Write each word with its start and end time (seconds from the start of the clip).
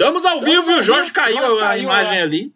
Estamos 0.00 0.24
ao 0.24 0.40
vivo 0.40 0.70
e 0.70 0.80
o 0.80 0.82
Jorge 0.82 1.12
caiu 1.12 1.36
Jorge 1.36 1.56
a 1.56 1.60
caiu, 1.68 1.82
imagem 1.82 2.18
é. 2.20 2.22
ali. 2.22 2.54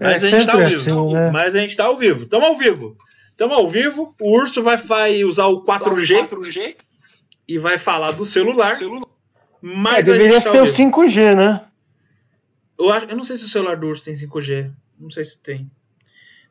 Mas 0.00 0.24
é, 0.24 0.26
a 0.26 0.30
gente 0.30 0.46
tá 0.46 0.54
ao 0.54 0.66
vivo. 0.66 0.80
Assim, 0.80 1.14
né? 1.14 1.30
Mas 1.30 1.54
a 1.54 1.58
gente 1.60 1.76
tá 1.76 1.84
ao 1.84 1.96
vivo. 1.96 2.24
Estamos 2.24 2.48
ao 2.48 2.56
vivo. 2.56 2.96
Estamos 3.30 3.56
ao 3.56 3.68
vivo. 3.68 4.16
O 4.20 4.36
Urso 4.36 4.64
vai, 4.64 4.76
vai 4.76 5.22
usar 5.22 5.46
o 5.46 5.62
4G, 5.62 6.28
4G 6.28 6.76
e 7.46 7.56
vai 7.56 7.78
falar 7.78 8.10
do 8.10 8.24
celular. 8.24 8.74
celular. 8.74 9.06
Mas 9.60 10.08
é, 10.08 10.10
deveria 10.10 10.40
tá 10.40 10.50
ser 10.50 10.60
o 10.60 10.66
5G, 10.66 11.36
né? 11.36 11.64
Eu, 12.76 12.90
acho, 12.90 13.06
eu 13.06 13.16
não 13.16 13.22
sei 13.22 13.36
se 13.36 13.44
o 13.44 13.48
celular 13.48 13.76
do 13.76 13.86
Urso 13.86 14.04
tem 14.04 14.14
5G. 14.14 14.72
Não 14.98 15.08
sei 15.08 15.24
se 15.24 15.38
tem. 15.38 15.70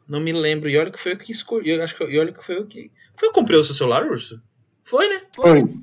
Não 0.08 0.22
me 0.22 0.32
lembro. 0.32 0.70
E 0.70 0.78
olha 0.78 0.92
que 0.92 1.00
foi 1.00 1.12
eu 1.12 1.18
que 1.18 1.34
escolhi. 1.34 1.72
Eu 1.72 1.84
acho 1.84 1.94
que, 1.94 2.06
e 2.06 2.18
olha 2.18 2.32
que 2.32 2.42
foi 2.42 2.56
eu 2.56 2.66
que. 2.66 2.90
Foi 3.18 3.28
eu 3.28 3.34
que 3.34 3.38
comprei 3.38 3.60
o 3.60 3.64
seu 3.66 3.76
celular, 3.76 4.06
Urso? 4.06 4.42
Foi, 4.86 5.10
né? 5.10 5.24
Foi. 5.36 5.76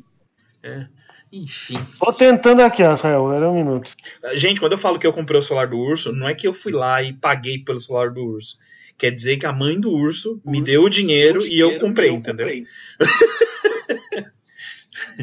É. 0.62 0.86
Enfim. 1.30 1.78
Tô 1.98 2.12
tentando 2.12 2.62
aqui, 2.62 2.82
Rafael, 2.82 3.32
era 3.32 3.50
um 3.50 3.54
minuto. 3.54 3.94
Gente, 4.34 4.60
quando 4.60 4.72
eu 4.72 4.78
falo 4.78 4.98
que 4.98 5.06
eu 5.06 5.12
comprei 5.12 5.38
o 5.38 5.42
celular 5.42 5.66
do 5.66 5.76
urso, 5.78 6.12
não 6.12 6.28
é 6.28 6.34
que 6.34 6.48
eu 6.48 6.54
fui 6.54 6.72
lá 6.72 7.02
e 7.02 7.12
paguei 7.12 7.58
pelo 7.58 7.78
celular 7.78 8.10
do 8.10 8.22
urso. 8.22 8.58
Quer 8.96 9.10
dizer 9.12 9.36
que 9.36 9.46
a 9.46 9.52
mãe 9.52 9.78
do 9.78 9.90
urso, 9.90 10.32
urso 10.32 10.42
me 10.44 10.60
deu 10.60 10.84
o 10.84 10.90
dinheiro, 10.90 11.46
e 11.46 11.58
eu 11.58 11.78
comprei, 11.78 12.08
eu 12.10 12.14
entendeu? 12.14 12.46
Comprei. 12.46 12.64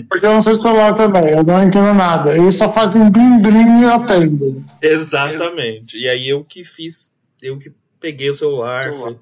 Porque 0.10 0.26
eu 0.26 0.34
não 0.34 0.42
sei 0.42 0.56
celular 0.56 0.94
também, 0.94 1.30
eu 1.30 1.44
não 1.44 1.64
entendo 1.64 1.94
nada. 1.94 2.36
Ele 2.36 2.52
só 2.52 2.72
faz 2.72 2.96
um 2.96 3.10
blim 3.10 3.42
blim 3.42 3.82
e 3.82 3.86
atende. 3.86 4.64
Exatamente. 4.82 5.98
E 5.98 6.08
aí 6.08 6.28
eu 6.28 6.44
que 6.44 6.64
fiz, 6.64 7.14
eu 7.42 7.58
que 7.58 7.72
peguei 8.00 8.30
o 8.30 8.36
celular, 8.36 8.94
fui 8.94 9.18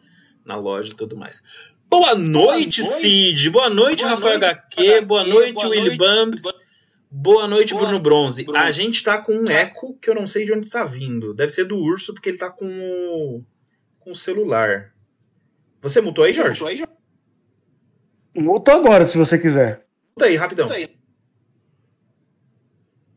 na 0.45 0.55
loja 0.55 0.91
e 0.91 0.95
tudo 0.95 1.15
mais. 1.15 1.41
Boa 1.89 2.15
noite, 2.15 2.81
Boa 2.81 2.91
noite. 2.91 3.01
Cid. 3.01 3.49
Boa 3.51 3.69
noite, 3.69 4.01
Boa 4.01 4.15
Rafael 4.15 4.39
noite, 4.39 4.51
HQ. 4.51 5.01
Boa 5.01 5.23
noite, 5.23 5.65
Willy 5.65 5.95
Bumps. 5.95 6.43
Boa 7.15 7.47
noite, 7.47 7.75
Boa 7.75 7.85
Bruno 7.85 8.01
Bronze. 8.01 8.43
Bruno. 8.43 8.57
A 8.57 8.71
gente 8.71 9.03
tá 9.03 9.19
com 9.19 9.33
um 9.33 9.47
eco 9.47 9.95
que 9.99 10.09
eu 10.09 10.15
não 10.15 10.25
sei 10.25 10.45
de 10.45 10.51
onde 10.51 10.65
está 10.65 10.83
vindo. 10.83 11.31
Deve 11.31 11.51
ser 11.51 11.63
do 11.63 11.77
urso, 11.77 12.11
porque 12.11 12.29
ele 12.29 12.39
tá 12.39 12.49
com 12.49 12.65
o, 12.65 13.45
com 13.99 14.09
o 14.09 14.15
celular. 14.15 14.91
Você 15.79 16.01
mutou 16.01 16.23
aí, 16.23 16.33
Jorge? 16.33 16.53
Mutou 16.53 16.67
aí, 16.69 16.75
Jorge? 16.75 16.93
Mutou 18.35 18.73
agora, 18.73 19.05
se 19.05 19.15
você 19.15 19.37
quiser. 19.37 19.85
Muta 20.15 20.25
aí, 20.25 20.35
rapidão. 20.35 20.65
Muta 20.65 20.75
aí. 20.75 20.89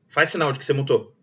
Faz 0.08 0.28
sinal 0.28 0.52
de 0.52 0.58
que 0.58 0.64
você 0.66 0.74
mutou. 0.74 1.16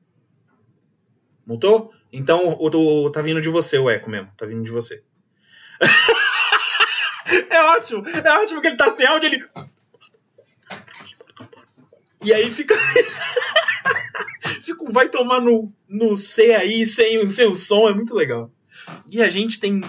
Mutou? 1.46 1.94
Então 2.12 2.48
o, 2.48 3.06
o, 3.06 3.12
tá 3.12 3.22
vindo 3.22 3.40
de 3.40 3.50
você 3.50 3.78
o 3.78 3.88
eco 3.88 4.10
mesmo. 4.10 4.32
Tá 4.36 4.48
vindo 4.48 4.64
de 4.64 4.72
você. 4.72 5.04
é 7.52 7.62
ótimo. 7.66 8.04
É 8.08 8.32
ótimo 8.40 8.62
que 8.62 8.68
ele 8.68 8.78
tá 8.78 8.90
sem 8.90 9.06
áudio, 9.06 9.28
ele. 9.28 9.46
E 12.24 12.34
aí 12.34 12.50
fica. 12.50 12.76
fica 14.62 14.92
vai 14.92 15.10
tomar 15.10 15.42
no, 15.42 15.72
no 15.88 16.16
C 16.16 16.54
aí, 16.54 16.86
sem, 16.86 17.30
sem 17.30 17.48
o 17.48 17.56
som, 17.56 17.90
é 17.90 17.94
muito 17.94 18.16
legal. 18.16 18.52
E 19.12 19.22
a 19.22 19.30
gente 19.30 19.60
tem 19.60 19.82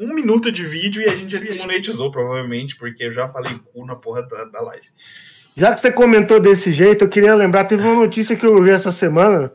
um 0.00 0.14
minuto 0.14 0.50
de 0.50 0.64
vídeo 0.64 1.02
e 1.02 1.06
a 1.06 1.14
gente 1.14 1.32
já 1.32 1.38
desmonetizou, 1.38 2.10
provavelmente, 2.10 2.76
porque 2.76 3.04
eu 3.04 3.10
já 3.10 3.28
falei 3.28 3.52
cu 3.72 3.84
na 3.84 3.94
porra 3.94 4.22
da, 4.22 4.44
da 4.44 4.60
live. 4.62 4.86
Já 5.56 5.74
que 5.74 5.80
você 5.80 5.92
comentou 5.92 6.40
desse 6.40 6.72
jeito, 6.72 7.04
eu 7.04 7.08
queria 7.08 7.34
lembrar, 7.34 7.64
teve 7.64 7.82
uma 7.82 7.96
notícia 7.96 8.36
que 8.36 8.46
eu 8.46 8.62
vi 8.62 8.70
essa 8.70 8.92
semana 8.92 9.52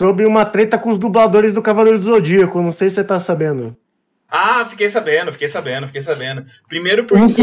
sobre 0.00 0.24
uma 0.24 0.44
treta 0.44 0.78
com 0.78 0.90
os 0.90 0.98
dubladores 0.98 1.52
do 1.52 1.60
Cavaleiro 1.62 1.98
do 1.98 2.06
Zodíaco. 2.06 2.62
Não 2.62 2.72
sei 2.72 2.88
se 2.88 2.96
você 2.96 3.04
tá 3.04 3.20
sabendo. 3.20 3.76
Ah, 4.28 4.64
fiquei 4.64 4.88
sabendo, 4.88 5.30
fiquei 5.30 5.48
sabendo, 5.48 5.86
fiquei 5.86 6.00
sabendo. 6.00 6.44
Primeiro 6.66 7.04
porque. 7.04 7.42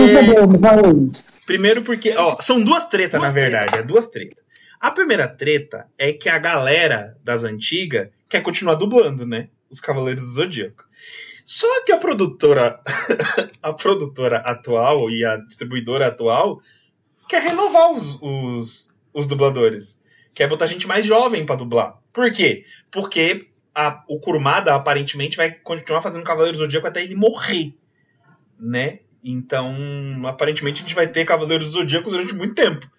Primeiro 1.49 1.81
porque. 1.81 2.15
Ó, 2.15 2.39
são 2.39 2.63
duas 2.63 2.85
tretas, 2.85 3.19
na 3.19 3.31
verdade. 3.31 3.71
Treta. 3.71 3.83
É 3.83 3.87
duas 3.87 4.07
tretas. 4.07 4.43
A 4.79 4.91
primeira 4.91 5.27
treta 5.27 5.87
é 5.97 6.13
que 6.13 6.29
a 6.29 6.37
galera 6.37 7.17
das 7.23 7.43
antigas 7.43 8.09
quer 8.29 8.43
continuar 8.43 8.75
dublando, 8.75 9.25
né? 9.25 9.49
Os 9.67 9.81
Cavaleiros 9.81 10.21
do 10.21 10.29
Zodíaco. 10.29 10.85
Só 11.43 11.83
que 11.83 11.91
a 11.91 11.97
produtora. 11.97 12.79
a 13.63 13.73
produtora 13.73 14.37
atual 14.37 15.09
e 15.09 15.25
a 15.25 15.37
distribuidora 15.37 16.05
atual 16.05 16.61
quer 17.27 17.41
renovar 17.41 17.93
os, 17.93 18.19
os, 18.21 18.95
os 19.11 19.25
dubladores. 19.25 19.99
Quer 20.35 20.47
botar 20.47 20.67
gente 20.67 20.85
mais 20.85 21.03
jovem 21.03 21.47
para 21.47 21.55
dublar. 21.55 21.97
Por 22.13 22.29
quê? 22.29 22.63
Porque 22.91 23.49
a, 23.73 24.03
o 24.07 24.19
Kurumada 24.19 24.75
aparentemente 24.75 25.35
vai 25.35 25.49
continuar 25.49 26.03
fazendo 26.03 26.23
Cavaleiros 26.23 26.59
do 26.59 26.65
Zodíaco 26.65 26.85
até 26.85 27.01
ele 27.01 27.15
morrer. 27.15 27.73
Né? 28.59 28.99
Então, 29.23 29.75
aparentemente, 30.25 30.81
a 30.81 30.85
gente 30.85 30.95
vai 30.95 31.07
ter 31.07 31.25
Cavaleiros 31.25 31.67
do 31.67 31.73
Zodíaco 31.73 32.09
durante 32.09 32.33
muito 32.33 32.55
tempo. 32.55 32.89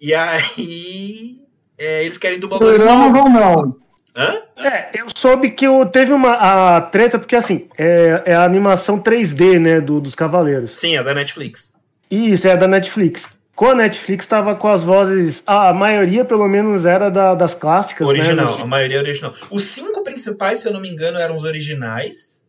E 0.00 0.14
aí. 0.14 1.38
É, 1.78 2.04
eles 2.04 2.18
querem 2.18 2.38
dublar 2.38 2.60
Não, 2.60 3.12
não, 3.12 3.28
não. 3.28 3.76
Hã? 4.16 4.42
É, 4.58 4.90
eu 5.00 5.06
soube 5.14 5.50
que 5.52 5.66
o, 5.66 5.86
teve 5.86 6.12
uma 6.12 6.32
a 6.34 6.80
treta, 6.80 7.18
porque 7.18 7.34
assim, 7.34 7.66
é, 7.78 8.22
é 8.26 8.34
a 8.34 8.44
animação 8.44 9.00
3D, 9.00 9.58
né, 9.58 9.80
do, 9.80 10.00
dos 10.00 10.14
Cavaleiros. 10.14 10.72
Sim, 10.76 10.96
é 10.96 11.02
da 11.02 11.14
Netflix. 11.14 11.72
Isso, 12.10 12.46
é 12.46 12.56
da 12.56 12.68
Netflix. 12.68 13.26
Com 13.56 13.70
a 13.70 13.74
Netflix 13.74 14.26
tava 14.26 14.54
com 14.54 14.68
as 14.68 14.82
vozes. 14.82 15.42
A 15.46 15.72
maioria, 15.72 16.24
pelo 16.24 16.46
menos, 16.46 16.84
era 16.84 17.10
da, 17.10 17.34
das 17.34 17.54
clássicas. 17.54 18.06
Né, 18.06 18.14
original, 18.14 18.56
né? 18.56 18.62
a 18.62 18.66
maioria 18.66 18.98
é 18.98 19.00
original. 19.00 19.34
Os 19.50 19.64
cinco 19.64 20.04
principais, 20.04 20.60
se 20.60 20.68
eu 20.68 20.72
não 20.72 20.80
me 20.80 20.90
engano, 20.90 21.18
eram 21.18 21.36
os 21.36 21.44
originais. 21.44 22.41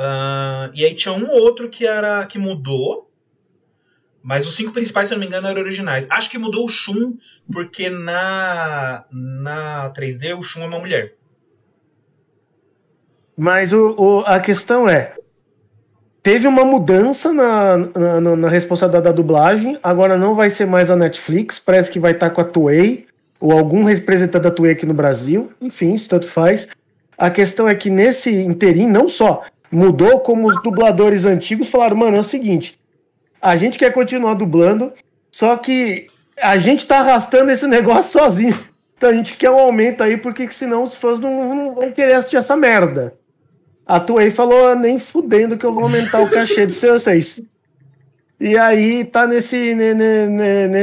Uh, 0.00 0.72
e 0.72 0.82
aí 0.82 0.94
tinha 0.94 1.12
um 1.12 1.30
outro 1.30 1.68
que 1.68 1.86
era 1.86 2.24
que 2.24 2.38
mudou. 2.38 3.10
Mas 4.22 4.46
os 4.46 4.54
cinco 4.54 4.72
principais, 4.72 5.08
se 5.08 5.14
não 5.14 5.20
me 5.20 5.26
engano, 5.26 5.46
eram 5.46 5.60
originais. 5.60 6.06
Acho 6.08 6.30
que 6.30 6.38
mudou 6.38 6.64
o 6.64 6.68
Shun, 6.68 7.18
porque 7.52 7.90
na, 7.90 9.04
na 9.10 9.92
3D 9.92 10.38
o 10.38 10.42
Shun 10.42 10.62
é 10.62 10.66
uma 10.66 10.78
mulher. 10.78 11.14
Mas 13.36 13.74
o, 13.74 13.94
o, 13.98 14.20
a 14.20 14.40
questão 14.40 14.88
é: 14.88 15.14
teve 16.22 16.46
uma 16.46 16.64
mudança 16.64 17.32
na, 17.32 17.76
na, 17.76 18.36
na, 18.36 18.48
responsabilidade 18.48 19.04
da 19.04 19.12
dublagem, 19.12 19.78
agora 19.82 20.16
não 20.16 20.34
vai 20.34 20.50
ser 20.50 20.66
mais 20.66 20.90
a 20.90 20.96
Netflix, 20.96 21.58
parece 21.58 21.90
que 21.90 22.00
vai 22.00 22.12
estar 22.12 22.30
com 22.30 22.40
a 22.40 22.44
Toei, 22.44 23.06
ou 23.38 23.52
algum 23.52 23.84
representante 23.84 24.44
da 24.44 24.50
Toei 24.50 24.72
aqui 24.72 24.84
no 24.84 24.94
Brasil, 24.94 25.50
enfim, 25.60 25.94
isso 25.94 26.08
tanto 26.08 26.26
faz. 26.26 26.68
A 27.16 27.30
questão 27.30 27.68
é 27.68 27.74
que 27.74 27.88
nesse 27.88 28.30
interim, 28.30 28.86
não 28.86 29.08
só 29.08 29.44
Mudou 29.70 30.20
como 30.20 30.48
os 30.48 30.60
dubladores 30.62 31.24
antigos 31.24 31.68
falaram, 31.68 31.96
mano, 31.96 32.16
é 32.16 32.20
o 32.20 32.24
seguinte, 32.24 32.78
a 33.40 33.56
gente 33.56 33.78
quer 33.78 33.92
continuar 33.92 34.34
dublando, 34.34 34.92
só 35.30 35.56
que 35.56 36.08
a 36.36 36.58
gente 36.58 36.86
tá 36.86 36.98
arrastando 36.98 37.50
esse 37.50 37.66
negócio 37.68 38.18
sozinho. 38.18 38.58
Então 38.96 39.08
a 39.08 39.14
gente 39.14 39.36
quer 39.36 39.50
um 39.50 39.58
aumento 39.58 40.02
aí, 40.02 40.16
porque 40.16 40.50
senão 40.50 40.82
os 40.82 40.94
fãs 40.94 41.18
não, 41.18 41.54
não 41.54 41.74
vão 41.74 41.90
querer 41.90 42.14
assistir 42.14 42.36
essa 42.36 42.56
merda. 42.56 43.14
A 43.86 43.98
Toei 43.98 44.30
falou, 44.30 44.76
nem 44.76 44.98
fudendo 44.98 45.56
que 45.56 45.64
eu 45.64 45.72
vou 45.72 45.84
aumentar 45.84 46.20
o 46.20 46.30
cachê 46.30 46.66
de 46.66 46.72
vocês. 46.72 47.42
E 48.38 48.56
aí 48.56 49.04
tá 49.04 49.26
nesse, 49.26 49.74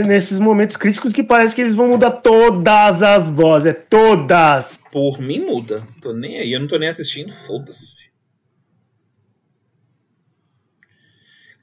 nesses 0.06 0.38
momentos 0.40 0.78
críticos 0.78 1.12
que 1.12 1.24
parece 1.24 1.56
que 1.56 1.62
eles 1.62 1.74
vão 1.74 1.88
mudar 1.88 2.12
todas 2.12 3.02
as 3.02 3.26
vozes, 3.26 3.68
é 3.68 3.74
todas. 3.74 4.80
Por 4.92 5.20
mim 5.20 5.40
muda, 5.40 5.82
tô 6.00 6.14
nem 6.14 6.38
aí, 6.38 6.54
eu 6.54 6.60
não 6.60 6.68
tô 6.68 6.78
nem 6.78 6.90
assistindo, 6.90 7.34
foda-se. 7.34 7.97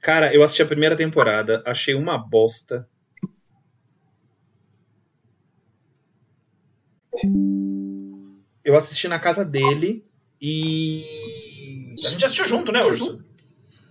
Cara, 0.05 0.31
eu 0.31 0.43
assisti 0.43 0.61
a 0.61 0.67
primeira 0.67 0.95
temporada, 0.95 1.63
achei 1.65 1.95
uma 1.95 2.15
bosta. 2.15 2.87
Eu 8.63 8.77
assisti 8.77 9.07
na 9.07 9.17
casa 9.17 9.43
dele 9.43 10.05
e. 10.39 11.95
A 12.05 12.09
gente 12.11 12.23
assistiu 12.23 12.45
junto, 12.45 12.71
né, 12.71 12.83
Urso? 12.83 13.25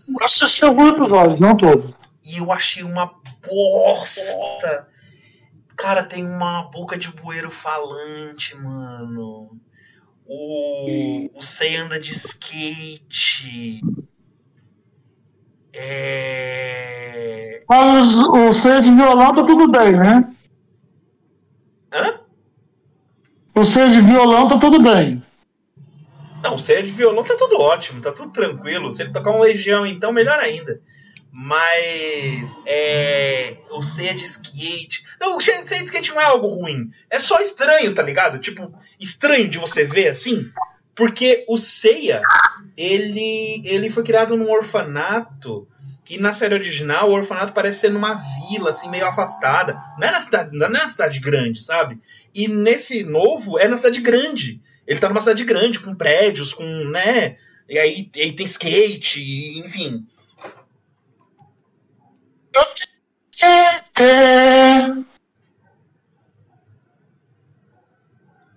Eu 0.07 0.25
assisti 0.25 0.65
alguns 0.65 0.91
episódios, 0.91 1.41
não 1.41 1.57
todos. 1.57 1.97
E 2.25 2.39
eu 2.39 2.53
achei 2.53 2.85
uma 2.85 3.21
bosta. 3.43 4.89
Cara, 5.77 6.05
tem 6.05 6.25
uma 6.25 6.63
boca 6.71 6.97
de 6.97 7.11
bueiro 7.11 7.51
falante, 7.51 8.55
mano. 8.55 9.61
O, 10.25 11.37
o 11.37 11.43
Sei 11.43 11.75
anda 11.75 11.99
de 11.99 12.13
skate. 12.13 13.81
É... 15.77 17.63
Mas 17.69 18.19
o 18.21 18.53
C 18.53 18.81
de 18.81 18.91
violão 18.91 19.35
tá 19.35 19.43
tudo 19.45 19.69
bem, 19.71 19.93
né? 19.93 20.29
Hã? 21.93 22.21
O 23.55 23.65
C 23.65 23.89
de 23.89 24.01
violão 24.01 24.49
tá 24.49 24.59
tudo 24.59 24.83
bem. 24.83 25.23
Não, 26.43 26.57
o 26.57 26.59
C 26.59 26.83
de 26.83 26.91
violão 26.91 27.25
tá 27.25 27.35
tudo 27.37 27.59
ótimo, 27.59 28.03
tá 28.03 28.13
tudo 28.13 28.31
tranquilo. 28.31 28.91
Se 28.91 29.03
ele 29.03 29.13
tocar 29.13 29.31
um 29.31 29.41
Legião, 29.41 29.87
então, 29.87 30.13
melhor 30.13 30.39
ainda. 30.39 30.81
Mas 31.33 32.57
é, 32.67 33.57
o 33.71 33.83
C 33.83 34.13
de 34.15 34.25
skate. 34.25 35.05
Não, 35.21 35.37
o 35.37 35.41
C 35.41 35.53
de 35.63 35.85
skate 35.85 36.11
não 36.13 36.21
é 36.21 36.25
algo 36.25 36.47
ruim. 36.47 36.91
É 37.09 37.19
só 37.19 37.41
estranho, 37.41 37.95
tá 37.95 38.03
ligado? 38.03 38.39
Tipo, 38.39 38.73
estranho 39.01 39.49
de 39.49 39.59
você 39.59 39.85
ver 39.85 40.09
assim. 40.09 40.45
Porque 40.95 41.45
o 41.49 41.59
Seiya, 41.59 42.23
ele, 42.77 43.63
ele 43.65 43.91
foi 43.91 44.05
criado 44.05 44.37
num 44.37 44.51
orfanato 44.51 45.69
E 46.09 46.19
na 46.19 46.33
série 46.35 46.55
original, 46.55 47.11
o 47.11 47.15
orfanato 47.15 47.53
parece 47.53 47.81
ser 47.81 47.91
numa 47.91 48.15
vila, 48.15 48.71
assim, 48.71 48.91
meio 48.91 49.07
afastada. 49.07 49.77
Não 49.99 50.07
é 50.07 50.11
na 50.11 50.21
cidade, 50.21 50.57
não 50.57 50.67
é 50.67 50.69
na 50.69 50.89
cidade 50.89 51.19
grande, 51.19 51.61
sabe? 51.61 51.99
E 52.35 52.47
nesse 52.47 53.03
novo, 53.03 53.59
é 53.59 53.67
na 53.67 53.77
cidade 53.77 54.01
grande. 54.01 54.61
Ele 54.87 55.01
tá 55.01 55.09
numa 55.09 55.21
cidade 55.21 55.45
grande, 55.45 55.81
com 55.81 55.95
prédios, 55.95 56.53
com, 56.53 56.65
né? 56.91 57.37
E 57.69 57.79
aí, 57.79 58.11
aí 58.17 58.33
tem 58.33 58.45
skate, 58.45 59.59
enfim. 59.59 60.07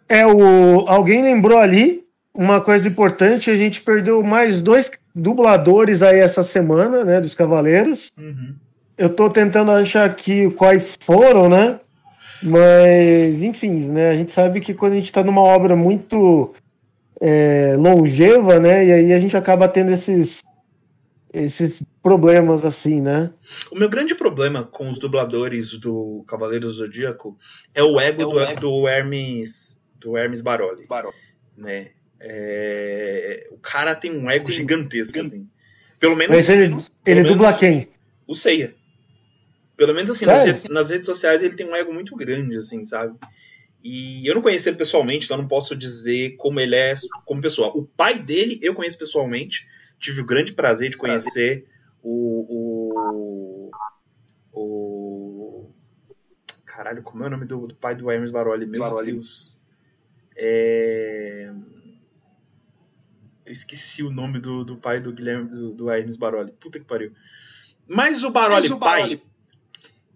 É, 0.10 0.26
o, 0.26 0.88
alguém 0.88 1.22
lembrou 1.22 1.58
ali 1.58 2.07
uma 2.38 2.62
coisa 2.62 2.88
importante, 2.88 3.50
a 3.50 3.56
gente 3.56 3.82
perdeu 3.82 4.22
mais 4.22 4.62
dois 4.62 4.92
dubladores 5.14 6.04
aí 6.04 6.20
essa 6.20 6.44
semana, 6.44 7.04
né, 7.04 7.20
dos 7.20 7.34
Cavaleiros. 7.34 8.12
Uhum. 8.16 8.54
Eu 8.96 9.10
tô 9.10 9.28
tentando 9.28 9.72
achar 9.72 10.06
aqui 10.06 10.50
quais 10.52 10.96
foram, 11.02 11.50
né? 11.50 11.80
Mas, 12.44 13.42
enfim, 13.42 13.90
né? 13.90 14.12
A 14.12 14.14
gente 14.14 14.32
sabe 14.32 14.62
que 14.62 14.76
quando 14.76 14.94
a 14.94 14.96
gente 14.98 15.12
tá 15.12 15.24
numa 15.24 15.42
obra 15.42 15.76
muito 15.76 16.54
é, 17.20 17.76
longeva, 17.76 18.60
né? 18.60 18.86
E 18.86 18.92
aí 18.92 19.14
a 19.14 19.20
gente 19.20 19.36
acaba 19.36 19.68
tendo 19.68 19.92
esses, 19.92 20.44
esses 21.34 21.82
problemas 22.04 22.64
assim, 22.64 23.02
né? 23.02 23.32
O 23.72 23.78
meu 23.78 23.90
grande 23.90 24.14
problema 24.14 24.64
com 24.64 24.88
os 24.90 25.00
dubladores 25.00 25.76
do 25.80 26.24
Cavaleiros 26.28 26.70
do 26.70 26.78
Zodíaco 26.78 27.36
é 27.74 27.82
o 27.82 28.00
ego, 28.00 28.22
é 28.22 28.26
o 28.26 28.30
do, 28.30 28.40
ego. 28.40 28.62
do 28.62 28.88
Hermes 28.88 29.82
do 30.00 30.16
Hermes 30.16 30.44
Baroli. 30.44 30.88
Baroli. 30.88 31.16
Né? 31.58 31.97
É... 32.20 33.48
O 33.52 33.58
cara 33.58 33.96
tem 33.96 34.12
um 34.12 34.30
ego 34.30 34.52
gigantesco, 34.52 35.20
assim. 35.20 35.48
Pelo 36.00 36.16
menos. 36.16 36.36
Mas 36.36 36.50
ele, 36.50 36.76
ele 37.06 37.24
dubla 37.24 37.58
quem? 37.58 37.90
O 38.28 38.36
Seiya. 38.36 38.76
Pelo 39.76 39.94
menos 39.94 40.10
assim, 40.10 40.26
nas 40.26 40.44
redes, 40.44 40.64
nas 40.66 40.90
redes, 40.90 41.06
sociais 41.06 41.44
ele 41.44 41.56
tem 41.56 41.68
um 41.68 41.76
ego 41.76 41.94
muito 41.94 42.16
grande, 42.16 42.58
assim, 42.58 42.84
sabe? 42.84 43.16
E 43.84 44.26
eu 44.28 44.34
não 44.34 44.42
conheci 44.42 44.68
ele 44.68 44.76
pessoalmente, 44.76 45.26
então 45.26 45.38
não 45.38 45.48
posso 45.48 45.76
dizer 45.76 46.36
como 46.38 46.60
ele 46.60 46.76
é 46.76 46.96
como 47.26 47.40
pessoa. 47.40 47.70
O 47.78 47.86
pai 47.86 48.20
dele 48.20 48.60
eu 48.62 48.74
conheço 48.74 48.98
pessoalmente. 48.98 49.68
Tive 50.00 50.22
o 50.22 50.26
grande 50.26 50.54
prazer 50.54 50.90
de 50.90 50.98
conhecer 50.98 51.66
o. 52.02 53.70
o, 53.72 53.72
o 54.52 55.72
caralho, 56.66 57.04
como 57.04 57.24
é 57.24 57.28
o 57.28 57.30
nome 57.30 57.46
do, 57.46 57.68
do 57.68 57.76
pai 57.76 57.96
do 57.96 58.10
Hermes 58.10 58.32
Baroli? 58.32 58.66
Meu 58.66 58.80
Baroli. 58.80 59.14
Deus. 59.14 59.60
É... 60.36 61.52
Eu 63.48 63.54
esqueci 63.54 64.04
o 64.04 64.12
nome 64.12 64.40
do, 64.40 64.64
do 64.64 64.76
pai 64.76 65.00
do 65.00 65.12
Guilherme 65.12 65.50
do, 65.50 65.72
do 65.74 65.86
Baroli. 66.20 66.52
Puta 66.60 66.78
que 66.78 66.86
pariu. 66.86 67.14
Mas 67.88 68.24
o 68.24 68.30
Baroli, 68.30 68.62
Mas 68.64 68.72
o 68.72 68.78
Baroli 68.78 69.18
pai 69.18 69.28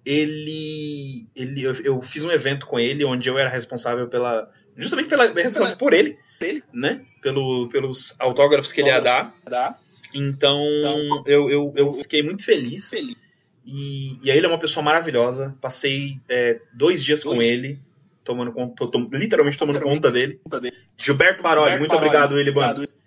ele, 0.05 1.27
ele 1.35 1.63
eu, 1.63 1.73
eu, 1.83 2.01
fiz 2.01 2.23
um 2.23 2.31
evento 2.31 2.65
com 2.65 2.79
ele 2.79 3.05
onde 3.05 3.29
eu 3.29 3.37
era 3.37 3.49
responsável 3.49 4.07
pela 4.07 4.49
justamente 4.75 5.09
pela 5.09 5.25
responsável 5.25 5.77
por 5.77 5.93
ele, 5.93 6.17
ele, 6.39 6.63
né? 6.73 7.05
Pelo, 7.21 7.67
pelos 7.69 8.15
autógrafos 8.19 8.73
que 8.73 8.81
ele 8.81 8.89
ia 8.89 8.99
dar. 8.99 9.33
Então, 10.13 10.59
então 10.63 11.23
eu, 11.25 11.49
eu, 11.49 11.73
eu 11.75 11.93
fiquei 11.95 12.23
muito 12.23 12.43
feliz. 12.43 12.89
feliz. 12.89 13.15
E, 13.63 14.17
e 14.23 14.31
aí 14.31 14.37
ele 14.37 14.47
é 14.47 14.49
uma 14.49 14.57
pessoa 14.57 14.83
maravilhosa. 14.83 15.55
Passei 15.61 16.19
é, 16.27 16.59
dois 16.73 17.03
dias 17.03 17.21
dois. 17.21 17.35
com 17.35 17.41
ele, 17.41 17.79
tomando 18.23 18.51
conta, 18.51 18.85
literalmente 19.11 19.57
tomando 19.57 19.79
conta 19.81 20.11
dele. 20.11 20.41
Gilberto 20.97 21.43
Baroli, 21.43 21.77
muito 21.77 21.89
Baroli, 21.89 22.07
obrigado, 22.07 22.33
Willy 22.33 22.51
Bandos. 22.51 23.00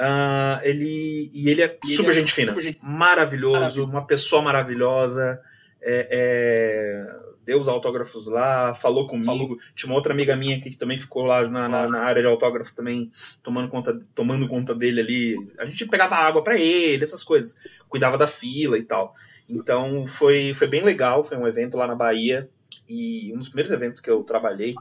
Uh, 0.00 0.58
ele, 0.62 1.30
e 1.30 1.50
ele 1.50 1.60
é 1.60 1.78
e 1.84 1.88
super 1.88 2.12
ele 2.12 2.18
é 2.18 2.20
gente 2.20 2.32
fina. 2.32 2.54
Super. 2.54 2.76
Maravilhoso, 2.80 3.84
uma 3.84 4.06
pessoa 4.06 4.40
maravilhosa 4.40 5.38
é, 5.82 6.08
é, 6.10 7.20
deu 7.44 7.58
os 7.58 7.68
autógrafos 7.68 8.26
lá, 8.26 8.74
falou 8.74 9.06
comigo. 9.06 9.26
Falou. 9.26 9.58
Tinha 9.74 9.90
uma 9.90 9.96
outra 9.96 10.12
amiga 10.12 10.36
minha 10.36 10.56
aqui 10.56 10.70
que 10.70 10.76
também 10.76 10.98
ficou 10.98 11.24
lá 11.24 11.46
na, 11.48 11.68
na, 11.68 11.88
na, 11.88 12.00
área 12.00 12.22
de 12.22 12.28
autógrafos 12.28 12.74
também, 12.74 13.10
tomando 13.42 13.68
conta, 13.68 14.00
tomando 14.14 14.46
conta 14.46 14.74
dele 14.74 15.00
ali. 15.00 15.52
A 15.58 15.64
gente 15.64 15.86
pegava 15.86 16.16
água 16.16 16.44
para 16.44 16.58
ele, 16.58 17.02
essas 17.02 17.24
coisas. 17.24 17.56
Cuidava 17.88 18.18
da 18.18 18.26
fila 18.26 18.78
e 18.78 18.82
tal. 18.82 19.14
Então 19.48 20.06
foi, 20.06 20.54
foi 20.54 20.66
bem 20.66 20.82
legal, 20.82 21.24
foi 21.24 21.36
um 21.36 21.46
evento 21.46 21.76
lá 21.76 21.86
na 21.86 21.94
Bahia. 21.94 22.48
E 22.88 23.32
um 23.34 23.38
dos 23.38 23.48
primeiros 23.48 23.72
eventos 23.72 24.00
que 24.00 24.10
eu 24.10 24.22
trabalhei. 24.22 24.74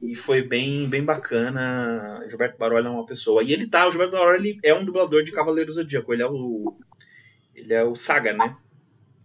E 0.00 0.14
foi 0.14 0.42
bem, 0.42 0.86
bem 0.88 1.02
bacana. 1.02 2.24
Gilberto 2.28 2.58
Baroli 2.58 2.86
é 2.86 2.90
uma 2.90 3.06
pessoa. 3.06 3.42
E 3.42 3.52
ele 3.52 3.66
tá, 3.66 3.86
o 3.86 3.90
Gilberto 3.90 4.12
Baroli 4.12 4.58
é 4.62 4.74
um 4.74 4.84
dublador 4.84 5.22
de 5.24 5.32
Cavaleiro 5.32 5.72
Zodíaco. 5.72 6.12
Ele 6.12 6.22
é 6.22 6.26
o. 6.26 6.76
Ele 7.54 7.72
é 7.72 7.82
o 7.82 7.96
Saga, 7.96 8.32
né? 8.32 8.54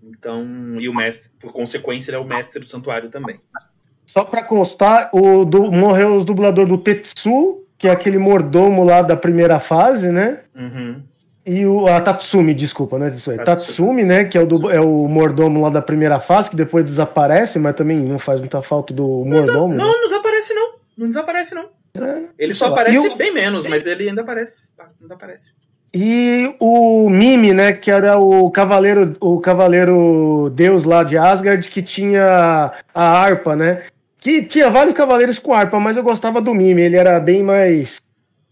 Então, 0.02 0.80
e 0.80 0.90
o 0.90 0.96
mestre, 0.96 1.30
por 1.40 1.52
consequência, 1.52 2.10
ele 2.10 2.18
é 2.18 2.20
o 2.20 2.26
mestre 2.26 2.60
do 2.60 2.68
santuário 2.68 3.10
também. 3.10 3.38
Só 4.06 4.24
para 4.24 4.44
constar, 4.44 5.10
o 5.14 5.46
do, 5.46 5.72
morreu 5.72 6.16
o 6.16 6.26
dublador 6.26 6.66
do 6.66 6.78
Tetsu, 6.78 7.66
que 7.78 7.88
é 7.88 7.92
aquele 7.92 8.18
mordomo 8.18 8.84
lá 8.84 9.02
da 9.02 9.16
primeira 9.16 9.60
fase, 9.60 10.10
né? 10.10 10.42
Uhum. 10.56 11.04
E 11.46 11.66
o 11.66 11.88
a 11.88 12.00
Tatsumi, 12.00 12.54
desculpa, 12.54 13.00
né? 13.00 13.12
Isso 13.16 13.32
aí. 13.32 13.38
Tatsumi, 13.38 14.04
né? 14.04 14.26
Que 14.26 14.38
é 14.38 14.42
o, 14.42 14.46
do, 14.46 14.70
é 14.70 14.80
o 14.80 15.08
mordomo 15.08 15.62
lá 15.62 15.70
da 15.70 15.82
primeira 15.82 16.20
fase, 16.20 16.50
que 16.50 16.56
depois 16.56 16.86
desaparece, 16.86 17.58
mas 17.58 17.76
também 17.76 17.98
não 17.98 18.20
faz 18.20 18.40
muita 18.40 18.62
falta 18.62 18.94
do 18.94 19.26
mordomo. 19.26 19.74
Não, 19.74 19.88
né? 19.88 19.94
não 19.94 20.08
desaparece, 20.08 20.54
não. 20.54 20.72
Não 20.98 21.08
desaparece, 21.08 21.56
não. 21.56 21.66
É, 22.00 22.22
ele 22.38 22.54
só 22.54 22.68
aparece 22.68 22.98
o... 23.00 23.16
bem 23.16 23.34
menos, 23.34 23.66
mas 23.66 23.86
ele 23.86 24.08
ainda 24.08 24.22
aparece. 24.22 24.70
Ainda 25.02 25.16
aparece. 25.16 25.54
E 25.94 26.56
o 26.60 27.10
Mime, 27.10 27.54
né, 27.54 27.74
que 27.74 27.92
era 27.92 28.18
o 28.18 28.50
cavaleiro, 28.50 29.18
o 29.20 29.42
cavaleiro 29.42 30.50
deus 30.56 30.86
lá 30.86 31.04
de 31.04 31.18
Asgard, 31.18 31.68
que 31.68 31.82
tinha 31.82 32.72
a 32.94 33.04
harpa, 33.04 33.56
né? 33.58 33.84
Que 34.18 34.42
tinha 34.42 34.70
vários 34.70 34.96
cavaleiros 34.96 35.38
com 35.38 35.54
harpa, 35.54 35.80
mas 35.80 35.98
eu 35.98 36.04
gostava 36.04 36.40
do 36.40 36.54
Mime, 36.54 36.82
ele 36.82 36.96
era 36.96 37.20
bem 37.20 37.44
mais 37.44 38.02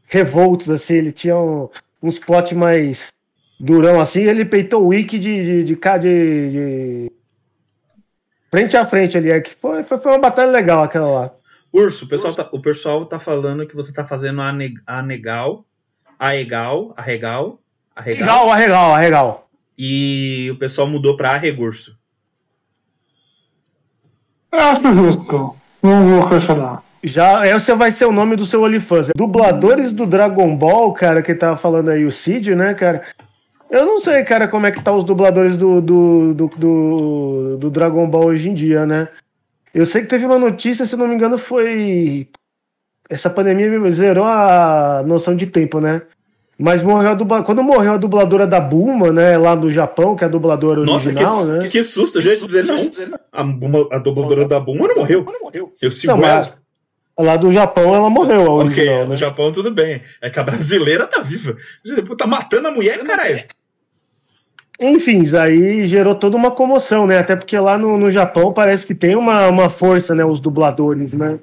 revoltos, 0.06 0.70
assim, 0.70 0.96
ele 0.96 1.12
tinha 1.14 1.38
um, 1.38 1.70
uns 2.02 2.20
plot 2.20 2.56
mais 2.56 3.12
durão, 3.60 4.00
assim, 4.00 4.22
ele 4.22 4.46
peitou 4.46 4.84
o 4.84 4.88
Wiki 4.88 5.20
de, 5.20 5.64
de, 5.64 5.64
de, 5.64 5.76
de, 5.76 6.50
de 6.52 7.12
frente 8.50 8.78
a 8.78 8.86
frente 8.86 9.18
ali, 9.18 9.32
é 9.32 9.42
que 9.42 9.56
foi, 9.56 9.84
foi, 9.84 9.98
foi 9.98 10.12
uma 10.14 10.20
batalha 10.20 10.52
legal 10.52 10.84
aquela 10.84 11.08
lá. 11.08 11.32
Urso, 11.72 12.06
o 12.06 12.08
pessoal, 12.08 12.30
Urso. 12.30 12.44
Tá, 12.44 12.50
o 12.52 12.62
pessoal 12.62 13.06
tá 13.06 13.20
falando 13.20 13.68
que 13.68 13.76
você 13.76 13.94
tá 13.94 14.06
fazendo 14.06 14.42
a, 14.42 14.50
a 14.88 15.04
Negal 15.04 15.66
Aegal, 16.20 16.94
Arregal, 16.98 17.62
Arregal, 17.96 18.52
Arregal, 18.52 18.94
Arregal. 18.94 19.50
E 19.78 20.50
o 20.52 20.58
pessoal 20.58 20.86
mudou 20.86 21.16
para 21.16 21.32
Arregurso. 21.32 21.98
Acho 24.52 24.94
justo. 24.94 25.56
Não 25.82 26.20
vou 26.20 26.30
questionar. 26.30 26.84
Já, 27.04 27.48
esse 27.48 27.74
vai 27.74 27.92
ser 27.92 28.06
o 28.06 28.12
nome 28.12 28.36
do 28.36 28.46
seu 28.46 28.62
OnlyFans. 28.64 29.10
Dubladores 29.16 29.94
do 29.94 30.06
Dragon 30.06 30.56
Ball, 30.56 30.94
cara, 30.94 31.22
que 31.22 31.34
tava 31.34 31.56
falando 31.56 31.90
aí, 31.90 32.06
o 32.06 32.12
Cid, 32.12 32.54
né, 32.56 32.74
cara? 32.74 33.04
Eu 33.70 33.86
não 33.86 34.00
sei, 34.00 34.24
cara, 34.24 34.48
como 34.48 34.66
é 34.66 34.72
que 34.72 34.84
tá 34.84 34.94
os 34.94 35.04
dubladores 35.04 35.56
do, 35.56 35.80
do, 35.80 36.34
do, 36.34 36.48
do, 36.58 37.58
do 37.58 37.70
Dragon 37.70 38.08
Ball 38.08 38.26
hoje 38.26 38.50
em 38.50 38.54
dia, 38.54 38.86
né? 38.86 39.08
Eu 39.74 39.86
sei 39.86 40.02
que 40.02 40.08
teve 40.08 40.26
uma 40.26 40.40
notícia, 40.40 40.86
se 40.86 40.96
não 40.96 41.08
me 41.08 41.14
engano, 41.14 41.38
foi 41.38 42.28
essa 43.10 43.30
pandemia 43.30 43.92
zerou 43.92 44.26
a 44.26 45.04
noção 45.06 45.36
de 45.36 45.48
tempo, 45.48 45.80
né? 45.80 46.02
Mas 46.58 46.84
morreu 46.84 47.12
a 47.12 47.14
dubla... 47.14 47.42
quando 47.42 47.64
morreu 47.64 47.94
a 47.94 47.98
dubladora 47.98 48.46
da 48.46 48.60
Bulma, 48.60 49.14
né, 49.14 49.38
lá 49.38 49.56
do 49.56 49.72
Japão, 49.72 50.16
que 50.16 50.26
é 50.26 50.28
a 50.28 50.30
dubladora 50.30 50.82
Nossa, 50.82 51.08
original, 51.08 51.46
que, 51.46 51.52
né? 51.52 51.60
Que, 51.60 51.68
que 51.70 51.84
susto, 51.84 52.18
eu 52.18 52.22
já 52.22 52.32
ia 52.32 52.36
dizer 52.36 52.66
não. 52.66 52.78
A, 53.32 53.44
Buma, 53.44 53.88
a 53.92 53.98
dubladora 53.98 54.46
da 54.46 54.60
Bulma 54.60 54.88
não 54.90 54.96
morreu. 54.98 55.24
Não 55.24 55.40
morreu. 55.42 55.74
Eu 55.82 55.90
sigo 55.90 56.18
não, 56.18 56.28
ela. 56.28 56.59
Lá 57.20 57.36
do 57.36 57.52
Japão 57.52 57.94
ela 57.94 58.10
morreu. 58.10 58.46
A 58.46 58.54
original, 58.54 59.02
ok, 59.02 59.10
né? 59.10 59.16
Japão 59.18 59.52
tudo 59.52 59.70
bem. 59.70 60.02
É 60.22 60.30
que 60.30 60.40
a 60.40 60.44
brasileira 60.44 61.06
tá 61.06 61.20
viva. 61.20 61.58
Tá 62.18 62.26
matando 62.26 62.70
a 62.70 62.72
mulher, 62.72 63.04
caralho. 63.04 63.44
Enfim, 64.80 65.24
aí 65.36 65.86
gerou 65.86 66.16
toda 66.16 66.38
uma 66.38 66.52
comoção, 66.52 67.06
né? 67.06 67.18
Até 67.18 67.36
porque 67.36 67.60
lá 67.60 67.78
no, 67.78 67.98
no 67.98 68.10
Japão 68.10 68.54
parece 68.54 68.88
que 68.88 68.96
tem 68.96 69.18
uma, 69.18 69.50
uma 69.50 69.68
força, 69.68 70.16
né? 70.16 70.24
Os 70.24 70.40
dubladores, 70.40 71.12
né? 71.12 71.40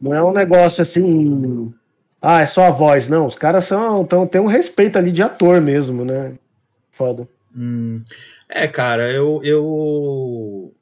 Não 0.00 0.12
é 0.12 0.20
um 0.24 0.32
negócio 0.32 0.82
assim. 0.82 1.72
Ah, 2.20 2.40
é 2.40 2.46
só 2.48 2.64
a 2.64 2.70
voz. 2.70 3.08
Não, 3.08 3.26
os 3.26 3.36
caras 3.36 3.66
são. 3.66 4.04
Tão, 4.04 4.26
tem 4.26 4.40
um 4.40 4.48
respeito 4.48 4.98
ali 4.98 5.12
de 5.12 5.22
ator 5.22 5.60
mesmo, 5.60 6.04
né? 6.04 6.32
Foda. 6.90 7.28
Hum. 7.56 8.02
É, 8.48 8.66
cara, 8.66 9.08
eu, 9.12 9.40
eu. 9.44 10.74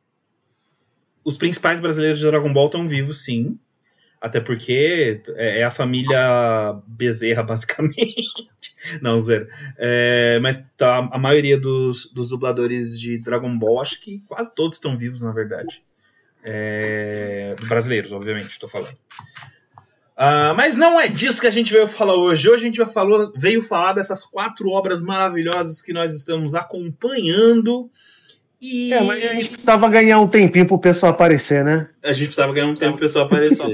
Os 1.22 1.36
principais 1.36 1.78
brasileiros 1.78 2.18
de 2.18 2.26
Dragon 2.26 2.50
Ball 2.50 2.66
estão 2.66 2.88
vivos, 2.88 3.22
sim. 3.22 3.58
Até 4.20 4.40
porque 4.40 5.22
é, 5.36 5.60
é 5.60 5.64
a 5.64 5.70
família 5.70 6.80
Bezerra, 6.86 7.42
basicamente. 7.44 8.48
Não, 9.00 9.18
zoeira. 9.18 9.48
É, 9.76 10.38
mas 10.40 10.62
tá, 10.76 11.08
a 11.12 11.18
maioria 11.18 11.58
dos, 11.58 12.10
dos 12.12 12.30
dubladores 12.30 12.98
de 12.98 13.18
Dragon 13.18 13.56
Ball, 13.58 13.80
acho 13.80 14.00
que 14.00 14.20
quase 14.26 14.54
todos 14.54 14.76
estão 14.76 14.96
vivos, 14.96 15.22
na 15.22 15.32
verdade. 15.32 15.82
É, 16.42 17.56
brasileiros, 17.66 18.12
obviamente, 18.12 18.50
estou 18.50 18.68
falando. 18.68 18.96
Uh, 20.18 20.52
mas 20.56 20.74
não 20.74 21.00
é 21.00 21.06
disso 21.06 21.40
que 21.40 21.46
a 21.46 21.50
gente 21.50 21.72
veio 21.72 21.86
falar 21.86 22.16
hoje. 22.16 22.48
Hoje 22.50 22.64
a 22.64 22.66
gente 22.66 22.92
falou, 22.92 23.32
veio 23.36 23.62
falar 23.62 23.92
dessas 23.92 24.24
quatro 24.24 24.68
obras 24.70 25.00
maravilhosas 25.00 25.80
que 25.80 25.92
nós 25.92 26.12
estamos 26.12 26.56
acompanhando. 26.56 27.88
E... 28.60 28.92
É, 28.92 29.02
mas 29.02 29.24
a 29.24 29.34
gente 29.34 29.50
precisava 29.50 29.88
ganhar 29.88 30.18
um 30.20 30.28
tempinho 30.28 30.66
pro 30.66 30.78
pessoal 30.78 31.12
aparecer, 31.12 31.64
né? 31.64 31.88
A 32.02 32.12
gente 32.12 32.26
precisava 32.26 32.52
ganhar 32.52 32.66
um 32.66 32.74
tempo 32.74 32.92
pro 32.92 33.02
pessoal 33.06 33.26
aparecer. 33.26 33.66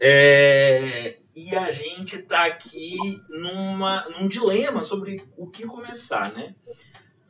é... 0.00 1.16
E 1.34 1.54
a 1.54 1.70
gente 1.70 2.22
tá 2.22 2.46
aqui 2.46 2.96
numa, 3.28 4.06
num 4.18 4.26
dilema 4.26 4.82
sobre 4.82 5.22
o 5.36 5.46
que 5.46 5.66
começar, 5.66 6.32
né? 6.32 6.54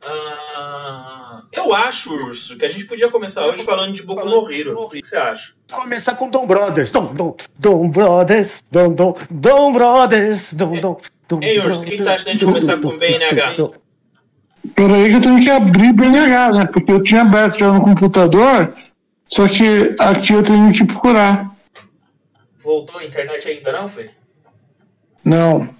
Uh, 0.01 1.43
eu 1.51 1.73
acho, 1.73 2.13
Urso, 2.13 2.55
que 2.55 2.63
a 2.63 2.69
gente 2.69 2.85
podia 2.85 3.09
começar 3.09 3.45
hoje 3.45 3.63
falando 3.63 3.93
de 3.93 4.03
Boku 4.03 4.25
no 4.25 4.49
Hero. 4.49 4.79
O 4.79 4.89
que 4.89 5.05
você 5.05 5.17
acha? 5.17 5.53
Começar 5.69 6.15
com 6.15 6.29
Dom 6.29 6.47
Brothers. 6.47 6.89
Dom, 6.91 7.13
Dom, 7.13 7.35
Dom 7.57 7.89
Brothers. 7.89 8.63
Dom, 8.71 8.93
Dom, 8.93 9.17
Dom 9.29 9.71
Brothers. 9.73 10.53
Dom, 10.53 10.79
Dom, 10.79 11.01
Dom 11.27 11.39
Ei, 11.41 11.59
Urso, 11.59 11.81
o 11.81 11.85
que 11.85 12.01
você 12.01 12.07
acha 12.07 12.25
da 12.25 12.31
gente 12.31 12.45
começar 12.45 12.79
com 12.79 12.97
BNH? 12.97 13.55
Peraí 14.75 15.09
que 15.09 15.15
eu 15.15 15.21
tenho 15.21 15.39
que 15.39 15.49
abrir 15.49 15.93
BNH, 15.93 16.51
né? 16.51 16.65
Porque 16.65 16.91
eu 16.91 17.03
tinha 17.03 17.21
aberto 17.21 17.59
já 17.59 17.71
no 17.71 17.81
computador, 17.81 18.75
só 19.25 19.47
que 19.47 19.95
aqui 19.99 20.33
eu 20.33 20.43
tenho 20.43 20.71
que 20.73 20.85
procurar. 20.85 21.55
Voltou 22.57 22.99
a 22.99 23.05
internet 23.05 23.47
ainda 23.47 23.71
não, 23.71 23.87
Fê? 23.87 24.09
Não. 25.23 25.75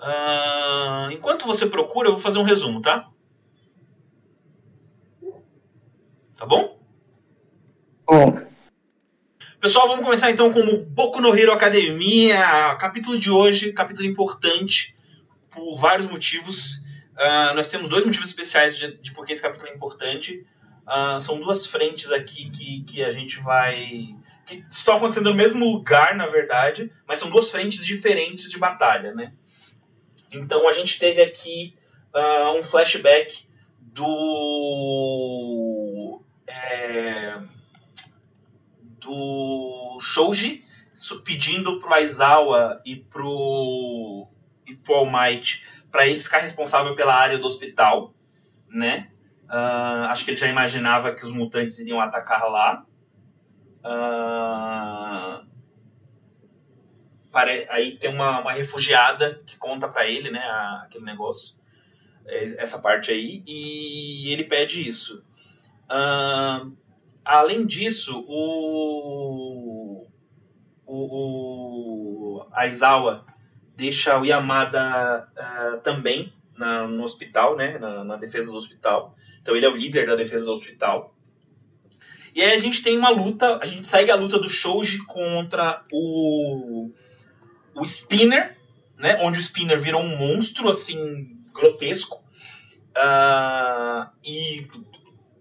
Uh, 0.00 1.10
enquanto 1.12 1.46
você 1.46 1.66
procura, 1.66 2.08
eu 2.08 2.12
vou 2.12 2.20
fazer 2.20 2.38
um 2.38 2.44
resumo, 2.44 2.80
tá? 2.80 3.08
Tá 6.36 6.46
bom? 6.46 6.78
Bom. 8.06 8.40
Pessoal, 9.60 9.88
vamos 9.88 10.04
começar 10.04 10.30
então 10.30 10.52
com 10.52 10.60
o 10.60 10.84
Boku 10.84 11.20
no 11.20 11.36
Hero 11.36 11.52
Academia. 11.52 12.76
Capítulo 12.78 13.18
de 13.18 13.30
hoje, 13.30 13.72
capítulo 13.72 14.06
importante 14.06 14.95
por 15.56 15.76
vários 15.78 16.06
motivos. 16.06 16.82
Uh, 17.16 17.54
nós 17.54 17.68
temos 17.68 17.88
dois 17.88 18.04
motivos 18.04 18.28
especiais 18.28 18.76
de, 18.76 18.98
de 18.98 19.12
por 19.12 19.24
que 19.24 19.32
esse 19.32 19.40
capítulo 19.40 19.70
é 19.70 19.74
importante. 19.74 20.46
Uh, 20.86 21.18
são 21.18 21.40
duas 21.40 21.66
frentes 21.66 22.12
aqui 22.12 22.50
que, 22.50 22.84
que 22.84 23.02
a 23.02 23.10
gente 23.10 23.40
vai. 23.40 24.14
que 24.44 24.62
estão 24.70 24.98
acontecendo 24.98 25.30
no 25.30 25.34
mesmo 25.34 25.64
lugar, 25.64 26.14
na 26.14 26.26
verdade, 26.26 26.92
mas 27.08 27.18
são 27.18 27.30
duas 27.30 27.50
frentes 27.50 27.84
diferentes 27.84 28.50
de 28.50 28.58
batalha, 28.58 29.14
né? 29.14 29.32
Então 30.32 30.68
a 30.68 30.72
gente 30.72 30.98
teve 30.98 31.22
aqui 31.22 31.74
uh, 32.14 32.58
um 32.58 32.62
flashback 32.62 33.46
do. 33.80 35.00
É, 36.46 37.38
do 39.00 39.98
Shoji 40.00 40.64
pedindo 41.24 41.78
pro 41.78 41.92
Aizawa 41.92 42.80
e 42.84 42.96
pro, 42.96 44.26
e 44.66 44.74
pro 44.74 44.94
All 44.94 45.06
Might 45.06 45.64
para 45.90 46.06
ele 46.06 46.20
ficar 46.20 46.38
responsável 46.38 46.94
pela 46.94 47.14
área 47.14 47.38
do 47.38 47.46
hospital, 47.46 48.12
né? 48.68 49.10
Uh, 49.44 50.06
acho 50.08 50.24
que 50.24 50.32
ele 50.32 50.36
já 50.36 50.48
imaginava 50.48 51.14
que 51.14 51.24
os 51.24 51.30
mutantes 51.30 51.78
iriam 51.78 52.00
atacar 52.00 52.50
lá. 52.50 52.84
Uh, 53.84 55.46
aí 57.70 57.96
tem 57.98 58.10
uma, 58.10 58.40
uma 58.40 58.52
refugiada 58.52 59.40
que 59.46 59.56
conta 59.56 59.88
para 59.88 60.06
ele, 60.06 60.30
né, 60.30 60.40
a, 60.40 60.82
aquele 60.84 61.04
negócio, 61.04 61.56
é, 62.24 62.62
essa 62.62 62.78
parte 62.78 63.10
aí, 63.10 63.42
e 63.46 64.32
ele 64.32 64.44
pede 64.44 64.88
isso. 64.88 65.22
Uh, 65.84 66.76
além 67.24 67.66
disso, 67.66 68.24
o, 68.26 70.06
o, 70.84 72.40
o 72.40 72.46
Aizawa 72.52 73.24
deixa 73.76 74.18
o 74.18 74.24
Yamada 74.24 75.28
uh, 75.36 75.80
também 75.80 76.32
na, 76.56 76.86
no 76.86 77.02
hospital, 77.02 77.56
né, 77.56 77.78
na, 77.78 78.02
na 78.02 78.16
defesa 78.16 78.50
do 78.50 78.56
hospital. 78.56 79.14
Então 79.42 79.54
ele 79.54 79.66
é 79.66 79.68
o 79.68 79.76
líder 79.76 80.06
da 80.06 80.16
defesa 80.16 80.46
do 80.46 80.52
hospital. 80.52 81.14
E 82.34 82.42
aí 82.42 82.52
a 82.52 82.58
gente 82.58 82.82
tem 82.82 82.98
uma 82.98 83.10
luta, 83.10 83.58
a 83.62 83.66
gente 83.66 83.86
segue 83.86 84.10
a 84.10 84.16
luta 84.16 84.38
do 84.38 84.48
Shoji 84.48 85.04
contra 85.06 85.84
o 85.92 86.90
o 87.76 87.84
Spinner, 87.84 88.56
né? 88.96 89.18
Onde 89.22 89.38
o 89.38 89.42
Spinner 89.42 89.78
virou 89.78 90.00
um 90.00 90.16
monstro, 90.16 90.68
assim, 90.68 91.36
grotesco. 91.52 92.24
Uh, 92.96 94.08
e 94.24 94.66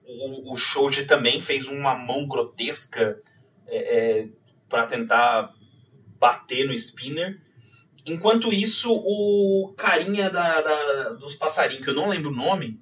o, 0.05 0.53
o 0.53 0.57
Shoji 0.57 1.05
também 1.05 1.41
fez 1.41 1.67
uma 1.67 1.95
mão 1.95 2.27
grotesca 2.27 3.21
é, 3.67 3.77
é, 3.77 4.27
para 4.67 4.85
tentar 4.85 5.53
bater 6.19 6.67
no 6.67 6.73
Spinner. 6.73 7.41
Enquanto 8.05 8.53
isso, 8.53 8.93
o 8.93 9.74
carinha 9.75 10.29
da, 10.29 10.62
da, 10.62 11.13
dos 11.13 11.33
passarinhos, 11.33 11.83
que 11.83 11.89
eu 11.89 11.95
não 11.95 12.09
lembro 12.09 12.29
o 12.29 12.35
nome, 12.35 12.79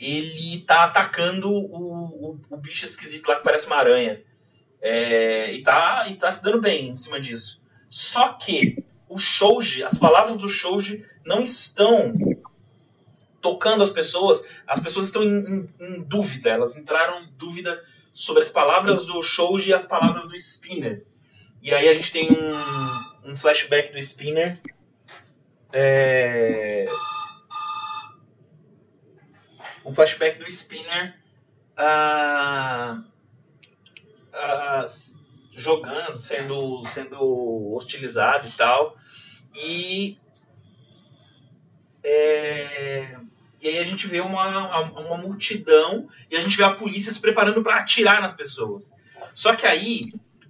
ele 0.00 0.60
tá 0.60 0.84
atacando 0.84 1.50
o, 1.50 2.32
o, 2.32 2.40
o 2.50 2.56
bicho 2.56 2.84
esquisito 2.84 3.28
lá 3.28 3.36
que 3.36 3.44
parece 3.44 3.66
uma 3.66 3.76
aranha. 3.76 4.22
É, 4.80 5.52
e, 5.52 5.62
tá, 5.62 6.06
e 6.08 6.14
tá 6.14 6.30
se 6.30 6.42
dando 6.42 6.60
bem 6.60 6.90
em 6.90 6.96
cima 6.96 7.20
disso. 7.20 7.62
Só 7.88 8.32
que 8.34 8.82
o 9.08 9.18
Shouji, 9.18 9.82
as 9.82 9.98
palavras 9.98 10.36
do 10.36 10.48
Shouji 10.48 11.04
não 11.24 11.42
estão 11.42 12.14
tocando 13.40 13.82
as 13.82 13.90
pessoas, 13.90 14.42
as 14.66 14.80
pessoas 14.80 15.06
estão 15.06 15.22
em, 15.22 15.38
em, 15.38 15.68
em, 15.80 16.02
dúvida, 16.02 16.50
elas 16.50 16.76
entraram 16.76 17.22
em 17.22 17.30
dúvida 17.36 17.82
sobre 18.12 18.42
as 18.42 18.48
palavras 18.48 19.04
do 19.04 19.22
Shouji 19.22 19.70
e 19.70 19.74
as 19.74 19.84
palavras 19.84 20.26
do 20.26 20.34
Spinner. 20.34 21.04
E 21.62 21.72
aí 21.72 21.88
a 21.88 21.94
gente 21.94 22.10
tem 22.10 22.30
um, 22.30 23.03
um 23.24 23.36
flashback 23.36 23.92
do 23.92 23.98
Spinner. 23.98 24.60
É... 25.72 26.86
Um 29.84 29.94
flashback 29.94 30.38
do 30.38 30.48
Spinner. 30.48 31.18
Jogando, 35.52 36.16
sendo, 36.16 36.84
sendo 36.86 37.74
hostilizado 37.74 38.46
e 38.46 38.50
tal. 38.52 38.96
E, 39.54 40.18
é, 42.02 43.16
e 43.62 43.68
aí 43.68 43.78
a 43.78 43.84
gente 43.84 44.06
vê 44.06 44.20
uma, 44.20 44.80
uma 44.80 45.16
multidão 45.16 46.08
e 46.30 46.36
a 46.36 46.40
gente 46.40 46.56
vê 46.56 46.64
a 46.64 46.74
polícia 46.74 47.12
se 47.12 47.20
preparando 47.20 47.62
para 47.62 47.76
atirar 47.76 48.20
nas 48.20 48.32
pessoas. 48.32 48.92
Só 49.32 49.54
que 49.54 49.64
aí, 49.64 50.00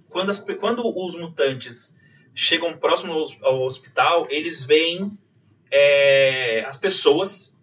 quando, 0.09 0.31
as, 0.31 0.39
quando 0.59 0.81
os 0.85 1.19
mutantes 1.19 1.95
chegam 2.35 2.73
próximo 2.73 3.13
ao, 3.41 3.63
hospital, 3.63 4.27
eles 4.29 4.63
veem 4.63 5.17
é, 5.71 6.63
as 6.67 6.77
pessoas, 6.77 7.55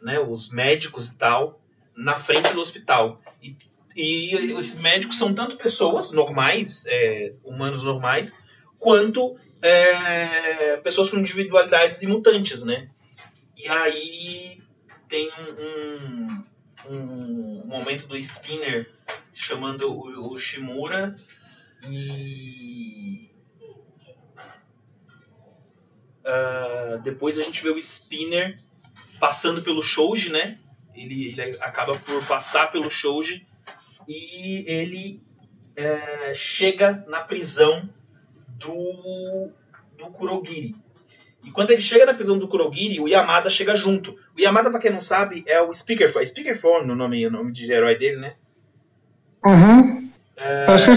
né, 0.00 0.20
os 0.20 0.50
médicos 0.50 1.08
e 1.08 1.16
tal, 1.16 1.60
na 1.96 2.14
frente 2.14 2.52
do 2.52 2.60
hospital. 2.60 3.20
E 3.42 3.56
e 3.96 4.34
esses 4.58 4.78
médicos 4.78 5.18
são 5.18 5.34
tanto 5.34 5.56
pessoas 5.56 6.12
normais, 6.12 6.84
é, 6.86 7.28
humanos 7.44 7.82
normais, 7.82 8.36
quanto 8.78 9.36
é, 9.60 10.76
pessoas 10.78 11.10
com 11.10 11.18
individualidades 11.18 12.02
e 12.02 12.06
mutantes, 12.06 12.64
né? 12.64 12.88
E 13.56 13.68
aí 13.68 14.62
tem 15.08 15.28
um, 15.58 16.26
um, 16.90 17.62
um 17.64 17.66
momento 17.66 18.06
do 18.06 18.16
Spinner 18.16 18.90
chamando 19.32 19.92
o, 19.92 20.32
o 20.32 20.38
Shimura 20.38 21.14
e 21.88 23.30
uh, 26.24 27.00
depois 27.02 27.38
a 27.38 27.42
gente 27.42 27.62
vê 27.62 27.70
o 27.70 27.78
Spinner 27.78 28.56
passando 29.20 29.62
pelo 29.62 29.82
Shouji, 29.82 30.30
né? 30.30 30.58
Ele, 30.94 31.28
ele 31.28 31.56
acaba 31.60 31.96
por 31.96 32.24
passar 32.26 32.70
pelo 32.70 32.90
Shouji 32.90 33.46
e 34.08 34.64
ele 34.66 35.22
é, 35.76 36.32
chega 36.34 37.04
na 37.08 37.20
prisão 37.20 37.88
do, 38.58 39.50
do 39.96 40.06
Kurogiri. 40.10 40.76
E 41.44 41.50
quando 41.50 41.72
ele 41.72 41.80
chega 41.80 42.06
na 42.06 42.14
prisão 42.14 42.38
do 42.38 42.46
Kurogiri, 42.46 43.00
o 43.00 43.08
Yamada 43.08 43.50
chega 43.50 43.74
junto. 43.74 44.14
O 44.36 44.40
Yamada, 44.40 44.70
pra 44.70 44.78
quem 44.78 44.92
não 44.92 45.00
sabe, 45.00 45.42
é 45.46 45.60
o 45.60 45.72
Speakerphone. 45.72 46.26
Speakerphone, 46.26 46.86
no 46.86 46.94
nome, 46.94 47.26
o 47.26 47.30
nome 47.30 47.52
de 47.52 47.70
herói 47.72 47.96
dele, 47.96 48.16
né? 48.16 48.34
Uhum. 49.44 50.10
É, 50.36 50.66
Acho 50.68 50.84
que 50.84 50.90
é 50.90 50.94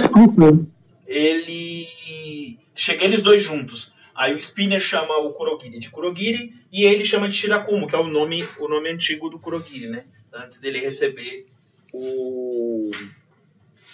Ele. 1.07 2.59
Chega 2.75 3.05
eles 3.05 3.21
dois 3.21 3.41
juntos. 3.41 3.91
Aí 4.15 4.33
o 4.33 4.37
Spinner 4.37 4.79
chama 4.79 5.17
o 5.17 5.33
Kurogiri 5.33 5.77
de 5.77 5.89
Kurogiri 5.89 6.53
e 6.71 6.85
ele 6.85 7.03
chama 7.03 7.27
de 7.27 7.35
Shirakumo, 7.35 7.85
que 7.85 7.95
é 7.95 7.99
o 7.99 8.07
nome, 8.07 8.47
o 8.59 8.67
nome 8.69 8.89
antigo 8.89 9.29
do 9.29 9.37
Kurogiri, 9.37 9.89
né? 9.89 10.05
Antes 10.33 10.59
dele 10.59 10.79
receber 10.79 11.45
o, 11.93 12.91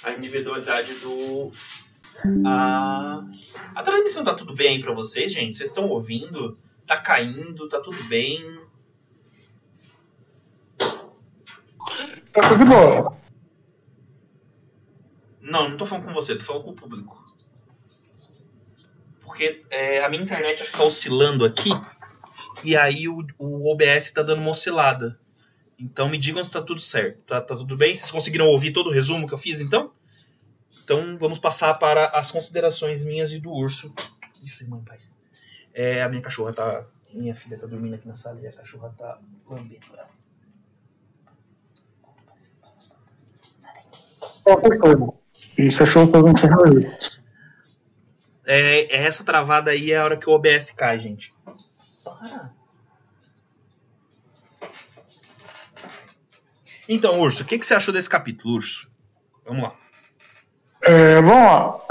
a 0.04 0.12
individualidade 0.14 0.94
do. 0.96 1.52
A, 2.46 3.26
a 3.74 3.82
transmissão 3.82 4.24
tá 4.24 4.36
tudo 4.36 4.54
bem 4.54 4.80
para 4.80 4.94
vocês, 4.94 5.34
gente? 5.34 5.58
Vocês 5.58 5.70
estão 5.70 5.90
ouvindo? 5.90 6.56
Tá 6.86 6.98
caindo? 6.98 7.68
Tá 7.68 7.80
tudo 7.80 8.04
bem? 8.04 8.60
Tá 12.32 12.48
tudo 12.48 12.66
bom. 12.66 13.22
Não, 15.42 15.70
não 15.70 15.78
tô 15.78 15.86
falando 15.86 16.06
com 16.06 16.14
você, 16.14 16.36
tô 16.36 16.44
falando 16.44 16.64
com 16.64 16.72
o 16.72 16.76
público. 16.76 17.21
Porque 19.42 19.66
é, 19.72 20.04
a 20.04 20.10
minha 20.10 20.22
internet 20.22 20.62
acho 20.62 20.72
que 20.72 20.78
tá 20.78 20.84
oscilando 20.84 21.44
aqui. 21.44 21.72
E 22.64 22.78
aí 22.78 23.08
o, 23.08 23.26
o 23.40 23.72
OBS 23.72 24.12
tá 24.12 24.22
dando 24.22 24.40
uma 24.40 24.52
oscilada. 24.52 25.20
Então 25.80 26.08
me 26.08 26.18
digam 26.20 26.44
se 26.44 26.54
tá 26.54 26.62
tudo 26.62 26.80
certo. 26.80 27.24
Tá, 27.24 27.42
tá 27.42 27.56
tudo 27.56 27.76
bem? 27.76 27.96
Vocês 27.96 28.12
conseguiram 28.12 28.46
ouvir 28.46 28.72
todo 28.72 28.92
o 28.92 28.94
resumo 28.94 29.26
que 29.26 29.34
eu 29.34 29.40
fiz 29.40 29.60
então? 29.60 29.92
Então 30.84 31.18
vamos 31.18 31.40
passar 31.40 31.74
para 31.80 32.06
as 32.10 32.30
considerações 32.30 33.04
minhas 33.04 33.32
e 33.32 33.40
do 33.40 33.50
urso. 33.50 33.92
Isso, 34.44 34.62
irmã, 34.62 34.80
paz. 34.84 35.18
É, 35.74 36.04
a 36.04 36.10
minha 36.10 36.22
cachorra 36.22 36.54
tá. 36.54 36.86
Minha 37.12 37.34
filha 37.34 37.58
tá 37.58 37.66
dormindo 37.66 37.96
aqui 37.96 38.08
na 38.08 38.16
sala 38.16 38.40
e 38.42 38.48
a 38.48 38.54
cachorra 38.54 38.94
tá 38.96 39.20
lambendo 39.50 39.88
ela. 39.98 40.10
E 45.58 45.76
cachorro 45.76 46.12
tá 46.12 46.22
dando 46.22 47.21
é, 48.46 48.96
é, 48.96 49.06
essa 49.06 49.24
travada 49.24 49.72
aí 49.72 49.92
é 49.92 49.98
a 49.98 50.04
hora 50.04 50.18
que 50.18 50.30
o 50.30 50.34
OBS 50.34 50.72
cai, 50.72 51.00
gente. 51.00 51.34
Para. 52.04 52.52
Então, 56.90 57.20
Urso, 57.22 57.44
o 57.44 57.46
que, 57.46 57.58
que 57.58 57.66
você 57.66 57.74
achou 57.74 57.94
desse 57.94 58.10
capítulo, 58.10 58.56
Urso? 58.56 58.92
Vamos 59.46 59.64
lá. 59.64 59.76
É, 60.84 61.22
vamos 61.22 61.44
lá. 61.44 61.82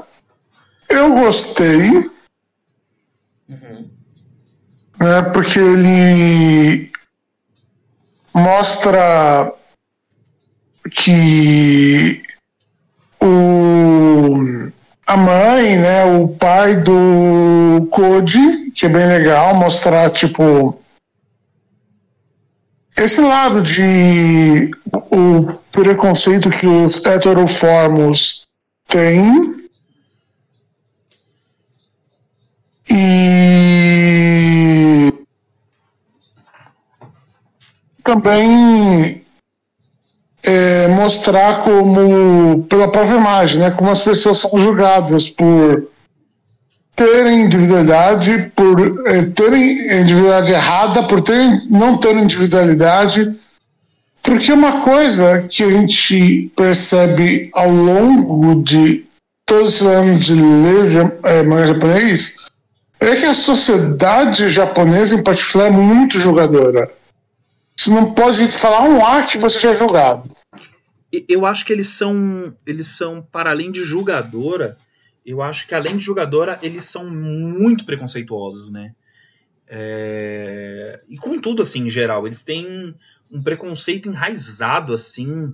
Eu 0.89 1.15
gostei. 1.15 1.89
Uhum. 3.49 3.91
Né, 5.01 5.23
porque 5.33 5.59
ele 5.59 6.93
mostra 8.35 9.53
que 10.91 12.23
o, 13.23 14.71
a 15.11 15.17
mãe, 15.17 15.77
né, 15.77 16.05
o 16.05 16.29
pai 16.29 16.77
do 16.77 17.89
Code, 17.91 18.71
que 18.71 18.87
é 18.87 18.89
bem 18.89 19.09
legal, 19.09 19.57
mostrar, 19.57 20.09
tipo, 20.11 20.81
esse 22.97 23.21
lado 23.21 23.61
de 23.61 24.71
o 25.11 25.53
preconceito 25.73 26.49
que 26.49 26.65
os 26.65 27.05
heteroformos 27.05 28.47
têm. 28.87 29.69
E 32.89 35.13
também 38.05 39.20
é, 40.45 40.89
mostrar 40.89 41.63
como, 41.63 42.65
pela 42.65 42.89
própria 42.89 43.17
imagem, 43.17 43.61
né, 43.61 43.71
como 43.71 43.91
as 43.91 44.01
pessoas 44.01 44.39
são 44.39 44.51
julgadas 44.59 45.29
por 45.29 45.89
terem 46.97 47.47
individualidade, 47.47 48.53
por 48.55 49.07
é, 49.07 49.23
terem 49.23 49.73
individualidade 50.03 50.53
errada, 50.53 51.03
por 51.03 51.21
terem, 51.21 51.67
não 51.71 51.97
terem 51.99 52.25
individualidade. 52.25 53.35
Porque 54.23 54.53
uma 54.53 54.83
coisa 54.83 55.47
que 55.49 55.63
a 55.63 55.71
gente 55.71 56.53
percebe 56.55 57.51
ao 57.55 57.71
longo 57.71 58.63
de 58.63 59.07
todos 59.47 59.81
os 59.81 59.87
anos 59.87 60.27
de 60.27 60.35
ler 60.35 61.19
é, 61.25 61.43
manga 61.43 61.69
japonês 61.69 62.37
é 63.01 63.17
que 63.17 63.25
a 63.25 63.33
sociedade 63.33 64.51
japonesa, 64.51 65.15
em 65.15 65.23
particular, 65.23 65.69
é 65.69 65.71
muito 65.71 66.21
jogadora. 66.21 66.91
Você 67.81 67.89
não 67.89 68.13
pode 68.13 68.53
falar 68.53 68.83
um 68.83 69.03
A 69.03 69.23
que 69.23 69.39
você 69.39 69.59
já 69.59 69.71
é 69.71 69.75
julgado. 69.75 70.31
Eu 71.27 71.47
acho 71.47 71.65
que 71.65 71.73
eles 71.73 71.89
são, 71.89 72.55
eles 72.67 72.89
são 72.89 73.23
para 73.23 73.49
além 73.49 73.73
de 73.73 73.83
julgadora, 73.83 74.77
eu 75.25 75.41
acho 75.41 75.67
que 75.67 75.75
além 75.75 75.97
de 75.97 76.05
julgadora, 76.05 76.59
eles 76.63 76.85
são 76.85 77.09
muito 77.09 77.87
preconceituosos, 77.87 78.69
né? 78.69 78.95
É... 79.67 81.01
E 81.09 81.17
com 81.17 81.41
tudo, 81.41 81.63
assim, 81.63 81.87
em 81.87 81.91
geral. 81.91 82.27
Eles 82.27 82.45
têm 82.45 82.95
um 83.31 83.43
preconceito 83.43 84.11
enraizado, 84.11 84.93
assim, 84.93 85.51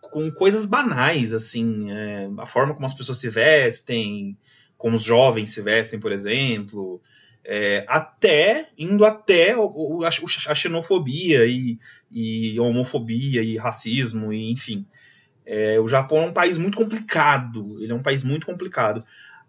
com 0.00 0.32
coisas 0.32 0.66
banais, 0.66 1.32
assim. 1.32 1.92
É... 1.92 2.28
A 2.38 2.46
forma 2.46 2.74
como 2.74 2.86
as 2.86 2.94
pessoas 2.94 3.18
se 3.18 3.28
vestem, 3.28 4.36
como 4.76 4.96
os 4.96 5.04
jovens 5.04 5.52
se 5.52 5.62
vestem, 5.62 6.00
por 6.00 6.10
exemplo. 6.10 7.00
É... 7.44 7.84
até, 7.88 8.68
indo 8.78 9.04
até 9.04 9.56
o, 9.56 9.98
o, 9.98 10.04
a, 10.04 10.10
xenofobia 10.54 11.44
e, 11.46 11.78
e 12.10 12.58
homofobia 12.60 13.42
e 13.42 13.56
racismo, 13.56 14.32
e, 14.32 14.50
enfim. 14.50 14.86
É, 15.44 15.78
o 15.80 15.88
Japão 15.88 16.18
é 16.18 16.26
um 16.26 16.32
país 16.32 16.56
muito 16.56 16.76
complicado. 16.76 17.82
Ele 17.82 17.92
é 17.92 17.94
um 17.94 18.02
país 18.02 18.22
muito 18.22 18.46
complicado. 18.46 19.04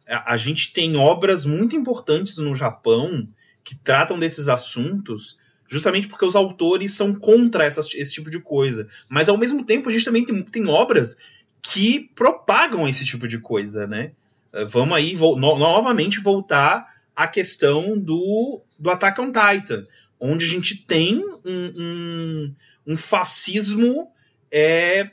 A, 0.08 0.34
a, 0.34 0.38
gente 0.38 0.73
tem 0.73 0.95
obras 0.97 1.45
muito 1.45 1.75
importantes 1.75 2.38
no 2.38 2.56
Japão 2.56 3.27
que 3.63 3.75
tratam 3.75 4.19
desses 4.19 4.47
assuntos, 4.47 5.38
justamente 5.67 6.08
porque 6.08 6.25
os 6.25 6.36
autores 6.36 6.93
são 6.93 7.13
contra 7.13 7.63
essa, 7.63 7.82
esse 7.93 8.13
tipo 8.13 8.29
de 8.29 8.39
coisa. 8.39 8.88
Mas 9.08 9.29
ao 9.29 9.38
mesmo 9.38 9.63
tempo 9.63 9.88
a 9.88 9.91
gente 9.91 10.06
também 10.06 10.25
tem, 10.25 10.41
tem 10.43 10.67
obras 10.67 11.15
que 11.62 12.10
propagam 12.15 12.88
esse 12.88 13.06
tipo 13.06 13.27
de 13.27 13.39
coisa, 13.39 13.88
né? 13.88 14.12
É, 14.51 14.65
vamos 14.65 14.93
aí 14.95 15.15
vo 15.15 15.36
no 15.36 15.58
novamente 15.58 16.19
voltar 16.19 16.92
à 17.15 17.28
questão 17.28 17.99
do, 17.99 18.63
do 18.80 18.89
Attack 18.89 19.19
on 19.21 19.32
Titan, 19.32 19.86
onde 20.19 20.45
a 20.45 20.47
gente 20.47 20.86
tem 20.86 21.17
um, 21.17 21.71
um, 21.78 22.56
um 22.88 22.97
fascismo 22.97 24.12
é, 24.52 25.12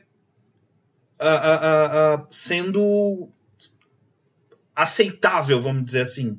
uh, 1.21 2.21
uh, 2.23 2.27
sendo 2.31 3.29
aceitável, 4.75 5.61
vamos 5.61 5.85
dizer 5.85 6.03
assim, 6.03 6.39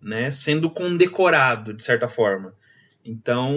né? 0.00 0.30
Sendo 0.30 0.70
condecorado, 0.70 1.74
de 1.74 1.82
certa 1.82 2.08
forma. 2.08 2.54
Então, 3.04 3.54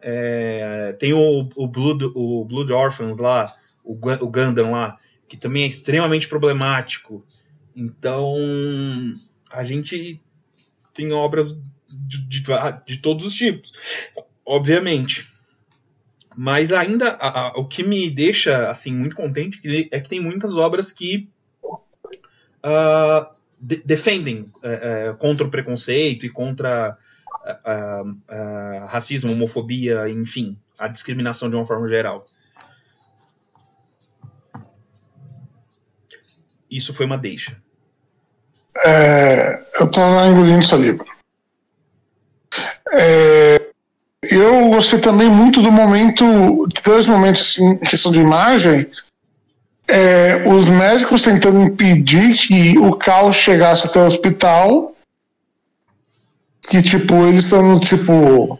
é, 0.00 0.94
tem 0.98 1.12
o, 1.12 1.48
o, 1.56 1.66
Blood, 1.66 2.04
o 2.14 2.44
Blood 2.44 2.72
Orphans 2.72 3.18
lá, 3.18 3.46
o, 3.82 3.92
o 3.92 4.28
Gundam 4.28 4.72
lá, 4.72 4.98
que 5.28 5.36
também 5.36 5.64
é 5.64 5.66
extremamente 5.66 6.28
problemático. 6.28 7.24
Então, 7.74 8.36
a 9.50 9.62
gente 9.62 10.20
tem 10.96 11.12
obras 11.12 11.52
de, 11.88 12.18
de, 12.26 12.42
de 12.86 12.98
todos 12.98 13.24
os 13.24 13.34
tipos, 13.34 13.72
obviamente. 14.44 15.28
Mas 16.36 16.72
ainda 16.72 17.08
a, 17.12 17.40
a, 17.40 17.48
o 17.58 17.66
que 17.66 17.82
me 17.82 18.10
deixa 18.10 18.68
assim 18.70 18.92
muito 18.92 19.16
contente 19.16 19.60
é 19.90 20.00
que 20.00 20.08
tem 20.08 20.20
muitas 20.20 20.56
obras 20.56 20.92
que 20.92 21.30
uh, 22.62 23.34
de, 23.58 23.76
defendem 23.84 24.40
uh, 24.40 25.12
uh, 25.12 25.16
contra 25.16 25.46
o 25.46 25.50
preconceito 25.50 26.26
e 26.26 26.30
contra 26.30 26.96
racismo, 28.88 29.30
homofobia, 29.30 30.10
enfim, 30.10 30.58
a 30.76 30.88
discriminação 30.88 31.48
de 31.48 31.54
uma 31.54 31.64
forma 31.64 31.88
geral. 31.88 32.26
Isso 36.68 36.92
foi 36.92 37.06
uma 37.06 37.16
deixa. 37.16 37.62
É, 38.84 39.64
eu 39.80 39.86
estou 39.86 40.24
engolindo 40.24 40.66
saliva. 40.66 41.04
É, 42.92 43.70
eu 44.22 44.68
gostei 44.70 45.00
também 45.00 45.28
muito 45.28 45.60
do 45.60 45.70
momento, 45.70 46.66
dois 46.84 47.06
momentos 47.06 47.42
assim, 47.42 47.70
em 47.70 47.78
questão 47.78 48.12
de 48.12 48.18
imagem, 48.18 48.88
é, 49.88 50.48
os 50.48 50.68
médicos 50.68 51.22
tentando 51.22 51.62
impedir 51.62 52.36
que 52.36 52.78
o 52.78 52.94
caos 52.96 53.36
chegasse 53.36 53.86
até 53.86 54.00
o 54.00 54.06
hospital, 54.06 54.94
que 56.68 56.82
tipo, 56.82 57.14
eles 57.26 57.44
estão 57.44 57.78
tipo, 57.78 58.58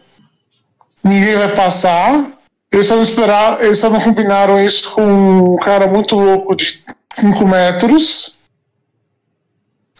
ninguém 1.03 1.35
vai 1.35 1.53
passar, 1.53 2.31
eles 2.71 2.87
só 2.87 2.95
não 2.95 3.03
esperar, 3.03 3.61
eles 3.61 3.77
só 3.77 3.89
não 3.89 3.99
combinaram 3.99 4.59
isso 4.59 4.93
com 4.93 5.53
um 5.53 5.57
cara 5.57 5.87
muito 5.87 6.15
louco 6.15 6.55
de 6.55 6.83
5 7.19 7.45
metros, 7.45 8.37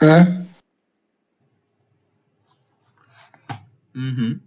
né? 0.01 0.46
Uhum. 3.97 4.39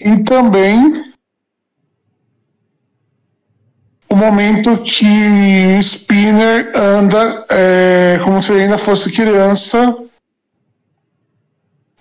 E 0.00 0.24
também 0.24 1.14
o 4.08 4.16
momento 4.16 4.76
que 4.82 5.06
o 5.76 5.80
Spinner 5.80 6.72
anda 6.76 7.44
é, 7.48 8.18
como 8.24 8.42
se 8.42 8.52
ele 8.52 8.62
ainda 8.62 8.76
fosse 8.76 9.12
criança 9.12 9.96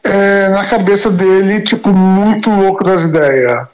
é, 0.03 0.49
na 0.49 0.65
cabeça 0.65 1.11
dele, 1.11 1.61
tipo, 1.61 1.93
muito 1.93 2.49
louco 2.49 2.83
das 2.83 3.01
ideias. 3.01 3.67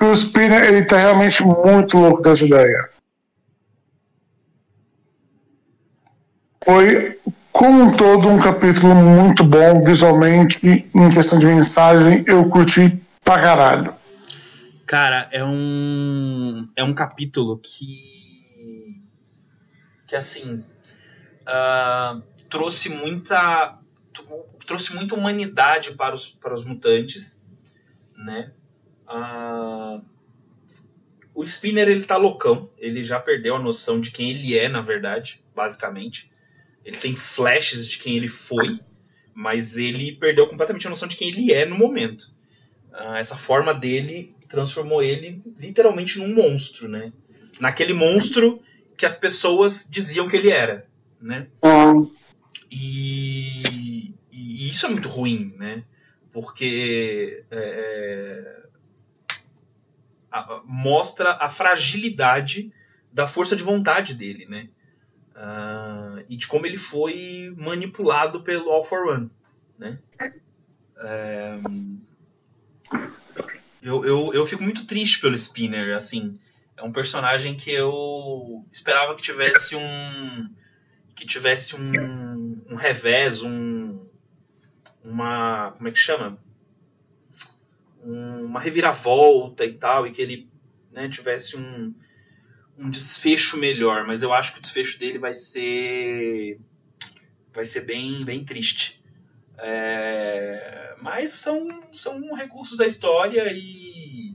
O 0.00 0.12
Spinner, 0.12 0.62
ele 0.64 0.84
tá 0.84 0.96
realmente 0.96 1.42
muito 1.42 1.98
louco 1.98 2.22
das 2.22 2.40
ideias. 2.40 2.86
Foi, 6.64 7.20
como 7.54 7.84
um 7.84 7.96
todo, 7.96 8.28
um 8.28 8.38
capítulo 8.38 8.96
muito 8.96 9.44
bom 9.44 9.80
visualmente, 9.80 10.58
em 10.66 11.08
questão 11.08 11.38
de 11.38 11.46
mensagem, 11.46 12.24
eu 12.26 12.50
curti 12.50 13.00
pra 13.22 13.40
caralho. 13.40 13.94
Cara, 14.84 15.28
é 15.30 15.42
um. 15.44 16.68
É 16.74 16.82
um 16.82 16.92
capítulo 16.92 17.56
que. 17.58 19.00
Que 20.08 20.16
assim. 20.16 20.64
uh, 21.46 22.20
trouxe 22.48 22.88
muita 22.88 23.78
trouxe 24.66 24.94
muita 24.94 25.14
humanidade 25.14 25.92
para 25.92 26.14
os, 26.14 26.28
para 26.28 26.54
os 26.54 26.64
mutantes, 26.64 27.40
né? 28.16 28.52
Uh, 29.06 30.02
o 31.32 31.44
Spinner 31.44 31.88
ele 31.88 32.02
tá 32.02 32.16
loucão, 32.16 32.70
ele 32.78 33.02
já 33.02 33.20
perdeu 33.20 33.56
a 33.56 33.60
noção 33.60 34.00
de 34.00 34.10
quem 34.10 34.30
ele 34.30 34.58
é, 34.58 34.68
na 34.68 34.80
verdade, 34.80 35.44
basicamente. 35.54 36.33
Ele 36.84 36.96
tem 36.96 37.16
flashes 37.16 37.86
de 37.86 37.98
quem 37.98 38.16
ele 38.16 38.28
foi, 38.28 38.78
mas 39.32 39.76
ele 39.76 40.16
perdeu 40.16 40.46
completamente 40.46 40.86
a 40.86 40.90
noção 40.90 41.08
de 41.08 41.16
quem 41.16 41.28
ele 41.28 41.52
é 41.52 41.64
no 41.64 41.76
momento. 41.76 42.32
Uh, 42.92 43.14
essa 43.14 43.36
forma 43.36 43.74
dele 43.74 44.34
transformou 44.48 45.02
ele 45.02 45.42
literalmente 45.58 46.18
num 46.18 46.32
monstro, 46.32 46.88
né? 46.88 47.12
Naquele 47.58 47.92
monstro 47.92 48.62
que 48.96 49.06
as 49.06 49.16
pessoas 49.16 49.88
diziam 49.90 50.28
que 50.28 50.36
ele 50.36 50.50
era, 50.50 50.86
né? 51.20 51.48
E, 52.70 54.14
e, 54.30 54.68
isso 54.68 54.86
é 54.86 54.88
muito 54.88 55.08
ruim, 55.08 55.54
né? 55.58 55.84
Porque 56.32 57.44
é, 57.50 57.56
é, 57.56 58.62
a, 60.30 60.62
mostra 60.64 61.32
a 61.40 61.48
fragilidade 61.48 62.72
da 63.12 63.28
força 63.28 63.54
de 63.54 63.62
vontade 63.62 64.14
dele, 64.14 64.46
né? 64.46 64.68
Uh, 65.36 66.03
e 66.28 66.36
de 66.36 66.46
como 66.46 66.66
ele 66.66 66.78
foi 66.78 67.54
manipulado 67.56 68.42
pelo 68.42 68.70
All 68.70 68.84
for 68.84 69.06
One, 69.06 69.30
né? 69.78 69.98
É, 70.96 71.58
eu, 73.82 74.04
eu, 74.04 74.32
eu 74.32 74.46
fico 74.46 74.62
muito 74.62 74.86
triste 74.86 75.20
pelo 75.20 75.34
Spinner, 75.34 75.94
assim. 75.94 76.38
É 76.76 76.82
um 76.82 76.90
personagem 76.90 77.54
que 77.54 77.70
eu 77.70 78.64
esperava 78.72 79.14
que 79.14 79.22
tivesse 79.22 79.76
um. 79.76 80.50
que 81.14 81.26
tivesse 81.26 81.76
um, 81.76 82.62
um 82.70 82.74
revés, 82.74 83.42
um. 83.42 84.06
uma. 85.04 85.72
como 85.76 85.88
é 85.88 85.92
que 85.92 85.98
chama? 85.98 86.38
Um, 88.02 88.46
uma 88.46 88.60
reviravolta 88.60 89.64
e 89.64 89.74
tal, 89.74 90.06
e 90.06 90.12
que 90.12 90.22
ele 90.22 90.48
né, 90.90 91.08
tivesse 91.08 91.56
um, 91.56 91.94
um 92.78 92.90
desfecho 92.90 93.56
melhor, 93.56 94.06
mas 94.06 94.22
eu 94.22 94.32
acho 94.32 94.52
que 94.52 94.58
o 94.58 94.62
desfecho 94.62 94.98
dele 94.98 95.18
vai 95.18 95.34
ser. 95.34 96.58
vai 97.52 97.64
ser 97.64 97.80
bem, 97.82 98.24
bem 98.24 98.44
triste. 98.44 99.02
É, 99.58 100.96
mas 101.00 101.30
são, 101.32 101.80
são 101.92 102.34
recursos 102.34 102.76
da 102.76 102.86
história 102.86 103.44
e 103.52 104.34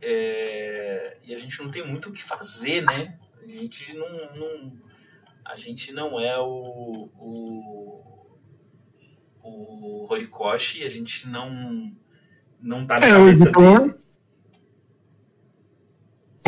é, 0.00 1.18
e 1.22 1.34
a 1.34 1.36
gente 1.36 1.60
não 1.62 1.70
tem 1.70 1.86
muito 1.86 2.08
o 2.08 2.12
que 2.12 2.22
fazer, 2.22 2.82
né? 2.82 3.18
A 3.42 3.46
gente 3.46 3.92
não, 3.94 4.36
não 4.36 4.72
a 5.44 5.56
gente 5.56 5.92
não 5.92 6.20
é 6.20 6.38
o, 6.38 7.08
o, 7.18 8.04
o 9.42 10.06
Horikoshi, 10.10 10.84
a 10.84 10.88
gente 10.88 11.26
não, 11.26 11.92
não 12.60 12.86
tá 12.86 13.00
na 13.00 13.06
é, 13.06 13.10
cabeça 13.10 13.50
dele. 13.50 13.94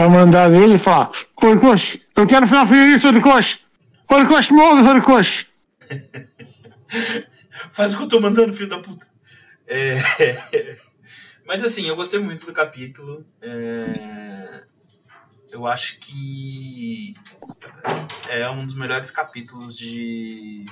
Pra 0.00 0.08
mandar 0.08 0.50
ele 0.50 0.76
e 0.76 0.78
falar, 0.78 1.10
Horikoshi, 1.36 2.00
eu 2.16 2.26
quero 2.26 2.46
final 2.46 2.66
feliz, 2.66 3.04
Horikoshi! 3.04 3.60
Horikoshi, 4.10 4.54
morre, 4.54 4.88
Horikoshi! 4.88 5.46
Faz 7.70 7.92
o 7.92 7.98
que 7.98 8.04
eu 8.04 8.08
tô 8.08 8.18
mandando, 8.18 8.54
filho 8.54 8.70
da 8.70 8.78
puta. 8.78 9.06
É... 9.66 9.96
Mas 11.46 11.62
assim, 11.62 11.86
eu 11.86 11.96
gostei 11.96 12.18
muito 12.18 12.46
do 12.46 12.52
capítulo. 12.54 13.26
É... 13.42 14.64
Eu 15.50 15.66
acho 15.66 15.98
que 15.98 17.14
é 18.30 18.48
um 18.48 18.64
dos 18.64 18.76
melhores 18.76 19.10
capítulos 19.10 19.76
de. 19.76 20.64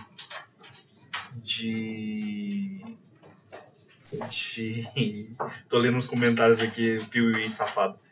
De. 1.44 2.82
de... 4.30 5.36
Tô 5.68 5.76
lendo 5.76 5.98
uns 5.98 6.06
comentários 6.06 6.62
aqui, 6.62 6.96
Piuí 7.10 7.46
safado. 7.50 8.07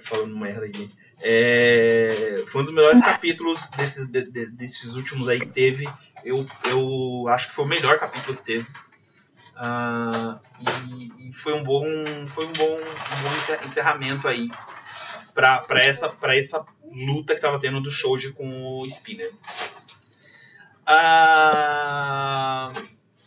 Falando 0.00 0.36
merda 0.36 0.66
aqui. 0.66 0.90
É... 1.22 2.44
Foi 2.48 2.62
um 2.62 2.64
dos 2.64 2.74
melhores 2.74 3.00
capítulos 3.00 3.68
desses, 3.70 4.06
de, 4.06 4.22
de, 4.30 4.46
desses 4.46 4.94
últimos 4.94 5.28
aí 5.28 5.40
que 5.40 5.46
teve. 5.46 5.88
Eu, 6.24 6.46
eu 6.64 7.28
acho 7.28 7.48
que 7.48 7.54
foi 7.54 7.64
o 7.64 7.68
melhor 7.68 7.98
capítulo 7.98 8.36
que 8.36 8.44
teve. 8.44 8.66
Uh, 9.54 10.38
e, 10.90 11.28
e, 11.28 11.32
foi 11.32 11.54
um 11.54 11.62
bom, 11.62 11.84
foi 12.26 12.44
um 12.44 12.52
bom, 12.52 12.76
um 12.76 13.22
bom 13.22 13.64
encerramento 13.64 14.26
aí 14.26 14.50
para 15.32 15.82
essa, 15.82 16.12
essa 16.28 16.64
luta 16.84 17.34
que 17.34 17.40
tava 17.40 17.60
tendo 17.60 17.80
do 17.80 17.90
Shoji 17.90 18.32
com 18.32 18.80
o 18.80 18.86
Spinner. 18.86 19.32
Uh, 20.86 22.72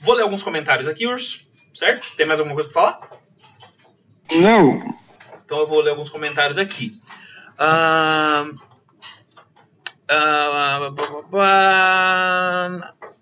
vou 0.01 0.15
ler 0.15 0.23
alguns 0.23 0.43
comentários 0.43 0.87
aqui, 0.87 1.07
Urso, 1.07 1.47
certo? 1.73 2.05
Você 2.05 2.15
tem 2.15 2.25
mais 2.25 2.39
alguma 2.39 2.55
coisa 2.55 2.69
para 2.69 2.81
falar? 2.81 2.99
Não. 4.31 4.97
Então 5.47 5.60
eu 5.60 5.65
vou 5.65 5.79
ler 5.79 5.91
alguns 5.91 6.10
comentários 6.10 6.57
aqui. 6.57 6.91
Uh, 7.57 8.53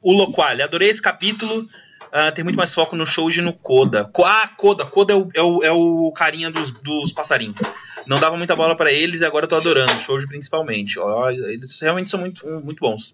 o 0.01 0.11
Loquale, 0.11 0.63
adorei 0.63 0.89
esse 0.89 1.01
capítulo 1.01 1.59
uh, 1.61 2.31
tem 2.33 2.43
muito 2.43 2.57
mais 2.57 2.73
foco 2.73 2.95
no 2.95 3.05
Shoji 3.05 3.41
e 3.41 3.43
no 3.43 3.53
Koda. 3.53 4.09
Ah, 4.25 4.49
Koda. 4.57 4.87
Koda 4.87 5.13
é 5.13 5.15
o, 5.15 5.29
é 5.35 5.41
o, 5.43 5.63
é 5.65 5.71
o 5.71 6.11
carinha 6.13 6.49
dos, 6.49 6.71
dos 6.71 7.13
passarinhos. 7.13 7.59
Não 8.07 8.19
dava 8.19 8.35
muita 8.35 8.55
bola 8.55 8.75
para 8.75 8.91
eles 8.91 9.21
e 9.21 9.25
agora 9.25 9.45
eu 9.45 9.49
tô 9.49 9.57
adorando. 9.57 9.91
Shoji 9.91 10.25
principalmente. 10.27 10.99
Ó, 10.99 11.29
eles 11.29 11.79
realmente 11.79 12.09
são 12.09 12.19
muito, 12.19 12.43
muito 12.61 12.79
bons. 12.79 13.13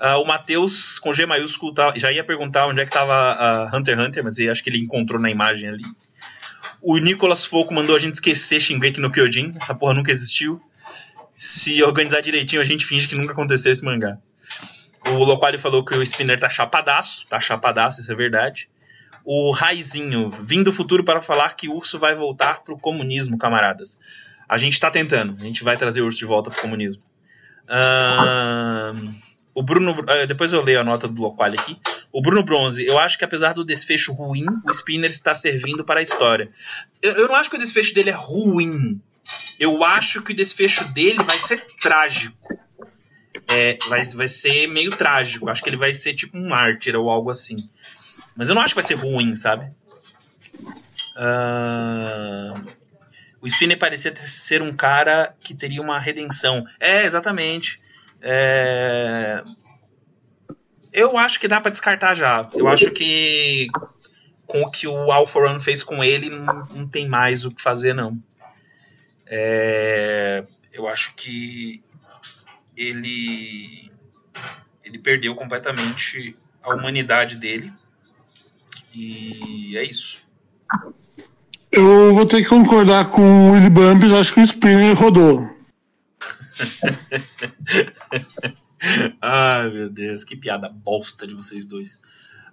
Uh, 0.00 0.18
o 0.22 0.24
Matheus, 0.24 0.98
com 0.98 1.12
G 1.12 1.26
maiúsculo, 1.26 1.74
tá, 1.74 1.92
já 1.96 2.10
ia 2.10 2.24
perguntar 2.24 2.66
onde 2.66 2.80
é 2.80 2.86
que 2.86 2.90
tava 2.90 3.68
uh, 3.70 3.76
Hunter 3.76 3.98
x 3.98 4.06
Hunter, 4.06 4.24
mas 4.24 4.38
acho 4.38 4.64
que 4.64 4.70
ele 4.70 4.78
encontrou 4.78 5.20
na 5.20 5.30
imagem 5.30 5.68
ali. 5.68 5.84
O 6.88 6.98
Nicolas 6.98 7.44
Foco 7.44 7.74
mandou 7.74 7.96
a 7.96 7.98
gente 7.98 8.14
esquecer 8.14 8.60
Shingeki 8.60 9.00
no 9.00 9.10
Kyojin. 9.10 9.52
Essa 9.60 9.74
porra 9.74 9.92
nunca 9.92 10.12
existiu. 10.12 10.62
Se 11.36 11.82
organizar 11.82 12.20
direitinho, 12.20 12.62
a 12.62 12.64
gente 12.64 12.86
finge 12.86 13.08
que 13.08 13.16
nunca 13.16 13.32
aconteceu 13.32 13.72
esse 13.72 13.84
mangá. 13.84 14.18
O 15.08 15.24
Loquali 15.24 15.58
falou 15.58 15.84
que 15.84 15.96
o 15.96 16.02
Spinner 16.04 16.38
tá 16.38 16.48
chapadaço, 16.48 17.26
tá 17.26 17.40
chapadaço, 17.40 18.00
isso 18.00 18.12
é 18.12 18.14
verdade. 18.14 18.70
O 19.24 19.50
Raizinho, 19.50 20.30
vindo 20.30 20.66
do 20.66 20.72
futuro 20.72 21.02
para 21.02 21.20
falar 21.20 21.56
que 21.56 21.68
urso 21.68 21.98
vai 21.98 22.14
voltar 22.14 22.62
pro 22.62 22.78
comunismo, 22.78 23.36
camaradas. 23.36 23.98
A 24.48 24.56
gente 24.56 24.78
tá 24.78 24.88
tentando, 24.88 25.32
a 25.36 25.44
gente 25.44 25.64
vai 25.64 25.76
trazer 25.76 26.02
o 26.02 26.04
urso 26.04 26.18
de 26.20 26.24
volta 26.24 26.52
pro 26.52 26.62
comunismo. 26.62 27.02
Uh, 27.64 29.12
o 29.52 29.60
Bruno, 29.60 29.90
uh, 29.90 30.26
depois 30.28 30.52
eu 30.52 30.62
leio 30.62 30.78
a 30.78 30.84
nota 30.84 31.08
do 31.08 31.20
Loquali 31.20 31.58
aqui. 31.58 31.76
O 32.16 32.22
Bruno 32.22 32.42
Bronze, 32.42 32.86
eu 32.86 32.98
acho 32.98 33.18
que 33.18 33.24
apesar 33.24 33.52
do 33.52 33.64
desfecho 33.64 34.12
ruim, 34.12 34.46
o 34.64 34.70
Spinner 34.70 35.10
está 35.10 35.34
servindo 35.34 35.84
para 35.84 36.00
a 36.00 36.02
história. 36.02 36.48
Eu, 37.02 37.12
eu 37.12 37.28
não 37.28 37.34
acho 37.34 37.50
que 37.50 37.56
o 37.56 37.58
desfecho 37.58 37.92
dele 37.94 38.08
é 38.08 38.14
ruim. 38.16 39.00
Eu 39.60 39.84
acho 39.84 40.22
que 40.22 40.32
o 40.32 40.34
desfecho 40.34 40.84
dele 40.94 41.22
vai 41.22 41.38
ser 41.38 41.60
trágico 41.80 42.56
é, 43.48 43.78
vai, 43.88 44.04
vai 44.04 44.28
ser 44.28 44.66
meio 44.66 44.90
trágico. 44.90 45.48
Acho 45.48 45.62
que 45.62 45.68
ele 45.68 45.76
vai 45.76 45.94
ser 45.94 46.14
tipo 46.14 46.36
um 46.36 46.48
mártir 46.48 46.96
ou 46.96 47.08
algo 47.08 47.30
assim. 47.30 47.56
Mas 48.34 48.48
eu 48.48 48.54
não 48.54 48.62
acho 48.62 48.74
que 48.74 48.80
vai 48.80 48.88
ser 48.88 48.94
ruim, 48.94 49.34
sabe? 49.34 49.70
Uh, 51.16 52.64
o 53.40 53.46
Spinner 53.46 53.78
parecia 53.78 54.14
ser 54.16 54.62
um 54.62 54.72
cara 54.74 55.34
que 55.40 55.54
teria 55.54 55.80
uma 55.80 55.98
redenção. 55.98 56.64
É, 56.80 57.04
exatamente. 57.04 57.78
É... 58.20 59.42
Eu 60.96 61.18
acho 61.18 61.38
que 61.38 61.46
dá 61.46 61.60
para 61.60 61.70
descartar 61.70 62.14
já. 62.14 62.48
Eu 62.54 62.66
acho 62.68 62.90
que 62.90 63.68
com 64.46 64.62
o 64.62 64.70
que 64.70 64.88
o 64.88 65.12
Alforan 65.12 65.60
fez 65.60 65.82
com 65.82 66.02
ele, 66.02 66.30
não, 66.30 66.66
não, 66.70 66.88
tem 66.88 67.06
mais 67.06 67.44
o 67.44 67.50
que 67.50 67.60
fazer, 67.60 67.92
não. 67.92 68.18
É... 69.26 70.42
Eu 70.72 70.88
acho 70.88 71.14
que 71.14 71.84
ele 72.74 73.92
ele 74.82 74.98
perdeu 74.98 75.34
completamente 75.34 76.34
a 76.62 76.74
humanidade 76.74 77.36
dele. 77.36 77.70
E 78.94 79.76
é 79.76 79.84
isso. 79.84 80.26
Eu 81.70 82.14
vou 82.14 82.24
ter 82.24 82.42
que 82.42 82.48
concordar 82.48 83.10
com 83.10 83.50
o 83.50 83.52
Willy 83.52 83.68
Bumpers, 83.68 84.12
acho 84.12 84.32
que 84.32 84.40
o 84.40 84.44
Spinner 84.44 84.96
rodou. 84.96 85.46
Ai, 89.20 89.70
meu 89.70 89.88
Deus, 89.88 90.24
que 90.24 90.36
piada 90.36 90.68
bosta 90.68 91.26
de 91.26 91.34
vocês 91.34 91.66
dois. 91.66 92.00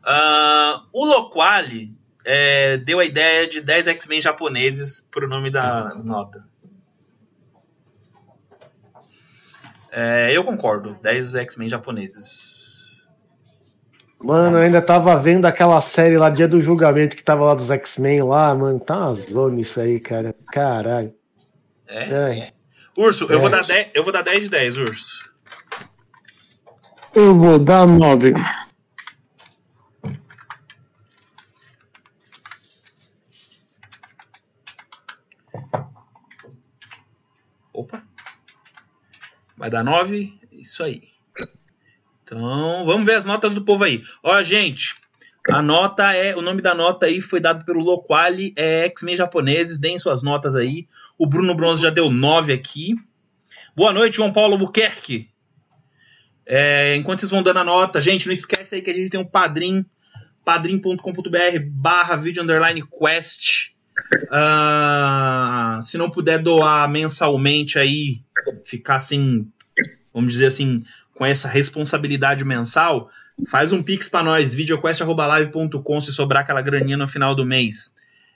Uh, 0.03 0.81
o 0.91 1.05
Loquali 1.05 1.97
é, 2.25 2.77
deu 2.77 2.99
a 2.99 3.05
ideia 3.05 3.47
de 3.47 3.61
10 3.61 3.87
X-Men 3.87 4.21
japoneses 4.21 5.01
pro 5.11 5.27
nome 5.27 5.49
da 5.49 5.93
nota. 5.95 6.45
É, 9.91 10.35
eu 10.35 10.43
concordo. 10.43 10.97
10 11.01 11.35
X-Men 11.35 11.69
japoneses. 11.69 12.53
Mano, 14.19 14.57
eu 14.57 14.63
ainda 14.63 14.81
tava 14.81 15.15
vendo 15.17 15.45
aquela 15.45 15.79
série 15.81 16.17
lá, 16.17 16.29
Dia 16.29 16.47
do 16.47 16.61
Julgamento, 16.61 17.15
que 17.15 17.23
tava 17.23 17.43
lá 17.43 17.53
dos 17.53 17.69
X-Men 17.69 18.23
lá, 18.23 18.55
mano. 18.55 18.79
Tá 18.79 19.07
uma 19.07 19.15
zona 19.15 19.59
isso 19.59 19.79
aí, 19.79 19.99
cara. 19.99 20.33
Caralho. 20.51 21.13
É? 21.87 22.03
é. 22.03 22.53
Urso, 22.97 23.25
eu 23.29 23.39
vou, 23.39 23.49
dar 23.49 23.63
10, 23.63 23.89
eu 23.93 24.03
vou 24.03 24.13
dar 24.13 24.21
10 24.21 24.43
de 24.43 24.49
10, 24.49 24.77
Urso. 24.77 25.32
Eu 27.15 27.37
vou 27.37 27.59
dar 27.59 27.85
9. 27.85 28.33
Opa. 37.71 38.03
Vai 39.55 39.69
dar 39.69 39.83
9. 39.83 40.33
Isso 40.51 40.81
aí. 40.81 41.03
Então, 42.23 42.83
vamos 42.83 43.05
ver 43.05 43.13
as 43.13 43.25
notas 43.27 43.53
do 43.53 43.63
povo 43.63 43.83
aí. 43.83 44.01
Ó, 44.23 44.41
gente, 44.41 44.95
a 45.49 45.61
nota 45.61 46.13
é. 46.13 46.35
O 46.35 46.41
nome 46.41 46.63
da 46.63 46.73
nota 46.73 47.05
aí 47.05 47.21
foi 47.21 47.39
dado 47.39 47.63
pelo 47.63 47.83
Loquali, 47.83 48.55
é 48.57 48.85
X-Men 48.85 49.15
japoneses. 49.15 49.77
Deem 49.77 49.99
suas 49.99 50.23
notas 50.23 50.55
aí. 50.55 50.87
O 51.15 51.27
Bruno 51.27 51.53
Bronze 51.53 51.83
já 51.83 51.91
deu 51.91 52.09
9 52.09 52.53
aqui. 52.53 52.95
Boa 53.75 53.93
noite, 53.93 54.15
João 54.15 54.33
Paulo 54.33 54.57
Buquerque. 54.57 55.32
É, 56.45 56.95
enquanto 56.95 57.19
vocês 57.19 57.31
vão 57.31 57.43
dando 57.43 57.59
a 57.59 57.63
nota, 57.63 58.01
gente, 58.01 58.25
não 58.25 58.33
esquece 58.33 58.75
aí 58.75 58.81
que 58.81 58.89
a 58.89 58.93
gente 58.93 59.09
tem 59.09 59.19
um 59.19 59.25
padrim, 59.25 59.85
padrim.com.br 60.43 60.99
barra 61.71 62.15
video 62.15 62.43
underline 62.43 62.83
quest. 62.87 63.73
Uh, 64.25 65.81
se 65.81 65.97
não 65.97 66.09
puder 66.09 66.39
doar 66.39 66.89
mensalmente 66.89 67.77
aí, 67.79 68.21
ficar 68.65 68.95
assim, 68.95 69.47
vamos 70.13 70.33
dizer 70.33 70.47
assim, 70.47 70.83
com 71.15 71.25
essa 71.25 71.47
responsabilidade 71.47 72.43
mensal, 72.43 73.09
faz 73.47 73.71
um 73.71 73.81
pix 73.81 74.09
para 74.09 74.23
nós, 74.23 74.53
videoquest.live.com 74.53 76.01
se 76.01 76.11
sobrar 76.11 76.43
aquela 76.43 76.61
graninha 76.61 76.97
no 76.97 77.07
final 77.07 77.35
do 77.35 77.45
mês. 77.45 77.93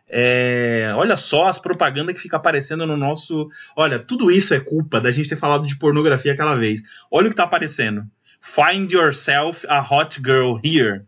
É, 0.10 0.94
olha 0.96 1.18
só 1.18 1.48
as 1.48 1.60
propagandas 1.60 2.16
que 2.16 2.22
fica 2.22 2.38
aparecendo 2.38 2.86
no 2.86 2.96
nosso. 2.96 3.50
Olha, 3.76 4.00
tudo 4.00 4.32
isso 4.32 4.54
é 4.54 4.60
culpa 4.60 5.02
da 5.02 5.12
gente 5.12 5.30
ter 5.30 5.36
falado 5.36 5.68
de 5.68 5.78
pornografia 5.78 6.34
aquela 6.34 6.56
vez. 6.56 6.82
Olha 7.12 7.28
o 7.28 7.30
que 7.30 7.36
tá 7.36 7.44
aparecendo. 7.44 8.06
Find 8.40 8.92
yourself 8.92 9.66
a 9.68 9.82
hot 9.82 10.22
girl 10.24 10.58
here. 10.64 11.04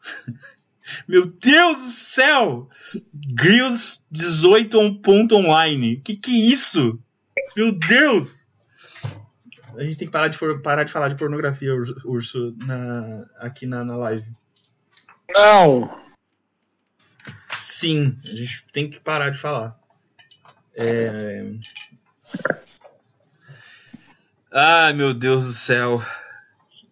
Meu 1.06 1.26
Deus 1.26 1.78
do 1.78 1.88
céu! 1.88 2.68
Grills 3.12 4.04
18 4.10 5.00
ponto 5.00 5.36
online. 5.36 5.98
Que 5.98 6.16
que 6.16 6.30
é 6.30 6.50
isso? 6.50 6.98
Meu 7.56 7.72
Deus! 7.72 8.44
A 9.76 9.84
gente 9.84 9.98
tem 9.98 10.08
que 10.08 10.12
parar 10.12 10.28
de, 10.28 10.38
parar 10.62 10.84
de 10.84 10.92
falar 10.92 11.08
de 11.08 11.16
pornografia, 11.16 11.72
Urso, 12.04 12.54
na, 12.66 13.24
aqui 13.38 13.66
na, 13.66 13.84
na 13.84 13.96
live. 13.96 14.26
Não! 15.32 16.09
Sim, 17.80 18.14
a 18.30 18.34
gente 18.34 18.66
tem 18.74 18.90
que 18.90 19.00
parar 19.00 19.30
de 19.30 19.38
falar. 19.38 19.74
É... 20.76 21.46
Ai, 24.52 24.92
meu 24.92 25.14
Deus 25.14 25.46
do 25.46 25.52
céu. 25.52 26.02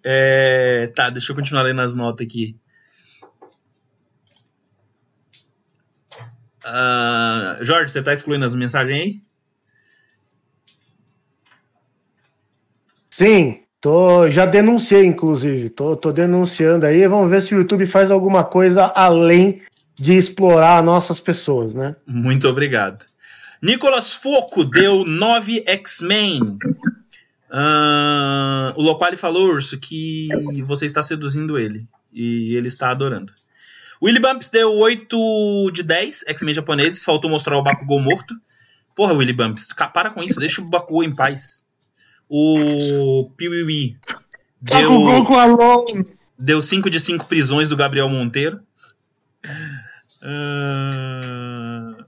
É... 0.02 0.90
Tá, 0.96 1.10
deixa 1.10 1.30
eu 1.30 1.36
continuar 1.36 1.64
lendo 1.64 1.82
as 1.82 1.94
notas 1.94 2.26
aqui. 2.26 2.56
Uh... 6.64 7.62
Jorge, 7.62 7.92
você 7.92 8.02
tá 8.02 8.14
excluindo 8.14 8.46
as 8.46 8.54
mensagens 8.54 8.98
aí? 8.98 9.20
Sim, 13.10 13.62
tô, 13.78 14.30
já 14.30 14.46
denunciei, 14.46 15.04
inclusive. 15.04 15.68
Tô, 15.68 15.94
tô 15.94 16.12
denunciando 16.12 16.86
aí. 16.86 17.06
Vamos 17.06 17.28
ver 17.28 17.42
se 17.42 17.54
o 17.54 17.58
YouTube 17.58 17.84
faz 17.84 18.10
alguma 18.10 18.42
coisa 18.42 18.86
além 18.86 19.68
de 19.98 20.14
explorar 20.14 20.82
nossas 20.82 21.18
pessoas, 21.18 21.74
né? 21.74 21.96
Muito 22.06 22.48
obrigado. 22.48 23.04
Nicolas 23.60 24.14
Foco 24.14 24.64
deu 24.64 25.04
9 25.04 25.64
X-Men. 25.66 26.58
Uh, 27.50 28.72
o 28.76 28.82
Loquali 28.82 29.16
falou, 29.16 29.48
Urso, 29.48 29.78
que 29.78 30.28
você 30.66 30.86
está 30.86 31.02
seduzindo 31.02 31.58
ele. 31.58 31.86
E 32.12 32.54
ele 32.54 32.68
está 32.68 32.90
adorando. 32.90 33.32
Willy 34.00 34.20
Bumps 34.20 34.48
deu 34.48 34.72
8 34.72 35.72
de 35.72 35.82
10 35.82 36.24
X-Men 36.28 36.54
japoneses. 36.54 37.04
Faltou 37.04 37.28
mostrar 37.28 37.56
o 37.56 37.62
Bakugou 37.62 38.00
morto. 38.00 38.34
Porra, 38.94 39.14
Willy 39.14 39.32
Bumps, 39.32 39.66
para 39.92 40.10
com 40.10 40.22
isso. 40.22 40.38
Deixa 40.38 40.62
o 40.62 40.64
Bakugou 40.64 41.02
em 41.02 41.14
paz. 41.14 41.64
O 42.28 43.30
Piwiwi 43.36 43.98
deu, 44.60 45.86
deu 46.38 46.62
5 46.62 46.90
de 46.90 47.00
5 47.00 47.24
prisões 47.24 47.70
do 47.70 47.76
Gabriel 47.76 48.08
Monteiro. 48.08 48.60
Uh... 50.22 52.04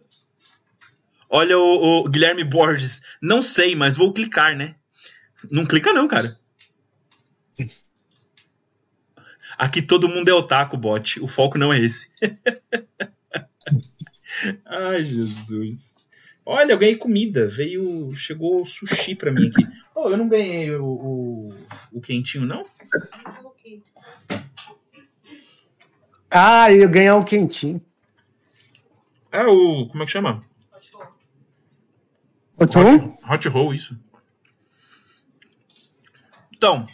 Olha 1.28 1.56
o, 1.56 2.02
o, 2.02 2.08
Guilherme 2.08 2.42
Borges. 2.42 3.00
Não 3.22 3.40
sei, 3.40 3.76
mas 3.76 3.96
vou 3.96 4.12
clicar, 4.12 4.56
né? 4.56 4.74
Não 5.50 5.64
clica 5.64 5.92
não, 5.92 6.08
cara. 6.08 6.36
Aqui 9.56 9.80
todo 9.80 10.08
mundo 10.08 10.28
é 10.28 10.32
otaku, 10.32 10.76
bot. 10.76 11.20
O 11.20 11.28
foco 11.28 11.56
não 11.56 11.72
é 11.72 11.78
esse. 11.78 12.08
Ai, 14.66 15.04
Jesus. 15.04 16.08
Olha, 16.44 16.72
eu 16.72 16.78
ganhei 16.78 16.96
comida. 16.96 17.46
Veio. 17.46 18.14
Chegou 18.14 18.64
sushi 18.64 19.14
pra 19.14 19.30
mim 19.30 19.48
aqui. 19.48 19.66
Oh, 19.94 20.08
eu 20.08 20.16
não 20.16 20.28
ganhei 20.28 20.74
o, 20.74 20.84
o, 20.84 21.54
o 21.92 22.00
quentinho, 22.00 22.46
não? 22.46 22.64
Ah, 26.30 26.72
eu 26.72 26.88
ganhar 26.88 27.16
o 27.16 27.24
quentinho. 27.24 27.84
É 29.32 29.44
o. 29.44 29.86
Como 29.88 30.02
é 30.02 30.06
que 30.06 30.12
chama? 30.12 30.44
Hot 32.58 32.76
Roll? 32.76 33.18
Hot 33.28 33.48
Roll, 33.48 33.74
isso. 33.74 33.98
Então. 36.52 36.86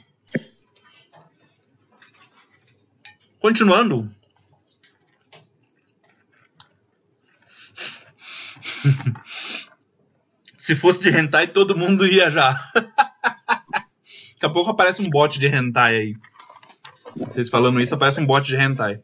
Continuando. 3.41 4.11
Se 10.59 10.77
fosse 10.77 11.01
de 11.01 11.11
hentai, 11.11 11.49
todo 11.49 11.77
mundo 11.77 12.07
ia 12.07 12.31
já. 12.31 12.53
Daqui 14.37 14.45
a 14.45 14.51
pouco 14.51 14.71
aparece 14.71 15.01
um 15.01 15.09
bot 15.09 15.39
de 15.39 15.47
hentai 15.47 15.97
aí. 15.97 16.17
Vocês 17.17 17.49
falando 17.49 17.81
isso, 17.81 17.95
aparece 17.95 18.21
um 18.21 18.27
bot 18.27 18.47
de 18.47 18.55
hentai. 18.55 19.03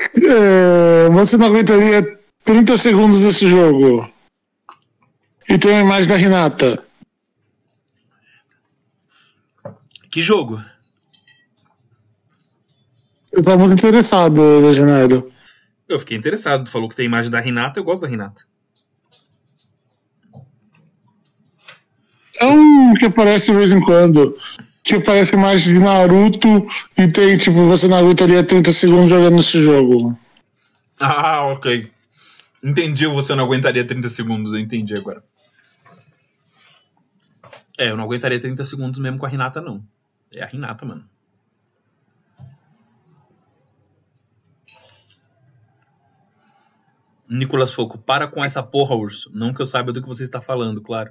É, 0.00 1.08
você 1.10 1.36
não 1.36 1.46
aguentaria 1.46 2.18
30 2.42 2.76
segundos 2.76 3.20
desse 3.20 3.48
jogo. 3.48 4.10
E 5.48 5.58
tem 5.58 5.72
uma 5.72 5.82
imagem 5.82 6.08
da 6.08 6.16
Renata. 6.16 6.86
Que 10.10 10.22
jogo? 10.22 10.62
Eu 13.32 13.42
tava 13.42 13.58
muito 13.58 13.74
interessado, 13.74 14.40
Legionário. 14.60 15.32
Eu 15.88 15.98
fiquei 15.98 16.16
interessado. 16.16 16.64
Tu 16.64 16.70
falou 16.70 16.88
que 16.88 16.96
tem 16.96 17.04
imagem 17.04 17.30
da 17.30 17.40
Renata, 17.40 17.78
eu 17.78 17.84
gosto 17.84 18.02
da 18.02 18.08
Renata. 18.08 18.42
É 22.38 22.46
um 22.46 22.94
que 22.94 23.06
aparece 23.06 23.52
de 23.52 23.58
vez 23.58 23.70
em 23.70 23.80
quando 23.80 24.36
que 24.84 25.00
parece 25.00 25.34
mais 25.34 25.62
de 25.62 25.78
Naruto 25.78 26.66
e 26.98 27.08
tem, 27.08 27.38
tipo, 27.38 27.64
você 27.64 27.88
não 27.88 27.96
aguentaria 27.96 28.44
30 28.44 28.70
segundos 28.70 29.10
jogando 29.10 29.40
esse 29.40 29.58
jogo. 29.58 30.16
Ah, 31.00 31.46
ok. 31.46 31.90
Entendi, 32.62 33.06
você 33.06 33.34
não 33.34 33.44
aguentaria 33.44 33.84
30 33.84 34.10
segundos, 34.10 34.52
eu 34.52 34.60
entendi 34.60 34.94
agora. 34.94 35.24
É, 37.78 37.90
eu 37.90 37.96
não 37.96 38.04
aguentaria 38.04 38.38
30 38.38 38.62
segundos 38.64 39.00
mesmo 39.00 39.18
com 39.18 39.24
a 39.24 39.28
Renata, 39.28 39.60
não. 39.60 39.82
É 40.30 40.42
a 40.42 40.46
Renata, 40.46 40.84
mano. 40.84 41.08
Nicolas 47.26 47.72
Foco, 47.72 47.96
para 47.96 48.28
com 48.28 48.44
essa 48.44 48.62
porra, 48.62 48.94
urso. 48.94 49.30
Não 49.34 49.52
que 49.52 49.62
eu 49.62 49.66
saiba 49.66 49.92
do 49.92 50.02
que 50.02 50.08
você 50.08 50.22
está 50.22 50.42
falando, 50.42 50.82
claro. 50.82 51.10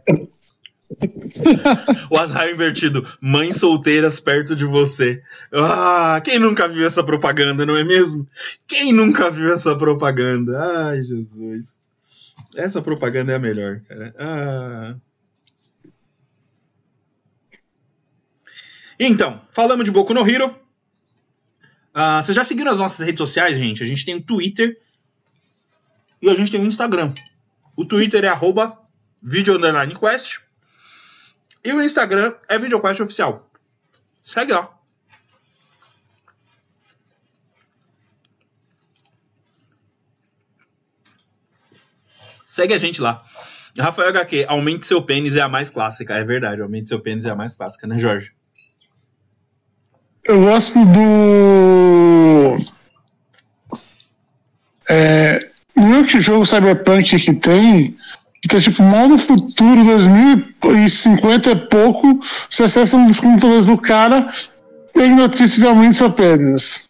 o 2.10 2.18
azar 2.18 2.50
invertido. 2.50 3.06
Mães 3.22 3.58
solteiras 3.58 4.20
perto 4.20 4.56
de 4.56 4.66
você. 4.66 5.22
Ah, 5.52 6.22
quem 6.24 6.40
nunca 6.40 6.68
viu 6.68 6.86
essa 6.86 7.04
propaganda, 7.04 7.66
não 7.66 7.78
é 7.78 7.84
mesmo? 7.84 8.28
Quem 8.68 8.94
nunca 8.94 9.30
viu 9.30 9.52
essa 9.54 9.76
propaganda? 9.76 10.60
Ai, 10.60 11.04
Jesus. 11.04 11.80
Essa 12.56 12.82
propaganda 12.82 13.32
é 13.32 13.36
a 13.36 13.40
melhor, 13.40 13.82
cara. 13.82 14.16
Ah. 14.18 14.96
Então, 19.00 19.42
falamos 19.52 19.84
de 19.84 19.92
Boku 19.92 20.14
no 20.14 20.28
Hero. 20.28 20.56
Ah, 21.94 22.22
vocês 22.22 22.36
já 22.36 22.44
seguiram 22.44 22.72
as 22.72 22.78
nossas 22.78 23.06
redes 23.06 23.20
sociais, 23.20 23.58
gente? 23.58 23.84
A 23.84 23.86
gente 23.86 24.06
tem 24.06 24.16
o 24.16 24.22
Twitter 24.22 24.80
e 26.22 26.30
a 26.30 26.36
gente 26.36 26.52
tem 26.52 26.62
o 26.62 26.66
Instagram. 26.66 27.14
O 27.76 27.86
Twitter 27.86 28.24
é 28.24 28.28
arroba. 28.28 28.80
E 31.64 31.72
o 31.72 31.82
Instagram 31.82 32.36
é 32.50 32.58
VideoQuest 32.58 33.02
Oficial. 33.02 33.50
Segue 34.24 34.52
lá. 34.52 34.70
Segue 42.44 42.74
a 42.74 42.78
gente 42.78 43.02
lá. 43.02 43.24
Rafael 43.80 44.10
HQ, 44.10 44.46
aumente 44.48 44.86
seu 44.86 45.02
pênis 45.02 45.36
é 45.36 45.42
a 45.42 45.50
mais 45.50 45.70
clássica. 45.70 46.14
É 46.14 46.24
verdade, 46.24 46.62
aumente 46.62 46.90
seu 46.90 47.00
pênis 47.00 47.26
é 47.26 47.32
a 47.32 47.36
mais 47.36 47.56
clássica, 47.56 47.88
né, 47.88 47.98
Jorge? 47.98 48.32
Eu 50.24 50.40
gosto 50.40 50.78
do. 50.86 52.56
É, 54.88 55.50
no 55.76 56.06
que 56.06 56.22
jogo 56.22 56.46
Cyberpunk 56.46 57.18
que 57.18 57.34
tem, 57.34 57.98
tá 58.48 58.60
tipo 58.60 58.84
mal 58.84 59.08
no 59.08 59.18
futuro, 59.18 59.86
2050 59.86 61.52
é 61.52 61.56
pouco, 61.56 62.20
você 62.50 62.64
acessa 62.64 62.98
um 62.98 63.08
dos 63.08 63.20
computadores 63.20 63.66
do 63.66 63.78
cara 63.78 64.32
e 64.96 65.10
noticia 65.10 65.68
aumente 65.68 65.98
seu 65.98 66.12
pênis. 66.12 66.90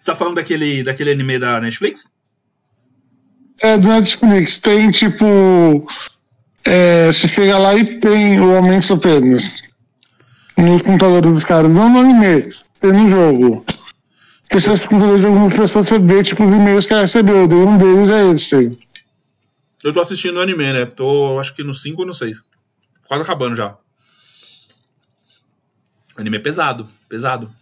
Você 0.00 0.12
tá 0.12 0.16
falando 0.16 0.36
daquele, 0.36 0.82
daquele 0.82 1.10
anime 1.10 1.38
da 1.38 1.60
Netflix? 1.60 2.10
É, 3.60 3.76
do 3.76 3.88
Netflix. 3.88 4.58
Tem 4.58 4.90
tipo. 4.90 5.86
É, 6.64 7.06
você 7.06 7.28
chega 7.28 7.58
lá 7.58 7.74
e 7.74 7.98
tem 7.98 8.40
o 8.40 8.56
aumento 8.56 8.94
do 8.94 9.00
pênis. 9.00 9.62
Nos 10.56 10.82
computadores 10.82 11.32
dos 11.32 11.44
caras. 11.44 11.70
Não 11.70 11.88
no 11.88 12.00
anime, 12.00 12.52
tem 12.80 12.92
no 12.92 13.10
jogo. 13.10 13.64
Porque 14.48 14.60
se 14.60 14.70
você 14.70 14.88
computadores 14.88 15.20
de 15.20 15.26
algumas 15.26 15.54
pessoas, 15.54 15.88
você 15.88 15.98
vê 15.98 16.22
tipo 16.22 16.42
os 16.42 16.50
e-mails 16.50 16.86
que 16.86 16.92
ela 16.94 17.02
recebeu. 17.02 17.46
Daí 17.46 17.58
um 17.58 17.76
deles 17.76 18.08
é 18.08 18.32
esse. 18.32 18.78
Eu 19.84 19.92
tô 19.92 20.00
assistindo 20.00 20.36
o 20.36 20.40
anime, 20.40 20.72
né? 20.72 20.86
Tô 20.86 21.38
acho 21.38 21.54
que 21.54 21.62
no 21.62 21.74
5 21.74 22.00
ou 22.00 22.06
no 22.06 22.14
6. 22.14 22.42
Quase 23.06 23.22
acabando 23.22 23.56
já. 23.56 23.76
O 26.16 26.20
anime 26.20 26.38
é 26.38 26.40
pesado, 26.40 26.88
pesado. 27.10 27.52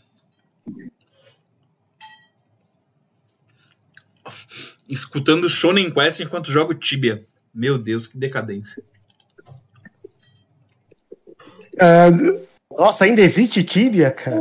Escutando 4.88 5.48
Shonen 5.48 5.90
Quest 5.90 6.20
enquanto 6.20 6.52
jogo 6.52 6.72
Tibia. 6.72 7.20
Meu 7.52 7.76
Deus, 7.76 8.06
que 8.06 8.16
decadência. 8.16 8.84
É... 11.76 12.10
Nossa, 12.70 13.04
ainda 13.04 13.22
existe 13.22 13.64
Tibia, 13.64 14.12
cara? 14.12 14.40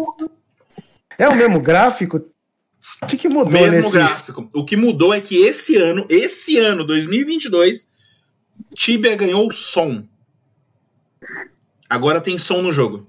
É 1.17 1.27
o 1.27 1.35
mesmo 1.35 1.59
gráfico? 1.59 2.34
O 3.01 3.07
que, 3.07 3.17
que 3.17 3.29
mudou 3.29 3.51
mesmo 3.51 3.71
nesse... 3.71 3.91
gráfico. 3.91 4.49
O 4.53 4.65
que 4.65 4.75
mudou 4.75 5.13
é 5.13 5.21
que 5.21 5.37
esse 5.37 5.77
ano, 5.77 6.05
esse 6.09 6.57
ano, 6.57 6.83
2022, 6.85 7.89
Tibia 8.73 9.15
ganhou 9.15 9.51
som. 9.51 10.03
Agora 11.89 12.21
tem 12.21 12.37
som 12.37 12.61
no 12.61 12.71
jogo. 12.71 13.07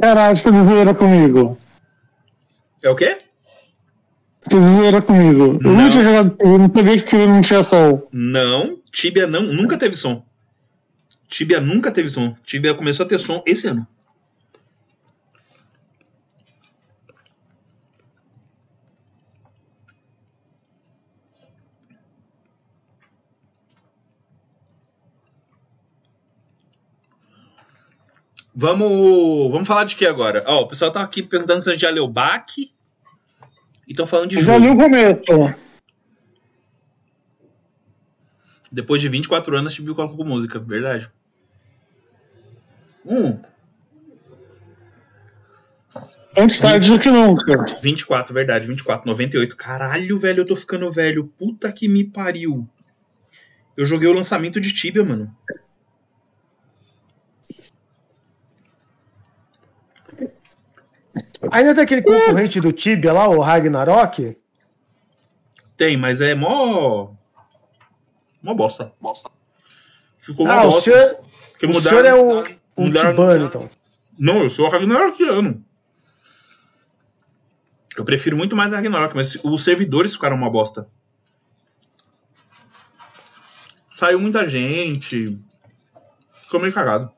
Caralho, 0.00 0.34
você 0.34 0.50
zoeira 0.50 0.94
comigo. 0.94 1.58
É 2.82 2.90
o 2.90 2.96
quê? 2.96 3.18
Você 4.40 4.56
zoeira 4.58 5.00
comigo. 5.00 5.58
Eu 5.62 5.72
não 5.72 5.88
tinha 5.88 6.02
jogado, 6.02 6.36
eu 6.40 6.58
não 6.58 6.74
sabia 6.74 6.98
que 6.98 7.04
Tibia 7.04 7.26
não 7.26 7.40
tinha 7.40 7.62
som. 7.62 8.02
Não, 8.10 8.78
Tibia 8.90 9.26
não, 9.26 9.42
nunca 9.42 9.78
teve 9.78 9.94
som. 9.94 10.24
Tibia 11.28 11.60
nunca 11.60 11.92
teve 11.92 12.10
som. 12.10 12.34
Tibia 12.44 12.74
começou 12.74 13.06
a 13.06 13.08
ter 13.08 13.18
som 13.18 13.42
esse 13.46 13.68
ano. 13.68 13.86
Vamos, 28.54 29.50
vamos 29.50 29.66
falar 29.66 29.84
de 29.84 29.96
que 29.96 30.06
agora? 30.06 30.44
Ó, 30.46 30.62
o 30.62 30.68
pessoal 30.68 30.92
tá 30.92 31.02
aqui 31.02 31.22
perguntando 31.22 31.62
se 31.62 31.70
a 31.70 31.72
gente 31.72 31.82
já 31.82 31.90
leu 31.90 32.06
Bach. 32.06 32.44
E 32.58 32.70
estão 33.88 34.06
falando 34.06 34.30
de 34.30 34.42
Já 34.42 34.54
jogo. 34.54 34.58
li 34.66 34.70
o 34.70 34.76
começo. 34.76 35.62
Depois 38.70 39.00
de 39.00 39.08
24 39.08 39.56
anos, 39.56 39.72
Chibiu 39.74 39.94
colocou 39.94 40.24
música, 40.24 40.58
verdade. 40.58 41.10
Hum, 43.04 43.38
Antes 46.36 46.58
tarde 46.58 46.90
do 46.90 46.98
que 46.98 47.10
nunca. 47.10 47.64
24, 47.82 48.32
verdade, 48.32 48.66
24, 48.66 49.06
98. 49.06 49.54
Caralho, 49.56 50.16
velho, 50.16 50.40
eu 50.40 50.46
tô 50.46 50.56
ficando 50.56 50.90
velho. 50.90 51.26
Puta 51.38 51.70
que 51.70 51.86
me 51.88 52.04
pariu. 52.04 52.66
Eu 53.76 53.84
joguei 53.84 54.08
o 54.08 54.12
lançamento 54.12 54.58
de 54.58 54.72
Tibia, 54.72 55.04
mano. 55.04 55.34
Ainda 61.50 61.74
tem 61.74 61.84
aquele 61.84 62.02
concorrente 62.02 62.60
do 62.60 62.72
Tibia 62.72 63.12
lá, 63.12 63.28
o 63.28 63.40
Ragnarok? 63.40 64.36
Tem, 65.76 65.96
mas 65.96 66.20
é 66.20 66.34
mó. 66.34 67.12
Mó 68.42 68.54
bosta. 68.54 68.92
Ficou 70.18 70.46
uma 70.46 70.54
Ah, 70.54 70.64
o 70.66 70.70
bosta. 70.72 70.90
senhor, 70.90 71.16
Porque 71.50 71.66
o 71.66 71.68
mudaram- 71.70 71.96
senhor 72.02 72.04
é 72.08 72.14
o, 72.14 72.42
o 72.76 72.84
mudaram- 72.86 73.10
Tibano, 73.10 73.46
então. 73.46 73.70
Não, 74.18 74.42
eu 74.42 74.50
sou 74.50 74.68
Ragnarokiano. 74.68 75.64
Eu 77.96 78.04
prefiro 78.04 78.36
muito 78.36 78.56
mais 78.56 78.72
Ragnarok, 78.72 79.14
mas 79.14 79.34
os 79.44 79.64
servidores 79.64 80.12
ficaram 80.14 80.36
uma 80.36 80.50
bosta. 80.50 80.88
Saiu 83.90 84.18
muita 84.20 84.48
gente. 84.48 85.38
Ficou 86.42 86.60
meio 86.60 86.72
cagado. 86.72 87.10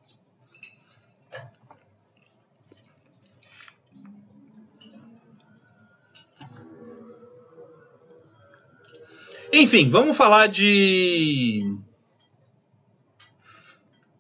Enfim, 9.57 9.89
vamos 9.91 10.17
falar 10.17 10.49
de. 10.49 11.61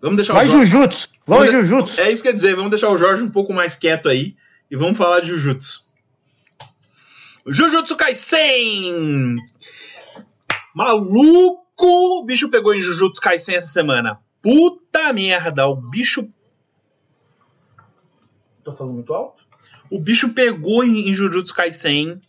Vamos 0.00 0.16
deixar 0.16 0.34
Vai 0.34 0.46
o 0.46 0.50
Jorge- 0.50 0.70
Jujutsu! 0.70 1.08
Vamos 1.26 1.46
Vamos 1.50 1.62
de- 1.64 1.68
Jujutsu! 1.70 2.00
É 2.00 2.10
isso 2.12 2.22
que 2.22 2.28
quer 2.28 2.34
dizer, 2.34 2.54
vamos 2.54 2.70
deixar 2.70 2.90
o 2.90 2.98
Jorge 2.98 3.22
um 3.22 3.30
pouco 3.30 3.52
mais 3.52 3.74
quieto 3.74 4.08
aí 4.08 4.36
e 4.70 4.76
vamos 4.76 4.98
falar 4.98 5.20
de 5.20 5.28
Jujutsu. 5.28 5.82
Jujutsu 7.46 7.96
Kaisen! 7.96 9.36
Maluco! 10.74 11.64
O 11.76 12.24
bicho 12.24 12.48
pegou 12.50 12.74
em 12.74 12.80
Jujutsu 12.80 13.20
Kaisen 13.20 13.56
essa 13.56 13.68
semana. 13.72 14.20
Puta 14.42 15.12
merda, 15.12 15.66
o 15.66 15.74
bicho. 15.74 16.28
Tô 18.62 18.72
falando 18.72 18.94
muito 18.94 19.12
alto? 19.12 19.42
O 19.90 19.98
bicho 19.98 20.30
pegou 20.34 20.84
em, 20.84 21.08
em 21.08 21.12
Jujutsu 21.12 21.54
Kaisen 21.54 22.20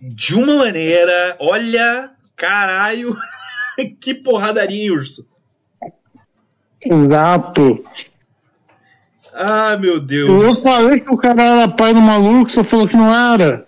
de 0.00 0.34
uma 0.34 0.56
maneira. 0.64 1.36
Olha, 1.40 2.10
caralho, 2.34 3.16
que 4.00 4.14
porradaria, 4.14 4.92
urso? 4.92 5.26
Exato. 6.80 7.82
Ah, 9.34 9.76
meu 9.78 9.94
Eu 9.94 10.00
Deus. 10.00 10.62
falei 10.62 11.00
que 11.00 11.12
o 11.12 11.16
cara 11.18 11.42
era 11.42 11.68
pai 11.68 11.92
do 11.92 12.00
maluco, 12.00 12.48
você 12.48 12.64
falou 12.64 12.88
que 12.88 12.96
não 12.96 13.12
era. 13.14 13.65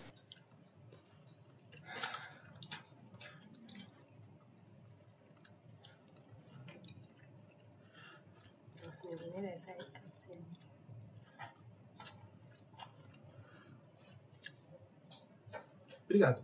Obrigado. 16.18 16.42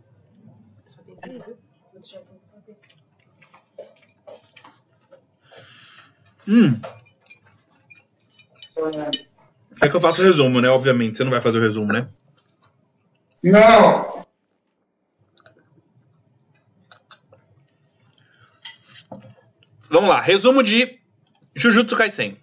Hum. 6.47 6.79
É 9.81 9.89
que 9.89 9.95
eu 9.95 10.01
faço 10.01 10.21
o 10.21 10.25
resumo, 10.25 10.61
né? 10.61 10.69
Obviamente. 10.69 11.17
Você 11.17 11.23
não 11.23 11.31
vai 11.31 11.41
fazer 11.41 11.57
o 11.57 11.61
resumo, 11.61 11.91
né? 11.91 12.07
Não. 13.43 14.25
Vamos 19.89 20.09
lá. 20.09 20.19
Resumo 20.19 20.63
de 20.63 20.99
Jujutsu 21.55 21.95
Kaisen. 21.95 22.37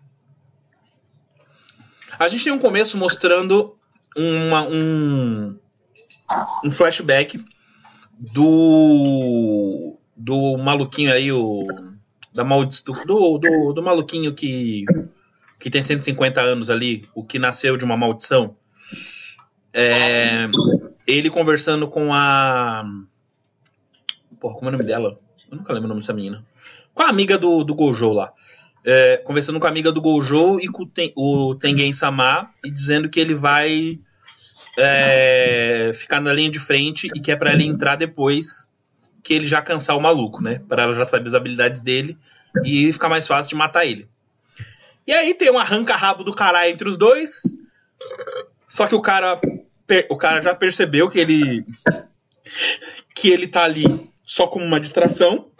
A 2.19 2.29
gente 2.29 2.45
tem 2.45 2.53
um 2.53 2.59
começo 2.59 2.97
mostrando 2.97 3.77
uma- 4.17 4.63
um, 4.63 5.59
um 6.65 6.71
flashback 6.71 7.45
do 8.19 9.97
do 10.17 10.57
maluquinho 10.59 11.13
aí, 11.13 11.33
o 11.33 11.67
da 12.33 12.45
maldição 12.45 12.95
do, 13.07 13.39
do, 13.39 13.73
do 13.73 13.83
maluquinho 13.83 14.33
que 14.35 14.85
que 15.59 15.71
tem 15.71 15.83
150 15.83 16.41
anos 16.41 16.69
ali, 16.71 17.09
o 17.15 17.23
que 17.25 17.39
nasceu 17.39 17.77
de 17.77 17.85
uma 17.85 17.97
maldição. 17.97 18.57
É, 19.73 20.49
ele 21.07 21.31
conversando 21.31 21.89
com 21.89 22.13
a 22.13 22.85
Porra, 24.43 24.57
como 24.57 24.67
é 24.67 24.69
o 24.71 24.73
nome 24.73 24.85
dela? 24.85 25.17
Eu 25.49 25.57
nunca 25.57 25.73
lembro 25.73 25.87
o 25.87 25.89
nome 25.91 26.01
dessa 26.01 26.13
menina. 26.13 26.45
Com 26.93 27.05
a 27.05 27.09
amiga 27.09 27.39
do, 27.39 27.63
do 27.63 27.77
Gojo 27.77 28.13
lá. 28.13 28.33
É, 28.85 29.19
conversando 29.19 29.61
com 29.61 29.67
a 29.69 29.71
amiga 29.71 29.93
do 29.93 30.01
Gojo 30.01 30.59
e 30.59 30.67
com 30.67 30.83
o, 30.83 30.87
Ten, 30.87 31.13
o 31.15 31.55
Tengen 31.55 31.93
Sama 31.93 32.51
e 32.65 32.69
dizendo 32.69 33.09
que 33.09 33.21
ele 33.21 33.37
vai 33.37 34.01
é, 34.77 35.93
ficar 35.95 36.21
na 36.21 36.33
linha 36.33 36.51
de 36.51 36.59
frente 36.59 37.09
e 37.15 37.21
que 37.21 37.31
é 37.31 37.37
para 37.37 37.53
ele 37.53 37.65
entrar 37.65 37.97
depois 37.97 38.71
que 39.23 39.35
ele 39.35 39.47
já 39.47 39.63
cansar 39.63 39.97
o 39.97 40.01
maluco, 40.01 40.43
né? 40.43 40.61
Para 40.69 40.83
ela 40.83 40.95
já 40.95 41.05
saber 41.05 41.29
as 41.29 41.35
habilidades 41.35 41.81
dele 41.81 42.19
e 42.65 42.93
ficar 42.93 43.09
mais 43.09 43.27
fácil 43.27 43.51
de 43.51 43.55
matar 43.55 43.85
ele. 43.85 44.09
E 45.07 45.13
aí 45.13 45.35
tem 45.35 45.51
um 45.51 45.59
arranca-rabo 45.59 46.25
do 46.25 46.35
caralho 46.35 46.71
entre 46.71 46.89
os 46.89 46.97
dois. 46.97 47.43
Só 48.69 48.87
que 48.87 48.95
o 48.95 49.03
cara 49.03 49.41
o 50.09 50.17
cara 50.17 50.41
já 50.41 50.55
percebeu 50.55 51.11
que 51.11 51.19
ele 51.19 51.67
que 53.15 53.29
ele 53.29 53.47
tá 53.47 53.65
ali 53.65 54.11
só 54.25 54.47
como 54.47 54.65
uma 54.65 54.81
distração. 54.81 55.51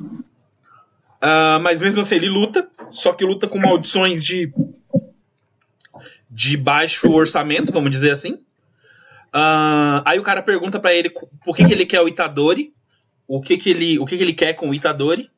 Uh, 0.00 1.58
mas 1.62 1.80
mesmo 1.80 2.00
assim 2.00 2.16
ele 2.16 2.28
luta, 2.28 2.68
só 2.90 3.12
que 3.12 3.24
luta 3.24 3.48
com 3.48 3.58
maldições 3.58 4.22
de 4.22 4.52
de 6.34 6.56
baixo 6.56 7.08
orçamento, 7.12 7.72
vamos 7.72 7.92
dizer 7.92 8.10
assim. 8.10 8.34
Uh, 9.32 10.02
aí 10.04 10.18
o 10.18 10.22
cara 10.22 10.42
pergunta 10.42 10.80
para 10.80 10.92
ele 10.92 11.08
por 11.44 11.56
que, 11.56 11.64
que 11.64 11.72
ele 11.72 11.86
quer 11.86 12.00
o 12.00 12.08
Itadori, 12.08 12.72
o 13.26 13.40
que, 13.40 13.56
que, 13.56 13.70
ele, 13.70 13.98
o 14.00 14.04
que, 14.04 14.16
que 14.16 14.22
ele 14.22 14.32
quer 14.32 14.54
com 14.54 14.68
o 14.68 14.74
Itadori. 14.74 15.30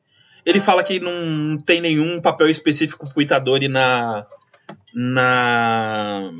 Ele 0.43 0.59
fala 0.59 0.83
que 0.83 0.99
não 0.99 1.57
tem 1.59 1.79
nenhum 1.81 2.19
papel 2.19 2.49
específico 2.49 3.07
pro 3.13 3.21
Itadori 3.21 3.67
na. 3.67 4.25
na. 4.95 6.31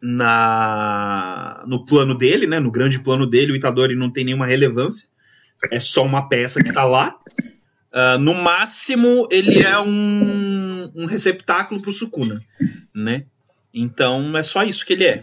na 0.00 1.62
no 1.66 1.86
plano 1.86 2.16
dele, 2.16 2.46
né? 2.46 2.58
No 2.58 2.72
grande 2.72 2.98
plano 2.98 3.26
dele, 3.26 3.52
o 3.52 3.56
Itadori 3.56 3.94
não 3.94 4.10
tem 4.10 4.24
nenhuma 4.24 4.46
relevância. 4.46 5.06
É 5.70 5.78
só 5.78 6.02
uma 6.04 6.28
peça 6.28 6.62
que 6.62 6.72
tá 6.72 6.84
lá. 6.84 7.14
Uh, 7.92 8.18
no 8.18 8.34
máximo, 8.34 9.28
ele 9.30 9.60
é 9.60 9.78
um, 9.78 10.71
um 10.94 11.06
receptáculo 11.06 11.80
pro 11.80 11.92
Sukuna, 11.92 12.40
né? 12.94 13.24
Então 13.72 14.36
é 14.36 14.42
só 14.42 14.62
isso 14.62 14.84
que 14.84 14.92
ele 14.92 15.04
é. 15.04 15.22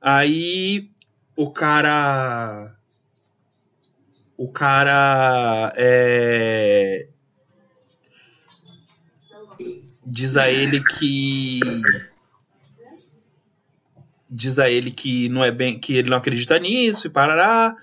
Aí 0.00 0.90
o 1.36 1.50
cara. 1.50 2.74
O 4.36 4.48
cara. 4.48 5.72
É, 5.76 7.06
diz 10.04 10.36
a 10.36 10.50
ele 10.50 10.82
que. 10.82 11.60
Diz 14.30 14.58
a 14.58 14.70
ele 14.70 14.90
que 14.90 15.28
não 15.28 15.44
é 15.44 15.50
bem. 15.50 15.78
que 15.78 15.94
ele 15.94 16.10
não 16.10 16.16
acredita 16.16 16.58
nisso 16.58 17.06
e 17.06 17.10
parará. 17.10 17.76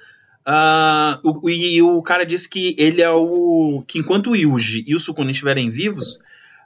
Uh, 0.47 1.41
o, 1.43 1.49
e 1.49 1.81
o 1.81 2.01
cara 2.01 2.25
diz 2.25 2.47
que 2.47 2.75
ele 2.77 3.01
é 3.01 3.09
o. 3.09 3.83
que 3.87 3.99
enquanto 3.99 4.31
o 4.31 4.35
Yuji 4.35 4.83
e 4.87 4.95
o 4.95 4.99
Sukuna 4.99 5.31
estiverem 5.31 5.69
vivos, 5.69 6.19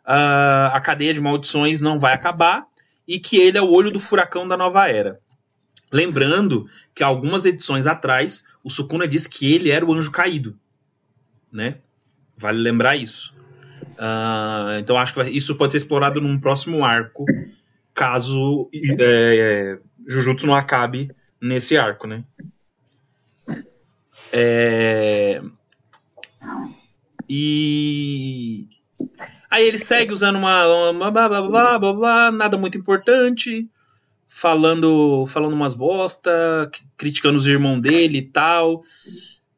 uh, 0.05 0.73
a 0.73 0.79
cadeia 0.81 1.13
de 1.13 1.21
maldições 1.21 1.81
não 1.81 1.99
vai 1.99 2.13
acabar 2.13 2.65
e 3.07 3.19
que 3.19 3.37
ele 3.37 3.57
é 3.57 3.61
o 3.61 3.71
olho 3.71 3.91
do 3.91 3.99
furacão 3.99 4.47
da 4.47 4.57
nova 4.57 4.87
era. 4.87 5.19
Lembrando 5.91 6.67
que 6.95 7.03
algumas 7.03 7.45
edições 7.45 7.85
atrás, 7.85 8.43
o 8.63 8.69
Sukuna 8.69 9.07
disse 9.07 9.29
que 9.29 9.53
ele 9.53 9.69
era 9.69 9.85
o 9.85 9.93
anjo 9.93 10.11
caído. 10.11 10.57
Né? 11.51 11.77
Vale 12.37 12.59
lembrar 12.59 12.95
isso. 12.95 13.35
Uh, 13.93 14.79
então 14.79 14.97
acho 14.97 15.13
que 15.13 15.21
isso 15.29 15.55
pode 15.55 15.71
ser 15.71 15.77
explorado 15.77 16.19
num 16.19 16.39
próximo 16.39 16.83
arco, 16.83 17.25
caso 17.93 18.69
é, 18.73 18.97
é, 18.99 19.79
Jujutsu 20.07 20.47
não 20.47 20.55
acabe 20.55 21.11
nesse 21.39 21.77
arco, 21.77 22.07
né? 22.07 22.23
É... 24.31 25.41
E 27.29 28.67
aí 29.53 29.67
ele 29.67 29.77
segue 29.77 30.11
usando 30.11 30.37
uma, 30.37 30.89
uma 30.89 31.11
blá, 31.11 31.29
blá, 31.29 31.41
blá, 31.43 31.79
blá, 31.79 31.93
blá, 31.93 32.31
nada 32.31 32.57
muito 32.57 32.75
importante 32.75 33.69
falando 34.27 35.27
falando 35.27 35.53
umas 35.53 35.75
bosta, 35.75 36.31
criticando 36.97 37.37
os 37.37 37.45
irmãos 37.45 37.79
dele 37.79 38.17
e 38.17 38.21
tal. 38.23 38.81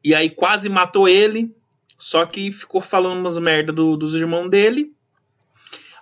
E 0.04 0.14
aí 0.14 0.28
quase 0.28 0.68
matou 0.68 1.08
ele, 1.08 1.50
só 1.98 2.26
que 2.26 2.52
ficou 2.52 2.82
falando 2.82 3.18
umas 3.18 3.38
merda 3.38 3.72
do, 3.72 3.96
dos 3.96 4.14
irmãos 4.14 4.50
dele. 4.50 4.92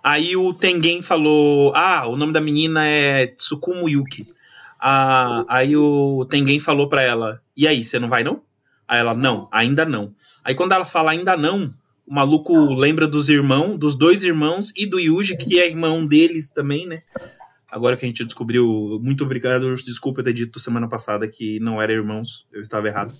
Aí 0.03 0.37
o 0.37 0.53
Tengen 0.53 1.03
falou: 1.03 1.73
Ah, 1.75 2.05
o 2.09 2.17
nome 2.17 2.33
da 2.33 2.41
menina 2.41 2.85
é 2.85 3.29
Tsukumo 3.29 3.89
Yuki. 3.89 4.27
Ah, 4.81 5.45
aí 5.49 5.77
o 5.77 6.27
Tengen 6.29 6.59
falou 6.59 6.89
pra 6.89 7.01
ela: 7.01 7.41
E 7.57 7.69
aí, 7.69 7.85
você 7.85 8.01
não 8.01 8.09
vai 8.09 8.25
não? 8.25 8.43
Aí 8.89 8.99
ela: 8.99 9.15
Não, 9.15 9.49
ainda 9.53 9.85
não. 9.85 10.13
Aí 10.45 10.55
quando 10.55 10.73
ela 10.73 10.85
fala 10.85 11.13
ainda 11.13 11.37
não, 11.37 11.73
o 12.07 12.15
maluco 12.15 12.53
lembra 12.75 13.07
dos 13.07 13.29
irmãos, 13.29 13.79
dos 13.79 13.97
dois 13.97 14.25
irmãos 14.25 14.73
e 14.77 14.87
do 14.87 14.99
Yuji, 14.99 15.37
que 15.37 15.59
é 15.59 15.69
irmão 15.69 16.07
deles 16.07 16.51
também, 16.51 16.87
né? 16.87 17.03
Agora 17.71 17.97
que 17.97 18.05
a 18.05 18.09
gente 18.09 18.25
descobriu, 18.25 19.01
muito 19.03 19.25
obrigado. 19.25 19.75
Desculpa 19.75 20.21
eu 20.21 20.25
ter 20.25 20.33
dito 20.33 20.61
semana 20.61 20.89
passada 20.89 21.27
que 21.27 21.59
não 21.61 21.81
era 21.81 21.93
irmãos, 21.93 22.47
eu 22.53 22.61
estava 22.61 22.87
errado. 22.87 23.15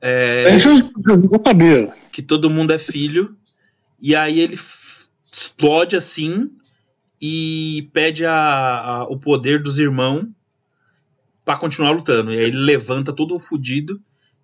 É, 0.00 0.56
que 2.10 2.20
todo 2.20 2.50
mundo 2.50 2.72
é 2.72 2.78
filho, 2.78 3.36
e 4.00 4.16
aí 4.16 4.40
ele 4.40 4.58
explode 5.32 5.94
assim 5.94 6.50
e 7.20 7.88
pede 7.92 8.26
a, 8.26 8.34
a 8.34 9.04
o 9.04 9.16
poder 9.16 9.62
dos 9.62 9.78
irmãos 9.78 10.26
para 11.44 11.56
continuar 11.56 11.92
lutando. 11.92 12.32
E 12.32 12.38
aí 12.38 12.44
ele 12.46 12.58
levanta 12.58 13.12
todo 13.12 13.38
fudido 13.38 14.02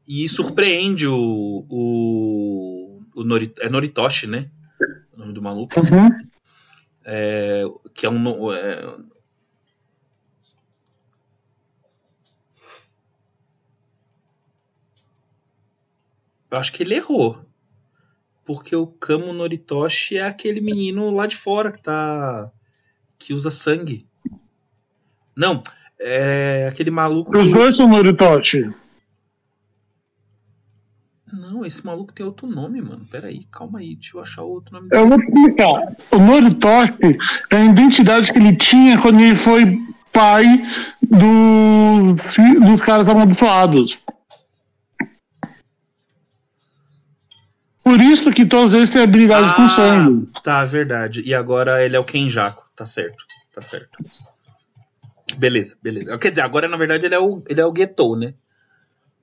e 0.09 0.28
surpreende 0.28 1.06
o. 1.06 1.66
o, 1.68 3.00
o 3.14 3.24
Nori, 3.24 3.52
é 3.61 3.68
Noritoshi, 3.68 4.26
né? 4.26 4.50
O 5.12 5.18
nome 5.18 5.32
do 5.32 5.42
maluco. 5.42 5.78
Uhum 5.78 6.28
é, 7.11 7.64
que 7.94 8.04
é 8.04 8.11
um. 8.11 8.52
É, 8.52 8.96
eu 16.50 16.59
acho 16.59 16.70
que 16.70 16.82
ele 16.82 16.96
errou. 16.96 17.42
Porque 18.44 18.76
o 18.76 18.86
Kamo 18.86 19.32
Noritoshi 19.32 20.18
é 20.18 20.26
aquele 20.26 20.61
menino 20.61 21.11
lá 21.11 21.26
de 21.26 21.36
fora 21.36 21.72
que 21.72 21.82
tá. 21.82 22.50
que 23.18 23.32
usa 23.32 23.50
sangue. 23.50 24.06
Não, 25.34 25.62
é 25.98 26.66
aquele 26.70 26.90
maluco. 26.90 27.36
Os 27.36 27.50
dois 27.50 27.76
são 27.76 27.88
Noritoshi. 27.88 28.74
Não, 31.33 31.64
esse 31.64 31.85
maluco 31.85 32.12
tem 32.12 32.24
outro 32.24 32.47
nome, 32.47 32.81
mano. 32.81 33.05
Pera 33.11 33.29
aí, 33.29 33.45
calma 33.51 33.81
aí, 33.81 33.95
deixa 33.95 34.16
eu 34.16 34.22
achar 34.22 34.43
outro 34.43 34.72
nome. 34.72 34.89
Eu 34.91 35.09
vou 35.09 35.18
explicar. 35.20 35.97
O 36.12 36.18
Noritoshi 36.18 37.18
é 37.51 37.57
a 37.57 37.64
identidade 37.64 38.33
que 38.33 38.39
ele 38.39 38.57
tinha 38.57 39.01
quando 39.01 39.20
ele 39.20 39.35
foi 39.35 39.79
pai 40.12 40.62
do, 41.03 42.14
dos 42.61 42.81
caras 42.81 43.07
amaldiçoados. 43.07 43.99
Por 47.83 48.01
isso 48.01 48.31
que 48.33 48.45
todos 48.45 48.74
eles 48.74 48.91
têm 48.91 49.03
habilidade 49.03 49.49
ah, 49.51 49.55
com 49.55 49.68
sangue. 49.70 50.29
Tá, 50.43 50.64
verdade. 50.64 51.22
E 51.24 51.35
agora 51.35 51.85
ele 51.85 51.97
é 51.97 51.99
o 51.99 52.05
Kenjaku. 52.05 52.62
Tá 52.76 52.85
certo, 52.85 53.24
tá 53.55 53.61
certo. 53.61 53.99
Beleza, 55.37 55.76
beleza. 55.83 56.18
Quer 56.18 56.31
dizer, 56.31 56.43
agora 56.43 56.68
na 56.68 56.76
verdade 56.76 57.07
ele 57.07 57.14
é 57.14 57.18
o, 57.18 57.43
ele 57.49 57.61
é 57.61 57.66
o 57.66 57.74
Getou, 57.74 58.16
né? 58.16 58.35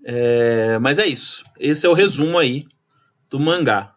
É, 0.08 0.78
mas 0.78 1.00
é 1.00 1.08
isso. 1.08 1.44
Esse 1.60 1.88
é 1.88 1.90
o 1.90 1.94
resumo 1.94 2.38
aí 2.38 2.68
do 3.28 3.40
mangá. 3.40 3.96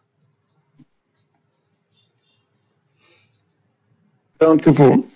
Então, 4.34 4.56
tipo. 4.56 5.06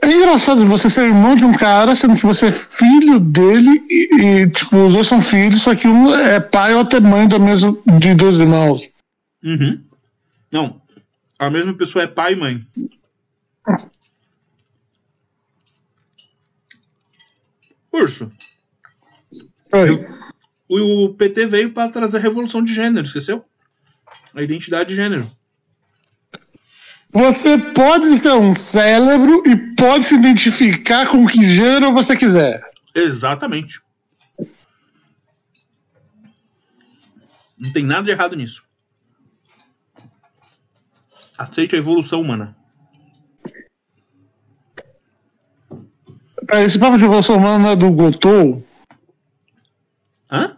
É 0.00 0.12
engraçado 0.12 0.64
você 0.66 0.88
ser 0.88 1.06
irmão 1.06 1.34
de 1.34 1.42
um 1.42 1.56
cara, 1.56 1.96
sendo 1.96 2.16
que 2.16 2.26
você 2.26 2.46
é 2.46 2.52
filho 2.52 3.18
dele 3.18 3.70
e, 3.90 4.14
e 4.14 4.50
tipo, 4.50 4.76
os 4.86 4.92
dois 4.94 5.06
são 5.06 5.20
filhos, 5.20 5.62
só 5.62 5.74
que 5.74 5.88
um 5.88 6.14
é 6.14 6.38
pai 6.38 6.74
ou 6.74 6.82
até 6.82 7.00
mãe 7.00 7.26
do 7.26 7.40
mesmo, 7.40 7.82
de 7.98 8.14
dois 8.14 8.38
irmãos. 8.38 8.88
Uhum. 9.42 9.82
Não. 10.52 10.80
A 11.38 11.50
mesma 11.50 11.74
pessoa 11.74 12.04
é 12.04 12.06
pai 12.06 12.34
e 12.34 12.36
mãe. 12.36 12.60
Urso. 17.90 18.30
O, 20.68 21.04
o 21.04 21.14
PT 21.14 21.46
veio 21.46 21.72
para 21.72 21.90
trazer 21.90 22.18
a 22.18 22.20
revolução 22.20 22.62
de 22.62 22.74
gênero, 22.74 23.06
esqueceu? 23.06 23.44
A 24.34 24.42
identidade 24.42 24.90
de 24.90 24.96
gênero. 24.96 25.30
Você 27.12 27.56
pode 27.72 28.18
ser 28.18 28.32
um 28.32 28.54
cérebro 28.54 29.42
e 29.46 29.56
pode 29.74 30.04
se 30.04 30.14
identificar 30.14 31.08
com 31.08 31.26
que 31.26 31.40
gênero 31.42 31.92
você 31.92 32.16
quiser. 32.16 32.62
Exatamente. 32.94 33.80
Não 37.58 37.72
tem 37.72 37.84
nada 37.84 38.02
de 38.02 38.10
errado 38.10 38.36
nisso. 38.36 38.62
Aceite 41.38 41.74
a 41.74 41.78
evolução 41.78 42.20
humana. 42.20 42.56
Esse 46.64 46.78
papo 46.78 46.98
de 46.98 47.04
evolução 47.04 47.36
humana 47.36 47.70
é 47.70 47.76
do 47.76 47.90
Gotou? 47.90 48.64
Hã? 50.30 50.56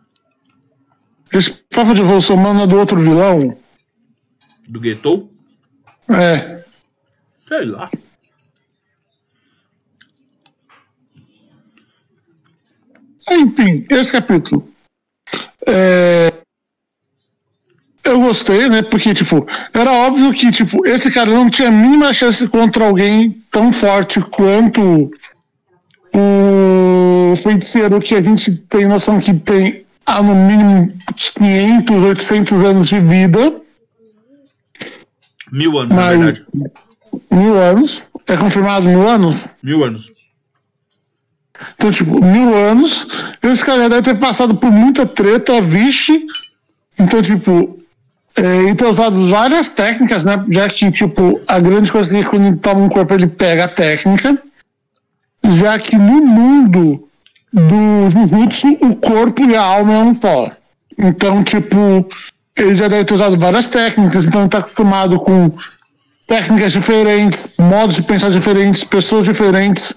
Esse 1.32 1.50
papo 1.50 1.94
de 1.94 2.02
Bolsonaro 2.02 2.60
é 2.60 2.66
do 2.66 2.78
outro 2.78 2.98
vilão? 2.98 3.56
Do 4.66 4.80
Guetou? 4.80 5.30
É. 6.08 6.64
Sei 7.36 7.64
lá. 7.66 7.90
Enfim, 13.30 13.86
esse 13.90 14.10
capítulo. 14.10 14.68
É... 15.66 16.32
Eu 18.04 18.20
gostei, 18.20 18.70
né? 18.70 18.82
Porque, 18.82 19.12
tipo, 19.12 19.46
era 19.74 19.92
óbvio 19.92 20.32
que, 20.32 20.50
tipo, 20.50 20.86
esse 20.86 21.10
cara 21.10 21.30
não 21.30 21.50
tinha 21.50 21.68
a 21.68 21.72
mínima 21.72 22.10
chance 22.12 22.46
contra 22.48 22.86
alguém 22.86 23.32
tão 23.50 23.70
forte 23.70 24.18
quanto 24.20 25.10
o 26.14 26.57
feiticeiro 27.42 28.00
que 28.00 28.14
a 28.14 28.22
gente 28.22 28.52
tem 28.52 28.86
noção 28.86 29.20
que 29.20 29.34
tem 29.34 29.84
há 30.04 30.22
no 30.22 30.34
mínimo 30.34 30.92
500, 31.36 31.96
800 31.96 32.64
anos 32.64 32.88
de 32.88 33.00
vida. 33.00 33.54
Mil 35.52 35.78
anos, 35.78 35.96
Mas, 35.96 36.18
na 36.18 36.24
verdade. 36.24 36.46
Mil 37.30 37.54
anos. 37.58 38.02
É 38.26 38.36
confirmado 38.36 38.86
mil 38.86 39.08
anos? 39.08 39.36
Mil 39.62 39.84
anos. 39.84 40.12
Então, 41.74 41.90
tipo, 41.90 42.22
mil 42.22 42.54
anos. 42.54 43.06
Esse 43.42 43.64
cara 43.64 43.88
deve 43.88 44.02
ter 44.02 44.18
passado 44.18 44.54
por 44.54 44.70
muita 44.70 45.06
treta, 45.06 45.60
vixe. 45.60 46.26
Então, 47.00 47.22
tipo, 47.22 47.78
é, 48.36 48.70
e 48.70 48.74
ter 48.74 48.86
usado 48.86 49.28
várias 49.28 49.68
técnicas, 49.68 50.24
né? 50.24 50.44
Já 50.48 50.68
que, 50.68 50.90
tipo, 50.92 51.40
a 51.46 51.58
grande 51.58 51.90
coisa 51.90 52.16
é 52.16 52.22
que 52.22 52.28
quando 52.28 52.46
ele 52.46 52.56
toma 52.56 52.82
um 52.82 52.88
corpo, 52.88 53.14
ele 53.14 53.26
pega 53.26 53.64
a 53.64 53.68
técnica. 53.68 54.40
Já 55.44 55.78
que 55.78 55.96
no 55.96 56.24
mundo 56.26 57.08
do 57.52 58.10
Jujutsu, 58.10 58.68
o 58.80 58.96
corpo 58.96 59.42
e 59.42 59.54
a 59.54 59.62
alma 59.62 59.94
é 59.94 59.98
um 59.98 60.14
só. 60.14 60.52
Então, 60.98 61.42
tipo, 61.44 62.08
ele 62.56 62.76
já 62.76 62.88
deve 62.88 63.04
ter 63.04 63.14
usado 63.14 63.38
várias 63.38 63.68
técnicas, 63.68 64.24
então 64.24 64.42
ele 64.42 64.50
tá 64.50 64.58
acostumado 64.58 65.18
com 65.20 65.50
técnicas 66.26 66.72
diferentes, 66.72 67.56
modos 67.58 67.96
de 67.96 68.02
pensar 68.02 68.30
diferentes, 68.30 68.84
pessoas 68.84 69.24
diferentes. 69.24 69.94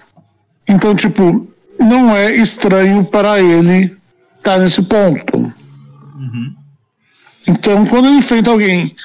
Então, 0.68 0.96
tipo, 0.96 1.48
não 1.80 2.16
é 2.16 2.32
estranho 2.36 3.04
para 3.04 3.42
ele 3.42 3.98
estar 4.38 4.54
tá 4.54 4.60
nesse 4.60 4.82
ponto. 4.84 5.38
Uhum. 5.38 6.54
Então, 7.48 7.86
quando 7.86 8.08
ele 8.08 8.18
enfrenta 8.18 8.52
alguém 8.52 8.96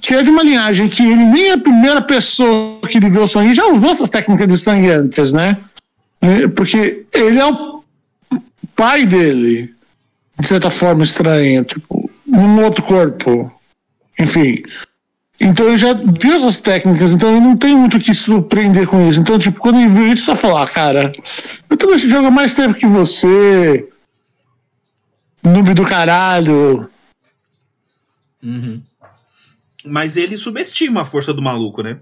que 0.00 0.12
é 0.12 0.22
de 0.22 0.28
uma 0.28 0.42
linhagem 0.42 0.88
que 0.88 1.02
ele 1.02 1.24
nem 1.24 1.50
é 1.50 1.52
a 1.52 1.58
primeira 1.58 2.02
pessoa 2.02 2.80
que 2.88 2.98
ele 2.98 3.08
vê 3.08 3.18
o 3.18 3.28
sangue, 3.28 3.54
já 3.54 3.66
usou 3.66 3.90
essas 3.90 4.10
técnicas 4.10 4.48
de 4.48 4.58
sangue 4.58 4.90
antes, 4.90 5.32
né? 5.32 5.56
Porque 6.54 7.06
ele 7.12 7.38
é 7.38 7.46
o 7.46 7.82
pai 8.74 9.06
dele, 9.06 9.74
de 10.38 10.46
certa 10.46 10.70
forma 10.70 11.04
estranha, 11.04 11.64
tipo, 11.64 12.10
num 12.26 12.64
outro 12.64 12.82
corpo. 12.82 13.50
Enfim. 14.18 14.62
Então 15.40 15.66
eu 15.66 15.76
já 15.76 15.92
vi 15.92 16.30
essas 16.30 16.60
técnicas, 16.60 17.10
então 17.10 17.34
eu 17.34 17.40
não 17.40 17.56
tenho 17.56 17.76
muito 17.76 17.96
o 17.96 18.00
que 18.00 18.14
surpreender 18.14 18.86
com 18.86 19.08
isso. 19.08 19.20
Então, 19.20 19.38
tipo, 19.38 19.58
quando 19.58 19.80
eu 19.80 19.90
vi 19.90 20.12
isso, 20.12 20.30
eu 20.30 20.36
falar, 20.36 20.62
ah, 20.62 20.68
cara, 20.68 21.12
eu 21.68 21.76
tô 21.76 21.90
nesse 21.90 22.08
jogo 22.08 22.28
há 22.28 22.30
mais 22.30 22.54
tempo 22.54 22.78
que 22.78 22.86
você. 22.86 23.88
Noob 25.42 25.74
do 25.74 25.84
caralho. 25.84 26.88
Uhum. 28.42 28.80
Mas 29.84 30.16
ele 30.16 30.36
subestima 30.36 31.02
a 31.02 31.04
força 31.04 31.34
do 31.34 31.42
maluco, 31.42 31.82
né? 31.82 32.00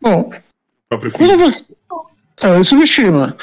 Bom. 0.00 0.30
Próprio 0.92 1.10
filho. 1.10 1.52
É, 2.42 2.54
ele 2.54 2.64
subestima. 2.64 3.34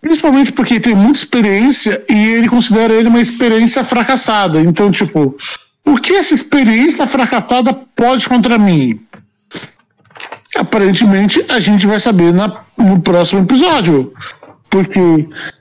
Principalmente 0.00 0.52
porque 0.52 0.80
tem 0.80 0.94
muita 0.94 1.18
experiência 1.18 2.02
e 2.08 2.14
ele 2.14 2.48
considera 2.48 2.94
ele 2.94 3.08
uma 3.08 3.20
experiência 3.20 3.84
fracassada. 3.84 4.60
Então, 4.60 4.90
tipo, 4.90 5.36
o 5.84 5.96
que 5.98 6.14
essa 6.14 6.34
experiência 6.34 7.06
fracassada 7.06 7.74
pode 7.74 8.26
contra 8.26 8.56
mim? 8.58 9.00
Aparentemente, 10.56 11.44
a 11.50 11.60
gente 11.60 11.86
vai 11.86 12.00
saber 12.00 12.32
na, 12.32 12.62
no 12.78 13.02
próximo 13.02 13.42
episódio. 13.42 14.14
Porque, 14.70 15.00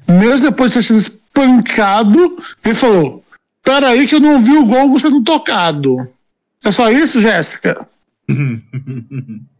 mesmo 0.08 0.50
depois 0.50 0.72
de 0.72 0.78
ter 0.78 0.84
sido 0.84 1.00
espancado, 1.00 2.38
ele 2.64 2.76
falou: 2.76 3.24
Peraí, 3.64 4.08
que 4.08 4.16
eu 4.16 4.22
não 4.22 4.42
vi 4.42 4.54
o 4.54 4.66
gol 4.66 4.98
sendo 4.98 5.22
tocado. 5.24 6.08
É 6.64 6.72
só 6.72 6.90
isso, 6.90 7.20
Jéssica? 7.20 7.86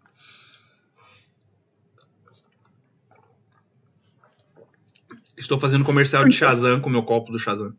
Estou 5.38 5.60
fazendo 5.60 5.86
comercial 5.86 6.26
de 6.26 6.36
Shazam 6.36 6.80
com 6.80 6.90
meu 6.90 7.04
copo 7.04 7.32
do 7.32 7.38
Shazam. 7.38 7.74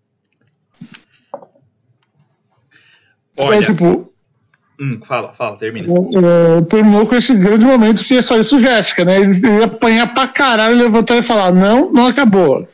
Olha. 3.36 3.56
É, 3.56 3.62
tipo, 3.62 4.12
hum, 4.80 5.00
fala, 5.06 5.32
fala, 5.32 5.56
termina. 5.56 5.88
É, 5.88 6.60
terminou 6.62 7.06
com 7.06 7.14
esse 7.14 7.34
grande 7.34 7.64
momento 7.64 8.04
que 8.04 8.14
é 8.14 8.22
só 8.22 8.38
isso, 8.38 8.58
Jéssica, 8.58 9.04
né? 9.04 9.20
Ele 9.20 9.46
ia 9.46 9.64
apanhar 9.64 10.12
pra 10.12 10.28
caralho, 10.28 10.76
levantar 10.76 11.16
e 11.16 11.22
falar: 11.22 11.52
não, 11.52 11.92
não 11.92 12.06
acabou. 12.06 12.68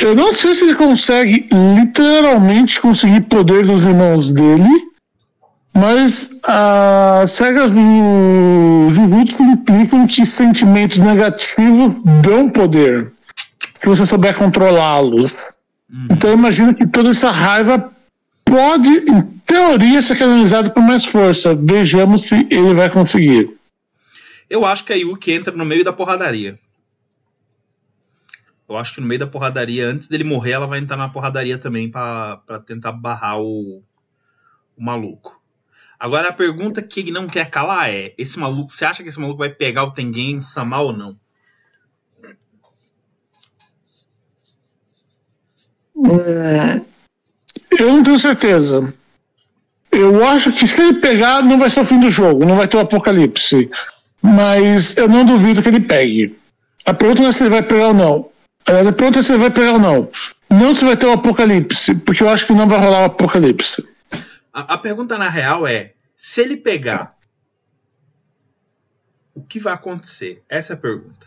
Eu 0.00 0.14
não 0.16 0.32
sei 0.32 0.54
se 0.54 0.64
ele 0.64 0.74
consegue 0.74 1.48
literalmente 1.52 2.80
conseguir 2.80 3.20
poder 3.22 3.64
dos 3.66 3.82
irmãos 3.82 4.32
dele, 4.32 4.68
mas 5.74 6.28
as 6.44 7.38
regras 7.38 7.70
do 7.72 8.88
Jujutsu 8.90 9.42
implicam 9.42 10.06
que 10.06 10.26
sentimentos 10.26 10.98
negativos 10.98 11.94
dão 12.22 12.48
poder, 12.48 13.11
se 13.82 13.88
você 13.88 14.06
souber 14.06 14.36
controlá-los. 14.36 15.32
Uhum. 15.90 16.06
Então 16.10 16.30
eu 16.30 16.38
imagino 16.38 16.74
que 16.74 16.86
toda 16.86 17.10
essa 17.10 17.30
raiva 17.30 17.92
pode, 18.44 18.88
em 18.88 19.22
teoria, 19.44 20.00
ser 20.00 20.16
canalizado 20.16 20.70
por 20.70 20.82
mais 20.82 21.04
força. 21.04 21.54
Vejamos 21.54 22.28
se 22.28 22.46
ele 22.50 22.74
vai 22.74 22.88
conseguir. 22.88 23.58
Eu 24.48 24.64
acho 24.64 24.84
que 24.84 24.92
a 24.92 24.96
Yuki 24.96 25.32
entra 25.32 25.54
no 25.54 25.64
meio 25.64 25.84
da 25.84 25.92
porradaria. 25.92 26.58
Eu 28.68 28.78
acho 28.78 28.94
que 28.94 29.00
no 29.00 29.06
meio 29.06 29.20
da 29.20 29.26
porradaria, 29.26 29.86
antes 29.86 30.08
dele 30.08 30.24
morrer, 30.24 30.52
ela 30.52 30.66
vai 30.66 30.78
entrar 30.78 30.96
na 30.96 31.08
porradaria 31.08 31.58
também 31.58 31.90
para 31.90 32.38
tentar 32.64 32.92
barrar 32.92 33.38
o, 33.38 33.82
o 34.76 34.84
maluco. 34.84 35.42
Agora 35.98 36.28
a 36.28 36.32
pergunta 36.32 36.82
que 36.82 37.00
ele 37.00 37.10
não 37.10 37.26
quer 37.26 37.50
calar 37.50 37.90
é: 37.90 38.14
esse 38.16 38.38
maluco, 38.38 38.72
você 38.72 38.84
acha 38.84 39.02
que 39.02 39.08
esse 39.08 39.20
maluco 39.20 39.38
vai 39.38 39.50
pegar 39.50 39.84
o 39.84 39.90
Tengen 39.90 40.40
Sama 40.40 40.80
ou 40.80 40.92
não? 40.92 41.18
É, 46.04 46.80
eu 47.78 47.92
não 47.92 48.02
tenho 48.02 48.18
certeza. 48.18 48.92
Eu 49.90 50.26
acho 50.26 50.50
que 50.52 50.66
se 50.66 50.80
ele 50.80 51.00
pegar, 51.00 51.42
não 51.42 51.58
vai 51.58 51.68
ser 51.68 51.80
o 51.80 51.84
fim 51.84 52.00
do 52.00 52.10
jogo, 52.10 52.44
não 52.44 52.56
vai 52.56 52.66
ter 52.66 52.76
o 52.76 52.80
um 52.80 52.82
apocalipse. 52.82 53.70
Mas 54.20 54.96
eu 54.96 55.08
não 55.08 55.24
duvido 55.24 55.62
que 55.62 55.68
ele 55.68 55.80
pegue. 55.80 56.38
A 56.84 56.94
pergunta 56.94 57.22
não 57.22 57.28
é 57.28 57.32
se 57.32 57.42
ele 57.42 57.50
vai 57.50 57.62
pegar 57.62 57.88
ou 57.88 57.94
não. 57.94 58.30
A 58.66 58.92
pergunta 58.92 59.18
é 59.18 59.22
se 59.22 59.32
ele 59.32 59.40
vai 59.40 59.50
pegar 59.50 59.72
ou 59.72 59.78
não. 59.78 60.10
Não 60.48 60.74
se 60.74 60.84
vai 60.84 60.96
ter 60.96 61.06
o 61.06 61.10
um 61.10 61.12
apocalipse, 61.14 61.94
porque 61.96 62.22
eu 62.22 62.28
acho 62.28 62.46
que 62.46 62.52
não 62.52 62.68
vai 62.68 62.78
rolar 62.78 62.98
o 62.98 63.02
um 63.02 63.06
apocalipse. 63.06 63.86
A, 64.52 64.74
a 64.74 64.78
pergunta 64.78 65.18
na 65.18 65.28
real 65.28 65.66
é: 65.66 65.92
se 66.16 66.40
ele 66.40 66.56
pegar, 66.56 67.16
o 69.34 69.42
que 69.42 69.58
vai 69.58 69.72
acontecer? 69.72 70.42
Essa 70.48 70.72
é 70.72 70.74
a 70.74 70.78
pergunta. 70.78 71.26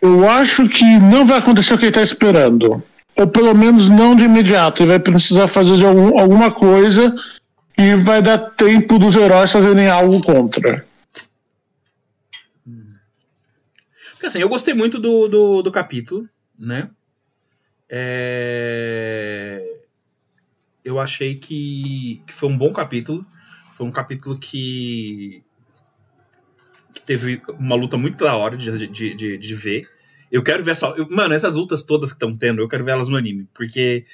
Eu 0.00 0.28
acho 0.28 0.64
que 0.68 0.84
não 1.00 1.26
vai 1.26 1.38
acontecer 1.38 1.74
o 1.74 1.78
que 1.78 1.84
ele 1.84 1.90
está 1.90 2.02
esperando 2.02 2.82
ou 3.18 3.26
pelo 3.26 3.54
menos 3.54 3.88
não 3.88 4.14
de 4.14 4.24
imediato. 4.24 4.82
Ele 4.82 4.90
vai 4.90 5.00
precisar 5.00 5.48
fazer 5.48 5.84
algum, 5.84 6.18
alguma 6.18 6.52
coisa 6.52 7.14
e 7.76 7.94
vai 7.96 8.22
dar 8.22 8.38
tempo 8.38 8.98
dos 8.98 9.16
heróis 9.16 9.50
fazerem 9.50 9.88
algo 9.88 10.22
contra. 10.22 10.86
Porque 14.12 14.26
assim, 14.26 14.40
eu 14.40 14.48
gostei 14.48 14.72
muito 14.72 14.98
do, 14.98 15.28
do, 15.28 15.62
do 15.62 15.72
capítulo, 15.72 16.28
né? 16.58 16.90
É... 17.88 19.78
Eu 20.84 20.98
achei 21.00 21.34
que, 21.34 22.22
que 22.26 22.32
foi 22.32 22.48
um 22.48 22.58
bom 22.58 22.72
capítulo. 22.72 23.26
Foi 23.76 23.86
um 23.86 23.92
capítulo 23.92 24.38
que, 24.38 25.42
que 26.92 27.02
teve 27.02 27.40
uma 27.58 27.76
luta 27.76 27.96
muito 27.96 28.24
da 28.24 28.36
hora 28.36 28.56
de, 28.56 28.88
de, 28.88 29.14
de, 29.14 29.38
de 29.38 29.54
ver. 29.54 29.88
Eu 30.30 30.42
quero 30.42 30.62
ver 30.62 30.72
essa. 30.72 30.86
Eu, 30.88 31.08
mano, 31.10 31.34
essas 31.34 31.54
lutas 31.54 31.82
todas 31.82 32.10
que 32.10 32.16
estão 32.16 32.34
tendo, 32.34 32.60
eu 32.60 32.68
quero 32.68 32.84
ver 32.84 32.92
elas 32.92 33.08
no 33.08 33.16
anime. 33.16 33.48
Porque, 33.54 34.04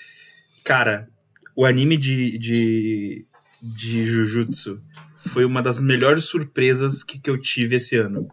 cara, 0.62 1.08
o 1.56 1.64
anime 1.64 1.96
de, 1.96 2.38
de, 2.38 3.26
de 3.60 4.06
Jujutsu 4.06 4.82
foi 5.16 5.44
uma 5.44 5.62
das 5.62 5.78
melhores 5.78 6.24
surpresas 6.24 7.02
que, 7.02 7.18
que 7.18 7.30
eu 7.30 7.40
tive 7.40 7.76
esse 7.76 7.96
ano. 7.96 8.28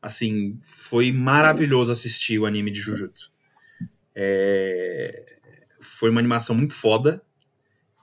Assim, 0.00 0.58
foi 0.64 1.12
maravilhoso 1.12 1.92
assistir 1.92 2.38
o 2.38 2.46
anime 2.46 2.70
de 2.70 2.80
Jujutsu. 2.80 3.32
É... 4.14 5.36
Foi 5.80 6.10
uma 6.10 6.20
animação 6.20 6.54
muito 6.56 6.74
foda. 6.74 7.22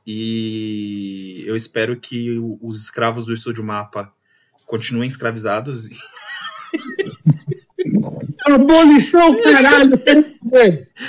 E 0.06 1.44
eu 1.48 1.56
espero 1.56 2.00
que 2.00 2.38
os 2.62 2.80
escravos 2.80 3.26
do 3.26 3.34
Estúdio 3.34 3.64
Mapa 3.64 4.14
continuem 4.66 5.08
escravizados. 5.08 5.90
Abolição, 8.46 9.36
caralho! 9.42 9.92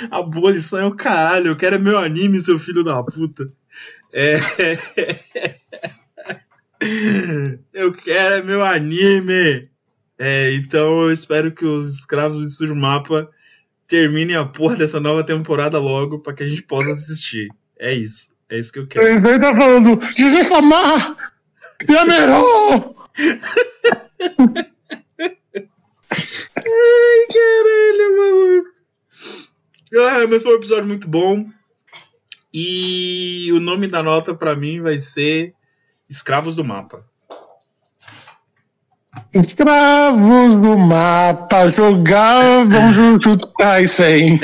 Abolição 0.09 0.79
é 0.79 0.85
o 0.85 0.95
caralho, 0.95 1.47
eu 1.47 1.55
quero 1.55 1.75
é 1.75 1.79
meu 1.79 1.97
anime, 1.97 2.39
seu 2.39 2.57
filho 2.57 2.83
da 2.83 3.03
puta. 3.03 3.45
É... 4.13 4.37
Eu 7.73 7.91
quero 7.91 8.35
é 8.35 8.41
meu 8.41 8.63
anime! 8.63 9.67
É, 10.19 10.53
então 10.53 11.01
eu 11.01 11.11
espero 11.11 11.51
que 11.51 11.65
os 11.65 11.99
escravos 11.99 12.57
do 12.57 12.75
mapa 12.75 13.29
terminem 13.87 14.35
a 14.35 14.45
porra 14.45 14.75
dessa 14.75 14.99
nova 14.99 15.23
temporada 15.23 15.79
logo 15.79 16.19
para 16.19 16.33
que 16.33 16.43
a 16.43 16.47
gente 16.47 16.63
possa 16.63 16.91
assistir. 16.91 17.49
É 17.79 17.93
isso. 17.93 18.35
É 18.49 18.57
isso 18.57 18.71
que 18.71 18.79
eu 18.79 18.87
quero. 18.87 19.05
Ele 19.07 19.39
tá 19.39 19.55
falando, 19.55 19.99
Jesus 20.15 20.47
Samar! 20.47 21.15
Yamerô! 21.89 22.95
Ai, 26.87 27.27
caralho, 27.33 28.17
maluco. 28.17 28.69
Ah, 29.95 30.27
mas 30.27 30.43
foi 30.43 30.53
um 30.53 30.57
episódio 30.57 30.87
muito 30.87 31.07
bom. 31.07 31.49
E 32.53 33.51
o 33.51 33.59
nome 33.59 33.87
da 33.87 34.01
nota 34.01 34.33
para 34.33 34.55
mim 34.55 34.81
vai 34.81 34.97
ser 34.97 35.53
Escravos 36.09 36.55
do 36.55 36.63
Mapa. 36.63 37.05
Escravos 39.33 40.55
do 40.55 40.77
mapa 40.77 41.69
jogavam 41.71 42.93
junto. 43.19 43.53
Ah, 43.61 43.81
isso 43.81 44.01
aí. 44.01 44.39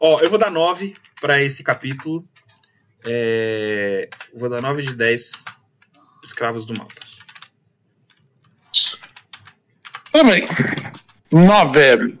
Ó, 0.00 0.18
eu 0.20 0.28
vou 0.28 0.38
dar 0.38 0.50
9 0.50 0.96
para 1.20 1.40
esse 1.40 1.62
capítulo. 1.62 2.26
É... 3.06 4.08
Vou 4.34 4.48
dar 4.48 4.60
9 4.60 4.82
de 4.82 4.94
10 4.94 5.44
escravos 6.24 6.64
do 6.64 6.74
mapa. 6.74 6.92
Também. 10.12 10.42
9. 11.32 12.18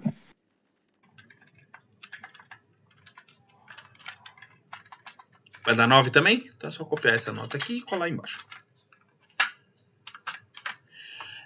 Vai 5.64 5.74
dar 5.74 5.86
9 5.86 6.10
também? 6.10 6.42
Então 6.56 6.68
é 6.68 6.70
só 6.70 6.84
copiar 6.84 7.14
essa 7.14 7.30
nota 7.30 7.58
aqui 7.58 7.78
e 7.78 7.82
colar 7.82 8.08
embaixo. 8.08 8.38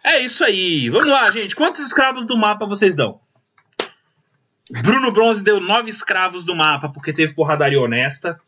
É 0.05 0.21
isso 0.21 0.45
aí. 0.45 0.89
Vamos 0.89 1.09
lá, 1.09 1.29
gente. 1.33 1.57
Quantos 1.57 1.83
escravos 1.83 2.25
do 2.25 2.37
mapa 2.37 2.67
vocês 2.67 2.95
dão? 2.95 3.21
Bruno 4.71 5.11
Bronze 5.11 5.43
deu 5.43 5.61
9 5.61 5.91
escravos 5.91 6.45
do 6.45 6.55
mapa 6.55 6.89
porque 6.89 7.13
teve 7.13 7.35
porradaria 7.35 7.81
honesta. 7.81 8.41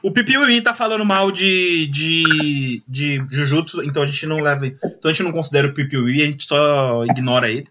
O 0.00 0.12
Pipiuí 0.12 0.60
tá 0.60 0.72
falando 0.72 1.04
mal 1.04 1.32
de, 1.32 1.88
de, 1.88 2.82
de 2.86 3.20
Jujutsu, 3.30 3.82
então 3.82 4.02
a 4.02 4.06
gente 4.06 4.26
não 4.26 4.40
leva. 4.40 4.66
Então 4.66 5.00
a 5.04 5.08
gente 5.08 5.24
não 5.24 5.32
considera 5.32 5.66
o 5.66 5.74
Pipiuí, 5.74 6.22
a 6.22 6.26
gente 6.26 6.44
só 6.44 7.04
ignora 7.04 7.50
ele. 7.50 7.68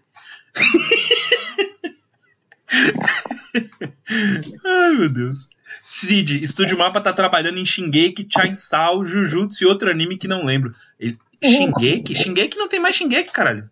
Ai, 4.64 4.90
meu 4.96 5.08
Deus. 5.08 5.48
Cid, 5.82 6.42
Estúdio 6.42 6.76
Mapa 6.76 7.00
tá 7.00 7.12
trabalhando 7.12 7.58
em 7.58 7.64
Shingeki, 7.64 8.26
Chainsaw, 8.30 9.04
Jujutsu 9.04 9.64
e 9.64 9.66
outro 9.66 9.90
anime 9.90 10.16
que 10.16 10.26
não 10.28 10.44
lembro. 10.44 10.72
Ele, 10.98 11.16
Shingeki? 11.42 12.14
Shingeki 12.14 12.56
não 12.56 12.68
tem 12.68 12.80
mais 12.80 12.96
Shingeki, 12.96 13.32
caralho. 13.32 13.68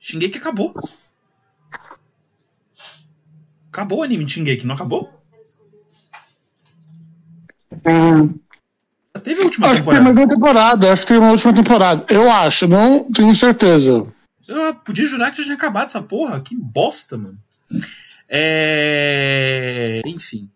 Shingeki 0.00 0.38
acabou. 0.38 0.74
Acabou 3.70 3.98
o 4.00 4.02
anime 4.02 4.24
de 4.24 4.32
Shingeki, 4.32 4.66
não 4.66 4.74
acabou? 4.74 5.12
Hum. 7.84 8.34
Já 9.14 9.20
teve 9.20 9.42
a 9.42 9.44
última 9.44 9.66
Acho 9.68 9.82
que 9.82 9.88
tem 9.88 9.94
temporada. 9.94 10.04
mais 10.04 10.16
uma 10.16 10.28
temporada. 10.34 10.92
Acho 10.92 11.02
que 11.02 11.08
tem 11.08 11.18
uma 11.18 11.30
última 11.30 11.54
temporada. 11.54 12.06
Eu 12.12 12.30
acho, 12.30 12.66
não 12.66 13.10
tenho 13.12 13.34
certeza. 13.34 14.06
Eu 14.48 14.74
podia 14.74 15.06
jurar 15.06 15.30
que 15.30 15.38
já 15.38 15.44
tinha 15.44 15.54
acabado 15.56 15.86
essa 15.86 16.02
porra. 16.02 16.40
Que 16.40 16.56
bosta, 16.56 17.16
mano. 17.16 17.36
É... 18.28 20.00
Enfim. 20.04 20.50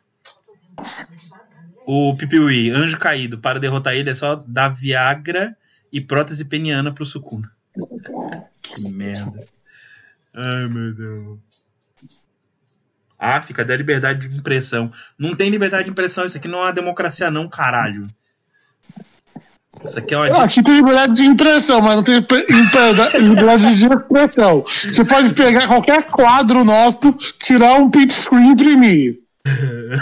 O 1.87 2.15
Pipiwi, 2.17 2.71
anjo 2.71 2.99
caído. 2.99 3.39
Para 3.39 3.59
derrotar 3.59 3.95
ele 3.95 4.11
é 4.11 4.15
só 4.15 4.37
dar 4.47 4.69
Viagra 4.69 5.57
e 5.93 6.01
prótese 6.01 6.45
peniana 6.45 6.93
pro 6.93 7.05
Sukuna. 7.05 7.51
Que 8.63 8.93
merda. 8.93 9.47
Ai, 10.35 10.69
meu 10.69 10.95
Deus. 10.95 11.39
Ah, 13.19 13.41
fica 13.41 13.65
da 13.65 13.77
liberdade 13.77 14.29
de 14.29 14.35
impressão. 14.35 14.91
Não 15.19 15.37
tem 15.37 15.51
liberdade 15.51 15.85
de 15.85 15.91
impressão. 15.91 16.25
Isso 16.25 16.39
aqui 16.39 16.49
não 16.49 16.61
é 16.61 16.63
uma 16.63 16.73
democracia, 16.73 17.31
não, 17.31 17.49
caralho. 17.49 18.07
Isso 19.85 19.99
aqui 19.99 20.15
é 20.15 20.17
uma. 20.19 20.31
di- 20.31 20.41
Aqui 20.41 20.63
tem 20.63 20.75
liberdade 20.77 21.15
de 21.15 21.23
impressão, 21.23 21.81
mas 21.81 21.97
não 21.97 22.03
tem 22.03 22.15
liberdade 22.17 23.77
de 23.79 23.87
expressão. 23.87 24.63
Você 24.67 25.05
pode 25.05 25.33
pegar 25.35 25.67
qualquer 25.67 26.05
quadro 26.07 26.65
nosso, 26.65 26.99
tirar 27.45 27.75
um 27.75 27.91
print 27.91 28.13
screen 28.13 28.49
e 28.49 28.53
imprimir. 28.53 29.21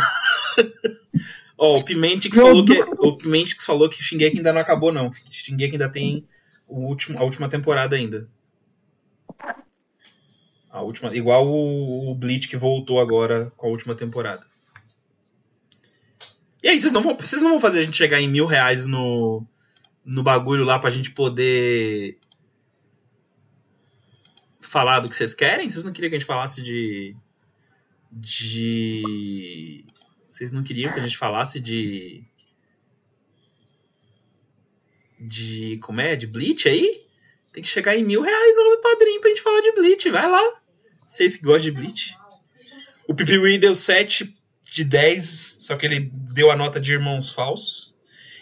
Ó, 1.61 1.77
o 1.79 1.85
Pimentix 1.85 2.37
falou 2.37 2.65
que 2.65 2.81
o 2.99 3.17
Pimentix 3.17 3.65
falou 3.65 3.89
que 3.89 4.03
Shingeki 4.03 4.37
ainda 4.39 4.53
não 4.53 4.61
acabou 4.61 4.93
não. 4.93 5.11
Shingeki 5.31 5.73
ainda 5.73 5.89
tem 5.89 6.25
o 6.69 6.87
último, 6.87 7.19
a 7.19 7.25
última 7.25 7.49
temporada 7.49 7.97
ainda. 7.97 8.29
A 10.71 10.83
última, 10.83 11.15
igual 11.17 11.47
o, 11.49 12.11
o 12.11 12.15
Bleach 12.15 12.47
que 12.47 12.57
voltou 12.57 13.01
agora 13.01 13.51
com 13.57 13.67
a 13.67 13.71
última 13.71 13.95
temporada. 13.95 14.47
E 16.63 16.69
aí, 16.69 16.79
vocês 16.79 16.93
não 16.93 17.01
vão, 17.03 17.17
vocês 17.19 17.41
não 17.43 17.51
vão 17.51 17.61
fazer 17.61 17.81
a 17.81 17.83
gente 17.83 17.97
chegar 17.97 18.21
em 18.21 18.29
mil 18.29 18.47
reais 18.47 18.87
no, 18.87 19.45
no 20.09 20.23
bagulho 20.23 20.65
lá 20.65 20.79
pra 20.79 20.89
gente 20.89 21.11
poder 21.11 22.19
falar 24.59 25.01
do 25.01 25.09
que 25.09 25.15
vocês 25.15 25.35
querem? 25.35 25.71
Vocês 25.71 25.85
não 25.85 25.93
queriam 25.93 26.09
que 26.09 26.17
a 26.17 26.19
gente 26.19 26.27
falasse 26.27 26.63
de. 26.63 27.15
De. 28.11 29.85
Vocês 30.27 30.51
não 30.51 30.63
queriam 30.63 30.91
que 30.91 30.99
a 30.99 31.03
gente 31.03 31.19
falasse 31.19 31.61
de. 31.61 32.25
De. 35.21 35.79
Como 35.83 36.01
é? 36.01 36.17
De 36.17 36.27
Bleach 36.27 36.67
aí? 36.67 37.07
Tem 37.53 37.63
que 37.63 37.69
chegar 37.69 37.95
em 37.95 38.05
mil 38.05 38.23
reais 38.23 38.57
lá 38.57 38.65
no 38.65 38.81
padrinho 38.81 39.21
pra 39.21 39.29
gente 39.29 39.43
falar 39.43 39.61
de 39.61 39.73
Bleach. 39.73 40.11
Vai 40.11 40.31
lá. 40.31 40.63
Vocês 41.07 41.37
que 41.37 41.43
gostam 41.43 41.65
de 41.65 41.73
Bleach. 41.73 42.17
O 43.07 43.15
Pipiwi 43.15 43.59
deu 43.59 43.75
7 43.75 44.35
de 44.73 44.85
10, 44.85 45.59
só 45.61 45.77
que 45.77 45.85
ele 45.85 46.11
deu 46.13 46.51
a 46.51 46.57
nota 46.57 46.81
de 46.81 46.93
irmãos 46.93 47.31
falsos. 47.31 47.98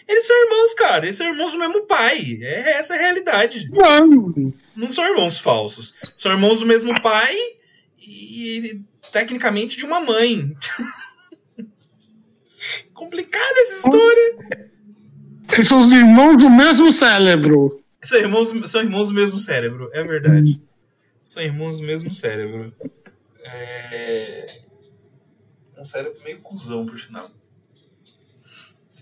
Eles 0.07 0.25
são 0.25 0.35
irmãos, 0.45 0.73
cara. 0.73 1.05
Eles 1.05 1.17
são 1.17 1.27
irmãos 1.27 1.51
do 1.51 1.59
mesmo 1.59 1.85
pai. 1.85 2.39
É, 2.41 2.77
essa 2.77 2.95
é 2.95 2.97
a 2.97 3.01
realidade. 3.01 3.69
Não, 3.69 4.33
Não 4.75 4.89
são 4.89 5.05
irmãos 5.05 5.39
falsos. 5.39 5.93
São 6.01 6.31
irmãos 6.31 6.59
do 6.59 6.65
mesmo 6.65 6.99
pai 7.01 7.35
e, 7.99 8.81
tecnicamente, 9.11 9.75
de 9.77 9.83
uma 9.85 9.99
mãe. 9.99 10.55
Complicada 12.93 13.59
essa 13.59 13.77
história. 13.77 14.37
eles 15.53 15.67
são 15.67 15.79
os 15.79 15.87
irmãos 15.91 16.37
do 16.37 16.49
mesmo 16.49 16.91
cérebro. 16.91 17.83
São 18.01 18.19
irmãos, 18.19 18.53
são 18.71 18.81
irmãos 18.81 19.09
do 19.09 19.13
mesmo 19.13 19.37
cérebro, 19.37 19.89
é 19.93 20.03
verdade. 20.03 20.61
São 21.21 21.43
irmãos 21.43 21.79
do 21.79 21.85
mesmo 21.85 22.11
cérebro. 22.11 22.73
É... 23.43 24.61
Um 25.77 25.83
cérebro 25.83 26.19
meio 26.23 26.39
cuzão, 26.39 26.85
por 26.85 26.99
sinal. 26.99 27.29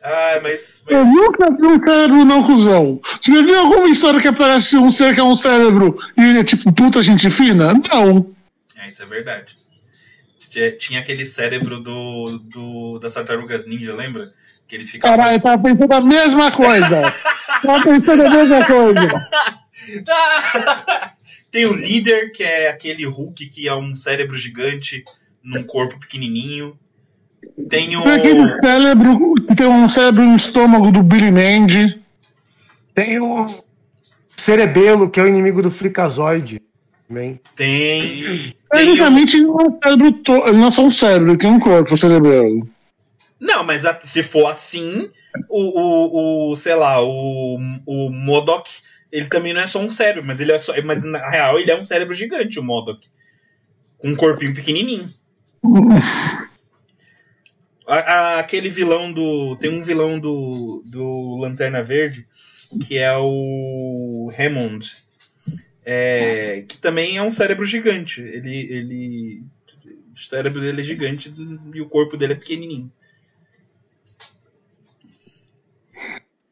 Ah, 0.08 0.40
mas. 0.44 0.84
Eu 0.88 1.04
mas... 1.04 1.16
nunca 1.16 1.50
vi 1.50 1.66
um 1.66 1.84
cérebro 1.84 2.26
não 2.26 2.44
cuzão. 2.44 3.02
Você 3.20 3.32
já 3.34 3.42
viu 3.42 3.58
alguma 3.58 3.88
história 3.90 4.22
que 4.22 4.28
aparece 4.28 4.78
um 4.78 4.92
ser 4.92 5.16
que 5.16 5.20
é 5.20 5.24
um 5.24 5.36
cérebro 5.36 5.98
e 6.16 6.22
ele 6.22 6.40
é 6.40 6.44
tipo 6.44 6.72
puta 6.72 7.02
gente 7.02 7.28
fina? 7.32 7.74
Não. 7.74 8.36
É, 8.78 8.88
isso 8.88 9.02
é 9.02 9.06
verdade. 9.08 9.58
Tinha- 10.48 10.78
Tinha 10.78 11.00
aquele 11.00 11.26
cérebro 11.26 11.80
do, 11.80 12.40
do 12.44 13.00
das 13.00 13.16
tartarugas 13.16 13.66
ninja, 13.66 13.96
lembra? 13.96 14.32
Que 14.68 14.76
ele 14.76 14.86
ficava. 14.86 15.18
Caralho, 15.18 15.38
eu 15.38 15.42
tava 15.42 15.64
pensando 15.64 15.92
a 15.94 16.02
mesma 16.02 16.52
coisa. 16.52 17.02
tava 17.66 17.84
pensando 17.84 18.26
a 18.28 18.30
mesma 18.30 18.66
coisa. 18.66 19.28
Tem 21.52 21.66
o 21.66 21.74
líder, 21.74 22.32
que 22.32 22.44
é 22.44 22.70
aquele 22.70 23.06
Hulk 23.06 23.48
que 23.50 23.68
é 23.68 23.74
um 23.74 23.96
cérebro 23.96 24.38
gigante 24.38 25.04
num 25.44 25.64
corpo 25.64 26.00
pequenininho. 26.00 26.78
Tem 27.70 27.96
o. 27.96 28.04
Tem 28.04 28.12
aquele 28.14 28.62
cérebro 28.62 29.34
que 29.48 29.56
tem 29.56 29.68
um 29.68 29.90
cérebro 29.90 30.24
no 30.24 30.36
estômago 30.36 30.92
do 30.92 31.04
Billy 31.04 31.32
Mandy. 31.32 32.02
Tem 32.94 33.20
o 33.20 33.46
Cerebelo, 34.38 35.10
que 35.10 35.20
é 35.20 35.24
o 35.24 35.28
inimigo 35.28 35.62
do. 35.62 35.72
Também. 37.08 37.40
Tem. 37.56 38.56
Tecnicamente, 38.72 39.38
ele 39.38 39.46
não 39.46 39.60
é 39.60 39.64
um 39.64 39.80
cérebro 39.82 40.12
to... 40.12 40.34
ele 40.34 40.58
não 40.58 40.68
é 40.68 40.72
só 40.72 40.84
um 40.84 40.92
cérebro, 40.92 41.30
ele 41.32 41.38
tem 41.38 41.50
um 41.50 41.60
corpo 41.60 41.98
cerebral. 41.98 42.46
Não, 43.40 43.64
mas 43.64 43.86
a- 43.86 44.00
se 44.02 44.24
for 44.24 44.48
assim, 44.48 45.10
o, 45.50 45.80
o, 45.80 46.52
o 46.52 46.56
sei 46.56 46.76
lá, 46.76 47.02
o, 47.02 47.58
o 47.86 48.10
Modok, 48.10 48.70
ele 49.12 49.28
também 49.28 49.54
não 49.54 49.62
é 49.62 49.68
só 49.68 49.80
um 49.80 49.90
cérebro, 49.90 50.24
mas 50.26 50.40
ele 50.40 50.52
é 50.52 50.58
só. 50.58 50.74
Mas 50.84 51.04
na 51.04 51.30
real, 51.30 51.60
ele 51.60 51.72
é 51.72 51.78
um 51.78 51.82
cérebro 51.82 52.14
gigante, 52.14 52.60
o 52.60 52.64
Modok. 52.64 53.08
Com 53.98 54.10
um 54.10 54.16
corpinho 54.16 54.54
pequenininho. 54.54 55.10
A- 57.88 57.98
a- 58.36 58.40
aquele 58.40 58.70
vilão 58.70 59.12
do. 59.14 59.56
Tem 59.58 59.70
um 59.70 59.82
vilão 59.84 60.20
do, 60.20 60.82
do 60.86 61.36
Lanterna 61.38 61.84
Verde, 61.84 62.28
que 62.88 62.98
é 62.98 63.16
o 63.18 64.32
Hammond. 64.38 64.96
é, 65.86 66.64
que 66.68 66.78
também 66.78 67.18
é 67.18 67.22
um 67.22 67.30
cérebro 67.30 67.66
gigante. 67.66 68.22
Ele. 68.22 68.56
ele 68.74 69.44
o 70.14 70.18
cérebro 70.20 70.62
dele 70.62 70.80
é 70.80 70.84
gigante 70.84 71.34
e 71.74 71.82
o 71.82 71.90
corpo 71.90 72.16
dele 72.16 72.34
é 72.34 72.38
pequenininho. 72.38 72.90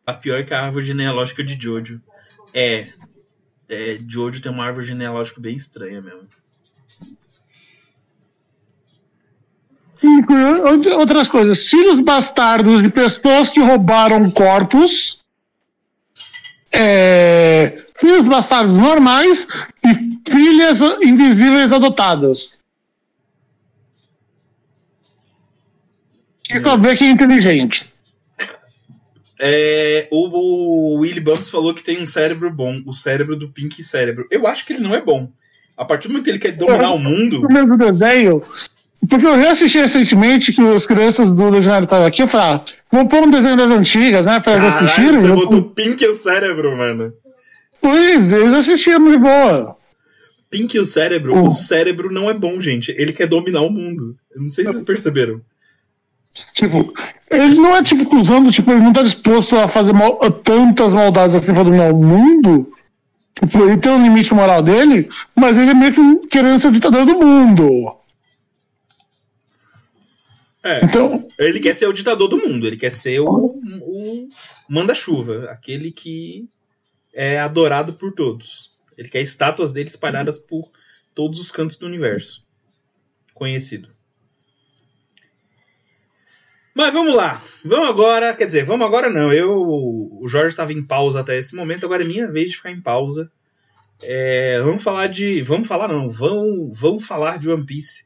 A 0.05 0.13
pior 0.13 0.43
que 0.43 0.53
a 0.53 0.61
árvore 0.65 0.85
genealógica 0.85 1.43
de 1.43 1.57
Jojo. 1.61 2.01
É. 2.53 2.87
é, 3.69 3.97
Jojo 4.07 4.41
tem 4.41 4.51
uma 4.51 4.65
árvore 4.65 4.85
genealógica 4.85 5.39
bem 5.39 5.55
estranha 5.55 6.01
mesmo. 6.01 6.27
Outras 10.97 11.29
coisas, 11.29 11.69
filhos 11.69 11.99
bastardos 11.99 12.81
de 12.81 12.89
pessoas 12.89 13.49
que 13.49 13.59
roubaram 13.59 14.29
corpos, 14.29 15.19
é, 16.71 17.83
filhos 17.97 18.25
bastardos 18.25 18.73
normais 18.73 19.47
e 19.85 20.31
filhas 20.31 20.79
invisíveis 21.01 21.71
adotadas. 21.71 22.59
Quer 26.43 26.79
ver 26.79 26.97
que 26.97 27.03
é 27.03 27.09
inteligente. 27.09 27.91
É, 29.39 30.07
o, 30.11 30.27
o 30.27 30.99
Willy 30.99 31.19
Bumps 31.19 31.49
falou 31.49 31.73
que 31.73 31.83
tem 31.83 32.01
um 32.01 32.07
cérebro 32.07 32.51
bom, 32.51 32.81
o 32.85 32.93
cérebro 32.93 33.35
do 33.35 33.49
Pink 33.49 33.83
Cérebro. 33.83 34.27
Eu 34.29 34.47
acho 34.47 34.65
que 34.65 34.73
ele 34.73 34.83
não 34.83 34.93
é 34.95 35.01
bom. 35.01 35.29
A 35.75 35.83
partir 35.83 36.07
do 36.07 36.11
momento 36.11 36.25
que 36.25 36.29
ele 36.29 36.39
quer 36.39 36.51
dominar 36.51 36.91
o 36.91 36.99
mundo. 36.99 37.45
O 37.45 37.51
mesmo 37.51 37.75
desenho. 37.75 38.41
Porque 39.09 39.25
eu 39.25 39.35
reassisti 39.35 39.79
recentemente 39.79 40.53
que 40.53 40.61
as 40.61 40.85
crianças 40.85 41.27
do 41.27 41.49
Legendário 41.49 41.85
estavam 41.85 42.05
aqui. 42.05 42.21
Eu 42.21 42.27
falei, 42.27 42.55
ah, 42.55 42.65
vamos 42.91 43.09
pôr 43.09 43.23
um 43.23 43.29
desenho 43.29 43.57
das 43.57 43.69
antigas, 43.69 44.25
né? 44.25 44.39
Pra 44.39 44.53
eles 44.53 44.73
assistirem. 44.73 45.19
Você 45.19 45.29
eu... 45.29 45.35
botou 45.35 45.63
Pink 45.63 46.03
e 46.03 46.07
o 46.07 46.13
cérebro, 46.13 46.77
mano. 46.77 47.13
Pois, 47.81 48.31
eles 48.31 48.53
assistiram 48.53 49.11
de 49.11 49.17
boa. 49.17 49.75
Pink 50.49 50.77
e 50.77 50.79
o 50.79 50.85
cérebro, 50.85 51.43
o 51.43 51.49
cérebro 51.49 52.13
não 52.13 52.29
é 52.29 52.33
bom, 52.33 52.61
gente. 52.61 52.91
Ele 52.91 53.11
quer 53.11 53.27
dominar 53.27 53.61
o 53.61 53.71
mundo. 53.71 54.15
Eu 54.33 54.43
não 54.43 54.49
sei 54.49 54.63
se 54.63 54.71
vocês 54.71 54.83
perceberam. 54.83 55.41
Tipo, 56.53 56.93
ele 57.29 57.55
não 57.55 57.75
é 57.75 57.83
tipo 57.83 58.05
cruzando, 58.05 58.51
tipo, 58.51 58.71
ele 58.71 58.81
não 58.81 58.93
tá 58.93 59.03
disposto 59.03 59.57
a 59.57 59.67
fazer 59.67 59.93
mal, 59.93 60.17
a 60.21 60.31
tantas 60.31 60.93
maldades 60.93 61.35
assim 61.35 61.53
pra 61.53 61.63
dominar 61.63 61.91
o 61.91 62.03
mundo. 62.03 62.71
Tipo, 63.33 63.63
ele 63.63 63.77
tem 63.77 63.91
um 63.91 64.01
limite 64.01 64.33
moral 64.33 64.61
dele, 64.61 65.09
mas 65.35 65.57
ele 65.57 65.71
é 65.71 65.73
meio 65.73 65.93
que 65.93 66.27
querendo 66.27 66.59
ser 66.59 66.71
ditador 66.71 67.05
do 67.05 67.15
mundo. 67.15 67.97
É, 70.63 70.85
então, 70.85 71.27
ele 71.37 71.59
quer 71.59 71.75
ser 71.75 71.87
o 71.87 71.93
ditador 71.93 72.29
do 72.29 72.37
mundo, 72.37 72.65
ele 72.65 72.77
quer 72.77 72.91
ser 72.91 73.19
o, 73.19 73.27
o 73.27 74.29
manda-chuva, 74.69 75.49
aquele 75.51 75.91
que 75.91 76.47
é 77.13 77.37
adorado 77.37 77.93
por 77.93 78.13
todos. 78.13 78.71
Ele 78.97 79.09
quer 79.09 79.21
estátuas 79.21 79.71
dele 79.71 79.89
espalhadas 79.89 80.39
por 80.39 80.71
todos 81.13 81.39
os 81.39 81.51
cantos 81.51 81.77
do 81.77 81.85
universo. 81.85 82.43
Conhecido. 83.33 83.89
Mas 86.73 86.91
vamos 86.93 87.13
lá. 87.13 87.41
Vamos 87.63 87.89
agora. 87.89 88.33
Quer 88.33 88.45
dizer, 88.45 88.63
vamos 88.65 88.85
agora 88.87 89.09
não. 89.09 89.31
Eu. 89.31 89.51
O 89.53 90.27
Jorge 90.27 90.49
estava 90.49 90.73
em 90.73 90.85
pausa 90.85 91.19
até 91.19 91.37
esse 91.37 91.55
momento, 91.55 91.85
agora 91.85 92.03
é 92.03 92.07
minha 92.07 92.31
vez 92.31 92.49
de 92.49 92.57
ficar 92.57 92.71
em 92.71 92.81
pausa. 92.81 93.31
É, 94.01 94.59
vamos 94.61 94.81
falar 94.81 95.07
de. 95.07 95.41
Vamos 95.41 95.67
falar 95.67 95.87
não. 95.87 96.09
Vamos, 96.09 96.79
vamos 96.79 97.03
falar 97.03 97.37
de 97.37 97.49
One 97.49 97.65
Piece. 97.65 98.05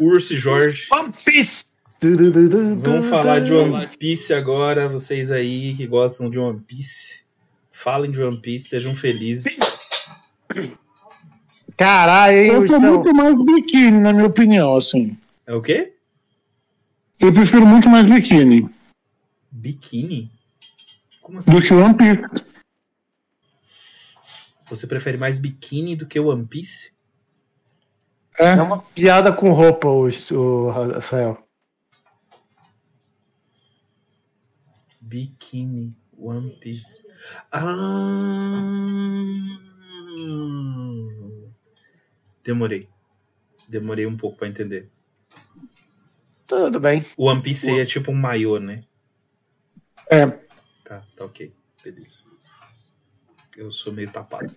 Urso 0.00 0.32
e 0.32 0.36
Jorge. 0.36 0.88
One 0.92 1.12
Piece! 1.24 1.65
Vamos 2.00 3.06
falar 3.06 3.40
de 3.40 3.52
One 3.52 3.88
Piece 3.98 4.34
agora. 4.34 4.88
Vocês 4.88 5.30
aí 5.30 5.74
que 5.74 5.86
gostam 5.86 6.28
de 6.28 6.38
One 6.38 6.60
Piece. 6.60 7.24
Falem 7.72 8.10
de 8.10 8.22
One 8.22 8.36
Piece, 8.36 8.68
sejam 8.68 8.94
felizes. 8.94 9.56
Caralho, 11.76 12.36
hein, 12.36 12.46
Eu 12.52 12.66
tô 12.66 12.78
muito 12.78 13.14
mais 13.14 13.34
biquíni, 13.44 14.00
na 14.00 14.12
minha 14.12 14.26
opinião, 14.26 14.76
assim. 14.76 15.16
É 15.46 15.54
o 15.54 15.62
quê? 15.62 15.94
Eu 17.18 17.32
prefiro 17.32 17.66
muito 17.66 17.88
mais 17.88 18.06
biquíni. 18.06 18.68
Biquíni? 19.50 20.30
Como 21.22 21.38
assim? 21.38 21.50
Do 21.50 21.60
que 21.60 21.72
One 21.72 21.94
Piece. 21.94 22.46
Você 24.68 24.86
prefere 24.86 25.16
mais 25.16 25.38
biquíni 25.38 25.96
do 25.96 26.06
que 26.06 26.18
One 26.18 26.46
Piece? 26.46 26.92
É, 28.38 28.50
é 28.50 28.62
uma 28.62 28.78
piada 28.78 29.32
com 29.32 29.52
roupa, 29.52 29.88
o, 29.88 30.08
o 30.32 30.70
Rafael. 30.70 31.45
Biquíni, 35.16 35.96
One 36.18 36.50
Piece. 36.60 37.02
Ah. 37.50 37.62
Demorei. 42.44 42.86
Demorei 43.66 44.04
um 44.04 44.14
pouco 44.14 44.36
para 44.36 44.48
entender. 44.48 44.90
Tudo 46.46 46.78
bem. 46.78 47.02
O 47.16 47.30
One 47.30 47.40
Piece 47.40 47.70
o... 47.70 47.80
é 47.80 47.86
tipo 47.86 48.12
um 48.12 48.14
maiô, 48.14 48.60
né? 48.60 48.84
É. 50.10 50.26
Tá, 50.84 51.02
tá 51.16 51.24
ok. 51.24 51.50
Beleza. 51.82 52.24
Eu 53.56 53.72
sou 53.72 53.90
meio 53.90 54.10
tapado. 54.10 54.54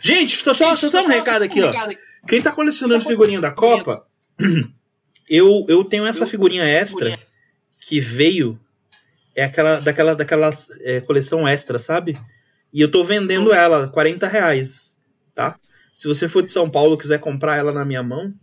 Gente, 0.00 0.36
só, 0.36 0.54
só, 0.54 0.76
só, 0.76 0.88
só 0.88 1.00
um 1.00 1.08
recado 1.08 1.42
aqui, 1.42 1.60
ó. 1.60 1.72
Quem 2.28 2.40
tá 2.40 2.52
colecionando 2.52 3.04
figurinha 3.04 3.40
da 3.40 3.50
Copa, 3.50 4.06
eu, 5.28 5.64
eu 5.68 5.82
tenho 5.82 6.06
essa 6.06 6.24
figurinha 6.24 6.62
extra 6.64 7.18
que 7.80 7.98
veio. 7.98 8.60
É 9.36 9.44
aquela 9.44 9.78
daquela, 9.80 10.16
daquela 10.16 10.50
é, 10.80 11.00
coleção 11.02 11.46
extra, 11.46 11.78
sabe? 11.78 12.18
E 12.72 12.80
eu 12.80 12.90
tô 12.90 13.04
vendendo 13.04 13.52
ela, 13.52 13.88
40 13.88 14.26
reais, 14.26 14.96
tá? 15.34 15.56
Se 15.92 16.08
você 16.08 16.28
for 16.28 16.42
de 16.42 16.50
São 16.50 16.68
Paulo 16.68 16.94
e 16.94 16.98
quiser 16.98 17.18
comprar 17.20 17.56
ela 17.56 17.72
na 17.72 17.84
minha 17.84 18.02
mão, 18.02 18.34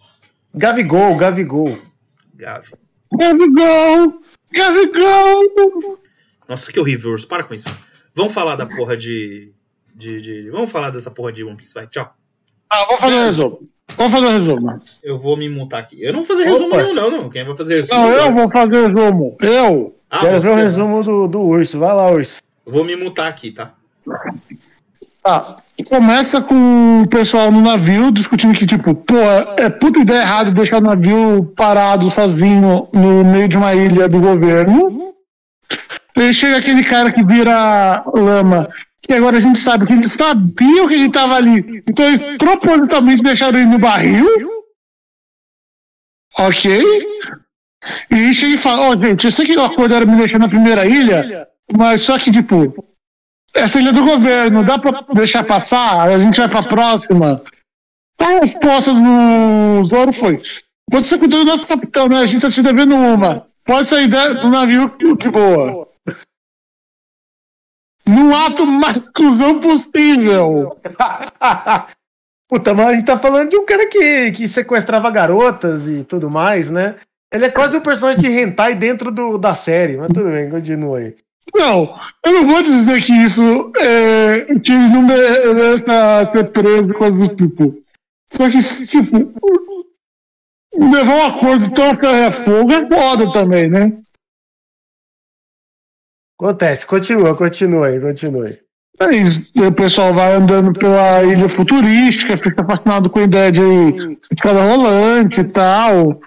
Gavigol, 0.53 1.17
Gavigol. 1.17 1.79
Gavi. 2.35 2.73
Gavigol! 3.17 4.21
Gavigol! 4.51 5.99
Nossa, 6.47 6.71
que 6.71 6.79
horrível, 6.79 7.13
Urso. 7.13 7.27
Para 7.27 7.43
com 7.43 7.55
isso. 7.55 7.75
Vamos 8.13 8.35
falar 8.35 8.55
da 8.55 8.67
porra 8.67 8.95
de, 8.95 9.51
de, 9.95 10.21
de, 10.21 10.51
Vamos 10.51 10.71
falar 10.71 10.91
dessa 10.91 11.09
porra 11.09 11.33
de 11.33 11.43
One 11.43 11.57
Piece, 11.57 11.73
vai. 11.73 11.87
Tchau. 11.87 12.15
Ah, 12.69 12.85
vou 12.87 12.97
fazer 12.97 13.15
o 13.15 13.25
resumo. 13.25 13.59
Vamos 13.97 14.13
fazer 14.13 14.25
o 14.25 14.29
resumo. 14.29 14.81
Eu 15.03 15.19
vou 15.19 15.37
me 15.37 15.47
mutar 15.47 15.79
aqui. 15.79 16.01
Eu 16.01 16.11
não 16.11 16.23
vou 16.23 16.27
fazer 16.27 16.49
resumo 16.49 16.75
nenhum, 16.75 16.93
não, 16.93 17.11
não. 17.11 17.29
Quem 17.29 17.45
vai 17.45 17.55
fazer 17.55 17.75
resumo? 17.81 18.01
Não, 18.01 18.09
eu 18.09 18.33
vou 18.33 18.49
fazer 18.49 18.87
resumo. 18.87 19.37
Eu. 19.41 19.95
Ah, 20.09 20.19
Quero 20.19 20.41
ver 20.41 20.49
o 20.49 20.55
resumo 20.55 21.03
do, 21.03 21.27
do 21.27 21.41
urso. 21.41 21.79
Vai 21.79 21.93
lá, 21.93 22.09
urso. 22.11 22.41
Vou 22.65 22.83
me 22.83 22.95
mutar 22.95 23.27
aqui, 23.27 23.51
tá? 23.51 23.73
Tá. 25.23 25.57
Começa 25.89 26.41
com 26.41 27.01
o 27.03 27.07
pessoal 27.07 27.51
no 27.51 27.61
navio 27.61 28.11
discutindo 28.11 28.57
que, 28.57 28.65
tipo, 28.65 28.95
pô, 28.95 29.15
é 29.57 29.69
puta 29.69 29.99
ideia 29.99 30.21
errada 30.21 30.51
deixar 30.51 30.77
o 30.77 30.81
navio 30.81 31.51
parado 31.55 32.09
sozinho 32.09 32.87
no 32.93 33.25
meio 33.25 33.47
de 33.47 33.57
uma 33.57 33.73
ilha 33.73 34.07
do 34.07 34.19
governo. 34.19 35.13
Aí 36.17 36.33
chega 36.33 36.57
aquele 36.57 36.83
cara 36.83 37.11
que 37.11 37.23
vira 37.23 38.03
lama 38.13 38.69
que 39.05 39.13
agora 39.13 39.37
a 39.37 39.41
gente 39.41 39.59
sabe 39.59 39.85
que 39.85 39.93
eles 39.93 40.11
sabiam 40.11 40.87
que 40.87 40.93
ele 40.93 41.07
estava 41.07 41.35
ali. 41.35 41.83
Então 41.87 42.05
eles 42.05 42.37
propositalmente 42.37 43.21
deixaram 43.21 43.59
ele 43.59 43.67
no 43.67 43.79
barril. 43.79 44.27
Ok? 46.37 46.81
E 48.09 48.33
chega 48.33 48.55
e 48.55 48.57
fala, 48.57 48.81
ó, 48.81 48.89
oh, 48.89 49.03
gente, 49.03 49.25
eu 49.25 49.31
sei 49.31 49.45
que 49.45 49.55
o 49.55 49.63
acordo 49.63 49.93
era 49.93 50.05
me 50.05 50.17
deixar 50.17 50.39
na 50.39 50.49
primeira 50.49 50.85
ilha, 50.85 51.47
mas 51.71 52.01
só 52.01 52.17
que, 52.17 52.31
tipo, 52.31 52.73
essa 53.53 53.79
ilha 53.79 53.89
é 53.89 53.93
do 53.93 54.03
governo, 54.03 54.63
dá 54.63 54.79
pra 54.79 55.05
deixar 55.13 55.43
passar? 55.43 56.01
A 56.01 56.17
gente 56.17 56.39
vai 56.39 56.49
pra 56.49 56.63
próxima. 56.63 57.43
A 58.19 58.39
resposta 58.39 58.93
do 58.93 59.85
Zoro 59.85 60.11
foi: 60.11 60.39
Você 60.89 61.17
cuidou 61.17 61.45
do 61.45 61.51
nosso 61.51 61.67
capitão, 61.67 62.07
né? 62.07 62.19
A 62.19 62.25
gente 62.25 62.41
tá 62.41 62.49
se 62.49 62.63
devendo 62.63 62.95
uma. 62.95 63.47
Pode 63.63 63.87
sair 63.87 64.07
do 64.07 64.49
navio 64.49 64.95
de 64.97 65.29
boa 65.29 65.84
no 68.07 68.35
ato 68.35 68.65
mais 68.65 68.97
exclusão 68.97 69.59
possível. 69.59 70.69
Puta, 72.47 72.73
mas 72.73 72.87
a 72.87 72.93
gente 72.93 73.05
tá 73.05 73.17
falando 73.17 73.49
de 73.49 73.57
um 73.57 73.65
cara 73.65 73.87
que, 73.87 74.31
que 74.31 74.47
sequestrava 74.47 75.09
garotas 75.09 75.87
e 75.87 76.03
tudo 76.03 76.29
mais, 76.29 76.69
né? 76.69 76.95
Ele 77.33 77.45
é 77.45 77.49
quase 77.49 77.75
um 77.75 77.81
personagem 77.81 78.21
de 78.21 78.29
hentai 78.29 78.75
dentro 78.75 79.11
do, 79.11 79.37
da 79.37 79.55
série, 79.55 79.97
mas 79.97 80.07
tudo 80.07 80.29
bem, 80.29 80.49
continua 80.49 80.99
aí. 80.99 81.15
Não, 81.53 81.97
eu 82.25 82.33
não 82.33 82.47
vou 82.47 82.61
dizer 82.61 83.03
que 83.03 83.11
isso 83.11 83.71
é, 83.77 84.45
que 84.59 84.71
ele 84.71 84.89
não 84.89 85.01
merece 85.01 85.85
ser 85.85 86.51
preso 86.51 86.93
com 86.93 87.11
os 87.11 87.27
tipo. 87.29 87.75
Só 88.35 88.49
que, 88.49 88.59
tipo, 88.85 89.33
levar 90.77 91.15
um 91.15 91.25
acordo 91.25 91.71
tão 91.71 91.95
fogo 92.43 92.71
é 92.73 92.87
foda 92.87 93.31
também, 93.31 93.69
né? 93.69 93.93
Acontece, 96.39 96.85
continua, 96.85 97.35
continua 97.35 97.87
aí, 97.87 97.99
continue. 97.99 98.59
Aí, 98.99 99.23
o 99.67 99.71
pessoal 99.71 100.13
vai 100.13 100.33
andando 100.33 100.71
pela 100.71 101.23
ilha 101.23 101.49
futurística, 101.49 102.37
fica 102.37 102.63
fascinado 102.63 103.09
com 103.09 103.19
a 103.19 103.23
ideia 103.23 103.51
de 103.51 104.17
escada 104.31 104.63
rolante 104.63 105.41
e 105.41 105.43
tal. 105.45 106.19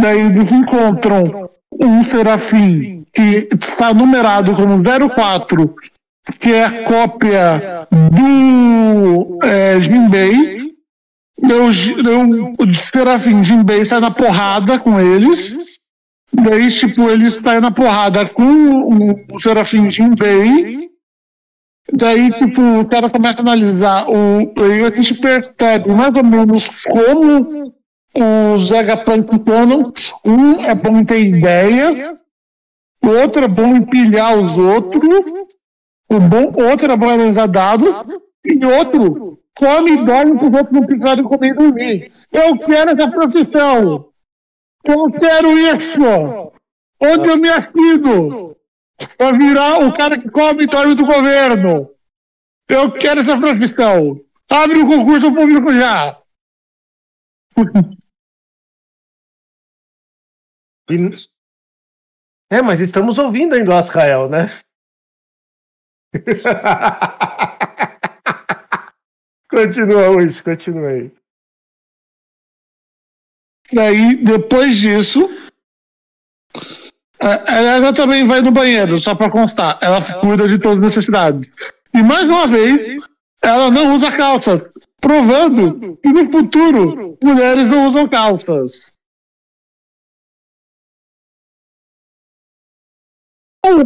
Daí 0.00 0.20
eles 0.20 0.52
encontram 0.52 1.50
um 1.72 2.04
serafim 2.04 3.04
que 3.12 3.48
está 3.60 3.92
numerado 3.92 4.54
como 4.54 4.82
04, 5.10 5.74
que 6.38 6.52
é 6.52 6.64
a 6.64 6.84
cópia 6.84 7.88
do 7.90 9.38
é, 9.42 9.80
Jinbei. 9.80 10.74
O 11.40 12.72
serafim 12.92 13.42
Jinbei 13.42 13.84
sai 13.84 14.00
na 14.00 14.10
porrada 14.10 14.78
com 14.78 15.00
eles. 15.00 15.77
Daí, 16.44 16.70
tipo, 16.70 17.08
eles 17.10 17.34
saem 17.34 17.60
na 17.60 17.70
porrada 17.70 18.26
com 18.28 19.24
o, 19.32 19.38
serafim 19.40 19.90
Jinbei. 19.90 20.88
Daí, 21.92 22.30
tipo, 22.32 22.62
o 22.80 22.86
cara 22.86 23.10
começa 23.10 23.38
a 23.38 23.42
analisar. 23.42 24.06
O, 24.08 24.52
aí 24.62 24.84
a 24.84 24.90
gente 24.90 25.14
percebe 25.14 25.90
mais 25.90 26.14
ou 26.14 26.24
menos 26.24 26.68
como 26.86 27.74
os 28.54 28.68
Vegapunk 28.68 29.26
funcionam. 29.26 29.92
Um 30.24 30.60
é 30.60 30.74
bom 30.74 31.04
ter 31.04 31.22
ideias, 31.22 32.12
o 33.02 33.08
outro 33.08 33.44
é 33.44 33.48
bom 33.48 33.76
empilhar 33.76 34.36
os 34.38 34.56
outros, 34.56 35.32
o 36.10 36.20
bom, 36.20 36.52
outro 36.70 36.92
é 36.92 36.96
bom 36.96 37.06
organizar 37.06 37.46
dados, 37.46 37.94
e 38.44 38.64
outro 38.64 39.38
come 39.58 39.92
e 39.92 40.04
dorme 40.04 40.38
para 40.38 40.48
os 40.48 40.54
outros 40.54 40.72
não 40.72 40.86
precisarem 40.86 41.24
comer 41.24 41.50
e 41.50 41.54
dormir. 41.54 42.12
Eu 42.32 42.58
quero 42.58 42.90
essa 42.90 43.10
profissão. 43.10 44.08
Eu 44.84 45.10
quero 45.12 45.58
isso. 45.58 46.02
Onde 47.00 47.18
Nossa. 47.18 47.30
eu 47.30 47.36
me 47.36 47.48
assino? 47.48 48.56
Para 49.16 49.36
virar 49.36 49.84
o 49.84 49.96
cara 49.96 50.20
que 50.20 50.28
come 50.30 50.64
e 50.64 50.66
dorme 50.66 50.94
do 50.94 51.06
governo. 51.06 51.94
Eu 52.68 52.92
quero 52.92 53.20
essa 53.20 53.38
profissão. 53.38 54.20
Abre 54.50 54.78
o 54.78 54.86
concurso 54.86 55.32
público 55.32 55.72
já. 55.72 56.20
É, 62.50 62.62
mas 62.62 62.80
estamos 62.80 63.18
ouvindo 63.18 63.54
ainda 63.54 63.72
o 63.72 63.74
Asrael, 63.74 64.30
né? 64.30 64.46
continua, 69.50 70.24
isso, 70.24 70.42
continua 70.42 70.88
aí. 70.88 71.12
Daí, 73.72 74.16
depois 74.16 74.78
disso, 74.78 75.28
ela 77.20 77.92
também 77.92 78.26
vai 78.26 78.40
no 78.40 78.50
banheiro, 78.50 78.98
só 78.98 79.14
para 79.14 79.30
constar. 79.30 79.78
Ela 79.82 80.00
cuida 80.20 80.48
de 80.48 80.58
todas 80.58 80.78
as 80.78 80.84
necessidades. 80.84 81.48
E 81.92 82.02
mais 82.02 82.24
uma 82.24 82.46
vez, 82.46 83.04
ela 83.42 83.70
não 83.70 83.94
usa 83.94 84.12
calças, 84.12 84.62
provando 85.00 85.96
que 86.02 86.08
no 86.08 86.30
futuro 86.30 87.18
mulheres 87.22 87.68
não 87.68 87.88
usam 87.88 88.08
calças. 88.08 88.98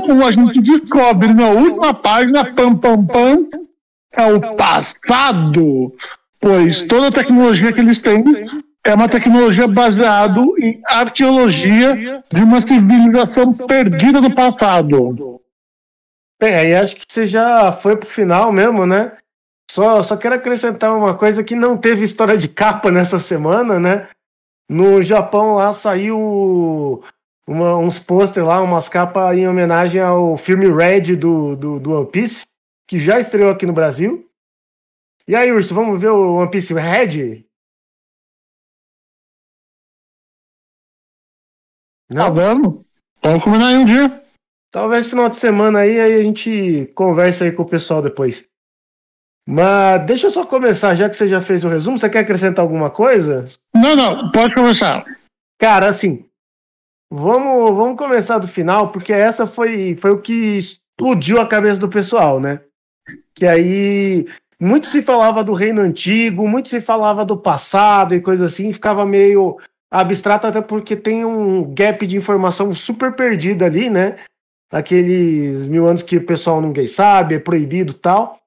como 0.06 0.24
a 0.24 0.30
gente 0.30 0.60
descobre 0.60 1.34
na 1.34 1.48
última 1.48 1.92
página, 1.92 2.52
pam, 2.54 2.76
pam, 2.76 3.04
pam, 3.04 3.48
é 4.12 4.32
o 4.32 4.54
passado, 4.54 5.92
pois 6.38 6.82
toda 6.82 7.08
a 7.08 7.12
tecnologia 7.12 7.72
que 7.72 7.80
eles 7.80 7.98
têm 7.98 8.22
é 8.84 8.94
uma 8.94 9.08
tecnologia 9.08 9.68
baseada 9.68 10.40
em 10.58 10.80
arqueologia 10.86 12.22
de 12.30 12.42
uma 12.42 12.60
civilização 12.60 13.52
perdida 13.52 14.20
do 14.20 14.34
passado. 14.34 15.40
Bem, 16.40 16.54
aí 16.54 16.74
acho 16.74 16.96
que 16.96 17.04
você 17.08 17.24
já 17.24 17.70
foi 17.70 17.96
pro 17.96 18.08
final 18.08 18.50
mesmo, 18.50 18.84
né? 18.84 19.16
Só, 19.70 20.02
só 20.02 20.16
quero 20.16 20.34
acrescentar 20.34 20.94
uma 20.94 21.14
coisa 21.14 21.44
que 21.44 21.54
não 21.54 21.78
teve 21.78 22.04
história 22.04 22.36
de 22.36 22.48
capa 22.48 22.90
nessa 22.90 23.18
semana, 23.18 23.78
né? 23.78 24.08
No 24.68 25.00
Japão 25.02 25.54
lá 25.54 25.72
saiu 25.72 27.02
uma, 27.46 27.76
uns 27.78 27.98
pôster 27.98 28.44
lá, 28.44 28.60
umas 28.60 28.88
capas 28.88 29.36
em 29.36 29.46
homenagem 29.46 30.00
ao 30.00 30.36
filme 30.36 30.70
Red 30.70 31.16
do, 31.16 31.54
do, 31.54 31.78
do 31.78 31.92
One 31.92 32.10
Piece, 32.10 32.44
que 32.88 32.98
já 32.98 33.20
estreou 33.20 33.50
aqui 33.50 33.64
no 33.64 33.72
Brasil. 33.72 34.28
E 35.26 35.36
aí, 35.36 35.52
Urso, 35.52 35.74
vamos 35.74 36.00
ver 36.00 36.10
o 36.10 36.34
One 36.34 36.50
Piece 36.50 36.74
Red? 36.74 37.44
Não, 42.12 42.24
tá 42.24 42.30
vamos. 42.30 42.80
Vamos 43.22 43.44
combinar 43.44 43.68
aí 43.68 43.76
um 43.76 43.84
dia. 43.84 44.20
Talvez 44.70 45.06
final 45.06 45.28
de 45.28 45.36
semana 45.36 45.80
aí, 45.80 46.00
aí 46.00 46.14
a 46.14 46.22
gente 46.22 46.90
conversa 46.94 47.44
aí 47.44 47.52
com 47.52 47.62
o 47.62 47.68
pessoal 47.68 48.02
depois. 48.02 48.44
Mas 49.46 50.04
deixa 50.06 50.28
eu 50.28 50.30
só 50.30 50.46
começar, 50.46 50.94
já 50.94 51.08
que 51.08 51.16
você 51.16 51.26
já 51.26 51.40
fez 51.40 51.64
o 51.64 51.68
resumo, 51.68 51.98
você 51.98 52.08
quer 52.08 52.20
acrescentar 52.20 52.62
alguma 52.62 52.90
coisa? 52.90 53.44
Não, 53.74 53.96
não, 53.96 54.30
pode 54.30 54.54
começar. 54.54 55.04
Cara, 55.58 55.88
assim, 55.88 56.24
Vamos, 57.14 57.76
vamos 57.76 57.98
começar 57.98 58.38
do 58.38 58.48
final, 58.48 58.90
porque 58.90 59.12
essa 59.12 59.44
foi, 59.44 59.94
foi 60.00 60.12
o 60.12 60.22
que 60.22 60.56
explodiu 60.56 61.38
a 61.38 61.46
cabeça 61.46 61.78
do 61.78 61.86
pessoal, 61.86 62.40
né? 62.40 62.60
Que 63.34 63.44
aí 63.44 64.26
muito 64.58 64.86
se 64.86 65.02
falava 65.02 65.44
do 65.44 65.52
reino 65.52 65.82
antigo, 65.82 66.48
muito 66.48 66.70
se 66.70 66.80
falava 66.80 67.22
do 67.22 67.36
passado 67.36 68.14
e 68.14 68.20
coisa 68.22 68.46
assim, 68.46 68.72
ficava 68.72 69.04
meio 69.04 69.58
abstrato, 70.00 70.46
até 70.46 70.60
porque 70.60 70.96
tem 70.96 71.24
um 71.24 71.72
gap 71.74 72.06
de 72.06 72.16
informação 72.16 72.74
super 72.74 73.12
perdido 73.14 73.64
ali, 73.64 73.90
né? 73.90 74.16
Aqueles 74.70 75.66
mil 75.66 75.86
anos 75.86 76.02
que 76.02 76.16
o 76.16 76.24
pessoal 76.26 76.60
ninguém 76.60 76.86
sabe, 76.86 77.34
é 77.34 77.38
proibido 77.38 77.92
tal. 77.92 78.38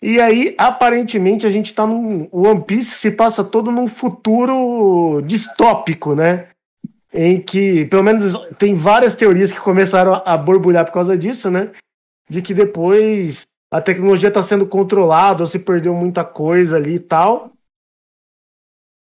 E 0.00 0.20
aí, 0.20 0.54
aparentemente, 0.56 1.46
a 1.46 1.50
gente 1.50 1.74
tá 1.74 1.86
num. 1.86 2.28
O 2.30 2.46
One 2.46 2.62
Piece 2.62 2.92
se 2.92 3.10
passa 3.10 3.42
todo 3.42 3.72
num 3.72 3.86
futuro 3.86 5.20
distópico, 5.22 6.14
né? 6.14 6.48
em 7.14 7.40
que, 7.40 7.84
pelo 7.84 8.02
menos, 8.02 8.34
tem 8.58 8.74
várias 8.74 9.14
teorias 9.14 9.52
que 9.52 9.60
começaram 9.60 10.20
a 10.26 10.36
borbulhar 10.36 10.84
por 10.84 10.92
causa 10.92 11.16
disso, 11.16 11.48
né? 11.48 11.70
De 12.28 12.42
que 12.42 12.52
depois 12.52 13.46
a 13.70 13.80
tecnologia 13.80 14.28
está 14.28 14.42
sendo 14.42 14.66
controlada, 14.66 15.42
ou 15.42 15.46
se 15.46 15.60
perdeu 15.60 15.94
muita 15.94 16.24
coisa 16.24 16.76
ali 16.76 16.96
e 16.96 16.98
tal. 16.98 17.52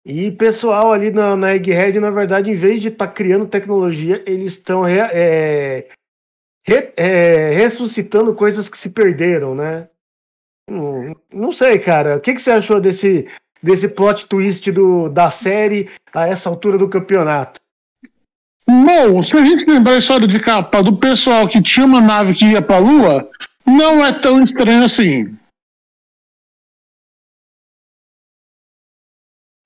E 0.08 0.30
pessoal 0.30 0.92
ali 0.92 1.10
na, 1.10 1.36
na 1.36 1.56
Egghead, 1.56 1.98
na 1.98 2.12
verdade, 2.12 2.48
em 2.48 2.54
vez 2.54 2.80
de 2.80 2.88
estar 2.88 3.08
tá 3.08 3.12
criando 3.12 3.48
tecnologia, 3.48 4.22
eles 4.24 4.52
estão 4.52 4.86
é, 4.86 5.88
re, 6.64 6.92
é, 6.96 7.50
ressuscitando 7.50 8.32
coisas 8.32 8.68
que 8.68 8.78
se 8.78 8.90
perderam, 8.90 9.56
né? 9.56 9.88
Não, 10.70 11.16
não 11.34 11.50
sei, 11.50 11.80
cara. 11.80 12.18
O 12.18 12.20
que, 12.20 12.34
que 12.34 12.40
você 12.40 12.52
achou 12.52 12.80
desse, 12.80 13.26
desse 13.60 13.88
plot 13.88 14.28
twist 14.28 14.70
do, 14.70 15.08
da 15.08 15.28
série 15.28 15.90
a 16.14 16.28
essa 16.28 16.48
altura 16.48 16.78
do 16.78 16.88
campeonato? 16.88 17.60
Bom, 18.64 19.24
se 19.24 19.36
a 19.36 19.44
gente 19.44 19.68
lembrar 19.68 19.94
a 19.94 19.98
história 19.98 20.28
de 20.28 20.38
capa 20.38 20.84
do 20.84 20.96
pessoal 20.96 21.48
que 21.48 21.60
tinha 21.60 21.84
uma 21.84 22.00
nave 22.00 22.32
que 22.32 22.44
ia 22.44 22.62
para 22.62 22.76
a 22.76 22.78
Lua, 22.78 23.28
não 23.66 24.04
é 24.04 24.12
tão 24.12 24.44
estranho 24.44 24.84
assim. 24.84 25.36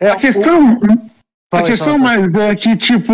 É, 0.00 0.10
a 0.10 0.16
questão, 0.16 0.72
o... 0.72 1.56
a 1.56 1.62
questão 1.62 1.98
mais 1.98 2.32
é 2.34 2.56
que, 2.56 2.76
tipo, 2.76 3.12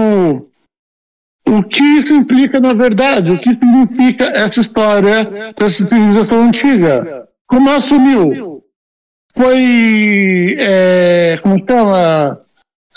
o 1.49 1.63
que 1.63 1.83
isso 1.83 2.13
implica 2.13 2.61
na 2.61 2.73
verdade? 2.73 3.33
O 3.33 3.39
que 3.39 3.51
significa 3.51 4.25
essa 4.25 4.61
história 4.61 5.53
dessa 5.53 5.85
civilização 5.85 6.45
antiga? 6.49 7.29
Como 7.49 7.71
assumiu? 7.71 8.63
Foi, 9.35 10.55
é, 10.59 11.39
como 11.43 11.59
chama? 11.69 12.47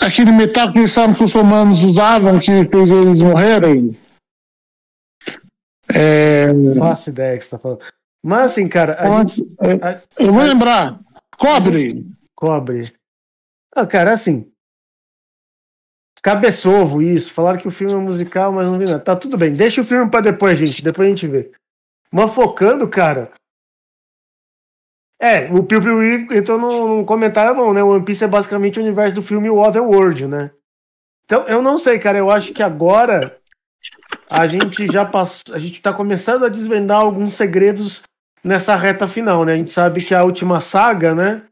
aquele 0.00 0.32
metal 0.32 0.72
que 0.72 0.78
eles 0.78 0.90
sabem 0.90 1.14
que 1.14 1.22
os 1.22 1.32
romanos 1.32 1.80
usavam 1.80 2.40
que 2.40 2.64
fez 2.68 2.90
eles 2.90 3.20
morrerem. 3.20 3.96
É... 5.92 6.52
Não 6.52 6.76
faço 6.76 7.10
ideia 7.10 7.36
que 7.38 7.44
você 7.44 7.50
tá 7.50 7.58
falando. 7.58 7.80
Mas 8.24 8.52
assim, 8.52 8.68
cara, 8.68 8.96
a 8.98 9.18
gente, 9.18 9.42
a, 9.58 10.00
eu 10.18 10.32
vou 10.32 10.42
a, 10.42 10.44
lembrar. 10.44 11.00
Cobre. 11.36 12.06
Cobre. 12.34 12.92
Ah, 13.74 13.86
cara, 13.86 14.12
assim. 14.12 14.52
Cabeçovo 16.22 17.00
isso. 17.00 17.32
Falaram 17.32 17.58
que 17.58 17.68
o 17.68 17.70
filme 17.70 17.94
é 17.94 17.96
musical, 17.96 18.52
mas 18.52 18.70
não 18.70 18.78
vi 18.78 18.84
nada. 18.84 19.00
Tá 19.00 19.16
tudo 19.16 19.38
bem. 19.38 19.54
Deixa 19.54 19.80
o 19.80 19.84
filme 19.84 20.10
para 20.10 20.20
depois, 20.20 20.58
gente. 20.58 20.82
Depois 20.82 21.06
a 21.06 21.10
gente 21.10 21.26
vê. 21.26 21.50
Mas 22.12 22.32
focando, 22.32 22.88
cara, 22.88 23.32
é, 25.20 25.52
o 25.52 25.62
Piu 25.62 25.82
Piu 25.82 26.02
entrou 26.34 26.58
num, 26.58 27.04
comentário 27.04 27.54
bom, 27.54 27.74
né? 27.74 27.82
One 27.82 28.02
Piece 28.02 28.24
é 28.24 28.26
basicamente 28.26 28.78
o 28.78 28.82
universo 28.82 29.16
do 29.16 29.22
filme 29.22 29.50
Waterworld, 29.50 30.26
né? 30.26 30.50
Então, 31.26 31.46
eu 31.46 31.60
não 31.60 31.78
sei, 31.78 31.98
cara. 31.98 32.16
Eu 32.16 32.30
acho 32.30 32.54
que 32.54 32.62
agora 32.62 33.38
a 34.30 34.46
gente 34.46 34.86
já 34.86 35.04
passou. 35.04 35.54
A 35.54 35.58
gente 35.58 35.82
tá 35.82 35.92
começando 35.92 36.46
a 36.46 36.48
desvendar 36.48 37.00
alguns 37.00 37.34
segredos 37.34 38.02
nessa 38.42 38.74
reta 38.74 39.06
final, 39.06 39.44
né? 39.44 39.52
A 39.52 39.56
gente 39.56 39.72
sabe 39.72 40.02
que 40.02 40.14
a 40.14 40.24
última 40.24 40.58
saga, 40.58 41.14
né? 41.14 41.42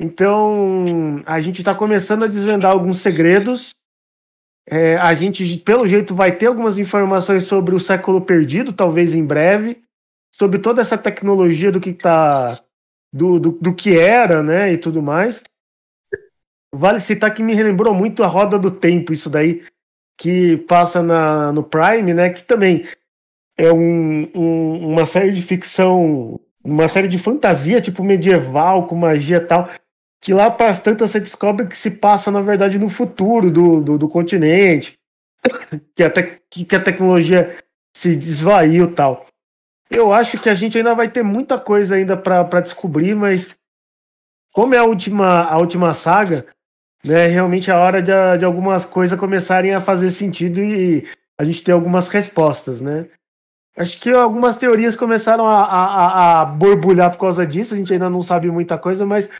Então, 0.00 1.22
a 1.26 1.40
gente 1.40 1.58
está 1.58 1.74
começando 1.74 2.24
a 2.24 2.28
desvendar 2.28 2.70
alguns 2.70 2.98
segredos. 2.98 3.70
É, 4.70 4.96
a 4.96 5.12
gente, 5.12 5.56
pelo 5.58 5.88
jeito, 5.88 6.14
vai 6.14 6.36
ter 6.36 6.46
algumas 6.46 6.78
informações 6.78 7.44
sobre 7.44 7.74
o 7.74 7.80
século 7.80 8.20
perdido, 8.20 8.72
talvez 8.72 9.12
em 9.12 9.24
breve, 9.24 9.82
sobre 10.32 10.60
toda 10.60 10.80
essa 10.80 10.96
tecnologia 10.96 11.72
do 11.72 11.80
que 11.80 11.92
tá. 11.92 12.60
do, 13.12 13.40
do, 13.40 13.50
do 13.52 13.74
que 13.74 13.98
era, 13.98 14.42
né? 14.42 14.72
E 14.72 14.78
tudo 14.78 15.02
mais. 15.02 15.42
Vale 16.72 17.00
citar 17.00 17.34
que 17.34 17.42
me 17.42 17.60
lembrou 17.60 17.92
muito 17.94 18.22
a 18.22 18.26
Roda 18.26 18.58
do 18.58 18.70
Tempo, 18.70 19.12
isso 19.12 19.28
daí, 19.28 19.64
que 20.16 20.58
passa 20.58 21.02
na, 21.02 21.50
no 21.50 21.64
Prime, 21.64 22.14
né? 22.14 22.30
Que 22.30 22.44
também 22.44 22.86
é 23.56 23.72
um, 23.72 24.30
um, 24.32 24.92
uma 24.92 25.06
série 25.06 25.32
de 25.32 25.42
ficção, 25.42 26.38
uma 26.62 26.86
série 26.86 27.08
de 27.08 27.18
fantasia, 27.18 27.80
tipo 27.80 28.04
medieval, 28.04 28.86
com 28.86 28.94
magia 28.94 29.38
e 29.38 29.40
tal 29.40 29.68
que 30.20 30.32
lá 30.32 30.50
para 30.50 30.70
as 30.70 30.80
tantas 30.80 31.10
você 31.10 31.20
descobre 31.20 31.66
que 31.66 31.76
se 31.76 31.90
passa, 31.90 32.30
na 32.30 32.40
verdade, 32.40 32.78
no 32.78 32.88
futuro 32.88 33.50
do, 33.50 33.80
do, 33.80 33.98
do 33.98 34.08
continente, 34.08 34.98
que, 35.94 36.02
até, 36.02 36.40
que, 36.50 36.64
que 36.64 36.76
a 36.76 36.82
tecnologia 36.82 37.56
se 37.96 38.16
desvaiu 38.16 38.94
tal. 38.94 39.26
Eu 39.90 40.12
acho 40.12 40.38
que 40.38 40.48
a 40.48 40.54
gente 40.54 40.76
ainda 40.76 40.94
vai 40.94 41.08
ter 41.08 41.22
muita 41.22 41.58
coisa 41.58 41.94
ainda 41.94 42.16
para 42.16 42.60
descobrir, 42.60 43.14
mas 43.14 43.48
como 44.52 44.74
é 44.74 44.78
a 44.78 44.84
última, 44.84 45.44
a 45.44 45.56
última 45.58 45.94
saga, 45.94 46.46
né, 47.04 47.26
realmente 47.26 47.70
é 47.70 47.74
a 47.74 47.78
hora 47.78 48.02
de, 48.02 48.12
de 48.38 48.44
algumas 48.44 48.84
coisas 48.84 49.18
começarem 49.18 49.74
a 49.74 49.80
fazer 49.80 50.10
sentido 50.10 50.60
e 50.60 51.06
a 51.38 51.44
gente 51.44 51.62
ter 51.62 51.72
algumas 51.72 52.08
respostas, 52.08 52.80
né? 52.80 53.08
Acho 53.76 54.00
que 54.00 54.10
algumas 54.10 54.56
teorias 54.56 54.96
começaram 54.96 55.46
a, 55.46 55.62
a, 55.62 56.40
a 56.40 56.44
borbulhar 56.44 57.12
por 57.12 57.18
causa 57.18 57.46
disso, 57.46 57.74
a 57.74 57.76
gente 57.76 57.92
ainda 57.92 58.10
não 58.10 58.20
sabe 58.20 58.50
muita 58.50 58.76
coisa, 58.76 59.06
mas 59.06 59.30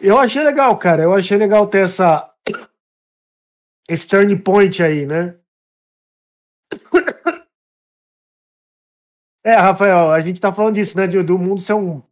eu 0.00 0.18
achei 0.18 0.42
legal, 0.42 0.78
cara. 0.78 1.02
Eu 1.02 1.12
achei 1.12 1.36
legal 1.36 1.66
ter 1.66 1.84
essa. 1.84 2.32
Esse 3.88 4.06
turn 4.06 4.36
point 4.42 4.82
aí, 4.82 5.06
né? 5.06 5.38
É, 9.44 9.54
Rafael, 9.54 10.10
a 10.10 10.20
gente 10.20 10.40
tá 10.40 10.52
falando 10.52 10.74
disso, 10.74 10.96
né? 10.96 11.06
Do, 11.06 11.38
mundo 11.38 11.60
ser 11.60 11.72
um. 11.72 12.02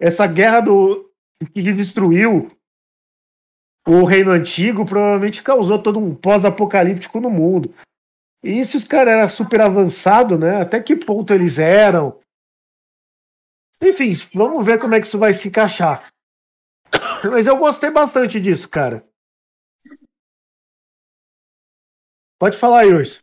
Essa 0.00 0.26
guerra 0.26 0.60
do 0.60 1.08
que 1.54 1.62
destruiu 1.62 2.50
o 3.86 4.04
reino 4.04 4.30
antigo 4.30 4.84
provavelmente 4.84 5.42
causou 5.42 5.80
todo 5.80 5.98
um 5.98 6.14
pós-apocalíptico 6.14 7.20
no 7.20 7.30
mundo. 7.30 7.72
E 8.42 8.64
se 8.64 8.76
os 8.76 8.84
caras 8.84 9.14
eram 9.14 9.28
super 9.28 9.60
avançados, 9.60 10.38
né? 10.38 10.60
Até 10.60 10.82
que 10.82 10.96
ponto 10.96 11.32
eles 11.32 11.58
eram? 11.58 12.18
Enfim, 13.82 14.12
vamos 14.34 14.64
ver 14.64 14.80
como 14.80 14.94
é 14.94 15.00
que 15.00 15.06
isso 15.06 15.18
vai 15.18 15.32
se 15.32 15.48
encaixar. 15.48 16.10
Mas 17.24 17.46
eu 17.46 17.56
gostei 17.56 17.90
bastante 17.90 18.40
disso, 18.40 18.68
cara. 18.68 19.06
Pode 22.38 22.56
falar, 22.56 22.84
Yurs. 22.84 23.22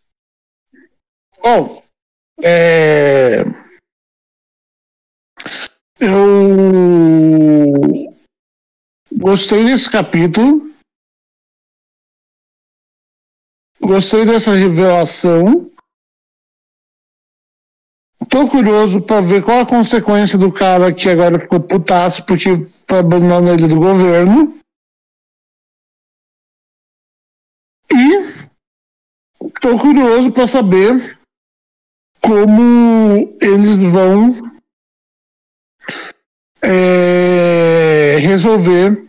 Bom, 1.41 1.83
é... 2.43 3.41
eu 5.99 8.13
gostei 9.11 9.65
desse 9.65 9.91
capítulo. 9.91 10.71
Gostei 13.81 14.25
dessa 14.25 14.53
revelação. 14.53 15.71
Tô 18.29 18.47
curioso 18.47 19.01
para 19.01 19.21
ver 19.21 19.43
qual 19.43 19.61
a 19.61 19.65
consequência 19.65 20.37
do 20.37 20.51
cara 20.51 20.93
que 20.93 21.09
agora 21.09 21.39
ficou 21.39 21.59
putaço 21.59 22.25
porque 22.25 22.49
tá 22.85 22.99
abandonando 22.99 23.51
ele 23.51 23.67
do 23.67 23.75
governo. 23.75 24.59
E 27.91 28.47
tô 29.61 29.79
curioso 29.79 30.31
para 30.31 30.47
saber 30.47 31.17
como 32.21 33.37
eles 33.41 33.77
vão 33.77 34.57
é, 36.61 38.17
resolver 38.19 39.07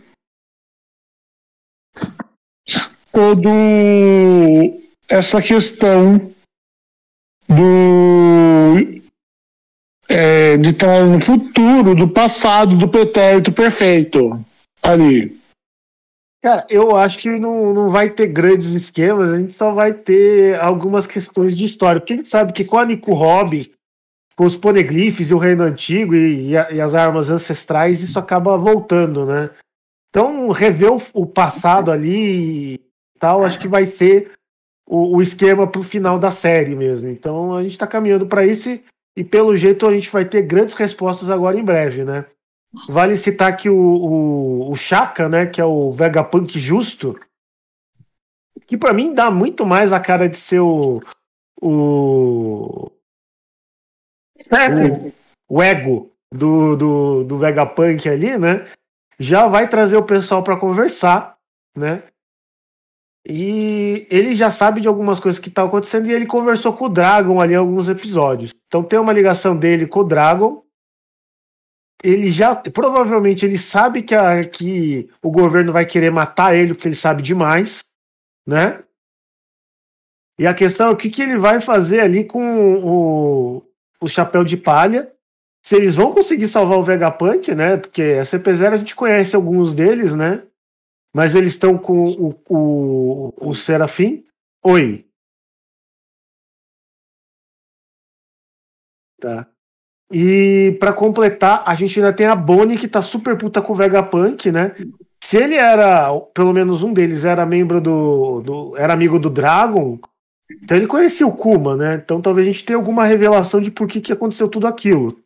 todo 3.11 3.49
essa 5.09 5.41
questão 5.41 6.33
do 7.49 8.98
é, 10.09 10.57
de 10.57 10.69
estar 10.69 11.05
no 11.05 11.21
futuro, 11.21 11.93
do 11.95 12.09
passado, 12.09 12.75
do 12.75 12.89
pretérito 12.89 13.51
perfeito 13.51 14.43
ali. 14.81 15.39
Cara, 16.41 16.65
eu 16.69 16.95
acho 16.95 17.17
que 17.19 17.29
não, 17.29 17.73
não 17.73 17.89
vai 17.89 18.09
ter 18.09 18.27
grandes 18.27 18.69
esquemas, 18.69 19.29
a 19.29 19.37
gente 19.37 19.53
só 19.55 19.71
vai 19.71 19.93
ter 19.93 20.59
algumas 20.59 21.05
questões 21.05 21.55
de 21.55 21.65
história. 21.65 21.99
Porque 21.99 22.13
a 22.13 22.15
gente 22.15 22.29
sabe 22.29 22.53
que 22.53 22.63
com 22.63 22.77
a 22.77 22.85
Nico 22.85 23.13
Hobby, 23.13 23.71
com 24.37 24.45
os 24.45 24.55
poneglifes 24.55 25.29
e 25.29 25.33
o 25.33 25.37
reino 25.37 25.63
antigo 25.63 26.15
e, 26.15 26.51
e, 26.51 26.57
a, 26.57 26.71
e, 26.71 26.79
as 26.79 26.95
armas 26.95 27.29
ancestrais, 27.29 28.01
isso 28.01 28.17
acaba 28.17 28.57
voltando, 28.57 29.25
né? 29.25 29.49
Então, 30.09 30.49
rever 30.49 30.93
o, 30.93 31.01
o 31.13 31.25
passado 31.25 31.91
ali 31.91 32.75
e 32.75 32.79
tal, 33.19 33.43
acho 33.43 33.59
que 33.59 33.67
vai 33.67 33.85
ser 33.85 34.31
o, 34.87 35.17
o 35.17 35.21
esquema 35.21 35.67
para 35.67 35.81
o 35.81 35.83
final 35.83 36.17
da 36.17 36.31
série 36.31 36.73
mesmo. 36.73 37.09
Então, 37.09 37.53
a 37.53 37.61
gente 37.61 37.73
está 37.73 37.85
caminhando 37.85 38.25
para 38.25 38.45
isso 38.45 38.69
e 38.69 38.81
e 39.15 39.23
pelo 39.23 39.55
jeito 39.55 39.87
a 39.87 39.93
gente 39.93 40.09
vai 40.09 40.25
ter 40.25 40.41
grandes 40.43 40.73
respostas 40.73 41.29
agora 41.29 41.57
em 41.57 41.63
breve, 41.63 42.03
né? 42.03 42.25
Vale 42.87 43.17
citar 43.17 43.55
que 43.57 43.69
o, 43.69 43.75
o, 43.75 44.71
o 44.71 44.75
Chaka, 44.75 45.27
né, 45.27 45.45
que 45.47 45.59
é 45.59 45.65
o 45.65 45.91
Vegapunk 45.91 46.59
justo, 46.59 47.19
que 48.67 48.77
para 48.77 48.93
mim 48.93 49.13
dá 49.13 49.31
muito 49.31 49.65
mais 49.65 49.91
a 49.91 49.99
cara 49.99 50.29
de 50.29 50.37
ser 50.37 50.59
o, 50.59 51.01
o, 51.59 52.91
o, 54.47 55.13
o 55.49 55.63
ego 55.63 56.11
do, 56.31 56.75
do, 56.75 57.23
do 57.23 57.37
Vegapunk 57.37 58.07
ali, 58.07 58.37
né? 58.37 58.67
Já 59.19 59.47
vai 59.47 59.67
trazer 59.67 59.97
o 59.97 60.05
pessoal 60.05 60.43
para 60.43 60.55
conversar, 60.55 61.37
né? 61.75 62.03
E 63.27 64.07
ele 64.09 64.35
já 64.35 64.49
sabe 64.49 64.81
de 64.81 64.87
algumas 64.87 65.19
coisas 65.19 65.39
que 65.39 65.49
estão 65.49 65.65
tá 65.65 65.67
acontecendo 65.67 66.07
e 66.07 66.13
ele 66.13 66.25
conversou 66.25 66.73
com 66.73 66.85
o 66.85 66.89
Dragon 66.89 67.39
ali 67.39 67.53
em 67.53 67.57
alguns 67.57 67.89
episódios. 67.89 68.53
Então 68.67 68.83
tem 68.83 68.99
uma 68.99 69.13
ligação 69.13 69.55
dele 69.55 69.85
com 69.85 69.99
o 69.99 70.03
Dragon. 70.05 70.63
Ele 72.01 72.29
já. 72.29 72.55
Provavelmente 72.55 73.45
ele 73.45 73.57
sabe 73.57 74.01
que, 74.01 74.15
a, 74.15 74.43
que 74.43 75.09
o 75.21 75.29
governo 75.29 75.73
vai 75.73 75.85
querer 75.85 76.11
matar 76.11 76.55
ele, 76.55 76.73
porque 76.73 76.87
ele 76.87 76.95
sabe 76.95 77.21
demais, 77.21 77.83
né? 78.47 78.83
E 80.39 80.47
a 80.47 80.53
questão 80.53 80.87
é 80.87 80.91
o 80.91 80.95
que, 80.95 81.09
que 81.09 81.21
ele 81.21 81.37
vai 81.37 81.59
fazer 81.59 81.99
ali 81.99 82.23
com 82.23 82.77
o, 82.77 83.63
o 83.99 84.07
chapéu 84.07 84.45
de 84.45 84.55
palha. 84.55 85.11
Se 85.61 85.75
eles 85.75 85.95
vão 85.95 86.13
conseguir 86.13 86.47
salvar 86.47 86.79
o 86.79 86.83
Vegapunk, 86.83 87.53
né? 87.53 87.75
Porque 87.75 88.01
a 88.01 88.23
CP0 88.23 88.73
a 88.73 88.77
gente 88.77 88.95
conhece 88.95 89.35
alguns 89.35 89.73
deles, 89.73 90.15
né? 90.15 90.41
Mas 91.13 91.35
eles 91.35 91.53
estão 91.53 91.77
com 91.77 92.05
o, 92.07 92.35
o, 92.47 93.33
o 93.49 93.55
Serafim. 93.55 94.25
Oi. 94.63 95.05
Tá. 99.19 99.47
E 100.11 100.75
para 100.79 100.93
completar, 100.93 101.63
a 101.65 101.75
gente 101.75 101.99
ainda 101.99 102.13
tem 102.13 102.25
a 102.25 102.35
Bonnie 102.35 102.77
que 102.77 102.87
tá 102.87 103.01
super 103.01 103.37
puta 103.37 103.61
com 103.61 103.73
o 103.73 103.75
Vegapunk, 103.75 104.51
né? 104.51 104.75
Se 105.23 105.37
ele 105.37 105.55
era, 105.55 106.09
pelo 106.33 106.53
menos 106.53 106.81
um 106.81 106.93
deles, 106.93 107.23
era 107.23 107.45
membro 107.45 107.79
do. 107.79 108.41
do 108.41 108.77
era 108.77 108.93
amigo 108.93 109.19
do 109.19 109.29
Dragon, 109.29 109.99
então 110.51 110.75
ele 110.75 110.87
conhecia 110.87 111.27
o 111.27 111.35
Kuma, 111.35 111.75
né? 111.75 112.01
Então 112.03 112.21
talvez 112.21 112.47
a 112.47 112.51
gente 112.51 112.65
tenha 112.65 112.77
alguma 112.77 113.05
revelação 113.05 113.61
de 113.61 113.69
por 113.69 113.87
que, 113.87 114.01
que 114.01 114.11
aconteceu 114.11 114.47
tudo 114.49 114.65
aquilo. 114.65 115.19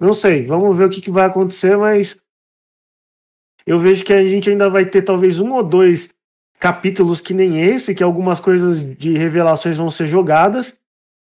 Não 0.00 0.14
sei, 0.14 0.46
vamos 0.46 0.74
ver 0.74 0.86
o 0.86 0.90
que, 0.90 1.02
que 1.02 1.10
vai 1.10 1.26
acontecer, 1.26 1.76
mas 1.76 2.18
eu 3.70 3.78
vejo 3.78 4.04
que 4.04 4.12
a 4.12 4.24
gente 4.24 4.50
ainda 4.50 4.68
vai 4.68 4.84
ter 4.84 5.02
talvez 5.02 5.38
um 5.38 5.52
ou 5.52 5.62
dois 5.62 6.10
capítulos 6.58 7.20
que 7.20 7.32
nem 7.32 7.62
esse, 7.62 7.94
que 7.94 8.02
algumas 8.02 8.40
coisas 8.40 8.80
de 8.98 9.16
revelações 9.16 9.76
vão 9.76 9.88
ser 9.92 10.08
jogadas. 10.08 10.74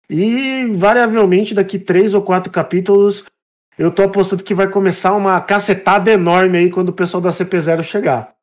E 0.10 0.66
variavelmente 0.74 1.54
daqui 1.54 1.80
três 1.80 2.14
ou 2.14 2.22
quatro 2.22 2.52
capítulos 2.52 3.24
eu 3.78 3.89
tô 3.89 4.04
apostando 4.04 4.44
que 4.44 4.54
vai 4.54 4.68
começar 4.68 5.16
uma 5.16 5.39
cacetada 5.39 6.12
enorme 6.12 6.58
aí 6.58 6.70
quando 6.70 6.89
o 6.89 6.94
pessoal 6.94 7.22
da 7.22 7.30
CP0 7.32 7.82
chegar. 7.82 8.36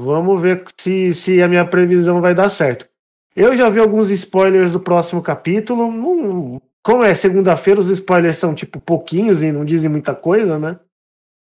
Vamos 0.00 0.42
ver 0.42 0.64
se, 0.76 1.14
se 1.14 1.40
a 1.40 1.46
minha 1.46 1.64
previsão 1.64 2.20
vai 2.20 2.34
dar 2.34 2.48
certo. 2.48 2.88
Eu 3.36 3.54
já 3.56 3.70
vi 3.70 3.78
alguns 3.78 4.10
spoilers 4.10 4.72
do 4.72 4.80
próximo 4.80 5.22
capítulo. 5.22 5.84
Hum, 5.84 6.60
como 6.82 7.04
é 7.04 7.14
segunda-feira, 7.14 7.78
os 7.78 7.90
spoilers 7.90 8.38
são 8.38 8.56
tipo 8.56 8.80
pouquinhos 8.80 9.40
e 9.40 9.52
não 9.52 9.64
dizem 9.64 9.88
muita 9.88 10.16
coisa, 10.16 10.58
né? 10.58 10.80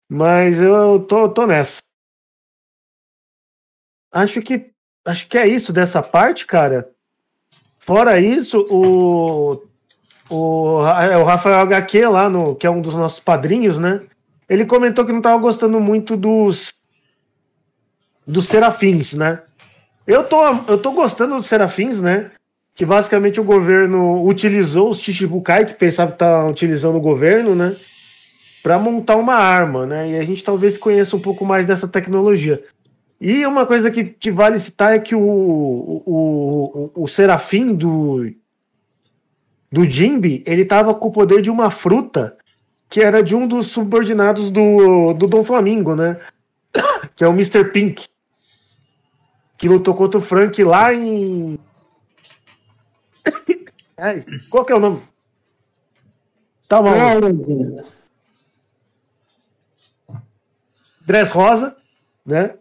Mas 0.10 0.58
eu 0.60 1.00
tô, 1.02 1.30
tô 1.30 1.46
nessa. 1.46 1.82
Acho 4.12 4.42
que 4.42 4.72
acho 5.06 5.28
que 5.28 5.38
é 5.38 5.48
isso 5.48 5.72
dessa 5.72 6.02
parte, 6.02 6.46
cara. 6.46 6.90
Fora 7.78 8.20
isso, 8.20 8.66
o, 8.70 9.64
o, 10.30 10.82
é 10.88 11.18
o 11.18 11.24
Rafael 11.24 11.60
HQ 11.60 12.08
lá, 12.08 12.30
no, 12.30 12.56
que 12.56 12.68
é 12.68 12.70
um 12.70 12.82
dos 12.82 12.96
nossos 12.96 13.20
padrinhos, 13.20 13.78
né? 13.78 14.02
ele 14.50 14.66
comentou 14.66 15.06
que 15.06 15.12
não 15.12 15.20
estava 15.20 15.38
gostando 15.38 15.80
muito 15.80 16.18
dos 16.18 16.74
dos 18.26 18.46
serafins, 18.46 19.14
né? 19.14 19.42
Eu 20.06 20.24
tô, 20.24 20.44
eu 20.68 20.78
tô 20.78 20.92
gostando 20.92 21.36
dos 21.36 21.46
serafins, 21.46 22.00
né? 22.00 22.32
Que 22.76 22.86
basicamente 22.86 23.40
o 23.40 23.44
governo 23.44 24.24
utilizou 24.26 24.90
os 24.90 25.00
Chichibukai, 25.00 25.66
que 25.66 25.74
pensava 25.74 26.12
que 26.12 26.16
estava 26.16 26.48
utilizando 26.50 26.96
o 26.96 27.02
governo, 27.02 27.56
né? 27.56 27.76
Para 28.62 28.78
montar 28.78 29.16
uma 29.16 29.36
arma, 29.36 29.86
né? 29.86 30.12
E 30.12 30.18
a 30.18 30.24
gente 30.24 30.44
talvez 30.44 30.78
conheça 30.78 31.16
um 31.16 31.20
pouco 31.20 31.46
mais 31.46 31.66
dessa 31.66 31.88
tecnologia. 31.88 32.64
E 33.22 33.46
uma 33.46 33.66
coisa 33.66 33.92
que, 33.92 34.04
que 34.04 34.32
vale 34.32 34.60
citar 34.60 34.96
é 34.96 35.00
que 35.00 35.14
o, 35.14 35.22
o, 35.22 36.04
o, 36.96 37.04
o 37.04 37.08
serafim 37.08 37.74
do, 37.74 38.32
do 39.72 39.84
Jimby, 39.84 40.44
ele 40.46 40.64
tava 40.66 40.94
com 40.94 41.10
o 41.10 41.12
poder 41.12 41.42
de 41.42 41.50
uma 41.50 41.70
fruta 41.70 42.38
que 42.90 43.02
era 43.02 43.22
de 43.22 43.36
um 43.36 43.48
dos 43.48 43.68
subordinados 43.68 44.50
do, 44.50 45.14
do 45.14 45.28
Dom 45.28 45.44
Flamingo, 45.44 45.96
né? 45.96 46.18
Que 47.16 47.24
é 47.24 47.28
o 47.28 47.34
Mr. 47.34 47.66
Pink. 47.66 48.08
Que 49.58 49.68
lutou 49.68 49.94
contra 49.94 50.18
o 50.18 50.22
Frank 50.22 50.64
lá 50.64 50.94
em. 50.94 51.60
Qual 54.50 54.64
que 54.64 54.72
é 54.72 54.76
o 54.76 54.80
nome? 54.80 55.02
Tá 56.68 56.82
bom. 56.82 56.90
Dress 61.10 61.32
Rosa, 61.32 61.76
né? 62.24 62.56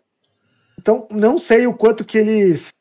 Então, 0.78 1.06
não 1.10 1.38
sei 1.38 1.66
o 1.66 1.74
quanto 1.74 2.02
que 2.02 2.16
eles 2.16 2.72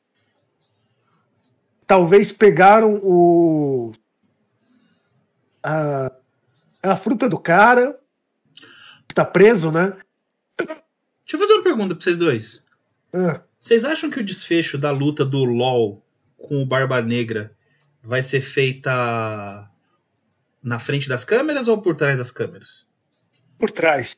talvez 1.86 2.32
pegaram 2.32 3.02
o 3.04 3.92
a, 5.62 6.10
a 6.82 6.96
fruta 6.96 7.28
do 7.28 7.38
cara 7.38 8.00
que 9.10 9.14
tá 9.14 9.26
preso, 9.26 9.70
né? 9.70 9.92
Deixa 10.58 11.34
eu 11.34 11.40
fazer 11.40 11.54
uma 11.56 11.64
pergunta 11.64 11.94
pra 11.94 12.02
vocês 12.02 12.18
dois. 12.18 12.64
É. 13.12 13.42
Vocês 13.60 13.84
acham 13.84 14.10
que 14.10 14.22
o 14.22 14.26
desfecho 14.26 14.78
da 14.78 14.92
luta 14.92 15.26
do 15.26 15.44
LoL 15.44 16.02
com 16.38 16.62
o 16.62 16.66
Barba 16.66 17.02
Negra 17.02 17.54
vai 18.02 18.22
ser 18.22 18.40
feita 18.40 19.70
na 20.64 20.80
frente 20.80 21.10
das 21.10 21.26
câmeras 21.26 21.68
ou 21.68 21.82
por 21.82 21.98
trás 21.98 22.20
das 22.20 22.32
câmeras? 22.32 22.90
Por 23.60 23.70
trás. 23.70 24.16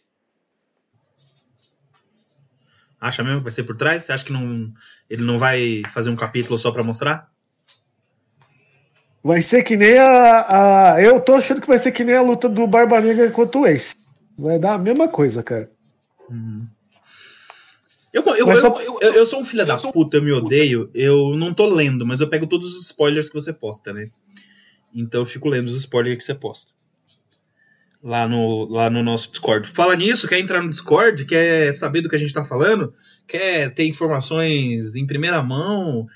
Acha 2.99 3.23
mesmo 3.23 3.39
que 3.39 3.43
vai 3.43 3.51
ser 3.51 3.63
por 3.63 3.75
trás? 3.75 4.03
Você 4.03 4.11
acha 4.11 4.25
que 4.25 4.33
não, 4.33 4.71
ele 5.09 5.23
não 5.23 5.39
vai 5.39 5.81
fazer 5.93 6.09
um 6.09 6.15
capítulo 6.15 6.59
só 6.59 6.71
para 6.71 6.83
mostrar? 6.83 7.29
Vai 9.23 9.41
ser 9.41 9.63
que 9.63 9.77
nem 9.77 9.97
a, 9.97 10.93
a, 10.93 11.01
Eu 11.01 11.19
tô 11.21 11.33
achando 11.33 11.61
que 11.61 11.67
vai 11.67 11.79
ser 11.79 11.91
que 11.91 12.03
nem 12.03 12.15
a 12.15 12.21
luta 12.21 12.49
do 12.49 12.67
Barba 12.67 12.99
Negra 12.99 13.29
contra 13.31 13.59
o 13.59 13.67
Ace. 13.67 13.95
Vai 14.37 14.59
dar 14.59 14.73
a 14.73 14.77
mesma 14.77 15.07
coisa, 15.07 15.43
cara. 15.43 15.69
Uhum. 16.29 16.63
Eu, 18.11 18.23
eu, 18.23 18.47
eu, 18.47 18.61
só... 18.61 18.81
eu, 18.81 19.13
eu, 19.13 19.25
sou 19.25 19.39
um 19.39 19.45
filho 19.45 19.65
da 19.65 19.77
puta, 19.77 20.17
eu 20.17 20.23
me 20.23 20.31
odeio. 20.31 20.89
Eu 20.93 21.35
não 21.37 21.53
tô 21.53 21.67
lendo, 21.67 22.05
mas 22.05 22.19
eu 22.19 22.29
pego 22.29 22.47
todos 22.47 22.75
os 22.75 22.85
spoilers 22.85 23.29
que 23.29 23.35
você 23.35 23.53
posta, 23.53 23.93
né? 23.93 24.09
Então 24.93 25.21
eu 25.21 25.25
fico 25.25 25.47
lendo 25.47 25.67
os 25.67 25.75
spoilers 25.75 26.17
que 26.17 26.23
você 26.23 26.33
posta 26.33 26.71
lá 28.01 28.27
no, 28.27 28.65
lá 28.65 28.89
no 28.89 29.03
nosso 29.03 29.29
Discord. 29.29 29.67
Fala 29.67 29.95
nisso, 29.95 30.27
quer 30.27 30.39
entrar 30.39 30.61
no 30.61 30.69
Discord, 30.69 31.25
quer 31.25 31.73
saber 31.73 32.01
do 32.01 32.09
que 32.09 32.15
a 32.15 32.19
gente 32.19 32.33
tá 32.33 32.45
falando, 32.45 32.93
quer 33.27 33.73
ter 33.73 33.85
informações 33.85 34.95
em 34.95 35.05
primeira 35.05 35.41
mão, 35.43 36.07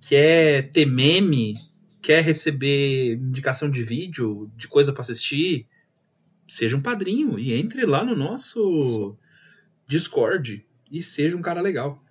quer 0.00 0.70
ter 0.70 0.86
meme, 0.86 1.54
quer 2.00 2.22
receber 2.22 3.14
indicação 3.14 3.70
de 3.70 3.82
vídeo, 3.82 4.50
de 4.56 4.68
coisa 4.68 4.92
para 4.92 5.02
assistir, 5.02 5.66
seja 6.46 6.76
um 6.76 6.82
padrinho 6.82 7.38
e 7.38 7.54
entre 7.54 7.84
lá 7.84 8.04
no 8.04 8.14
nosso 8.14 9.16
Discord 9.86 10.64
e 10.90 11.02
seja 11.02 11.36
um 11.36 11.42
cara 11.42 11.60
legal. 11.60 12.02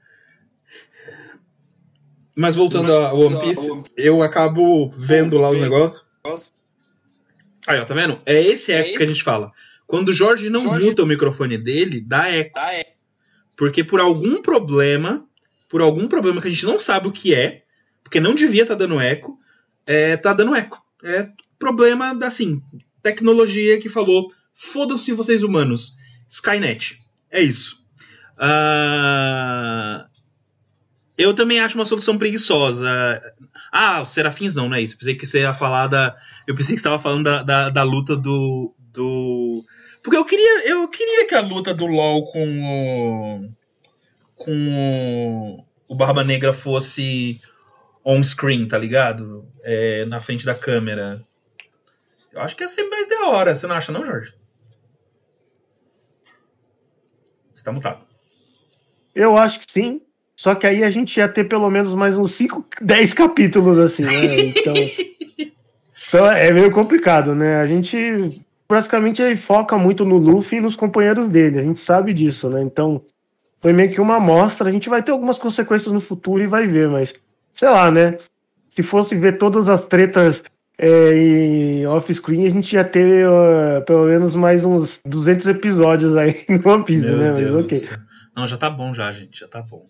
Mas 2.35 2.55
voltando 2.55 2.91
ao 2.91 3.19
One 3.19 3.39
Piece, 3.41 3.69
eu 3.95 4.23
acabo 4.23 4.89
vendo 4.89 5.37
lá 5.37 5.51
os 5.51 5.61
negócios. 5.61 6.03
Aí, 7.67 7.79
ó, 7.79 7.85
tá 7.85 7.93
vendo? 7.93 8.21
É 8.25 8.41
esse 8.41 8.71
é 8.71 8.79
eco 8.79 8.89
esse? 8.89 8.97
que 8.97 9.03
a 9.03 9.07
gente 9.07 9.23
fala. 9.23 9.51
Quando 9.87 10.09
o 10.09 10.13
Jorge 10.13 10.49
não 10.49 10.63
Jorge... 10.63 10.85
muta 10.85 11.03
o 11.03 11.05
microfone 11.05 11.57
dele, 11.57 12.01
dá 12.01 12.29
eco. 12.29 12.55
Dá 12.55 12.73
eco. 12.73 12.91
Porque 13.55 13.83
por 13.83 13.99
algum 13.99 14.41
problema, 14.41 15.27
por 15.69 15.81
algum 15.81 16.07
problema 16.07 16.41
que 16.41 16.47
a 16.47 16.51
gente 16.51 16.65
não 16.65 16.79
sabe 16.79 17.07
o 17.07 17.11
que 17.11 17.33
é, 17.33 17.63
porque 18.03 18.19
não 18.19 18.35
devia 18.35 18.63
estar 18.63 18.75
tá 18.75 18.79
dando 18.79 18.99
eco, 18.99 19.37
é, 19.85 20.17
tá 20.17 20.33
dando 20.33 20.55
eco. 20.55 20.81
É 21.03 21.29
problema 21.63 22.13
da, 22.13 22.27
assim, 22.27 22.61
tecnologia 23.01 23.79
que 23.79 23.89
falou, 23.89 24.31
foda-se 24.53 25.13
vocês 25.13 25.43
humanos, 25.43 25.95
Skynet. 26.27 26.99
É 27.31 27.41
isso. 27.41 27.81
Uh, 28.37 30.03
eu 31.17 31.33
também 31.33 31.59
acho 31.59 31.77
uma 31.77 31.85
solução 31.85 32.17
preguiçosa. 32.17 32.87
Ah, 33.75 34.03
os 34.03 34.09
serafins 34.09 34.53
não, 34.53 34.69
não 34.69 34.77
é 34.77 34.81
isso. 34.81 34.93
Eu 34.93 34.99
pensei 34.99 35.15
que 35.15 35.25
você 35.25 35.41
ia 35.41 35.51
falar 35.51 35.87
da. 35.87 36.15
Eu 36.45 36.53
pensei 36.53 36.75
que 36.75 36.81
você 36.81 36.87
estava 36.87 36.99
falando 36.99 37.23
da, 37.23 37.41
da, 37.41 37.69
da, 37.69 37.81
luta 37.81 38.15
do. 38.15 38.71
do. 38.77 39.65
Porque 40.03 40.15
eu 40.15 40.23
queria. 40.23 40.69
Eu 40.69 40.87
queria 40.87 41.25
que 41.25 41.33
a 41.33 41.41
luta 41.41 41.73
do 41.73 41.87
LOL 41.87 42.31
com 42.31 42.63
o. 42.63 43.49
com 44.35 44.51
o, 45.57 45.65
o 45.87 45.95
Barba 45.95 46.23
Negra 46.23 46.53
fosse 46.53 47.41
on-screen, 48.05 48.67
tá 48.67 48.77
ligado? 48.77 49.51
É, 49.63 50.05
na 50.05 50.21
frente 50.21 50.45
da 50.45 50.53
câmera. 50.53 51.25
Eu 52.31 52.41
acho 52.41 52.55
que 52.55 52.63
ia 52.63 52.67
ser 52.67 52.83
mais 52.83 53.09
da 53.09 53.29
hora. 53.29 53.55
Você 53.55 53.65
não 53.65 53.75
acha, 53.75 53.91
não, 53.91 54.05
Jorge? 54.05 54.35
Você 57.55 57.63
tá 57.63 57.71
mutado. 57.71 58.05
Eu 59.15 59.35
acho 59.35 59.59
que 59.59 59.71
sim. 59.71 59.99
Só 60.43 60.53
que 60.53 60.67
aí 60.67 60.83
a 60.83 60.89
gente 60.89 61.15
ia 61.15 61.29
ter 61.29 61.45
pelo 61.45 61.71
menos 61.71 61.93
mais 61.93 62.17
uns 62.17 62.33
5, 62.33 62.65
10 62.81 63.13
capítulos, 63.13 63.77
assim, 63.77 64.03
né? 64.03 64.39
Então, 64.41 64.73
então 66.09 66.29
é 66.29 66.51
meio 66.51 66.69
complicado, 66.69 67.33
né? 67.33 67.61
A 67.61 67.65
gente 67.65 67.97
praticamente 68.67 69.37
foca 69.37 69.77
muito 69.77 70.03
no 70.03 70.17
Luffy 70.17 70.57
e 70.57 70.61
nos 70.61 70.75
companheiros 70.75 71.29
dele, 71.29 71.59
a 71.59 71.63
gente 71.63 71.79
sabe 71.79 72.13
disso, 72.13 72.49
né? 72.49 72.61
Então, 72.61 73.01
foi 73.61 73.71
meio 73.71 73.89
que 73.89 74.01
uma 74.01 74.17
amostra. 74.17 74.67
A 74.67 74.71
gente 74.73 74.89
vai 74.89 75.01
ter 75.01 75.13
algumas 75.13 75.37
consequências 75.37 75.93
no 75.93 76.01
futuro 76.01 76.43
e 76.43 76.47
vai 76.47 76.67
ver, 76.67 76.89
mas 76.89 77.13
sei 77.53 77.69
lá, 77.69 77.89
né? 77.89 78.17
Se 78.69 78.83
fosse 78.83 79.15
ver 79.15 79.37
todas 79.37 79.69
as 79.69 79.85
tretas 79.85 80.43
é, 80.77 81.85
off-screen, 81.87 82.47
a 82.47 82.49
gente 82.49 82.73
ia 82.73 82.83
ter 82.83 83.25
uh, 83.25 83.81
pelo 83.85 84.07
menos 84.07 84.35
mais 84.35 84.65
uns 84.65 84.99
200 85.05 85.47
episódios 85.47 86.17
aí 86.17 86.43
no 86.51 86.69
One 86.69 86.83
Piece, 86.83 87.05
Meu 87.05 87.17
né? 87.17 87.29
Mas 87.29 87.39
Deus 87.39 87.63
ok. 87.63 87.81
Não, 88.35 88.45
já 88.45 88.57
tá 88.57 88.69
bom 88.69 88.93
já, 88.93 89.09
gente, 89.13 89.39
já 89.39 89.47
tá 89.47 89.61
bom. 89.61 89.85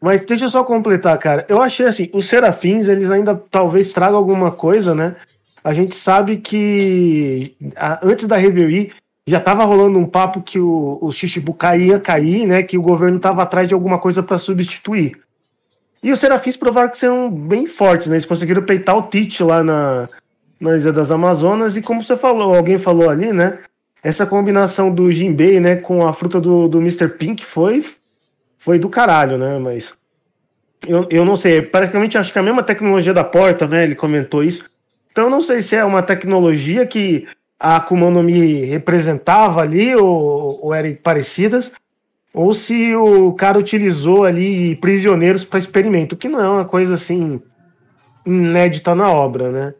Mas 0.00 0.24
deixa 0.24 0.44
eu 0.44 0.50
só 0.50 0.62
completar, 0.62 1.16
cara. 1.18 1.44
Eu 1.48 1.60
achei 1.60 1.86
assim, 1.86 2.10
os 2.12 2.26
serafins, 2.26 2.86
eles 2.86 3.10
ainda 3.10 3.34
talvez 3.50 3.92
tragam 3.92 4.18
alguma 4.18 4.50
coisa, 4.50 4.94
né? 4.94 5.16
A 5.64 5.72
gente 5.72 5.96
sabe 5.96 6.36
que 6.36 7.56
a, 7.74 7.98
antes 8.06 8.28
da 8.28 8.36
Reverie 8.36 8.92
já 9.26 9.40
tava 9.40 9.64
rolando 9.64 9.98
um 9.98 10.06
papo 10.06 10.40
que 10.40 10.60
o, 10.60 10.98
o 11.00 11.10
Shichibukai 11.10 11.80
ia 11.80 11.98
cair, 11.98 12.46
né? 12.46 12.62
Que 12.62 12.78
o 12.78 12.82
governo 12.82 13.18
tava 13.18 13.42
atrás 13.42 13.66
de 13.66 13.74
alguma 13.74 13.98
coisa 13.98 14.22
para 14.22 14.38
substituir. 14.38 15.18
E 16.02 16.12
os 16.12 16.20
serafins 16.20 16.56
provaram 16.56 16.90
que 16.90 16.98
são 16.98 17.30
bem 17.30 17.66
fortes, 17.66 18.06
né? 18.06 18.16
Eles 18.16 18.26
conseguiram 18.26 18.62
peitar 18.62 18.96
o 18.96 19.02
Tite 19.02 19.42
lá 19.42 19.64
na, 19.64 20.08
na 20.60 20.76
Ilha 20.76 20.92
das 20.92 21.10
Amazonas. 21.10 21.76
E 21.76 21.82
como 21.82 22.02
você 22.02 22.16
falou, 22.16 22.54
alguém 22.54 22.78
falou 22.78 23.10
ali, 23.10 23.32
né? 23.32 23.58
Essa 24.04 24.24
combinação 24.24 24.94
do 24.94 25.10
Jinbei, 25.10 25.58
né, 25.58 25.74
com 25.74 26.06
a 26.06 26.12
fruta 26.12 26.40
do, 26.40 26.68
do 26.68 26.78
Mr. 26.78 27.08
Pink 27.08 27.44
foi 27.44 27.82
foi 28.66 28.80
do 28.80 28.88
caralho, 28.88 29.38
né? 29.38 29.60
Mas 29.60 29.94
eu, 30.88 31.06
eu 31.08 31.24
não 31.24 31.36
sei, 31.36 31.62
praticamente 31.62 32.18
acho 32.18 32.32
que 32.32 32.38
é 32.38 32.40
a 32.40 32.44
mesma 32.44 32.64
tecnologia 32.64 33.14
da 33.14 33.22
porta, 33.22 33.68
né? 33.68 33.84
Ele 33.84 33.94
comentou 33.94 34.42
isso. 34.42 34.64
Então 35.12 35.24
eu 35.24 35.30
não 35.30 35.40
sei 35.40 35.62
se 35.62 35.76
é 35.76 35.84
uma 35.84 36.02
tecnologia 36.02 36.84
que 36.84 37.28
a 37.60 37.76
Akuma 37.76 38.10
no 38.10 38.24
Mi 38.24 38.64
representava 38.64 39.60
ali 39.60 39.94
ou, 39.94 40.66
ou 40.66 40.74
eram 40.74 40.92
parecidas, 41.00 41.70
ou 42.34 42.52
se 42.52 42.92
o 42.96 43.32
cara 43.34 43.56
utilizou 43.56 44.24
ali 44.24 44.74
prisioneiros 44.76 45.44
para 45.44 45.60
experimento, 45.60 46.16
que 46.16 46.28
não 46.28 46.40
é 46.40 46.48
uma 46.48 46.64
coisa 46.64 46.94
assim 46.94 47.40
inédita 48.26 48.96
na 48.96 49.08
obra, 49.12 49.52
né? 49.52 49.74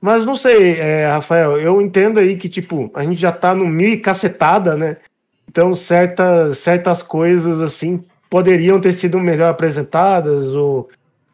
Mas 0.00 0.24
não 0.24 0.34
sei, 0.34 0.80
é, 0.80 1.08
Rafael, 1.08 1.60
eu 1.60 1.78
entendo 1.82 2.18
aí 2.20 2.38
que, 2.38 2.48
tipo, 2.48 2.90
a 2.94 3.04
gente 3.04 3.20
já 3.20 3.32
tá 3.32 3.54
no 3.54 3.66
mil 3.66 3.88
e 3.88 3.98
cacetada, 3.98 4.76
né? 4.76 4.96
Então, 5.48 5.74
certas, 5.74 6.58
certas 6.58 7.02
coisas, 7.02 7.60
assim, 7.60 8.04
poderiam 8.28 8.80
ter 8.80 8.92
sido 8.92 9.18
melhor 9.18 9.50
apresentadas, 9.50 10.54
ou, 10.54 10.88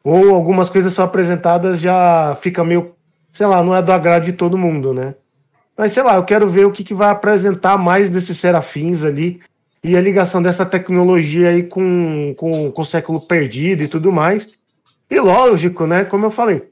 ou 0.04 0.34
algumas 0.34 0.70
coisas 0.70 0.92
são 0.92 1.04
apresentadas 1.04 1.80
já 1.80 2.36
fica 2.40 2.62
meio, 2.62 2.92
sei 3.32 3.46
lá, 3.46 3.62
não 3.62 3.74
é 3.74 3.82
do 3.82 3.92
agrado 3.92 4.24
de 4.24 4.32
todo 4.32 4.56
mundo, 4.56 4.94
né? 4.94 5.14
Mas, 5.76 5.92
sei 5.92 6.04
lá, 6.04 6.14
eu 6.14 6.24
quero 6.24 6.48
ver 6.48 6.64
o 6.64 6.70
que, 6.70 6.84
que 6.84 6.94
vai 6.94 7.10
apresentar 7.10 7.76
mais 7.76 8.08
desses 8.08 8.38
serafins 8.38 9.02
ali, 9.02 9.40
e 9.82 9.96
a 9.96 10.00
ligação 10.00 10.40
dessa 10.40 10.64
tecnologia 10.64 11.50
aí 11.50 11.64
com, 11.64 12.34
com, 12.38 12.70
com 12.70 12.82
o 12.82 12.86
século 12.86 13.20
perdido 13.20 13.82
e 13.82 13.88
tudo 13.88 14.10
mais. 14.10 14.56
E 15.10 15.20
lógico, 15.20 15.86
né, 15.86 16.06
como 16.06 16.24
eu 16.24 16.30
falei, 16.30 16.70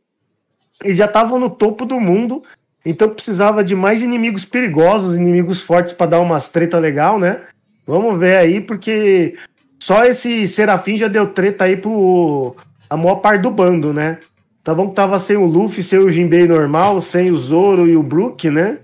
eles 0.82 0.97
já 0.97 1.05
estavam 1.05 1.39
no 1.39 1.51
topo 1.51 1.85
do 1.85 2.01
mundo 2.01 2.43
Então 2.84 3.09
precisava 3.09 3.62
de 3.62 3.74
mais 3.74 4.02
inimigos 4.02 4.44
perigosos, 4.44 5.16
inimigos 5.16 5.60
fortes 5.60 5.92
para 5.92 6.10
dar 6.10 6.20
umas 6.20 6.48
treta 6.48 6.78
legal, 6.78 7.18
né? 7.18 7.40
Vamos 7.86 8.18
ver 8.18 8.36
aí, 8.36 8.60
porque 8.60 9.36
só 9.78 10.04
esse 10.04 10.48
Serafim 10.48 10.96
já 10.96 11.09
deu 11.09 11.28
treta 11.28 11.64
aí 11.64 11.76
pro 11.76 12.56
a 12.88 12.96
maior 12.96 13.16
parte 13.16 13.42
do 13.42 13.50
bando, 13.50 13.92
né? 13.92 14.18
Tá 14.62 14.74
bom 14.74 14.88
que 14.88 14.94
tava 14.94 15.18
sem 15.18 15.36
o 15.36 15.44
Luffy, 15.44 15.82
sem 15.82 15.98
o 15.98 16.10
Jinbei 16.10 16.46
normal, 16.46 17.00
sem 17.00 17.30
o 17.30 17.36
Zoro 17.36 17.88
e 17.88 17.96
o 17.96 18.02
Brook, 18.02 18.48
né? 18.50 18.78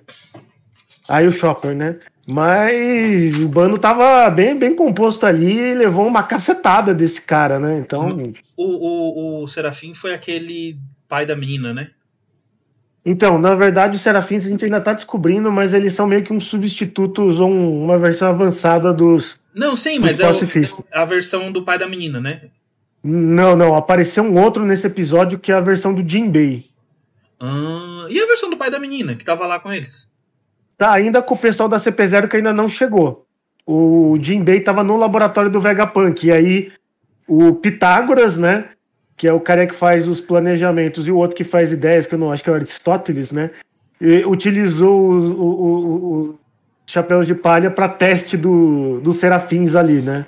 Aí 1.09 1.27
o 1.27 1.33
Chopper, 1.33 1.75
né? 1.75 1.97
Mas 2.27 3.39
o 3.39 3.49
bando 3.49 3.79
tava 3.79 4.29
bem, 4.29 4.59
bem 4.59 4.75
composto 4.75 5.25
ali 5.25 5.59
e 5.59 5.75
levou 5.75 6.07
uma 6.07 6.23
cacetada 6.23 6.93
desse 6.93 7.23
cara, 7.23 7.59
né? 7.59 7.79
Então. 7.79 8.33
O, 8.57 8.65
o, 8.65 9.45
o 9.45 9.49
Serafim 9.49 9.95
foi 9.95 10.13
aquele 10.13 10.77
pai 11.09 11.25
da 11.25 11.37
menina, 11.37 11.73
né? 11.73 11.91
Então, 13.11 13.39
na 13.39 13.55
verdade, 13.55 13.97
os 13.97 14.03
Serafins 14.03 14.45
a 14.45 14.51
gente 14.51 14.67
ainda 14.67 14.83
tá 14.83 14.93
descobrindo, 14.93 15.51
mas 15.51 15.73
eles 15.73 15.95
são 15.95 16.07
meio 16.07 16.23
que 16.23 16.31
um 16.31 16.39
substitutos 16.39 17.41
ou 17.41 17.51
uma 17.51 17.97
versão 17.97 18.29
avançada 18.29 18.93
dos. 18.93 19.41
Não, 19.55 19.75
sim, 19.75 19.99
mas 19.99 20.21
é 20.21 20.27
o, 20.27 20.85
a 20.93 21.05
versão 21.07 21.51
do 21.51 21.65
pai 21.65 21.79
da 21.79 21.89
menina, 21.89 22.21
né? 22.21 22.43
Não, 23.03 23.57
não. 23.57 23.75
Apareceu 23.75 24.23
um 24.23 24.39
outro 24.39 24.63
nesse 24.67 24.87
episódio 24.87 25.39
que 25.39 25.51
é 25.51 25.55
a 25.55 25.61
versão 25.61 25.95
do 25.95 26.07
Jinbei. 26.07 26.67
Ah, 27.41 28.07
e 28.11 28.21
a 28.21 28.27
versão 28.27 28.51
do 28.51 28.59
pai 28.59 28.71
da 28.71 28.79
menina, 28.79 29.15
que 29.15 29.25
tava 29.25 29.47
lá 29.47 29.59
com 29.59 29.73
eles? 29.73 30.13
Tá 30.77 30.93
ainda 30.93 31.23
com 31.23 31.35
o 31.35 31.39
pessoal 31.39 31.67
da 31.67 31.79
CP0 31.79 32.29
que 32.29 32.37
ainda 32.37 32.53
não 32.53 32.69
chegou. 32.69 33.27
O 33.65 34.19
Jinbei 34.21 34.61
tava 34.61 34.85
no 34.85 34.99
laboratório 34.99 35.51
do 35.51 35.63
Vegapunk. 35.63 36.27
E 36.27 36.31
aí 36.31 36.73
o 37.27 37.55
Pitágoras, 37.55 38.37
né? 38.37 38.69
Que 39.19 39.29
é 39.29 39.33
o 39.33 39.41
cara 39.41 39.67
que 39.67 39.75
faz 39.75 40.09
os 40.09 40.21
planejamentos, 40.21 41.07
e 41.07 41.13
o 41.13 41.17
outro 41.17 41.37
que 41.37 41.45
faz 41.45 41.71
ideias, 41.71 42.07
que 42.07 42.15
eu 42.15 42.19
não 42.19 42.33
acho 42.33 42.43
que 42.43 42.49
é 42.49 42.53
o 42.53 42.57
Aristóteles, 42.57 43.33
né? 43.33 43.51
E 44.01 44.25
utilizou 44.25 45.11
os 45.11 46.35
chapéus 46.87 47.27
de 47.27 47.35
palha 47.35 47.71
para 47.71 47.89
teste 47.89 48.37
do, 48.37 49.01
dos 49.01 49.17
serafins 49.17 49.75
ali, 49.75 50.01
né? 50.01 50.25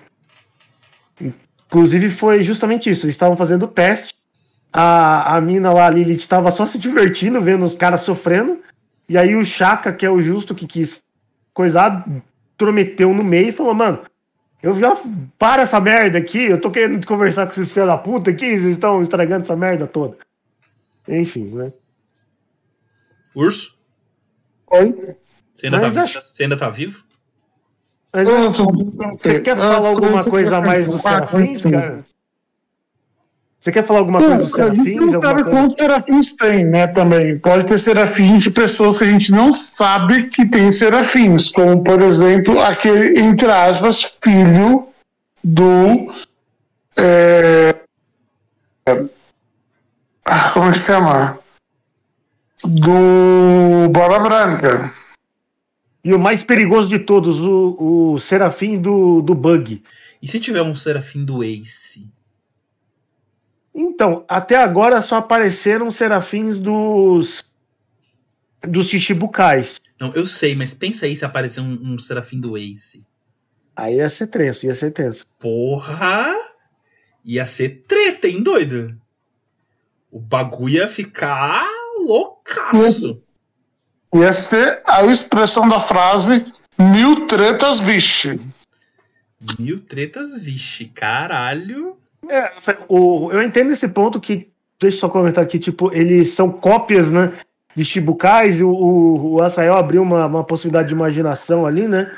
Inclusive 1.70 2.10
foi 2.10 2.42
justamente 2.42 2.90
isso. 2.90 3.06
Eles 3.06 3.14
estavam 3.14 3.36
fazendo 3.36 3.62
o 3.62 3.68
teste. 3.68 4.12
A, 4.72 5.36
a 5.36 5.40
mina 5.40 5.72
lá, 5.72 5.86
a 5.86 5.90
Lilith, 5.90 6.18
estava 6.18 6.50
só 6.50 6.66
se 6.66 6.78
divertindo, 6.78 7.40
vendo 7.40 7.64
os 7.64 7.74
caras 7.74 8.02
sofrendo. 8.02 8.58
E 9.08 9.16
aí 9.16 9.36
o 9.36 9.44
Chaka, 9.44 9.92
que 9.92 10.04
é 10.04 10.10
o 10.10 10.20
justo 10.20 10.54
que 10.54 10.66
quis 10.66 11.00
coisar, 11.54 12.04
prometeu 12.58 13.14
no 13.14 13.22
meio 13.22 13.48
e 13.48 13.52
falou, 13.52 13.74
mano, 13.74 14.00
eu 14.62 14.74
já 14.74 14.96
para 15.38 15.62
essa 15.62 15.80
merda 15.80 16.18
aqui, 16.18 16.44
eu 16.44 16.60
tô 16.60 16.70
querendo 16.70 17.06
conversar 17.06 17.46
com 17.46 17.52
esses 17.52 17.72
filhos 17.72 17.88
da 17.88 17.96
puta 17.98 18.30
aqui, 18.30 18.58
vocês 18.58 18.72
estão 18.72 19.02
estragando 19.02 19.42
essa 19.42 19.56
merda 19.56 19.86
toda. 19.86 20.16
Enfim, 21.08 21.44
né? 21.54 21.72
Urso? 23.34 23.78
Oi? 24.70 25.16
Você 25.54 25.66
ainda, 25.66 25.90
tá, 25.90 26.02
acho... 26.02 26.22
você 26.22 26.42
ainda 26.42 26.56
tá 26.56 26.68
vivo? 26.68 27.04
Mas, 28.12 28.26
você 28.26 29.40
quer 29.40 29.56
falar 29.56 29.88
alguma 29.88 30.22
coisa 30.24 30.56
a 30.56 30.60
mais 30.60 30.88
dos 30.88 31.00
Serafins, 31.00 31.62
cara? 31.62 32.04
Você 33.60 33.70
quer 33.70 33.86
falar 33.86 34.00
alguma 34.00 34.18
coisa 34.20 34.38
dos 34.38 34.50
serafins? 34.52 34.80
A 34.80 34.84
gente 34.84 35.00
não 35.00 35.20
sabe 35.20 35.44
quantos 35.44 35.76
serafins 35.76 36.32
tem, 36.32 36.64
né, 36.64 36.86
também. 36.86 37.38
Pode 37.38 37.66
ter 37.66 37.78
serafins 37.78 38.42
de 38.42 38.50
pessoas 38.50 38.96
que 38.96 39.04
a 39.04 39.06
gente 39.06 39.30
não 39.30 39.54
sabe 39.54 40.28
que 40.28 40.48
tem 40.48 40.72
serafins, 40.72 41.50
como, 41.50 41.84
por 41.84 42.00
exemplo, 42.00 42.58
aquele, 42.58 43.20
entre 43.20 43.50
aspas, 43.50 44.16
filho 44.22 44.88
do... 45.44 46.10
É, 46.98 47.76
ah, 50.24 50.50
como 50.54 50.70
é 50.70 50.72
que 50.72 50.78
chama? 50.78 51.38
Do 52.64 53.88
Bola 53.90 54.20
Branca. 54.20 54.90
E 56.02 56.14
o 56.14 56.18
mais 56.18 56.42
perigoso 56.42 56.88
de 56.88 56.98
todos, 57.00 57.38
o, 57.40 58.12
o 58.14 58.20
serafim 58.20 58.80
do, 58.80 59.20
do 59.20 59.34
Bug. 59.34 59.82
E 60.22 60.26
se 60.26 60.40
tiver 60.40 60.62
um 60.62 60.74
serafim 60.74 61.24
do 61.26 61.44
Ace? 61.44 62.10
Então, 63.74 64.24
até 64.28 64.56
agora 64.56 65.00
só 65.00 65.16
apareceram 65.16 65.90
serafins 65.90 66.58
dos. 66.58 67.44
dos 68.62 68.88
Chichibukais. 68.88 69.80
Não, 70.00 70.12
eu 70.14 70.26
sei, 70.26 70.54
mas 70.54 70.74
pensa 70.74 71.06
aí 71.06 71.14
se 71.14 71.24
aparecer 71.24 71.60
um, 71.60 71.94
um 71.94 71.98
serafim 71.98 72.40
do 72.40 72.56
Ace. 72.56 73.06
Aí 73.76 73.96
ia 73.96 74.08
ser 74.08 74.26
tenso, 74.26 74.66
ia 74.66 74.74
ser 74.74 74.90
tenso. 74.90 75.26
Porra! 75.38 76.34
Ia 77.24 77.44
ser 77.46 77.84
treta, 77.86 78.26
hein, 78.26 78.42
doido? 78.42 78.98
O 80.10 80.18
bagulho 80.18 80.76
ia 80.76 80.88
ficar 80.88 81.68
loucaço. 81.98 83.22
Ia 84.14 84.32
ser 84.32 84.82
a 84.86 85.04
expressão 85.04 85.68
da 85.68 85.80
frase 85.80 86.44
mil 86.80 87.26
tretas, 87.26 87.78
vixe. 87.80 88.40
Mil 89.58 89.80
tretas, 89.80 90.40
vixe, 90.40 90.86
caralho. 90.86 91.99
É, 92.28 92.50
o, 92.88 93.30
eu 93.32 93.42
entendo 93.42 93.72
esse 93.72 93.88
ponto 93.88 94.20
que, 94.20 94.48
deixa 94.80 94.96
eu 94.96 95.00
só 95.00 95.08
comentar 95.08 95.42
aqui, 95.42 95.58
tipo, 95.58 95.90
eles 95.92 96.32
são 96.32 96.50
cópias, 96.50 97.10
né, 97.10 97.32
de 97.74 97.84
Chibucais, 97.84 98.60
e 98.60 98.64
o, 98.64 98.70
o, 98.70 99.32
o 99.34 99.42
Asael 99.42 99.76
abriu 99.76 100.02
uma, 100.02 100.26
uma 100.26 100.44
possibilidade 100.44 100.88
de 100.88 100.94
imaginação 100.94 101.66
ali, 101.66 101.88
né, 101.88 102.12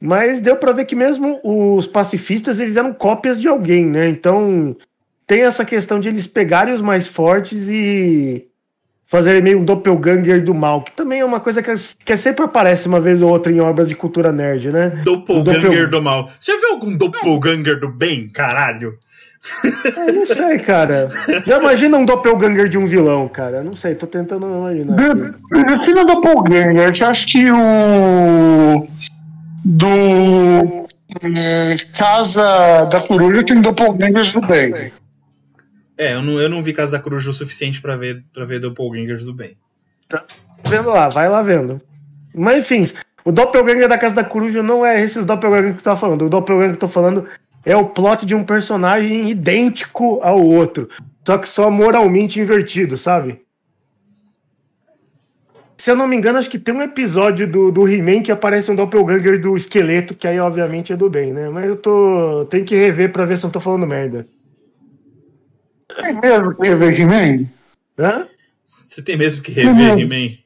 mas 0.00 0.40
deu 0.40 0.56
para 0.56 0.72
ver 0.72 0.84
que 0.84 0.94
mesmo 0.94 1.40
os 1.42 1.86
pacifistas, 1.86 2.60
eles 2.60 2.76
eram 2.76 2.92
cópias 2.92 3.40
de 3.40 3.48
alguém, 3.48 3.86
né, 3.86 4.08
então 4.08 4.76
tem 5.26 5.42
essa 5.42 5.64
questão 5.64 5.98
de 5.98 6.08
eles 6.08 6.26
pegarem 6.26 6.72
os 6.72 6.80
mais 6.80 7.06
fortes 7.06 7.68
e 7.68 8.46
fazerem 9.06 9.40
meio 9.40 9.60
um 9.60 9.64
doppelganger 9.64 10.44
do 10.44 10.54
mal, 10.54 10.82
que 10.82 10.92
também 10.92 11.20
é 11.20 11.24
uma 11.24 11.40
coisa 11.40 11.62
que, 11.62 11.72
que 12.04 12.16
sempre 12.16 12.44
aparece 12.44 12.88
uma 12.88 13.00
vez 13.00 13.22
ou 13.22 13.30
outra 13.30 13.52
em 13.52 13.60
obras 13.60 13.88
de 13.88 13.94
cultura 13.94 14.32
nerd, 14.32 14.72
né? 14.72 15.00
Doppelganger 15.04 15.62
doppel... 15.62 15.90
do 15.90 16.02
mal. 16.02 16.30
Você 16.38 16.56
viu 16.58 16.72
algum 16.72 16.96
doppelganger 16.96 17.78
do 17.78 17.88
bem, 17.88 18.28
caralho? 18.28 18.98
Eu 19.96 20.12
não 20.12 20.26
sei, 20.26 20.58
cara. 20.58 21.08
Já 21.46 21.58
imagina 21.58 21.96
um 21.96 22.04
doppelganger 22.04 22.68
de 22.68 22.78
um 22.78 22.86
vilão, 22.86 23.28
cara. 23.28 23.62
Não 23.62 23.72
sei, 23.72 23.94
tô 23.94 24.06
tentando 24.06 24.46
imaginar. 24.46 24.96
Defina 24.96 26.04
doppelganger, 26.04 26.92
eu 27.00 27.06
acho 27.08 27.26
que 27.26 27.50
o. 27.50 28.86
Do. 29.64 30.86
É, 31.22 31.76
Casa 31.96 32.84
da 32.86 33.00
Coruja 33.00 33.44
tem 33.44 33.60
doppelgangers 33.60 34.32
do 34.32 34.40
bem. 34.40 34.92
É, 35.98 36.14
eu 36.14 36.22
não, 36.22 36.40
eu 36.40 36.48
não 36.48 36.62
vi 36.62 36.72
Casa 36.72 36.92
da 36.92 37.00
Coruja 37.00 37.30
o 37.30 37.34
suficiente 37.34 37.80
para 37.80 37.96
ver, 37.96 38.22
pra 38.32 38.44
ver 38.44 38.60
doppelgangers 38.60 39.24
do 39.24 39.32
bem. 39.32 39.56
Tá 40.08 40.24
vendo 40.68 40.88
lá, 40.90 41.08
vai 41.08 41.28
lá 41.28 41.42
vendo. 41.42 41.80
Mas 42.34 42.58
enfim, 42.58 42.86
o 43.24 43.32
doppelganger 43.32 43.88
da 43.88 43.96
Casa 43.96 44.14
da 44.14 44.24
Coruja 44.24 44.62
não 44.62 44.84
é 44.84 45.02
esses 45.02 45.24
doppelganger 45.24 45.72
que 45.72 45.78
tu 45.78 45.84
tá 45.84 45.96
falando. 45.96 46.26
O 46.26 46.28
doppelganger 46.28 46.72
que 46.72 46.76
eu 46.76 46.88
tô 46.88 46.88
falando 46.88 47.26
é 47.66 47.76
o 47.76 47.88
plot 47.88 48.24
de 48.24 48.32
um 48.32 48.44
personagem 48.44 49.28
idêntico 49.28 50.20
ao 50.22 50.40
outro, 50.40 50.88
só 51.26 51.36
que 51.36 51.48
só 51.48 51.68
moralmente 51.68 52.40
invertido, 52.40 52.96
sabe? 52.96 53.44
Se 55.76 55.90
eu 55.90 55.96
não 55.96 56.06
me 56.06 56.16
engano, 56.16 56.38
acho 56.38 56.48
que 56.48 56.58
tem 56.58 56.74
um 56.74 56.82
episódio 56.82 57.46
do, 57.46 57.70
do 57.70 57.88
He-Man 57.88 58.22
que 58.22 58.32
aparece 58.32 58.70
um 58.70 58.74
doppelganger 58.74 59.40
do 59.40 59.56
esqueleto, 59.56 60.14
que 60.14 60.26
aí 60.26 60.38
obviamente 60.38 60.92
é 60.92 60.96
do 60.96 61.10
bem, 61.10 61.32
né? 61.32 61.50
Mas 61.50 61.66
eu 61.66 61.76
tô. 61.76 62.46
Tenho 62.46 62.64
que 62.64 62.74
rever 62.74 63.12
pra 63.12 63.24
ver 63.24 63.36
se 63.36 63.44
eu 63.44 63.50
tô 63.50 63.60
falando 63.60 63.86
merda. 63.86 64.26
Tem 66.00 66.18
mesmo 66.18 66.56
que 66.56 66.68
rever 66.68 67.00
He-Man? 67.00 67.46
Hã? 67.98 68.26
Você 68.66 69.02
tem 69.02 69.16
mesmo 69.16 69.42
que 69.42 69.52
rever 69.52 69.98
He-Man? 69.98 70.36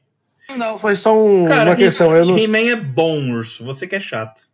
Não, 0.57 0.77
foi 0.77 0.95
só 0.95 1.17
um, 1.17 1.45
Cara, 1.45 1.69
uma 1.69 1.75
questão. 1.75 2.15
He-Man 2.37 2.63
não... 2.63 2.69
é 2.69 2.75
bom, 2.75 3.31
urso. 3.31 3.63
Você 3.63 3.87
que 3.87 3.95
é 3.95 3.99
chato. 3.99 4.50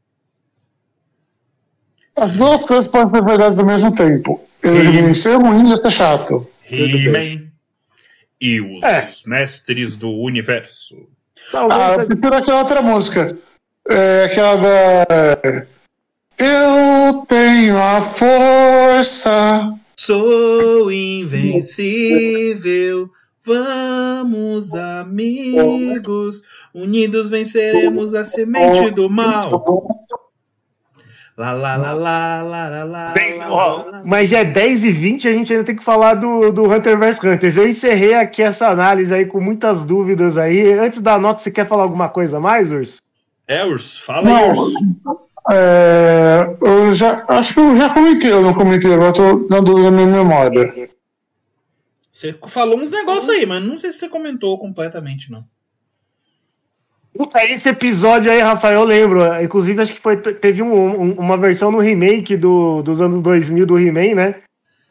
As 2.17 2.33
duas 2.33 2.61
coisas 2.63 2.87
podem 2.87 3.13
ser 3.13 3.23
verdade 3.23 3.59
ao 3.59 3.65
mesmo 3.65 3.93
tempo. 3.93 4.41
Ele 4.63 5.13
ser 5.13 5.35
ruim 5.35 5.71
e 5.71 5.77
ser 5.77 5.91
chato. 5.91 6.49
He-Man 6.69 7.47
e 8.41 8.59
os 8.59 8.83
é. 8.83 9.01
mestres 9.27 9.95
do 9.95 10.09
universo. 10.09 10.95
ah, 11.53 11.97
eu 11.99 12.07
prefiro 12.07 12.35
aquela 12.35 12.59
outra 12.59 12.81
música. 12.81 13.37
É 13.87 14.25
aquela 14.25 14.55
da. 14.57 15.05
Eu 16.39 17.23
tenho 17.27 17.77
a 17.77 18.01
força. 18.01 19.73
Sou 19.95 20.91
invencível. 20.91 22.31
Vamos, 23.43 24.73
amigos. 24.73 26.41
Unidos 26.73 27.29
venceremos 27.29 28.15
a 28.15 28.25
semente 28.25 28.89
do 28.91 29.07
mal. 29.09 29.63
Lá, 31.37 31.51
lá, 31.51 31.75
lá, 31.75 31.93
lá, 31.93 32.41
lá, 32.41 32.67
lá, 32.67 32.83
lá, 32.83 33.13
Bem, 33.13 33.39
ó, 33.43 34.01
Mas 34.03 34.27
já 34.27 34.39
é 34.39 34.43
10 34.43 34.85
e 34.85 34.91
20 34.91 35.27
a 35.27 35.31
gente 35.31 35.53
ainda 35.53 35.63
tem 35.63 35.75
que 35.75 35.83
falar 35.83 36.15
do, 36.15 36.51
do 36.51 36.63
Hunter 36.63 36.97
vs 36.97 37.23
Hunter. 37.23 37.55
Eu 37.55 37.67
encerrei 37.67 38.15
aqui 38.15 38.41
essa 38.41 38.69
análise 38.69 39.13
aí 39.13 39.23
com 39.23 39.39
muitas 39.39 39.85
dúvidas 39.85 40.35
aí. 40.35 40.73
Antes 40.73 40.99
da 40.99 41.19
nota, 41.19 41.43
você 41.43 41.51
quer 41.51 41.67
falar 41.67 41.83
alguma 41.83 42.09
coisa 42.09 42.39
mais, 42.39 42.71
Urso? 42.71 43.03
É, 43.47 43.63
Urso, 43.63 44.03
fala 44.03 44.27
aí, 44.27 44.49
Urso. 44.49 44.73
É, 45.51 46.57
eu 46.59 46.95
já, 46.95 47.23
acho 47.27 47.53
que 47.53 47.59
eu 47.59 47.75
já 47.77 47.93
comentei, 47.93 48.31
eu 48.31 48.41
não 48.41 48.55
comentei, 48.55 48.91
agora 48.91 49.13
tô 49.13 49.47
na 49.47 49.59
dúvida 49.59 49.91
da 49.91 49.91
minha 49.91 50.07
memória. 50.07 50.89
Você 52.11 52.35
falou 52.47 52.79
uns 52.79 52.89
negócios 52.89 53.29
aí, 53.29 53.45
mas 53.45 53.63
não 53.63 53.77
sei 53.77 53.91
se 53.91 53.99
você 53.99 54.09
comentou 54.09 54.57
completamente, 54.57 55.31
não. 55.31 55.45
Puta, 57.17 57.43
esse 57.43 57.67
episódio 57.67 58.31
aí, 58.31 58.39
Rafael, 58.39 58.81
eu 58.81 58.85
lembro. 58.85 59.43
Inclusive, 59.43 59.81
acho 59.81 59.93
que 59.93 60.01
foi, 60.01 60.17
teve 60.17 60.61
um, 60.61 61.01
um, 61.01 61.11
uma 61.13 61.35
versão 61.35 61.71
no 61.71 61.79
remake 61.79 62.37
do, 62.37 62.83
dos 62.83 63.01
anos 63.01 63.23
2000 63.23 63.65
do 63.65 63.79
He-Man, 63.79 64.13
né? 64.13 64.35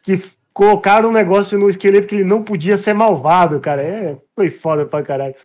Que 0.03 0.21
colocaram 0.53 1.09
um 1.09 1.13
negócio 1.13 1.57
no 1.57 1.69
esqueleto 1.69 2.07
que 2.07 2.15
ele 2.15 2.23
não 2.25 2.43
podia 2.43 2.75
ser 2.75 2.93
malvado, 2.93 3.59
cara. 3.61 3.81
É, 3.81 4.17
foi 4.35 4.49
foda 4.49 4.85
pra 4.85 5.03
caralho. 5.03 5.35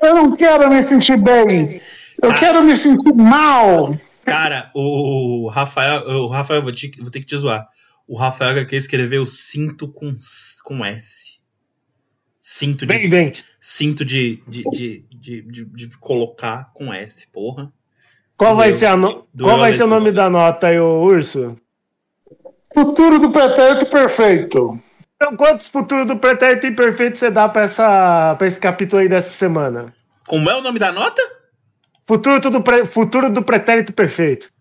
Eu 0.00 0.14
não 0.14 0.36
quero 0.36 0.68
me 0.68 0.82
sentir 0.82 1.16
bem. 1.16 1.80
Eu 2.22 2.30
ah. 2.30 2.34
quero 2.34 2.62
me 2.62 2.76
sentir 2.76 3.12
mal. 3.12 3.98
Cara, 4.24 4.70
o 4.74 5.48
Rafael, 5.48 6.02
o 6.06 6.26
Rafael, 6.28 6.62
vou, 6.62 6.72
te, 6.72 6.90
vou 7.00 7.10
ter 7.10 7.20
que 7.20 7.26
te 7.26 7.36
zoar. 7.36 7.66
O 8.06 8.16
Rafael 8.16 8.64
quer 8.66 8.76
escrever 8.76 9.18
o 9.18 9.26
cinto 9.26 9.88
com, 9.88 10.14
com 10.64 10.84
S. 10.84 11.40
Cinto 12.40 12.86
de. 12.86 12.86
Bem, 12.86 13.10
bem. 13.10 13.32
Cinto 13.60 14.04
de, 14.04 14.40
de, 14.46 14.62
de, 14.70 15.04
de, 15.18 15.42
de, 15.42 15.64
de 15.64 15.98
colocar 15.98 16.72
com 16.74 16.92
S, 16.92 17.26
porra. 17.28 17.72
Qual 18.36 18.54
vai 18.54 18.72
ser, 18.72 18.86
a 18.86 18.96
no... 18.96 19.26
Qual 19.38 19.58
vai 19.58 19.76
ser 19.76 19.84
o 19.84 19.88
nome 19.88 20.12
da 20.12 20.28
nota 20.28 20.66
aí, 20.66 20.78
Urso? 20.78 21.56
Futuro 22.74 23.18
do 23.18 23.30
pretérito 23.30 23.86
perfeito. 23.86 24.78
Então, 25.14 25.34
quantos 25.34 25.68
futuros 25.68 26.06
do 26.06 26.18
pretérito 26.18 26.66
imperfeito 26.66 27.16
você 27.16 27.30
dá 27.30 27.48
pra, 27.48 27.62
essa, 27.62 28.34
pra 28.36 28.46
esse 28.46 28.60
capítulo 28.60 29.00
aí 29.00 29.08
dessa 29.08 29.30
semana? 29.30 29.94
Como 30.26 30.50
é 30.50 30.56
o 30.56 30.60
nome 30.60 30.78
da 30.78 30.92
nota? 30.92 31.22
Futuro 32.04 32.50
do, 32.50 32.62
pre... 32.62 32.84
Futuro 32.84 33.32
do 33.32 33.42
pretérito 33.42 33.94
perfeito. 33.94 34.52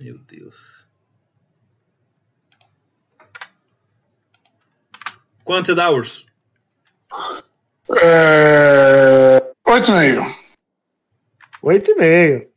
Meu 0.00 0.18
Deus. 0.18 0.88
Quanto 5.44 5.66
você 5.66 5.74
dá, 5.74 5.90
Urso? 5.90 6.26
É... 8.02 9.42
Oito 9.66 9.90
e 9.90 9.94
meio. 9.94 10.26
Oito 11.62 11.90
e 11.90 11.94
meio. 11.94 12.48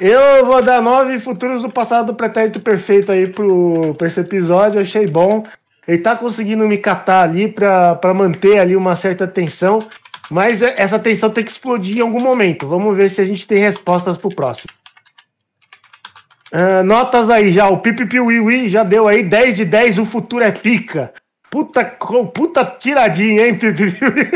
Eu 0.00 0.44
vou 0.44 0.62
dar 0.62 0.80
nove 0.80 1.18
futuros 1.18 1.62
do 1.62 1.70
passado 1.70 2.06
do 2.06 2.14
pretérito 2.14 2.58
perfeito 2.58 3.12
aí 3.12 3.28
pro, 3.28 3.94
pra 3.98 4.06
esse 4.06 4.20
episódio. 4.20 4.80
achei 4.80 5.06
bom. 5.06 5.44
Ele 5.86 5.98
tá 5.98 6.16
conseguindo 6.16 6.66
me 6.66 6.78
catar 6.78 7.22
ali 7.22 7.48
pra 7.48 8.14
manter 8.14 8.58
ali 8.58 8.74
uma 8.76 8.96
certa 8.96 9.26
tensão. 9.26 9.78
Mas 10.30 10.62
é, 10.62 10.74
essa 10.78 10.98
tensão 10.98 11.28
tem 11.28 11.44
que 11.44 11.50
explodir 11.50 11.98
em 11.98 12.02
algum 12.02 12.22
momento. 12.22 12.66
Vamos 12.66 12.96
ver 12.96 13.10
se 13.10 13.20
a 13.20 13.24
gente 13.24 13.46
tem 13.46 13.58
respostas 13.58 14.16
pro 14.16 14.34
próximo. 14.34 14.72
Uh, 16.52 16.82
notas 16.84 17.28
aí 17.28 17.52
já. 17.52 17.68
O 17.68 17.78
Pipipiuiui 17.78 18.68
já 18.68 18.82
deu 18.82 19.06
aí 19.06 19.22
10 19.22 19.56
de 19.56 19.64
10. 19.64 19.98
O 19.98 20.06
futuro 20.06 20.44
é 20.44 20.50
pica. 20.50 21.12
Puta, 21.50 21.84
puta 22.32 22.64
tiradinha, 22.64 23.46
hein, 23.46 23.58
Pipipiuiui? 23.58 24.30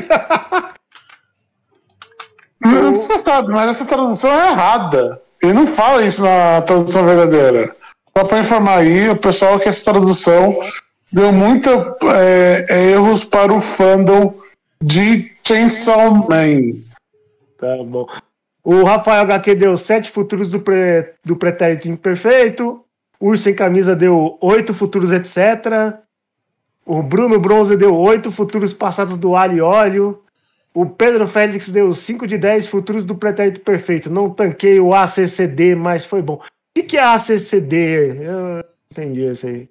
Mas 3.49 3.69
essa 3.69 3.85
tradução 3.85 4.33
é 4.33 4.51
errada. 4.51 5.23
Ele 5.43 5.53
não 5.53 5.67
fala 5.67 6.05
isso 6.05 6.23
na 6.23 6.63
tradução 6.63 7.05
verdadeira. 7.05 7.77
Só 8.17 8.25
para 8.25 8.39
informar 8.39 8.79
aí 8.79 9.11
o 9.11 9.17
pessoal 9.17 9.59
que 9.59 9.69
essa 9.69 9.93
tradução 9.93 10.59
deu 11.13 11.33
muitos 11.33 11.73
é, 12.15 12.67
é, 12.71 12.91
erros 12.93 13.25
para 13.25 13.53
o 13.53 13.61
fandom 13.61 14.35
de 14.81 15.33
Chainsaw 15.47 16.13
Man. 16.15 16.81
Tá 17.59 17.77
bom. 17.85 18.07
O 18.63 18.83
Rafael 18.83 19.23
HQ 19.23 19.55
deu 19.55 19.77
sete 19.77 20.11
futuros 20.11 20.51
do, 20.51 20.61
pre, 20.61 21.13
do 21.25 21.37
pretérito 21.37 21.89
imperfeito. 21.89 22.83
O 23.21 23.29
Urso 23.29 23.51
em 23.51 23.55
Camisa 23.55 23.95
deu 23.95 24.39
oito 24.41 24.73
futuros, 24.73 25.13
etc. 25.13 25.95
O 26.85 27.03
Bruno 27.03 27.41
Bronze 27.41 27.77
deu 27.77 27.95
oito 27.97 28.31
futuros 28.31 28.73
passados 28.73 29.17
do 29.17 29.35
alho 29.35 29.57
e 29.57 29.61
óleo. 29.61 30.23
O 30.75 30.85
Pedro 30.87 31.27
Félix 31.27 31.69
deu 31.69 31.95
5 31.95 32.27
de 32.27 32.37
10 32.37 32.67
futuros 32.67 33.05
do 33.05 33.15
pretérito 33.15 33.61
perfeito. 33.61 34.11
Não 34.11 34.29
tanquei 34.29 34.81
o 34.81 34.93
ACCD, 34.93 35.75
mas 35.75 36.05
foi 36.05 36.21
bom. 36.21 36.35
O 36.35 36.83
que, 36.83 36.97
é 36.97 37.01
ACCD? 37.01 38.19
Eu 38.21 38.65
entendi 38.91 39.23
isso 39.23 39.47
aí. 39.47 39.69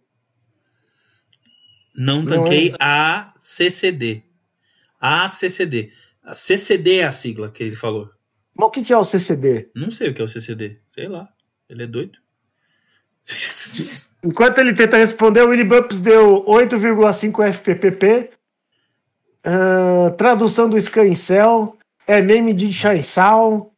Não 1.96 2.26
tanquei 2.26 2.70
Não 2.70 2.76
é... 2.76 2.80
a 2.80 3.34
CCD. 3.38 4.24
A 5.00 5.28
CCD. 5.28 5.92
É 7.00 7.04
a 7.04 7.12
sigla 7.12 7.52
que 7.52 7.64
ele 7.64 7.76
falou. 7.76 8.10
Mas 8.56 8.68
o 8.68 8.72
que, 8.72 8.84
que 8.84 8.94
é 8.94 8.98
o 8.98 9.04
CCD? 9.04 9.70
Não 9.76 9.92
sei 9.92 10.10
o 10.10 10.14
que 10.14 10.22
é 10.22 10.26
o 10.26 10.28
CCD. 10.28 10.80
Sei 10.88 11.08
lá. 11.08 11.28
Ele 11.70 11.84
é 11.84 11.88
doido. 11.88 12.18
Enquanto 14.24 14.60
ele 14.60 14.74
tenta 14.74 14.98
responder, 14.98 15.42
o 15.42 15.50
Willy 15.50 15.66
Bumps 15.66 16.00
deu 16.00 16.46
8,5 16.46 17.54
FPPP. 17.54 18.30
Uh, 19.46 20.12
tradução 20.12 20.70
do 20.70 20.80
Scancel. 20.80 21.76
É 22.08 22.22
meme 22.22 22.54
de 22.54 22.72
Chainsaw. 22.72 23.72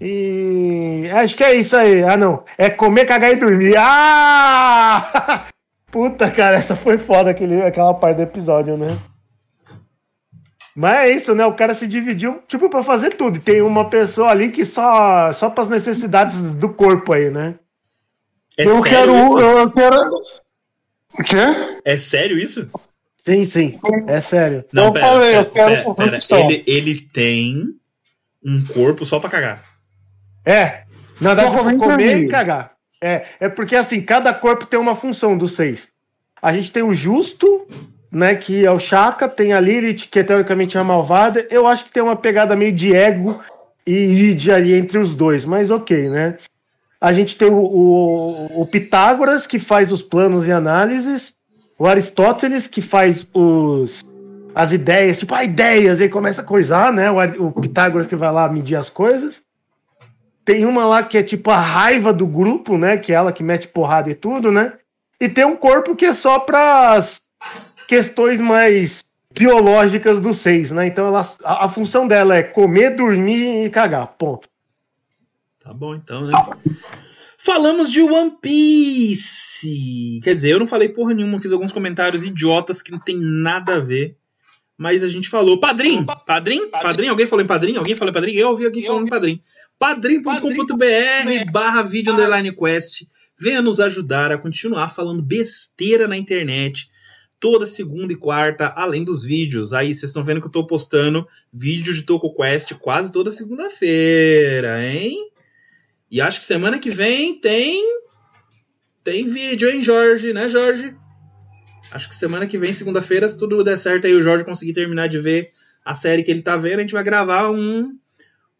E 0.00 1.10
acho 1.12 1.36
que 1.36 1.44
é 1.44 1.54
isso 1.54 1.76
aí. 1.76 2.02
Ah, 2.02 2.16
não. 2.16 2.42
É 2.56 2.70
comer, 2.70 3.04
cagar 3.04 3.32
e 3.32 3.36
dormir. 3.36 3.74
Ah! 3.76 5.46
Puta, 5.92 6.30
cara, 6.30 6.56
essa 6.56 6.74
foi 6.74 6.96
foda 6.98 7.30
aquele, 7.30 7.62
aquela 7.62 7.94
parte 7.94 8.16
do 8.16 8.22
episódio, 8.22 8.76
né? 8.76 8.88
Mas 10.74 10.96
é 10.98 11.10
isso, 11.10 11.34
né? 11.34 11.46
O 11.46 11.54
cara 11.54 11.72
se 11.72 11.86
dividiu, 11.86 12.42
tipo, 12.46 12.68
pra 12.68 12.82
fazer 12.82 13.14
tudo. 13.14 13.36
E 13.36 13.40
tem 13.40 13.62
uma 13.62 13.88
pessoa 13.88 14.28
ali 14.28 14.50
que 14.50 14.64
só, 14.64 15.32
só 15.32 15.48
para 15.48 15.64
as 15.64 15.70
necessidades 15.70 16.54
do 16.54 16.68
corpo 16.68 17.14
aí, 17.14 17.30
né? 17.30 17.54
É 18.56 18.64
eu 18.64 18.82
quero. 18.82 19.14
Isso? 19.14 19.38
Eu 19.38 19.70
quero. 19.70 20.10
O 21.18 21.24
quê? 21.24 21.80
É 21.84 21.96
sério 21.96 22.38
isso? 22.38 22.70
Sim, 23.18 23.44
sim. 23.44 23.78
É 24.06 24.20
sério. 24.20 24.64
Não, 24.72 24.86
eu 24.86 24.92
pera, 24.92 25.06
falei, 25.06 25.30
pera, 25.30 25.40
eu 25.40 25.50
quero. 25.50 25.94
Pera, 25.94 26.18
pera. 26.28 26.40
Ele, 26.40 26.64
ele 26.66 27.00
tem 27.12 27.74
um 28.44 28.64
corpo 28.66 29.04
só 29.04 29.18
pra 29.18 29.30
cagar. 29.30 29.64
É. 30.44 30.84
Na 31.20 31.34
verdade, 31.34 31.76
comer 31.76 32.18
e 32.18 32.28
cagar. 32.28 32.72
É, 33.02 33.26
é 33.40 33.48
porque 33.48 33.74
assim, 33.74 34.00
cada 34.00 34.32
corpo 34.32 34.66
tem 34.66 34.78
uma 34.78 34.94
função 34.94 35.36
dos 35.36 35.52
seis. 35.56 35.88
A 36.40 36.52
gente 36.52 36.70
tem 36.70 36.82
o 36.82 36.94
justo, 36.94 37.66
né, 38.12 38.34
que 38.34 38.64
é 38.64 38.70
o 38.70 38.78
Chaka, 38.78 39.28
tem 39.28 39.52
a 39.52 39.60
Lilith, 39.60 40.08
que 40.10 40.20
é 40.20 40.22
teoricamente 40.22 40.78
a 40.78 40.84
malvada. 40.84 41.46
Eu 41.50 41.66
acho 41.66 41.84
que 41.84 41.90
tem 41.90 42.02
uma 42.02 42.16
pegada 42.16 42.54
meio 42.54 42.72
de 42.72 42.94
ego 42.94 43.42
e 43.86 44.30
id 44.30 44.48
ali 44.50 44.74
entre 44.74 44.98
os 44.98 45.14
dois, 45.14 45.44
mas 45.44 45.70
ok, 45.70 46.08
né? 46.08 46.38
A 47.00 47.12
gente 47.12 47.36
tem 47.36 47.48
o, 47.48 47.56
o, 47.56 48.62
o 48.62 48.66
Pitágoras, 48.66 49.46
que 49.46 49.58
faz 49.58 49.92
os 49.92 50.02
planos 50.02 50.46
e 50.46 50.52
análises 50.52 51.36
o 51.78 51.86
Aristóteles 51.86 52.66
que 52.66 52.80
faz 52.80 53.26
os 53.32 54.04
as 54.54 54.72
ideias, 54.72 55.18
tipo, 55.18 55.34
ah, 55.34 55.44
ideias, 55.44 56.00
aí 56.00 56.08
começa 56.08 56.40
a 56.40 56.44
coisar, 56.44 56.90
né? 56.90 57.10
O, 57.10 57.48
o 57.48 57.60
Pitágoras 57.60 58.06
que 58.06 58.16
vai 58.16 58.32
lá 58.32 58.48
medir 58.48 58.74
as 58.74 58.88
coisas. 58.88 59.42
Tem 60.46 60.64
uma 60.64 60.86
lá 60.86 61.02
que 61.02 61.18
é 61.18 61.22
tipo 61.22 61.50
a 61.50 61.60
raiva 61.60 62.10
do 62.10 62.26
grupo, 62.26 62.78
né? 62.78 62.96
Que 62.96 63.12
é 63.12 63.16
ela 63.16 63.32
que 63.32 63.42
mete 63.42 63.68
porrada 63.68 64.08
e 64.08 64.14
tudo, 64.14 64.50
né? 64.50 64.72
E 65.20 65.28
tem 65.28 65.44
um 65.44 65.56
corpo 65.56 65.94
que 65.94 66.06
é 66.06 66.14
só 66.14 66.38
para 66.38 66.92
as 66.92 67.20
questões 67.86 68.40
mais 68.40 69.04
biológicas 69.30 70.18
dos 70.20 70.38
seis, 70.38 70.70
né? 70.70 70.86
Então 70.86 71.06
ela, 71.06 71.28
a, 71.44 71.66
a, 71.66 71.68
função 71.68 72.08
dela 72.08 72.34
é 72.34 72.42
comer, 72.42 72.96
dormir 72.96 73.66
e 73.66 73.68
cagar, 73.68 74.06
ponto. 74.16 74.48
Tá 75.66 75.74
bom 75.74 75.96
então, 75.96 76.26
né? 76.26 76.32
Falamos 77.36 77.90
de 77.90 78.00
One 78.00 78.36
Piece. 78.40 80.20
Quer 80.22 80.36
dizer, 80.36 80.52
eu 80.52 80.60
não 80.60 80.68
falei 80.68 80.88
porra 80.88 81.12
nenhuma, 81.12 81.40
fiz 81.40 81.50
alguns 81.50 81.72
comentários 81.72 82.22
idiotas 82.22 82.80
que 82.80 82.92
não 82.92 83.00
tem 83.00 83.16
nada 83.18 83.74
a 83.74 83.80
ver. 83.80 84.16
Mas 84.78 85.02
a 85.02 85.08
gente 85.08 85.28
falou. 85.28 85.58
Padrim! 85.58 86.04
Padrim? 86.24 86.70
Padrim? 86.70 87.08
Alguém 87.08 87.26
falou 87.26 87.44
em 87.44 87.48
padrim? 87.48 87.76
Alguém 87.76 87.96
falou 87.96 88.10
em 88.10 88.14
padrim? 88.14 88.34
Eu 88.34 88.50
ouvi 88.50 88.64
alguém 88.64 88.84
falando 88.84 89.06
em 89.06 89.10
padrim. 89.10 89.42
padrim.com.br 89.76 91.50
barra 91.50 91.82
vídeo 91.82 92.12
underline 92.12 92.54
quest. 92.54 93.02
Venha 93.36 93.60
nos 93.60 93.80
ajudar 93.80 94.30
a 94.30 94.38
continuar 94.38 94.90
falando 94.90 95.20
besteira 95.20 96.06
na 96.06 96.16
internet 96.16 96.88
toda 97.40 97.66
segunda 97.66 98.12
e 98.12 98.16
quarta, 98.16 98.72
além 98.76 99.02
dos 99.02 99.24
vídeos. 99.24 99.72
Aí 99.72 99.92
vocês 99.92 100.10
estão 100.10 100.22
vendo 100.22 100.40
que 100.40 100.46
eu 100.46 100.52
tô 100.52 100.64
postando 100.64 101.26
vídeo 101.52 101.92
de 101.92 102.02
Toco 102.02 102.32
Quest 102.36 102.72
quase 102.74 103.10
toda 103.10 103.32
segunda-feira, 103.32 104.86
hein? 104.86 105.32
E 106.10 106.20
acho 106.20 106.40
que 106.40 106.46
semana 106.46 106.78
que 106.78 106.90
vem 106.90 107.38
tem. 107.38 107.82
Tem 109.02 109.28
vídeo, 109.28 109.68
hein, 109.68 109.84
Jorge? 109.84 110.32
Né, 110.32 110.48
Jorge? 110.48 110.94
Acho 111.90 112.08
que 112.08 112.16
semana 112.16 112.46
que 112.46 112.58
vem, 112.58 112.72
segunda-feira, 112.72 113.28
se 113.28 113.38
tudo 113.38 113.62
der 113.62 113.78
certo 113.78 114.06
aí, 114.06 114.14
o 114.14 114.22
Jorge 114.22 114.44
conseguir 114.44 114.72
terminar 114.72 115.08
de 115.08 115.18
ver 115.18 115.52
a 115.84 115.94
série 115.94 116.24
que 116.24 116.30
ele 116.30 116.42
tá 116.42 116.56
vendo, 116.56 116.80
a 116.80 116.82
gente 116.82 116.92
vai 116.92 117.04
gravar 117.04 117.50
um. 117.50 117.96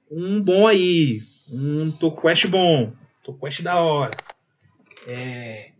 Um 0.09 0.41
bom 0.41 0.67
aí. 0.67 1.23
Um 1.51 1.91
Toquest 1.91 2.47
bom. 2.47 2.93
Toquest 3.25 3.63
da 3.63 3.77
hora. 3.77 4.17
É. 5.09 5.71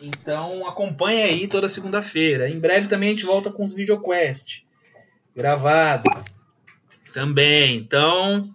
Então 0.00 0.68
acompanha 0.68 1.24
aí 1.24 1.48
toda 1.48 1.68
segunda-feira. 1.68 2.48
Em 2.48 2.58
breve 2.58 2.88
também 2.88 3.10
a 3.10 3.12
gente 3.12 3.24
volta 3.24 3.50
com 3.50 3.64
os 3.64 3.72
VideoQuest. 3.72 4.66
Gravado. 5.34 6.10
Também. 7.12 7.76
Então, 7.76 8.50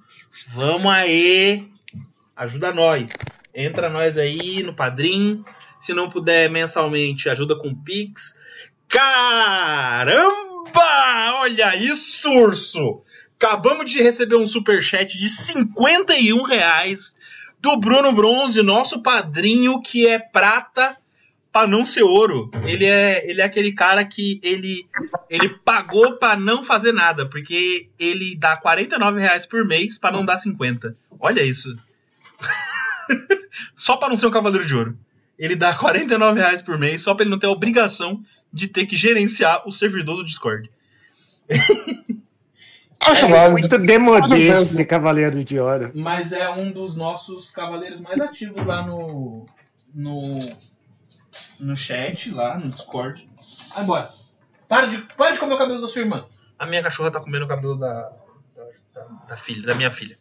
vamos 0.54 0.92
aí 0.92 1.71
ajuda 2.42 2.74
nós. 2.74 3.10
Entra 3.54 3.88
nós 3.88 4.18
aí 4.18 4.64
no 4.64 4.74
Padrim. 4.74 5.44
Se 5.80 5.94
não 5.94 6.10
puder 6.10 6.50
mensalmente, 6.50 7.30
ajuda 7.30 7.56
com 7.56 7.74
Pix. 7.74 8.36
Caramba! 8.88 10.22
Olha 11.42 11.76
isso, 11.76 12.32
urso! 12.32 13.04
Acabamos 13.36 13.92
de 13.92 14.02
receber 14.02 14.36
um 14.36 14.48
superchat 14.48 15.18
de 15.18 15.30
51 15.30 16.42
reais 16.44 17.16
do 17.60 17.78
Bruno 17.78 18.12
Bronze, 18.12 18.62
nosso 18.64 19.02
padrinho, 19.02 19.82
que 19.82 20.08
é 20.08 20.18
prata 20.20 20.98
para 21.52 21.68
não 21.68 21.86
ser 21.86 22.04
ouro. 22.04 22.50
Ele 22.66 22.86
é, 22.86 23.30
ele 23.30 23.42
é 23.42 23.44
aquele 23.44 23.74
cara 23.74 24.06
que 24.06 24.40
ele, 24.44 24.88
ele 25.30 25.50
pagou 25.50 26.18
para 26.18 26.40
não 26.40 26.64
fazer 26.64 26.92
nada, 26.92 27.28
porque 27.28 27.90
ele 28.00 28.36
dá 28.36 28.58
49 28.58 29.20
reais 29.20 29.46
por 29.46 29.66
mês 29.66 29.98
para 29.98 30.16
não 30.16 30.26
dar 30.26 30.38
50. 30.38 30.96
Olha 31.20 31.42
isso. 31.44 31.76
só 33.76 33.98
para 33.98 34.10
não 34.10 34.18
ser 34.18 34.28
um 34.28 34.32
cavaleiro 34.32 34.66
de 34.66 34.76
ouro. 34.76 34.98
Ele 35.38 35.56
dá 35.56 35.74
49 35.74 36.40
reais 36.40 36.62
por 36.62 36.78
mês 36.78 37.02
só 37.02 37.16
para 37.16 37.24
ele 37.24 37.32
não 37.32 37.40
ter 37.40 37.48
a 37.48 37.52
obrigação 37.52 38.22
de 38.54 38.68
ter 38.68 38.86
que 38.86 38.96
gerenciar 38.96 39.68
o 39.68 39.72
servidor 39.72 40.18
do 40.18 40.26
Discord. 40.26 40.70
Acho 43.04 43.26
é 43.26 43.50
muito 43.50 43.80
demodê 43.80 44.50
esse 44.62 44.86
cavaleiro 44.86 45.44
de 45.44 45.60
ouro. 45.60 45.92
Mas 45.96 46.32
é 46.32 46.48
um 46.52 46.72
dos 46.72 46.96
nossos 46.96 47.50
cavaleiros 47.50 48.00
mais 48.00 48.22
ativos 48.22 48.64
lá 48.64 48.86
no, 48.86 49.48
no 49.92 50.36
no 51.62 51.76
chat, 51.76 52.32
lá 52.32 52.58
no 52.58 52.70
Discord. 52.70 53.30
Vai 53.74 53.84
embora. 53.84 54.10
Para 54.68 54.88
de, 54.88 54.98
para 55.00 55.32
de 55.32 55.40
comer 55.40 55.54
o 55.54 55.58
cabelo 55.58 55.82
da 55.82 55.88
sua 55.88 56.02
irmã. 56.02 56.26
A 56.58 56.66
minha 56.66 56.82
cachorra 56.82 57.12
tá 57.12 57.20
comendo 57.20 57.46
o 57.46 57.48
cabelo 57.48 57.76
da, 57.76 58.12
da, 58.94 59.04
da 59.30 59.38
filha, 59.38 59.66
da 59.66 59.76
minha 59.76 59.92
filha. 59.92 60.18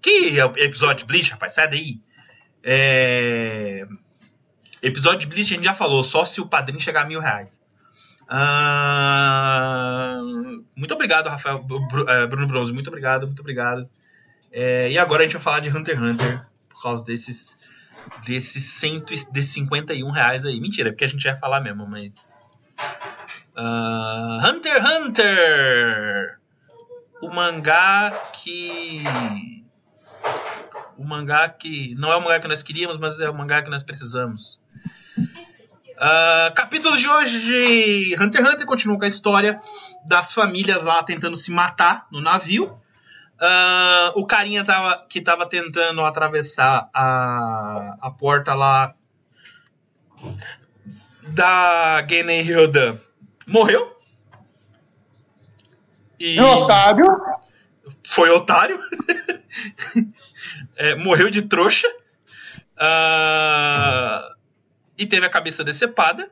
Que 0.00 0.38
episódio 0.56 0.98
de 0.98 1.04
Bleach, 1.04 1.30
rapaz? 1.30 1.54
Sai 1.54 1.68
daí. 1.68 2.00
É... 2.62 3.86
Episódio 4.82 5.20
de 5.20 5.26
Bleach 5.26 5.52
a 5.52 5.56
gente 5.56 5.64
já 5.64 5.74
falou, 5.74 6.04
só 6.04 6.24
se 6.24 6.40
o 6.40 6.46
padrinho 6.46 6.80
chegar 6.80 7.02
a 7.02 7.06
mil 7.06 7.20
reais. 7.20 7.60
Muito 10.76 10.94
obrigado, 10.94 11.28
Rafael 11.28 11.64
é, 12.08 12.26
Bruno 12.26 12.46
Bronze. 12.46 12.72
Muito 12.72 12.88
obrigado, 12.88 13.26
muito 13.26 13.40
obrigado. 13.40 13.88
É, 14.52 14.90
e 14.90 14.98
agora 14.98 15.22
a 15.22 15.26
gente 15.26 15.34
vai 15.34 15.42
falar 15.42 15.60
de 15.60 15.70
Hunter 15.70 15.96
x 15.96 16.02
Hunter 16.02 16.40
por 16.68 16.82
causa 16.82 17.04
desses 17.04 17.56
desses, 18.24 18.64
cento, 18.64 19.12
desses 19.30 19.52
51 19.52 20.10
reais 20.10 20.44
aí. 20.44 20.60
Mentira, 20.60 20.88
é 20.88 20.92
porque 20.92 21.04
a 21.04 21.08
gente 21.08 21.22
vai 21.22 21.38
falar 21.38 21.60
mesmo, 21.60 21.86
mas. 21.86 22.52
Uh, 23.56 24.46
Hunter 24.46 24.76
x 24.76 24.90
Hunter! 24.90 26.38
O 27.20 27.28
mangá 27.28 28.10
que. 28.32 29.02
O 30.96 31.04
mangá 31.04 31.48
que. 31.48 31.94
Não 31.96 32.12
é 32.12 32.16
o 32.16 32.20
mangá 32.20 32.40
que 32.40 32.48
nós 32.48 32.62
queríamos, 32.62 32.96
mas 32.96 33.20
é 33.20 33.28
o 33.28 33.34
mangá 33.34 33.62
que 33.62 33.70
nós 33.70 33.82
precisamos. 33.82 34.60
Uh, 35.96 36.54
capítulo 36.54 36.96
de 36.96 37.08
hoje: 37.08 38.14
Hunter 38.20 38.40
x 38.40 38.52
Hunter 38.52 38.66
continua 38.66 38.96
com 38.96 39.04
a 39.04 39.08
história 39.08 39.58
das 40.06 40.32
famílias 40.32 40.84
lá 40.84 41.02
tentando 41.02 41.36
se 41.36 41.50
matar 41.50 42.06
no 42.12 42.20
navio. 42.20 42.66
Uh, 43.40 44.10
o 44.14 44.26
carinha 44.26 44.64
tava, 44.64 45.06
que 45.08 45.20
tava 45.20 45.48
tentando 45.48 46.04
atravessar 46.04 46.88
a, 46.92 47.96
a 48.00 48.10
porta 48.10 48.54
lá 48.54 48.94
da 51.28 52.04
Genen 52.08 52.42
Hilda 52.42 53.00
morreu. 53.46 53.97
E 56.18 56.38
é 56.38 56.44
otário. 56.44 57.06
Foi 58.06 58.30
otário. 58.30 58.80
é, 60.76 60.94
morreu 60.96 61.30
de 61.30 61.42
trouxa. 61.42 61.88
Uh, 62.76 64.34
e 64.96 65.06
teve 65.06 65.26
a 65.26 65.30
cabeça 65.30 65.62
decepada. 65.62 66.30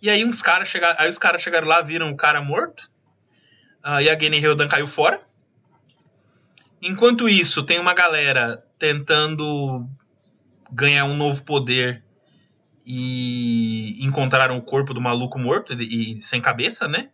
E 0.00 0.08
aí 0.08 0.24
uns 0.24 0.42
caras 0.42 0.68
chegaram, 0.68 0.96
aí 0.98 1.08
os 1.08 1.18
caras 1.18 1.42
chegaram 1.42 1.66
lá, 1.66 1.80
viram 1.80 2.10
o 2.10 2.16
cara 2.16 2.42
morto. 2.42 2.90
Uh, 3.84 4.00
e 4.00 4.10
a 4.10 4.18
Genen 4.18 4.40
Hildan 4.40 4.68
caiu 4.68 4.86
fora. 4.86 5.20
Enquanto 6.80 7.28
isso, 7.28 7.62
tem 7.62 7.78
uma 7.78 7.94
galera 7.94 8.64
tentando 8.78 9.88
ganhar 10.70 11.04
um 11.04 11.16
novo 11.16 11.42
poder 11.42 12.04
e 12.86 13.98
encontraram 14.00 14.56
o 14.56 14.62
corpo 14.62 14.94
do 14.94 15.00
maluco 15.00 15.38
morto 15.38 15.74
e, 15.74 16.18
e 16.18 16.22
sem 16.22 16.40
cabeça, 16.40 16.86
né? 16.86 17.10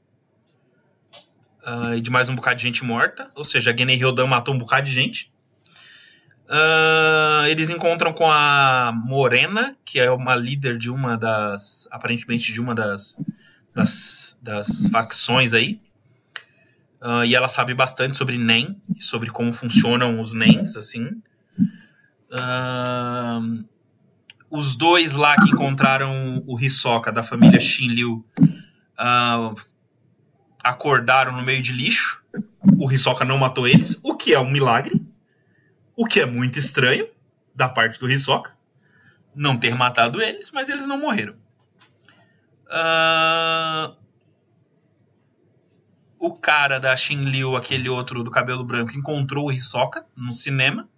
Uh, 1.66 1.94
e 1.96 2.00
de 2.00 2.10
mais 2.10 2.28
um 2.28 2.34
bocado 2.34 2.56
de 2.56 2.62
gente 2.62 2.84
morta. 2.84 3.30
Ou 3.34 3.44
seja, 3.44 3.72
a 3.72 3.76
Gene 3.76 3.96
Ryodan 3.96 4.26
matou 4.26 4.54
um 4.54 4.58
bocado 4.58 4.86
de 4.86 4.92
gente. 4.92 5.32
Uh, 6.44 7.46
eles 7.48 7.70
encontram 7.70 8.12
com 8.12 8.30
a 8.30 8.92
Morena, 8.92 9.74
que 9.84 9.98
é 9.98 10.10
uma 10.10 10.36
líder 10.36 10.76
de 10.76 10.90
uma 10.90 11.16
das. 11.16 11.88
aparentemente 11.90 12.52
de 12.52 12.60
uma 12.60 12.74
das, 12.74 13.18
das, 13.74 14.38
das 14.42 14.88
facções 14.92 15.52
aí. 15.52 15.80
Uh, 17.00 17.24
e 17.24 17.34
ela 17.34 17.48
sabe 17.48 17.74
bastante 17.74 18.16
sobre 18.16 18.38
NEM, 18.38 18.80
sobre 18.98 19.30
como 19.30 19.52
funcionam 19.52 20.20
os 20.20 20.34
NEMs, 20.34 20.76
assim. 20.76 21.22
Uh, 22.30 23.64
os 24.50 24.76
dois 24.76 25.14
lá 25.14 25.34
que 25.36 25.50
encontraram 25.50 26.42
o 26.46 26.58
Hisoka 26.58 27.10
da 27.10 27.22
família 27.22 27.60
Shinryu 27.60 28.24
uh, 28.38 29.54
acordaram 30.64 31.32
no 31.32 31.42
meio 31.42 31.62
de 31.62 31.72
lixo. 31.72 32.24
O 32.78 32.90
Hisoka 32.90 33.24
não 33.24 33.36
matou 33.36 33.68
eles, 33.68 34.00
o 34.02 34.16
que 34.16 34.32
é 34.32 34.40
um 34.40 34.50
milagre. 34.50 35.00
O 35.94 36.06
que 36.06 36.20
é 36.20 36.26
muito 36.26 36.58
estranho 36.58 37.06
da 37.54 37.68
parte 37.68 38.00
do 38.00 38.10
Hisoka. 38.10 38.52
Não 39.34 39.56
ter 39.56 39.74
matado 39.74 40.22
eles, 40.22 40.50
mas 40.50 40.68
eles 40.68 40.86
não 40.86 40.98
morreram. 40.98 41.34
Uh, 42.66 43.94
o 46.18 46.32
cara 46.32 46.80
da 46.80 46.96
Shin 46.96 47.24
Liu, 47.24 47.54
aquele 47.54 47.88
outro 47.88 48.24
do 48.24 48.30
cabelo 48.30 48.64
branco, 48.64 48.96
encontrou 48.96 49.48
o 49.48 49.52
Hisoka 49.52 50.06
no 50.16 50.32
cinema 50.32 50.88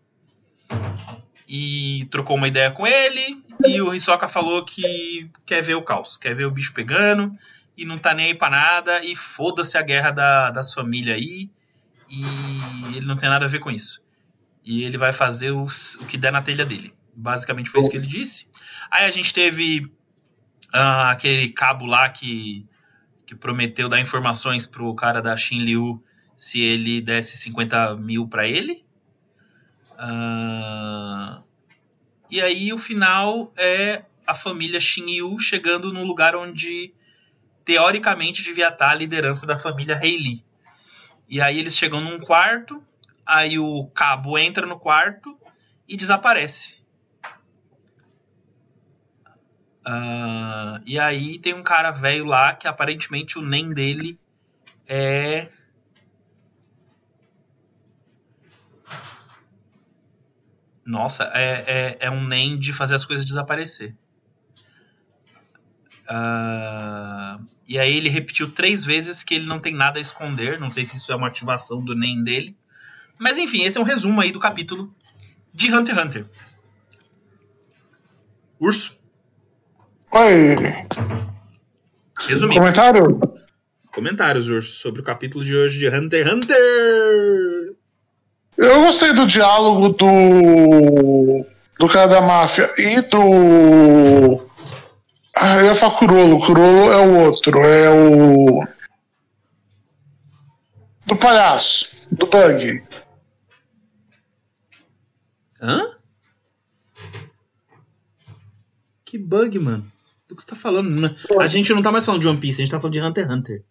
e 1.48 2.06
trocou 2.10 2.36
uma 2.36 2.48
ideia 2.48 2.70
com 2.70 2.86
ele. 2.86 3.42
E 3.66 3.82
o 3.82 3.92
Hisoka 3.92 4.28
falou 4.28 4.64
que 4.64 5.30
quer 5.44 5.62
ver 5.62 5.74
o 5.74 5.82
caos, 5.82 6.16
quer 6.16 6.34
ver 6.34 6.46
o 6.46 6.50
bicho 6.50 6.72
pegando 6.72 7.36
e 7.76 7.84
não 7.84 7.98
tá 7.98 8.14
nem 8.14 8.26
aí 8.26 8.34
pra 8.34 8.50
nada. 8.50 9.04
E 9.04 9.14
foda-se 9.14 9.76
a 9.76 9.82
guerra 9.82 10.10
da, 10.10 10.50
das 10.50 10.72
famílias 10.72 11.16
aí. 11.16 11.50
E 12.08 12.96
ele 12.96 13.06
não 13.06 13.16
tem 13.16 13.28
nada 13.28 13.44
a 13.44 13.48
ver 13.48 13.58
com 13.58 13.70
isso. 13.70 14.02
E 14.64 14.82
ele 14.82 14.96
vai 14.96 15.12
fazer 15.12 15.50
os, 15.50 15.96
o 15.96 16.06
que 16.06 16.16
der 16.16 16.32
na 16.32 16.42
telha 16.42 16.64
dele. 16.64 16.94
Basicamente 17.14 17.70
foi 17.70 17.80
isso 17.80 17.90
que 17.90 17.96
ele 17.96 18.06
disse. 18.06 18.50
Aí 18.90 19.04
a 19.04 19.10
gente 19.10 19.32
teve 19.32 19.90
uh, 20.74 21.10
aquele 21.10 21.48
cabo 21.50 21.86
lá 21.86 22.08
que 22.08 22.66
que 23.26 23.34
prometeu 23.34 23.88
dar 23.88 23.98
informações 23.98 24.66
pro 24.66 24.94
cara 24.94 25.20
da 25.20 25.36
Xin 25.36 25.58
Liu 25.58 26.02
se 26.36 26.60
ele 26.60 27.00
desse 27.00 27.36
50 27.36 27.96
mil 27.96 28.28
para 28.28 28.46
ele. 28.46 28.84
Uh, 29.94 31.42
e 32.30 32.40
aí 32.40 32.72
o 32.72 32.78
final 32.78 33.52
é 33.56 34.04
a 34.26 34.34
família 34.34 34.78
Xin 34.78 35.10
Yu 35.10 35.38
chegando 35.40 35.92
no 35.92 36.04
lugar 36.04 36.36
onde 36.36 36.94
teoricamente 37.66 38.44
devia 38.44 38.68
estar 38.68 38.90
a 38.90 38.94
liderança 38.94 39.44
da 39.44 39.58
família 39.58 40.00
Li. 40.00 40.42
E 41.28 41.42
aí 41.42 41.58
eles 41.58 41.76
chegam 41.76 42.00
num 42.00 42.18
quarto, 42.20 42.80
aí 43.26 43.58
o 43.58 43.88
cabo 43.88 44.38
entra 44.38 44.64
no 44.64 44.78
quarto 44.78 45.36
e 45.88 45.96
desaparece. 45.96 46.86
Uh, 49.84 50.78
e 50.86 50.98
aí 50.98 51.38
tem 51.40 51.54
um 51.54 51.62
cara 51.62 51.90
velho 51.90 52.24
lá 52.24 52.54
que 52.54 52.68
aparentemente 52.68 53.36
o 53.36 53.42
NEM 53.42 53.74
dele 53.74 54.18
é. 54.86 55.48
Nossa, 60.84 61.32
é, 61.34 61.64
é, 61.66 62.06
é 62.06 62.10
um 62.10 62.24
NEM 62.24 62.56
de 62.56 62.72
fazer 62.72 62.94
as 62.94 63.04
coisas 63.04 63.26
desaparecer. 63.26 63.96
Uh, 66.08 67.55
e 67.68 67.78
aí 67.78 67.96
ele 67.96 68.08
repetiu 68.08 68.50
três 68.50 68.84
vezes 68.84 69.24
que 69.24 69.34
ele 69.34 69.46
não 69.46 69.58
tem 69.58 69.74
nada 69.74 69.98
a 69.98 70.02
esconder. 70.02 70.60
Não 70.60 70.70
sei 70.70 70.84
se 70.84 70.96
isso 70.96 71.12
é 71.12 71.16
uma 71.16 71.26
ativação 71.26 71.80
do 71.80 71.96
NEM 71.96 72.22
dele. 72.22 72.56
Mas 73.18 73.38
enfim, 73.38 73.62
esse 73.62 73.76
é 73.76 73.80
um 73.80 73.84
resumo 73.84 74.20
aí 74.20 74.30
do 74.30 74.38
capítulo 74.38 74.94
de 75.52 75.74
Hunter 75.74 75.96
x 75.96 76.04
Hunter. 76.04 76.26
Urso. 78.60 78.98
Oi. 80.12 80.56
Resumindo. 82.18 82.60
Comentário? 82.60 83.20
Comentários, 83.92 84.48
Urso, 84.48 84.74
sobre 84.74 85.00
o 85.00 85.04
capítulo 85.04 85.44
de 85.44 85.56
hoje 85.56 85.78
de 85.78 85.88
Hunter 85.88 86.26
x 86.26 86.34
Hunter. 86.34 87.76
Eu 88.56 88.80
gostei 88.82 89.12
do 89.12 89.26
diálogo 89.26 89.90
do. 89.90 91.44
do 91.78 91.88
cara 91.88 92.06
da 92.06 92.20
máfia 92.20 92.70
e 92.78 93.00
do. 93.02 94.45
Ah, 95.36 95.56
eu 95.58 95.66
ia 95.66 95.74
falar 95.74 95.98
Curolo. 95.98 96.40
Curolo 96.40 96.92
é 96.92 96.98
o 96.98 97.26
outro. 97.26 97.60
É 97.62 97.90
o. 97.90 98.66
Do 101.06 101.16
palhaço. 101.16 101.94
Do 102.12 102.26
Bug. 102.26 102.82
Hã? 105.60 105.96
Que 109.04 109.18
bug, 109.18 109.58
mano? 109.58 109.86
Do 110.28 110.36
que 110.36 110.42
você 110.42 110.48
tá 110.48 110.56
falando? 110.56 111.16
A 111.40 111.46
gente 111.46 111.72
não 111.72 111.82
tá 111.82 111.92
mais 111.92 112.04
falando 112.04 112.20
de 112.20 112.28
One 112.28 112.38
Piece, 112.38 112.60
a 112.60 112.64
gente 112.64 112.70
tá 112.70 112.80
falando 112.80 112.92
de 112.92 113.00
Hunter 113.00 113.24
x 113.24 113.34
Hunter. 113.34 113.64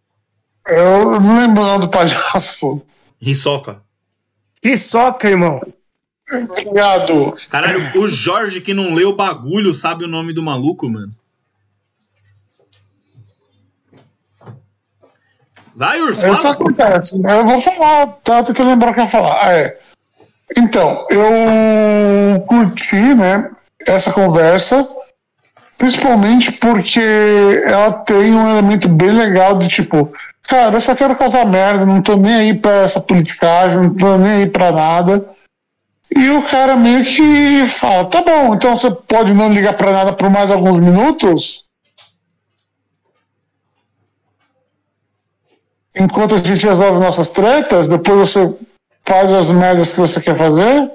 Eu 0.68 1.20
não 1.20 1.40
lembro 1.40 1.62
o 1.62 1.66
nome 1.66 1.86
do 1.86 1.92
palhaço. 1.92 2.86
Risoca. 3.22 3.82
Risoca, 4.64 5.30
irmão. 5.30 5.62
Obrigado. 6.50 7.34
Caralho, 7.50 8.00
o 8.00 8.08
Jorge 8.08 8.62
que 8.62 8.74
não 8.74 8.96
leu 8.96 9.10
o 9.10 9.16
bagulho 9.16 9.74
sabe 9.74 10.04
o 10.06 10.08
nome 10.08 10.34
do 10.34 10.42
maluco, 10.42 10.90
mano. 10.90 11.14
Vai, 15.76 16.00
Urso. 16.02 16.28
Isso 16.28 16.48
acontece. 16.48 17.22
Eu 17.24 17.46
vou 17.46 17.60
falar, 17.60 18.08
tá 18.24 18.42
tentando 18.44 18.70
lembrar 18.70 18.92
o 18.92 18.94
que 18.94 19.00
eu 19.02 19.04
ia 19.04 19.10
falar. 19.10 19.40
Ah, 19.42 19.54
é. 19.54 19.78
Então, 20.58 21.06
eu 21.10 22.42
curti, 22.48 22.96
né, 22.96 23.50
essa 23.88 24.12
conversa, 24.12 24.88
principalmente 25.78 26.52
porque 26.52 27.62
ela 27.66 27.92
tem 27.92 28.34
um 28.34 28.52
elemento 28.52 28.88
bem 28.88 29.12
legal 29.12 29.58
de 29.58 29.68
tipo, 29.68 30.14
cara, 30.48 30.76
eu 30.76 30.82
só 30.82 30.96
quero 30.96 31.16
causar 31.16 31.46
merda, 31.46 31.86
não 31.86 32.02
tô 32.02 32.16
nem 32.16 32.36
aí 32.36 32.54
pra 32.54 32.84
essa 32.84 33.02
politicagem, 33.02 33.78
não 33.78 33.94
tô 33.96 34.18
nem 34.18 34.32
aí 34.32 34.50
pra 34.50 34.72
nada. 34.72 35.26
E 36.16 36.30
o 36.30 36.44
cara 36.44 36.78
meio 36.78 37.04
que 37.04 37.66
fala, 37.66 38.06
tá 38.06 38.22
bom, 38.22 38.54
então 38.54 38.76
você 38.76 38.92
pode 38.92 39.34
não 39.34 39.50
ligar 39.50 39.74
pra 39.74 39.92
nada 39.92 40.14
por 40.14 40.30
mais 40.30 40.52
alguns 40.52 40.80
minutos, 40.80 41.65
enquanto 45.96 46.36
a 46.36 46.38
gente 46.38 46.66
resolve 46.66 47.00
nossas 47.00 47.30
tretas, 47.30 47.88
depois 47.88 48.32
você 48.32 48.54
faz 49.06 49.34
as 49.34 49.50
merdas 49.50 49.92
que 49.92 50.00
você 50.00 50.20
quer 50.20 50.38
fazer. 50.38 50.92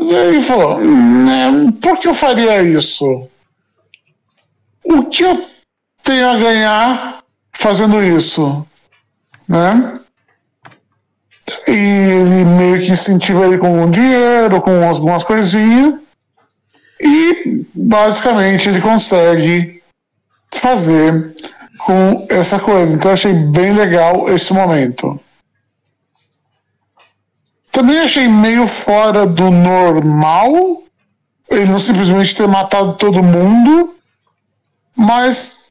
E 0.00 0.16
aí 0.16 0.42
falou, 0.42 0.78
né, 0.78 1.72
por 1.82 1.98
que 1.98 2.08
eu 2.08 2.14
faria 2.14 2.62
isso? 2.62 3.28
O 4.82 5.04
que 5.04 5.22
eu 5.22 5.46
tenho 6.02 6.30
a 6.30 6.36
ganhar 6.38 7.22
fazendo 7.52 8.02
isso? 8.02 8.66
Né? 9.46 10.00
E 11.68 12.44
meio 12.56 12.80
que 12.80 12.92
incentiva 12.92 13.46
ele 13.46 13.58
com 13.58 13.90
dinheiro, 13.90 14.62
com 14.62 14.82
algumas 14.82 15.22
coisinhas. 15.22 16.00
E 17.00 17.66
basicamente 17.74 18.68
ele 18.68 18.80
consegue 18.80 19.82
fazer 20.50 21.34
com 21.78 22.26
essa 22.30 22.58
coisa. 22.58 22.92
Então 22.92 23.12
achei 23.12 23.32
bem 23.32 23.72
legal 23.72 24.28
esse 24.28 24.52
momento. 24.52 25.18
Também 27.70 28.00
achei 28.00 28.28
meio 28.28 28.66
fora 28.66 29.26
do 29.26 29.50
normal 29.50 30.82
ele 31.52 31.66
não 31.66 31.78
simplesmente 31.78 32.34
ter 32.34 32.48
matado 32.48 32.94
todo 32.94 33.22
mundo, 33.22 33.94
mas 34.96 35.70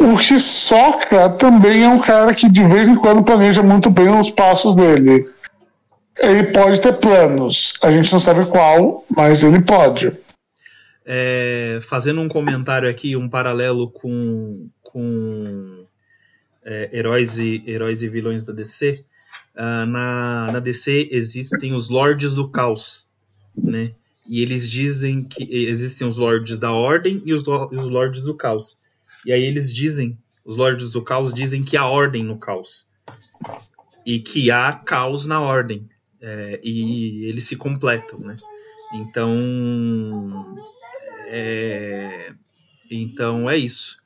o 0.00 0.18
Hisoka 0.20 1.30
também 1.30 1.84
é 1.84 1.88
um 1.88 1.98
cara 1.98 2.32
que 2.34 2.48
de 2.48 2.64
vez 2.64 2.86
em 2.86 2.94
quando 2.94 3.24
planeja 3.24 3.62
muito 3.62 3.90
bem 3.90 4.08
os 4.08 4.30
passos 4.30 4.74
dele. 4.74 5.28
Ele 6.20 6.44
pode 6.44 6.80
ter 6.80 6.92
planos, 6.92 7.74
a 7.82 7.90
gente 7.90 8.12
não 8.12 8.20
sabe 8.20 8.44
qual, 8.46 9.04
mas 9.10 9.42
ele 9.42 9.60
pode. 9.62 10.12
É, 11.04 11.80
fazendo 11.82 12.20
um 12.20 12.28
comentário 12.28 12.88
aqui, 12.88 13.16
um 13.16 13.28
paralelo 13.28 13.90
com, 13.90 14.68
com 14.82 15.84
é, 16.64 16.90
heróis, 16.96 17.38
e, 17.38 17.62
heróis 17.66 18.02
e 18.02 18.08
vilões 18.08 18.44
da 18.44 18.52
DC. 18.52 19.04
Uh, 19.54 19.60
ah, 19.60 19.86
na, 19.86 20.52
na 20.52 20.60
DC 20.60 21.08
existem 21.10 21.74
os 21.74 21.88
Lords 21.88 22.32
do 22.34 22.48
Caos, 22.48 23.08
né? 23.56 23.94
E 24.26 24.40
eles 24.40 24.70
dizem 24.70 25.24
que 25.24 25.42
existem 25.66 26.06
os 26.06 26.16
Lords 26.16 26.58
da 26.58 26.72
Ordem 26.72 27.20
e 27.24 27.34
os, 27.34 27.42
os 27.46 27.88
Lords 27.88 28.22
do 28.22 28.34
Caos. 28.34 28.76
E 29.26 29.32
aí 29.32 29.42
eles 29.42 29.72
dizem, 29.72 30.16
os 30.44 30.56
Lords 30.56 30.90
do 30.90 31.02
Caos 31.02 31.32
dizem 31.32 31.62
que 31.62 31.76
há 31.76 31.86
ordem 31.86 32.24
no 32.24 32.38
caos. 32.38 32.88
E 34.06 34.18
que 34.20 34.50
há 34.50 34.72
caos 34.72 35.26
na 35.26 35.40
ordem. 35.40 35.88
É, 36.20 36.60
e 36.62 37.24
eles 37.26 37.44
se 37.44 37.56
completam, 37.56 38.18
né? 38.20 38.36
Então, 38.94 40.56
é, 41.34 42.34
então 42.90 43.48
é 43.48 43.56
isso. 43.56 43.96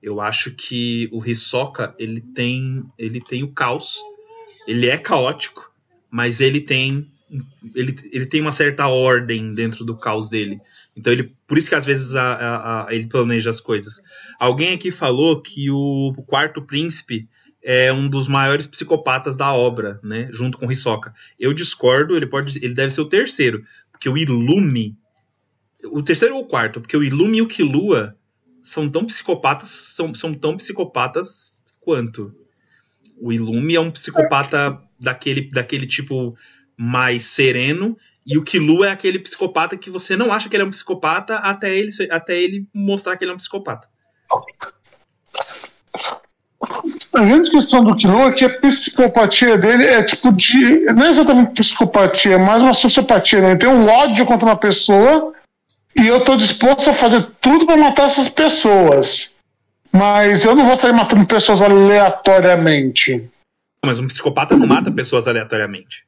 Eu 0.00 0.20
acho 0.20 0.52
que 0.52 1.08
o 1.10 1.24
Hisoka 1.24 1.92
ele 1.98 2.20
tem 2.20 2.84
ele 2.96 3.20
tem 3.20 3.42
o 3.42 3.48
caos, 3.48 3.96
ele 4.68 4.88
é 4.88 4.96
caótico, 4.96 5.72
mas 6.08 6.40
ele 6.40 6.60
tem 6.60 7.10
ele, 7.74 7.98
ele 8.12 8.26
tem 8.26 8.40
uma 8.40 8.52
certa 8.52 8.86
ordem 8.86 9.52
dentro 9.52 9.84
do 9.84 9.96
caos 9.96 10.28
dele. 10.28 10.60
Então 10.96 11.12
ele 11.12 11.28
por 11.44 11.58
isso 11.58 11.68
que 11.68 11.74
às 11.74 11.84
vezes 11.84 12.14
a, 12.14 12.34
a, 12.34 12.86
a, 12.86 12.94
ele 12.94 13.08
planeja 13.08 13.50
as 13.50 13.60
coisas. 13.60 14.00
Alguém 14.38 14.72
aqui 14.72 14.92
falou 14.92 15.42
que 15.42 15.68
o, 15.72 16.14
quarto 16.24 16.62
príncipe 16.62 17.28
é 17.60 17.92
um 17.92 18.08
dos 18.08 18.28
maiores 18.28 18.68
psicopatas 18.68 19.34
da 19.34 19.52
obra, 19.52 19.98
né? 20.04 20.28
Junto 20.30 20.56
com 20.56 20.70
Hisoka. 20.70 21.12
Eu 21.36 21.52
discordo, 21.52 22.16
ele 22.16 22.28
pode 22.28 22.64
ele 22.64 22.74
deve 22.74 22.92
ser 22.92 23.00
o 23.00 23.08
terceiro, 23.08 23.64
porque 23.90 24.08
o 24.08 24.16
Ilume 24.16 24.96
o 25.90 26.02
terceiro 26.02 26.36
ou 26.36 26.42
o 26.42 26.46
quarto, 26.46 26.80
porque 26.80 26.96
o 26.96 27.02
Ilume 27.02 27.38
e 27.38 27.42
o 27.42 27.48
Killua 27.48 28.16
são 28.60 28.88
tão 28.88 29.04
psicopatas, 29.04 29.70
são, 29.70 30.14
são 30.14 30.34
tão 30.34 30.56
psicopatas 30.56 31.62
quanto. 31.80 32.34
O 33.20 33.32
Ilume 33.32 33.74
é 33.74 33.80
um 33.80 33.90
psicopata 33.90 34.78
daquele, 35.00 35.50
daquele 35.50 35.86
tipo 35.86 36.36
mais 36.76 37.26
sereno, 37.26 37.96
e 38.26 38.36
o 38.36 38.42
Killua 38.42 38.88
é 38.88 38.90
aquele 38.90 39.20
psicopata 39.20 39.76
que 39.76 39.88
você 39.88 40.16
não 40.16 40.32
acha 40.32 40.48
que 40.48 40.56
ele 40.56 40.64
é 40.64 40.66
um 40.66 40.70
psicopata 40.70 41.36
até 41.36 41.76
ele, 41.76 41.90
até 42.10 42.36
ele 42.36 42.66
mostrar 42.74 43.16
que 43.16 43.24
ele 43.24 43.30
é 43.30 43.34
um 43.34 43.38
psicopata. 43.38 43.88
A 47.14 47.20
grande 47.20 47.50
questão 47.50 47.84
do 47.84 47.94
Killua 47.94 48.26
é 48.26 48.32
que 48.32 48.44
a 48.44 48.60
psicopatia 48.60 49.56
dele 49.56 49.84
é 49.84 50.02
tipo 50.02 50.32
de. 50.32 50.80
Não 50.86 51.06
é 51.06 51.10
exatamente 51.10 51.52
psicopatia, 51.52 52.34
é 52.34 52.38
mais 52.38 52.62
uma 52.62 52.74
sociopatia. 52.74 53.40
Né? 53.40 53.50
Ele 53.52 53.58
tem 53.58 53.68
um 53.68 53.86
ódio 53.86 54.26
contra 54.26 54.44
uma 54.44 54.56
pessoa 54.56 55.32
e 55.98 56.06
eu 56.06 56.18
estou 56.18 56.36
disposto 56.36 56.90
a 56.90 56.94
fazer 56.94 57.26
tudo 57.40 57.66
para 57.66 57.76
matar 57.76 58.04
essas 58.04 58.28
pessoas. 58.28 59.34
Mas 59.90 60.44
eu 60.44 60.54
não 60.54 60.66
vou 60.66 60.76
sair 60.76 60.92
matando 60.92 61.26
pessoas 61.26 61.62
aleatoriamente. 61.62 63.30
Mas 63.84 63.98
um 63.98 64.06
psicopata 64.06 64.56
não 64.56 64.66
mata 64.66 64.92
pessoas 64.92 65.26
aleatoriamente. 65.26 66.06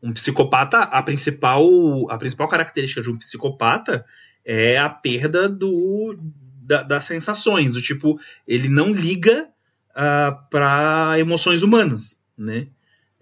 Um 0.00 0.12
psicopata, 0.12 0.82
a 0.82 1.02
principal, 1.02 1.66
a 2.08 2.16
principal 2.16 2.48
característica 2.48 3.02
de 3.02 3.10
um 3.10 3.18
psicopata 3.18 4.04
é 4.44 4.78
a 4.78 4.88
perda 4.88 5.48
do, 5.48 6.16
da, 6.62 6.84
das 6.84 7.06
sensações, 7.06 7.72
do 7.72 7.82
tipo, 7.82 8.20
ele 8.46 8.68
não 8.68 8.92
liga 8.92 9.42
uh, 9.42 9.48
ah, 9.96 10.32
para 10.48 11.18
emoções 11.18 11.62
humanas, 11.62 12.20
né? 12.38 12.68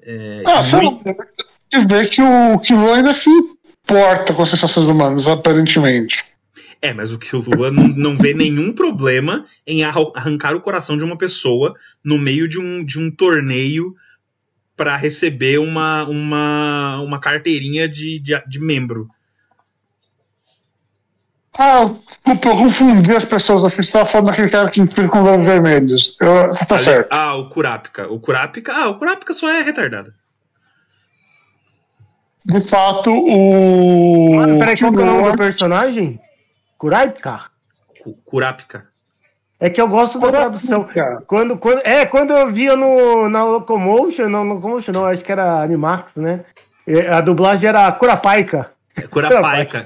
É, 0.03 0.43
ah, 0.45 0.61
muito... 0.77 1.03
você 1.73 1.87
vê 1.87 2.07
que 2.07 2.21
o 2.21 2.59
Kilo 2.59 2.93
ainda 2.93 3.15
se 3.15 3.31
porta 3.87 4.33
com 4.35 4.43
as 4.43 4.51
sensações 4.51 4.87
humanas, 4.87 5.27
aparentemente. 5.29 6.25
É, 6.81 6.93
mas 6.93 7.13
o 7.13 7.19
Killua 7.19 7.71
não, 7.71 7.89
não 7.89 8.17
vê 8.17 8.35
nenhum 8.35 8.73
problema 8.73 9.45
em 9.67 9.83
arrancar 9.85 10.55
o 10.55 10.61
coração 10.61 10.99
de 10.99 11.05
uma 11.05 11.17
pessoa 11.17 11.75
no 12.05 12.19
meio 12.19 12.47
de 12.47 12.61
um, 12.61 12.85
de 12.85 13.01
um 13.01 13.11
torneio 13.11 13.95
para 14.77 14.97
receber 14.97 15.59
uma, 15.59 16.05
uma, 16.05 17.01
uma 17.01 17.19
carteirinha 17.19 17.89
de, 17.89 18.19
de, 18.19 18.39
de 18.47 18.61
membro. 18.61 19.09
Ah, 21.57 21.95
desculpa, 22.05 22.49
eu 22.49 22.57
confundi 22.57 23.15
as 23.15 23.25
pessoas. 23.25 23.65
Acho 23.65 23.77
que 23.77 23.83
você 23.83 23.89
estava 23.89 24.05
falando 24.07 24.27
daquele 24.27 24.51
cara 24.51 24.69
que 24.69 24.85
fica 24.87 25.09
com 25.09 25.23
olhos 25.23 25.47
vermelhos. 25.47 26.17
Eu, 26.21 26.53
tá 26.67 26.75
Ali, 26.75 26.85
certo. 26.85 27.09
Ah, 27.13 27.35
o 27.37 27.49
Kurapika. 27.49 28.09
O 28.09 28.19
Kurapika. 28.19 28.73
Ah, 28.75 28.89
o 28.89 28.99
Kurapika 28.99 29.33
só 29.33 29.49
é 29.49 29.63
retardado 29.63 30.13
de 32.45 32.61
fato, 32.61 33.11
o. 33.11 34.35
Mano, 34.35 34.59
peraí, 34.59 34.77
qual 34.77 34.93
é 34.93 34.97
o 34.97 35.07
nome 35.07 35.33
do 35.33 35.39
personagem? 35.39 36.21
Kurapika? 36.77 37.47
Kurapika. 38.25 38.87
É 39.59 39.71
que 39.71 39.81
eu 39.81 39.89
gosto 39.89 40.21
da 40.21 40.31
tradução. 40.31 40.87
Quando, 41.27 41.57
quando, 41.57 41.81
é, 41.85 42.05
quando 42.05 42.33
eu 42.33 42.53
via 42.53 42.77
no, 42.77 43.31
na 43.31 43.45
Locomotion, 43.45 44.29
não, 44.29 44.43
Locomotion 44.43 44.93
não, 44.93 45.07
acho 45.07 45.25
que 45.25 45.33
era 45.33 45.63
Animax, 45.63 46.15
né? 46.17 46.45
A 47.11 47.23
dublagem 47.23 47.67
era 47.67 47.91
Kurapaica. 47.93 48.71
É, 48.95 49.03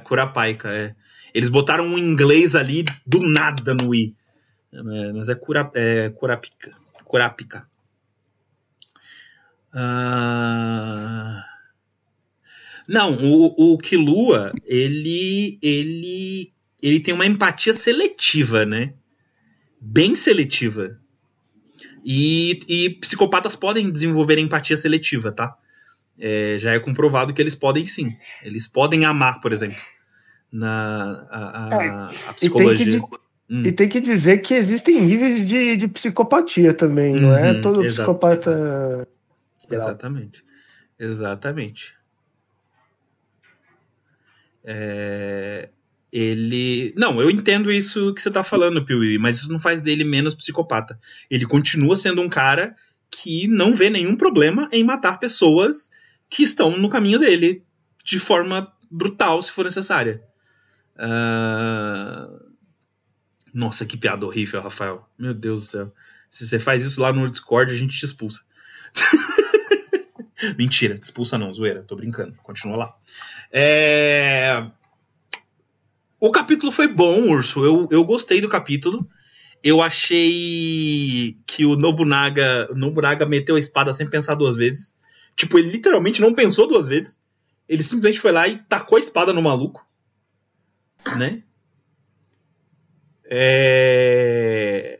Kurapaica, 0.01 0.69
é. 0.75 0.95
Eles 1.33 1.49
botaram 1.49 1.85
um 1.85 1.97
inglês 1.97 2.57
ali 2.57 2.85
do 3.07 3.21
nada 3.21 3.73
no 3.73 3.95
i. 3.95 4.17
É, 4.73 5.13
mas 5.13 5.29
é, 5.29 5.37
cura, 5.37 5.71
é 5.75 6.11
Kurapika. 6.11 6.73
Kurapika. 7.05 7.67
Ah... 9.73 11.45
Não, 12.89 13.13
o, 13.13 13.75
o 13.75 13.79
Kilua, 13.79 14.51
ele, 14.65 15.59
ele, 15.61 16.53
ele 16.83 17.01
tem 17.01 17.13
uma 17.13 17.27
empatia 17.27 17.75
seletiva, 17.75 18.65
né? 18.65 18.95
Bem 19.79 20.17
seletiva. 20.17 20.99
E, 22.05 22.61
e 22.67 22.91
psicopatas 22.91 23.55
podem 23.55 23.91
desenvolver 23.91 24.39
empatia 24.39 24.77
seletiva, 24.77 25.31
tá? 25.31 25.55
É, 26.19 26.57
já 26.59 26.73
é 26.73 26.81
comprovado 26.81 27.35
que 27.35 27.43
eles 27.43 27.55
podem 27.55 27.85
sim. 27.87 28.17
Eles 28.43 28.67
podem 28.67 29.05
amar, 29.05 29.41
por 29.41 29.53
exemplo. 29.53 29.79
Na 30.51 31.27
a, 31.31 31.77
a, 31.77 31.85
é, 31.85 31.89
a 32.29 32.33
psicologia. 32.33 32.87
E 32.87 32.91
tem, 32.91 33.01
que, 33.01 33.19
Hum. 33.51 33.63
E 33.65 33.73
tem 33.73 33.89
que 33.89 34.01
dizer 34.01 34.39
que 34.39 34.53
existem 34.53 35.01
níveis 35.01 35.49
de, 35.49 35.77
de 35.77 35.89
psicopatia 35.89 36.75
também, 36.75 37.15
uhum, 37.15 37.21
não 37.23 37.37
é 37.37 37.53
uhum, 37.53 37.63
todo 37.63 37.83
psicopata. 37.83 39.09
Exatamente. 39.71 40.45
Exatamente. 40.99 41.98
É... 44.71 45.71
Ele. 46.13 46.93
Não, 46.97 47.21
eu 47.21 47.31
entendo 47.31 47.71
isso 47.71 48.13
que 48.15 48.21
você 48.21 48.31
tá 48.31 48.43
falando, 48.43 48.85
Piuí, 48.85 49.19
mas 49.19 49.39
isso 49.39 49.53
não 49.53 49.59
faz 49.59 49.81
dele 49.81 50.05
menos 50.05 50.35
psicopata. 50.35 50.99
Ele 51.31 51.47
continua 51.47 51.97
sendo 51.97 52.21
um 52.21 52.29
cara 52.29 52.75
que 53.11 53.49
não 53.49 53.75
vê 53.75 53.89
nenhum 53.89 54.17
problema 54.17 54.69
em 54.71 54.85
matar 54.85 55.19
pessoas 55.19 55.91
que 56.29 56.43
estão 56.43 56.77
no 56.77 56.89
caminho 56.89 57.19
dele 57.19 57.63
de 58.05 58.19
forma 58.19 58.71
brutal, 58.91 59.43
se 59.43 59.51
for 59.51 59.65
necessária. 59.65 60.23
Uh... 60.97 62.49
Nossa, 63.53 63.87
que 63.87 63.97
piada 63.97 64.27
horrível, 64.27 64.61
Rafael. 64.61 65.09
Meu 65.19 65.33
Deus 65.33 65.61
do 65.61 65.67
céu. 65.67 65.95
Se 66.31 66.47
você 66.47 66.59
faz 66.59 66.85
isso 66.85 67.01
lá 67.01 67.13
no 67.13 67.29
Discord, 67.31 67.73
a 67.73 67.77
gente 67.77 67.97
te 67.99 68.05
expulsa. 68.05 68.43
Mentira, 70.57 70.99
expulsa 71.03 71.37
não, 71.37 71.53
zoeira, 71.53 71.83
tô 71.83 71.97
brincando. 71.97 72.35
Continua 72.43 72.77
lá. 72.77 72.95
É... 73.53 74.67
O 76.21 76.31
capítulo 76.31 76.73
foi 76.73 76.89
bom, 76.89 77.31
Urso. 77.31 77.65
Eu, 77.65 77.89
eu 77.91 78.05
gostei 78.05 78.41
do 78.41 78.49
capítulo. 78.49 79.09
Eu 79.63 79.83
achei 79.83 81.37
que 81.47 81.65
o 81.65 81.77
Nobunaga, 81.77 82.69
Nobunaga 82.75 83.27
meteu 83.27 83.57
a 83.57 83.61
espada 83.61 83.93
sem 83.93 84.09
pensar 84.09 84.35
duas 84.35 84.57
vezes. 84.57 84.95
Tipo, 85.37 85.59
ele 85.59 85.71
literalmente 85.71 86.21
não 86.21 86.35
pensou 86.35 86.67
duas 86.67 86.89
vezes. 86.89 87.21
Ele 87.69 87.83
simplesmente 87.83 88.21
foi 88.21 88.33
lá 88.33 88.49
e 88.49 88.59
tacou 88.69 88.97
a 88.97 89.01
espada 89.01 89.33
no 89.33 89.43
maluco. 89.43 89.87
Né? 91.17 91.43
É... 93.31 94.99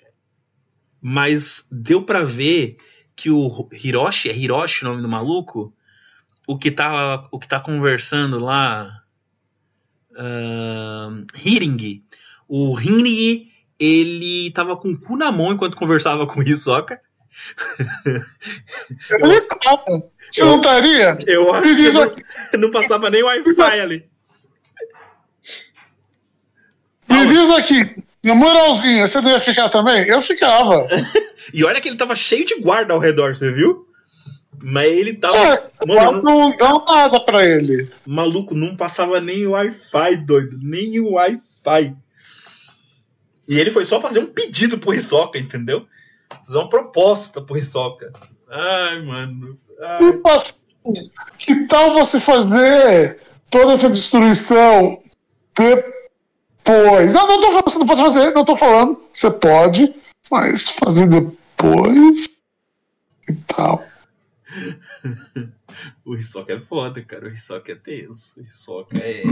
Mas 1.01 1.67
deu 1.71 2.05
para 2.05 2.25
ver 2.25 2.77
que 3.17 3.31
o 3.31 3.69
Hiroshi, 3.73 4.29
é 4.29 4.37
Hiroshi 4.37 4.85
o 4.85 4.89
nome 4.89 5.03
do 5.03 5.09
maluco? 5.09 5.75
O 6.49 6.57
que 6.57 6.71
tá, 6.71 7.29
o 7.31 7.39
que 7.39 7.47
tá 7.47 7.61
conversando 7.61 8.39
lá. 8.39 9.03
Uh, 10.13 11.27
Hiring. 11.37 12.03
O 12.49 12.81
Hiring, 12.81 13.53
ele 13.79 14.51
tava 14.53 14.75
com 14.75 14.89
o 14.89 14.99
cu 14.99 15.15
na 15.15 15.31
mão 15.31 15.53
enquanto 15.53 15.77
conversava 15.77 16.27
com 16.27 16.41
o 16.41 16.43
Hisoka. 16.43 16.99
Ele 19.11 19.41
tava. 19.43 19.85
Você 20.33 20.43
não 20.43 20.57
estaria? 20.57 21.19
Eu 21.27 21.53
acho 21.53 21.77
que 21.77 21.93
não, 21.93 22.15
não 22.67 22.71
passava 22.71 23.11
nem 23.11 23.23
Wi-Fi 23.23 23.81
ali. 23.81 24.09
Me 27.11 27.27
diz 27.27 27.51
aqui, 27.51 28.03
na 28.23 28.35
moralzinha, 28.35 29.07
você 29.07 29.21
não 29.21 29.31
ia 29.31 29.41
ficar 29.41 29.69
também? 29.69 30.09
Eu 30.09 30.23
ficava. 30.23 30.87
e 31.53 31.63
olha 31.63 31.79
que 31.79 31.89
ele 31.89 31.97
tava 31.99 32.17
cheio 32.17 32.47
de 32.47 32.59
guarda 32.59 32.95
ao 32.95 32.99
redor, 32.99 33.37
você 33.37 33.53
viu? 33.53 33.88
Mas 34.61 34.89
ele 34.89 35.15
tava. 35.15 35.37
É, 35.37 35.87
mano, 35.87 36.23
não 36.23 36.57
dá 36.57 36.73
nada 36.85 37.21
pra 37.21 37.45
ele. 37.45 37.91
Maluco, 38.07 38.55
não 38.55 38.77
passava 38.77 39.21
nem 39.21 39.47
o 39.47 39.51
Wi-Fi, 39.53 40.17
doido. 40.17 40.59
Nem 40.61 40.99
o 41.01 41.13
Wi-Fi. 41.13 41.97
E 43.49 43.59
ele 43.59 43.71
foi 43.71 43.85
só 43.85 44.01
fazer 44.01 44.19
um 44.19 44.27
pedido 44.27 44.79
pro 44.79 44.93
Hisoka, 44.93 45.39
entendeu? 45.39 45.87
Fazer 46.45 46.59
uma 46.59 46.69
proposta 46.69 47.41
pro 47.41 47.57
Hisoka. 47.57 48.13
Ai, 48.51 49.03
mano. 49.03 49.59
Ai. 49.81 50.21
Que 51.39 51.67
tal 51.67 51.93
você 51.93 52.19
fazer 52.19 53.21
toda 53.51 53.75
essa 53.75 53.91
destruição 53.91 55.03
depois. 55.55 57.13
Não, 57.13 57.27
não 57.27 57.41
tô 57.41 57.47
falando, 57.47 57.65
você 57.65 57.79
não 57.79 57.87
pode 57.87 58.03
fazer, 58.03 58.35
não 58.35 58.45
tô 58.45 58.57
falando. 58.57 59.03
Você 59.13 59.31
pode, 59.31 59.95
mas 60.31 60.69
fazer 60.71 61.07
depois 61.07 62.41
e 63.29 63.35
tal. 63.47 63.83
o 66.05 66.15
Hisoka 66.15 66.53
é 66.53 66.61
foda, 66.61 67.03
cara. 67.03 67.27
O 67.27 67.33
Hisoka 67.33 67.73
é 67.73 67.75
tenso. 67.75 68.41
O 68.41 68.43
Hisoka 68.43 68.99
é. 68.99 69.23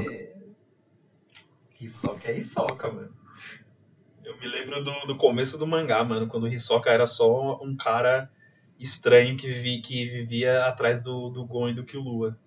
Hisoka 1.80 2.28
é 2.28 2.38
Hisoka, 2.38 2.90
mano. 2.90 3.14
Eu 4.24 4.36
me 4.38 4.48
lembro 4.48 4.82
do, 4.82 4.92
do 5.06 5.16
começo 5.16 5.56
do 5.58 5.66
mangá, 5.66 6.02
mano, 6.02 6.26
quando 6.26 6.44
o 6.44 6.48
Hisoka 6.48 6.90
era 6.90 7.06
só 7.06 7.62
um 7.62 7.76
cara 7.76 8.30
estranho 8.78 9.36
que, 9.36 9.46
vivi, 9.46 9.80
que 9.80 10.04
vivia 10.06 10.66
atrás 10.66 11.02
do, 11.02 11.30
do 11.30 11.44
Gon 11.44 11.68
e 11.68 11.74
do 11.74 11.84
Killua. 11.84 12.38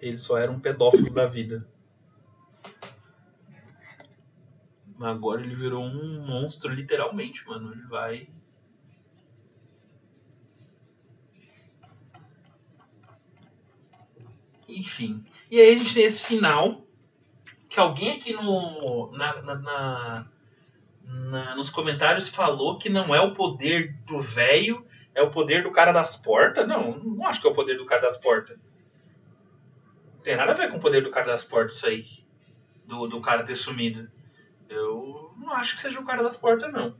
Ele 0.00 0.18
só 0.18 0.36
era 0.36 0.50
um 0.50 0.58
pedófilo 0.58 1.10
da 1.10 1.26
vida. 1.26 1.66
Agora 5.08 5.42
ele 5.42 5.54
virou 5.54 5.82
um 5.82 6.24
monstro, 6.26 6.72
literalmente, 6.72 7.46
mano. 7.46 7.72
Ele 7.72 7.86
vai. 7.86 8.28
Enfim. 14.68 15.24
E 15.50 15.60
aí 15.60 15.74
a 15.74 15.76
gente 15.76 15.94
tem 15.94 16.04
esse 16.04 16.22
final. 16.22 16.86
Que 17.68 17.80
alguém 17.80 18.16
aqui 18.16 18.32
no. 18.32 19.12
Na, 19.12 19.42
na, 19.42 19.54
na, 19.54 20.26
na 21.04 21.54
nos 21.54 21.70
comentários 21.70 22.28
falou 22.28 22.78
que 22.78 22.88
não 22.88 23.14
é 23.14 23.20
o 23.20 23.34
poder 23.34 23.94
do 24.06 24.20
velho, 24.20 24.84
é 25.14 25.22
o 25.22 25.30
poder 25.30 25.62
do 25.62 25.70
cara 25.70 25.92
das 25.92 26.16
portas. 26.16 26.66
Não, 26.66 26.98
não 26.98 27.26
acho 27.26 27.40
que 27.40 27.46
é 27.46 27.50
o 27.50 27.54
poder 27.54 27.76
do 27.76 27.86
cara 27.86 28.02
das 28.02 28.16
portas. 28.16 28.58
Não 30.16 30.22
tem 30.22 30.36
nada 30.36 30.52
a 30.52 30.54
ver 30.54 30.70
com 30.70 30.76
o 30.76 30.80
poder 30.80 31.02
do 31.02 31.10
cara 31.10 31.26
das 31.26 31.44
portas 31.44 31.76
isso 31.76 31.86
aí. 31.86 32.04
Do, 32.86 33.06
do 33.06 33.20
cara 33.20 33.44
ter 33.44 33.56
sumido. 33.56 34.08
Eu 34.72 35.34
não 35.36 35.52
acho 35.52 35.74
que 35.74 35.80
seja 35.80 36.00
o 36.00 36.04
cara 36.04 36.22
das 36.22 36.34
portas, 36.34 36.72
não. 36.72 36.96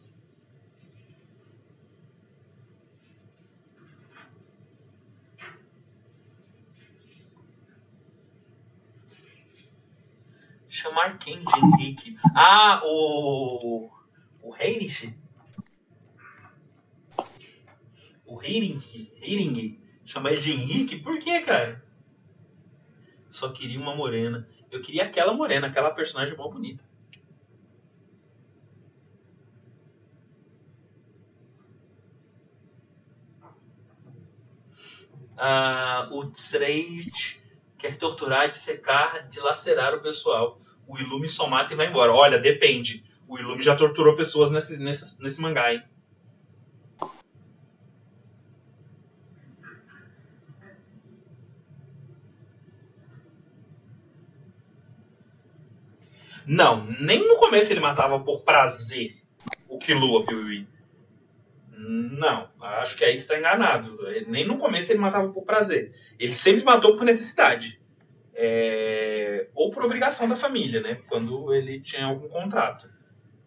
Chamar 10.68 11.18
quem 11.18 11.42
de 11.42 11.58
Henrique? 11.58 12.16
Ah, 12.34 12.82
o. 12.84 13.90
O 14.42 14.54
Heinrich? 14.56 15.18
O 18.26 18.42
Heinrich? 18.42 19.12
Heinrich? 19.22 19.80
Chamar 20.04 20.32
ele 20.32 20.42
de 20.42 20.52
Henrique? 20.52 20.98
Por 20.98 21.18
que, 21.18 21.40
cara? 21.40 21.82
Só 23.30 23.50
queria 23.50 23.80
uma 23.80 23.96
morena. 23.96 24.46
Eu 24.70 24.82
queria 24.82 25.04
aquela 25.04 25.32
morena, 25.32 25.68
aquela 25.68 25.90
personagem 25.90 26.36
mó 26.36 26.48
bonita. 26.48 26.91
Ah, 35.36 36.08
o 36.10 36.24
Trade 36.26 37.40
quer 37.78 37.96
torturar, 37.96 38.50
dissecar, 38.50 39.28
dilacerar 39.28 39.94
o 39.94 40.00
pessoal. 40.00 40.60
O 40.86 40.98
Ilume 40.98 41.28
só 41.28 41.48
mata 41.48 41.72
e 41.72 41.76
vai 41.76 41.88
embora. 41.88 42.12
Olha, 42.12 42.38
depende. 42.38 43.04
O 43.26 43.38
Ilume 43.38 43.62
já 43.62 43.74
torturou 43.74 44.16
pessoas 44.16 44.50
nesse, 44.50 44.78
nesse, 44.78 45.22
nesse 45.22 45.40
mangá, 45.40 45.72
hein? 45.72 45.82
Não, 56.46 56.84
nem 57.00 57.26
no 57.26 57.36
começo 57.36 57.72
ele 57.72 57.80
matava 57.80 58.18
por 58.20 58.42
prazer 58.42 59.14
o 59.68 59.78
Killua 59.78 60.26
Piuí. 60.26 60.66
Não, 61.84 62.48
acho 62.60 62.96
que 62.96 63.04
aí 63.04 63.14
está 63.14 63.38
enganado. 63.38 63.98
Nem 64.26 64.44
no 64.44 64.58
começo 64.58 64.92
ele 64.92 64.98
matava 64.98 65.28
por 65.30 65.44
prazer. 65.44 65.92
Ele 66.18 66.34
sempre 66.34 66.64
matou 66.64 66.96
por 66.96 67.04
necessidade. 67.04 67.80
É... 68.34 69.48
Ou 69.54 69.70
por 69.70 69.84
obrigação 69.84 70.28
da 70.28 70.36
família, 70.36 70.80
né? 70.80 70.98
Quando 71.08 71.52
ele 71.52 71.80
tinha 71.80 72.06
algum 72.06 72.28
contrato. 72.28 72.88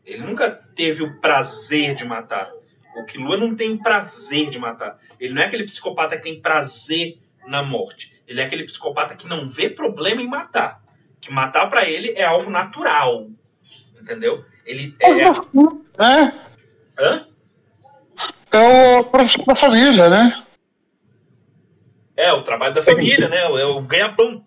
Ele 0.06 0.24
nunca 0.24 0.52
teve 0.52 1.04
o 1.04 1.20
prazer 1.20 1.96
de 1.96 2.06
matar. 2.06 2.52
O 2.98 3.06
Killua 3.06 3.38
não 3.38 3.56
tem 3.56 3.78
prazer 3.78 4.50
de 4.50 4.60
matar. 4.60 5.00
Ele 5.20 5.34
não 5.34 5.42
é 5.42 5.46
aquele 5.46 5.64
psicopata 5.64 6.16
que 6.18 6.24
tem 6.24 6.42
prazer 6.42 7.18
na 7.48 7.64
morte. 7.64 8.14
Ele 8.28 8.42
é 8.42 8.46
aquele 8.46 8.64
psicopata 8.64 9.16
que 9.16 9.28
não 9.28 9.48
vê 9.48 9.70
problema 9.70 10.22
em 10.22 10.28
matar 10.28 10.86
que 11.26 11.34
matar 11.34 11.68
para 11.68 11.90
ele 11.90 12.12
é 12.12 12.24
algo 12.24 12.52
natural. 12.52 13.28
Entendeu? 14.00 14.46
Ele 14.66 14.96
é. 15.00 15.24
É. 15.24 15.32
Hã? 17.00 17.28
É 18.56 19.00
o 19.00 19.04
profissional 19.04 19.48
da 19.48 19.56
família, 19.56 20.10
né? 20.10 20.44
É, 22.16 22.32
o 22.32 22.42
trabalho 22.42 22.74
da 22.74 22.82
família, 22.82 23.28
né? 23.28 23.42
É 23.42 23.66
o 23.66 23.82
ganha-pão. 23.82 24.46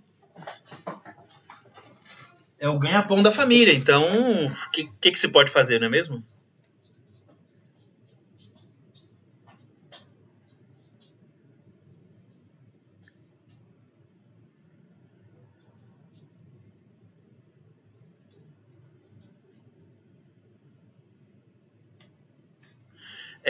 É 2.58 2.66
o 2.66 2.78
ganha-pão 2.78 3.22
da 3.22 3.30
família. 3.30 3.74
Então, 3.74 4.46
o 4.46 4.70
que, 4.70 4.90
que, 4.98 5.12
que 5.12 5.18
se 5.18 5.28
pode 5.28 5.50
fazer, 5.50 5.78
não 5.78 5.88
é 5.88 5.90
mesmo? 5.90 6.24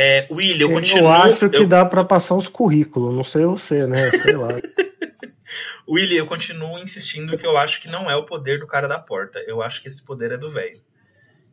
É, 0.00 0.28
William, 0.30 0.66
eu 0.66 0.70
continuo. 0.70 1.02
Eu 1.06 1.08
acho 1.08 1.50
que 1.50 1.56
eu... 1.56 1.66
dá 1.66 1.84
para 1.84 2.04
passar 2.04 2.36
os 2.36 2.46
currículos, 2.46 3.12
não 3.12 3.24
sei 3.24 3.44
você, 3.44 3.84
né? 3.84 4.12
Sei 4.12 4.36
lá. 4.36 4.46
William, 5.90 6.18
eu 6.18 6.26
continuo 6.26 6.78
insistindo 6.78 7.36
que 7.36 7.44
eu 7.44 7.58
acho 7.58 7.80
que 7.80 7.88
não 7.88 8.08
é 8.08 8.14
o 8.14 8.24
poder 8.24 8.60
do 8.60 8.66
cara 8.66 8.86
da 8.86 9.00
porta. 9.00 9.40
Eu 9.40 9.60
acho 9.60 9.82
que 9.82 9.88
esse 9.88 10.00
poder 10.00 10.30
é 10.30 10.38
do 10.38 10.48
velho. 10.48 10.80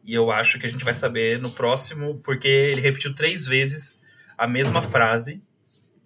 E 0.04 0.14
eu 0.14 0.30
acho 0.30 0.60
que 0.60 0.68
a 0.68 0.70
gente 0.70 0.86
vai 0.86 0.94
saber 0.94 1.42
no 1.42 1.50
próximo, 1.50 2.22
porque 2.24 2.48
ele 2.48 2.82
repetiu 2.82 3.16
três 3.16 3.48
vezes 3.48 4.00
a 4.38 4.46
mesma 4.46 4.84
frase 4.84 5.42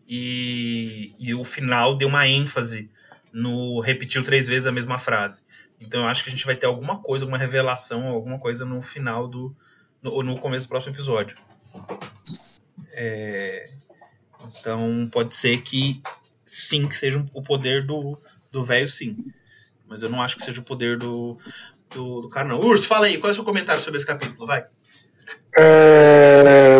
e, 0.07 1.13
e 1.19 1.33
o 1.33 1.43
final 1.43 1.93
deu 1.93 2.07
uma 2.07 2.25
ênfase 2.25 2.89
no 3.33 3.81
repetiu 3.81 4.23
três 4.23 4.47
vezes 4.47 4.65
a 4.65 4.71
mesma 4.71 4.97
frase. 4.97 5.41
Então 5.81 6.03
eu 6.03 6.07
acho 6.07 6.23
que 6.23 6.29
a 6.29 6.31
gente 6.31 6.45
vai 6.45 6.55
ter 6.55 6.67
alguma 6.67 7.01
coisa, 7.01 7.25
alguma 7.25 7.37
revelação, 7.37 8.07
alguma 8.07 8.39
coisa 8.39 8.63
no 8.63 8.81
final 8.81 9.27
do. 9.27 9.53
no, 10.01 10.23
no 10.23 10.39
começo 10.39 10.67
do 10.67 10.69
próximo 10.69 10.95
episódio. 10.95 11.35
É, 12.93 13.69
então 14.47 15.09
pode 15.11 15.35
ser 15.35 15.61
que 15.61 16.01
sim, 16.45 16.87
que 16.87 16.95
seja 16.95 17.23
o 17.33 17.41
poder 17.41 17.85
do 17.85 18.17
do 18.51 18.63
velho, 18.63 18.89
sim. 18.89 19.15
Mas 19.87 20.01
eu 20.03 20.09
não 20.09 20.21
acho 20.21 20.37
que 20.37 20.43
seja 20.43 20.61
o 20.61 20.63
poder 20.63 20.97
do, 20.97 21.37
do, 21.93 22.21
do 22.21 22.29
cara, 22.29 22.47
não. 22.47 22.59
Urso, 22.59 22.87
fala 22.87 23.05
aí, 23.05 23.17
qual 23.17 23.29
é 23.29 23.31
o 23.31 23.35
seu 23.35 23.43
comentário 23.43 23.81
sobre 23.81 23.97
esse 23.97 24.05
capítulo? 24.05 24.45
Vai. 24.45 24.65
É... 25.57 26.77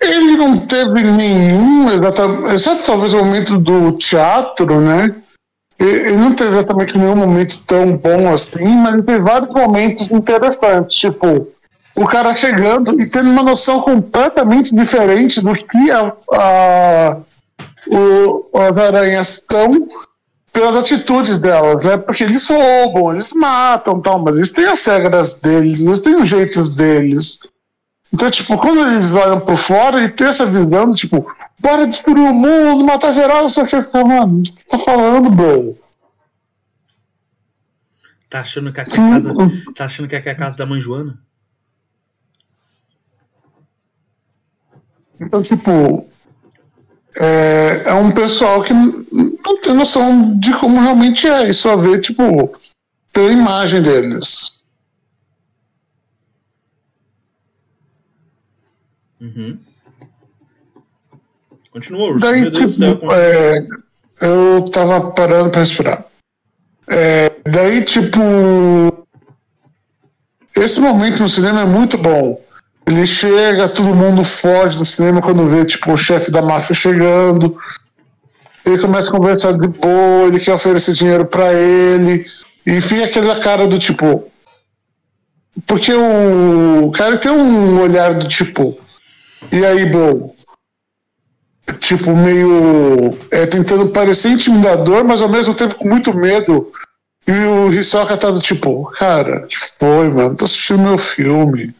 Ele 0.00 0.36
não 0.36 0.66
teve 0.66 1.02
nenhum, 1.02 1.90
exatamente, 1.92 2.54
exceto 2.54 2.84
talvez 2.84 3.14
o 3.14 3.18
momento 3.18 3.58
do 3.58 3.92
teatro, 3.92 4.80
né? 4.80 5.22
Ele 5.78 6.16
não 6.16 6.34
teve 6.34 6.50
exatamente 6.50 6.98
nenhum 6.98 7.16
momento 7.16 7.58
tão 7.64 7.96
bom 7.96 8.32
assim, 8.32 8.68
mas 8.82 8.94
ele 8.94 9.02
teve 9.02 9.20
vários 9.20 9.48
momentos 9.50 10.10
interessantes. 10.10 10.96
Tipo, 10.96 11.48
o 11.94 12.06
cara 12.06 12.32
chegando 12.32 13.00
e 13.00 13.06
tendo 13.06 13.30
uma 13.30 13.42
noção 13.42 13.80
completamente 13.80 14.74
diferente 14.74 15.40
do 15.40 15.54
que 15.54 15.90
a, 15.90 16.12
a, 16.32 17.20
o, 17.88 18.48
as 18.58 18.76
aranhas 18.76 19.28
estão 19.38 19.88
pelas 20.52 20.76
atitudes 20.76 21.38
delas, 21.38 21.84
né? 21.84 21.96
Porque 21.96 22.24
eles 22.24 22.46
roubam, 22.46 23.12
eles 23.12 23.32
matam, 23.32 24.00
tal, 24.00 24.18
mas 24.18 24.36
eles 24.36 24.52
têm 24.52 24.66
as 24.66 24.84
regras 24.84 25.40
deles, 25.40 25.80
eles 25.80 25.98
têm 25.98 26.14
os 26.14 26.28
jeitos 26.28 26.68
deles. 26.68 27.40
Então, 28.12 28.30
tipo, 28.30 28.58
quando 28.58 28.86
eles 28.86 29.10
olham 29.12 29.40
por 29.40 29.56
fora 29.56 30.02
e 30.02 30.08
tem 30.08 30.26
essa 30.26 30.44
visão, 30.44 30.94
tipo, 30.94 31.26
bora 31.58 31.86
destruir 31.86 32.28
o 32.28 32.34
mundo, 32.34 32.84
matar 32.84 33.12
geral, 33.12 33.48
só 33.48 33.64
que 33.64 33.74
você, 33.74 34.04
mano, 34.04 34.42
tá 34.68 34.78
falando, 34.78 35.30
bro. 35.30 35.78
Tá 38.28 38.40
achando 38.40 38.72
que 38.72 38.80
aqui 38.80 38.98
é 38.98 39.02
a 39.02 39.10
casa, 39.10 39.34
tá 39.74 39.84
achando 39.86 40.08
que 40.08 40.16
aqui 40.16 40.28
é 40.28 40.32
a 40.32 40.36
casa 40.36 40.56
da 40.56 40.66
mãe 40.66 40.80
Joana? 40.80 41.18
Então, 45.22 45.40
tipo, 45.40 46.08
é, 47.20 47.90
é 47.90 47.94
um 47.94 48.10
pessoal 48.10 48.62
que 48.62 48.72
não 48.72 49.60
tem 49.60 49.74
noção 49.74 50.38
de 50.38 50.52
como 50.58 50.80
realmente 50.80 51.26
é, 51.26 51.48
e 51.48 51.54
só 51.54 51.76
vê, 51.76 52.00
tipo, 52.00 52.52
pela 53.12 53.32
imagem 53.32 53.82
deles. 53.82 54.62
Uhum. 59.20 59.58
Continua, 61.70 62.10
Urso. 62.10 62.26
Daí, 62.26 62.40
Meu 62.42 62.50
Deus 62.50 62.76
tipo, 62.76 62.94
do 62.96 63.00
céu. 63.00 63.12
É, 63.12 63.66
eu 64.22 64.64
tava 64.70 65.12
parando 65.12 65.50
pra 65.50 65.60
respirar. 65.60 66.04
É, 66.88 67.30
daí, 67.44 67.84
tipo. 67.84 68.20
Esse 70.56 70.80
momento 70.80 71.22
no 71.22 71.28
cinema 71.28 71.60
é 71.60 71.64
muito 71.64 71.96
bom. 71.96 72.38
Ele 72.86 73.06
chega, 73.06 73.68
todo 73.68 73.94
mundo 73.94 74.24
foge 74.24 74.76
do 74.76 74.84
cinema 74.84 75.22
quando 75.22 75.48
vê, 75.48 75.64
tipo, 75.64 75.92
o 75.92 75.96
chefe 75.96 76.30
da 76.30 76.42
máfia 76.42 76.74
chegando. 76.74 77.56
Ele 78.64 78.78
começa 78.78 79.08
a 79.08 79.12
conversar 79.12 79.52
de 79.52 79.66
boa, 79.66 80.26
ele 80.26 80.40
quer 80.40 80.52
oferecer 80.52 80.92
dinheiro 80.92 81.26
para 81.26 81.52
ele. 81.52 82.26
E 82.66 82.80
fica 82.80 83.04
aquela 83.04 83.40
cara 83.40 83.66
do 83.66 83.78
tipo. 83.78 84.24
Porque 85.66 85.92
o, 85.92 86.90
cara 86.92 87.18
tem 87.18 87.30
um 87.30 87.80
olhar 87.80 88.14
do 88.14 88.26
tipo. 88.26 88.78
E 89.50 89.64
aí, 89.64 89.84
bro? 89.86 90.34
Tipo, 91.80 92.16
meio. 92.16 93.16
É, 93.30 93.46
tentando 93.46 93.88
parecer 93.88 94.30
intimidador, 94.30 95.04
mas 95.04 95.20
ao 95.20 95.28
mesmo 95.28 95.54
tempo 95.54 95.74
com 95.74 95.88
muito 95.88 96.14
medo. 96.16 96.72
E 97.26 97.32
o 97.32 97.72
Hisoka 97.72 98.16
tá 98.16 98.30
do 98.30 98.40
tipo, 98.40 98.82
cara, 98.98 99.46
que 99.46 99.56
foi, 99.78 100.08
mano? 100.10 100.34
Tô 100.34 100.44
assistindo 100.44 100.80
meu 100.80 100.98
filme. 100.98 101.72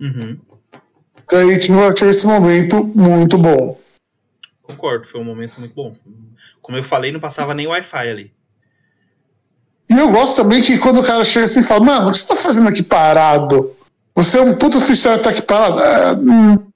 Uhum. 0.00 0.38
Daí 1.30 1.58
tipo, 1.58 1.74
eu 1.74 1.92
achei 1.92 2.08
esse 2.08 2.26
momento 2.26 2.84
muito 2.94 3.36
bom. 3.36 3.78
Concordo, 4.62 5.06
foi 5.06 5.20
um 5.20 5.24
momento 5.24 5.58
muito 5.58 5.74
bom. 5.74 5.94
Como 6.60 6.76
eu 6.76 6.84
falei, 6.84 7.12
não 7.12 7.20
passava 7.20 7.54
nem 7.54 7.66
Wi-Fi 7.66 8.08
ali. 8.08 8.32
E 9.88 9.94
eu 9.94 10.10
gosto 10.10 10.36
também 10.42 10.60
que 10.62 10.78
quando 10.78 11.00
o 11.00 11.04
cara 11.04 11.24
chega 11.24 11.44
assim 11.44 11.60
e 11.60 11.62
fala, 11.62 11.84
mano, 11.84 12.08
o 12.08 12.12
que 12.12 12.18
você 12.18 12.26
tá 12.26 12.36
fazendo 12.36 12.68
aqui 12.68 12.82
parado? 12.82 13.74
Você 14.14 14.38
é 14.38 14.42
um 14.42 14.56
puto 14.56 14.78
oficial 14.78 15.14
e 15.14 15.18
tá 15.18 15.30
aqui 15.30 15.42
parado? 15.42 15.80
É, 15.80 16.12
hum, 16.14 16.66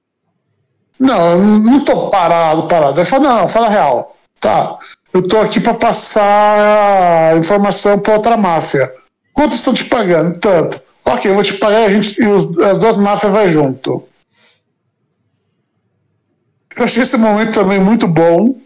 não, 0.98 1.38
não 1.38 1.84
tô 1.84 2.08
parado, 2.10 2.68
parado. 2.68 3.00
Ele 3.00 3.04
fala, 3.04 3.40
não, 3.40 3.48
fala 3.48 3.68
real. 3.68 4.16
Tá, 4.38 4.78
eu 5.12 5.26
tô 5.26 5.38
aqui 5.38 5.60
para 5.60 5.74
passar 5.74 7.36
informação 7.36 7.98
pra 7.98 8.14
outra 8.14 8.36
máfia. 8.36 8.92
Quanto 9.32 9.54
estão 9.54 9.74
te 9.74 9.84
pagando? 9.84 10.38
Tanto. 10.38 10.80
Ok, 11.12 11.28
eu 11.28 11.34
vou 11.34 11.42
te 11.42 11.54
pagar 11.54 11.86
a 11.86 11.90
gente, 11.90 12.20
e 12.20 12.64
as 12.64 12.78
duas 12.78 12.96
máfias 12.96 13.32
vai 13.32 13.50
junto. 13.50 14.04
Eu 16.76 16.84
achei 16.84 17.02
esse 17.02 17.16
momento 17.16 17.54
também 17.54 17.80
muito 17.80 18.06
bom. 18.06 18.56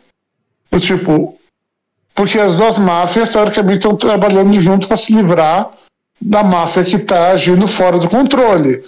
O 0.71 0.79
tipo, 0.79 1.39
porque 2.15 2.39
as 2.39 2.57
duas 2.57 2.77
máfias, 2.77 3.31
teoricamente, 3.31 3.79
estão 3.79 3.97
trabalhando 3.97 4.61
junto 4.61 4.87
para 4.87 4.97
se 4.97 5.12
livrar 5.12 5.71
da 6.21 6.43
máfia 6.43 6.85
que 6.85 6.97
está 6.97 7.31
agindo 7.31 7.66
fora 7.66 7.99
do 7.99 8.09
controle. 8.09 8.85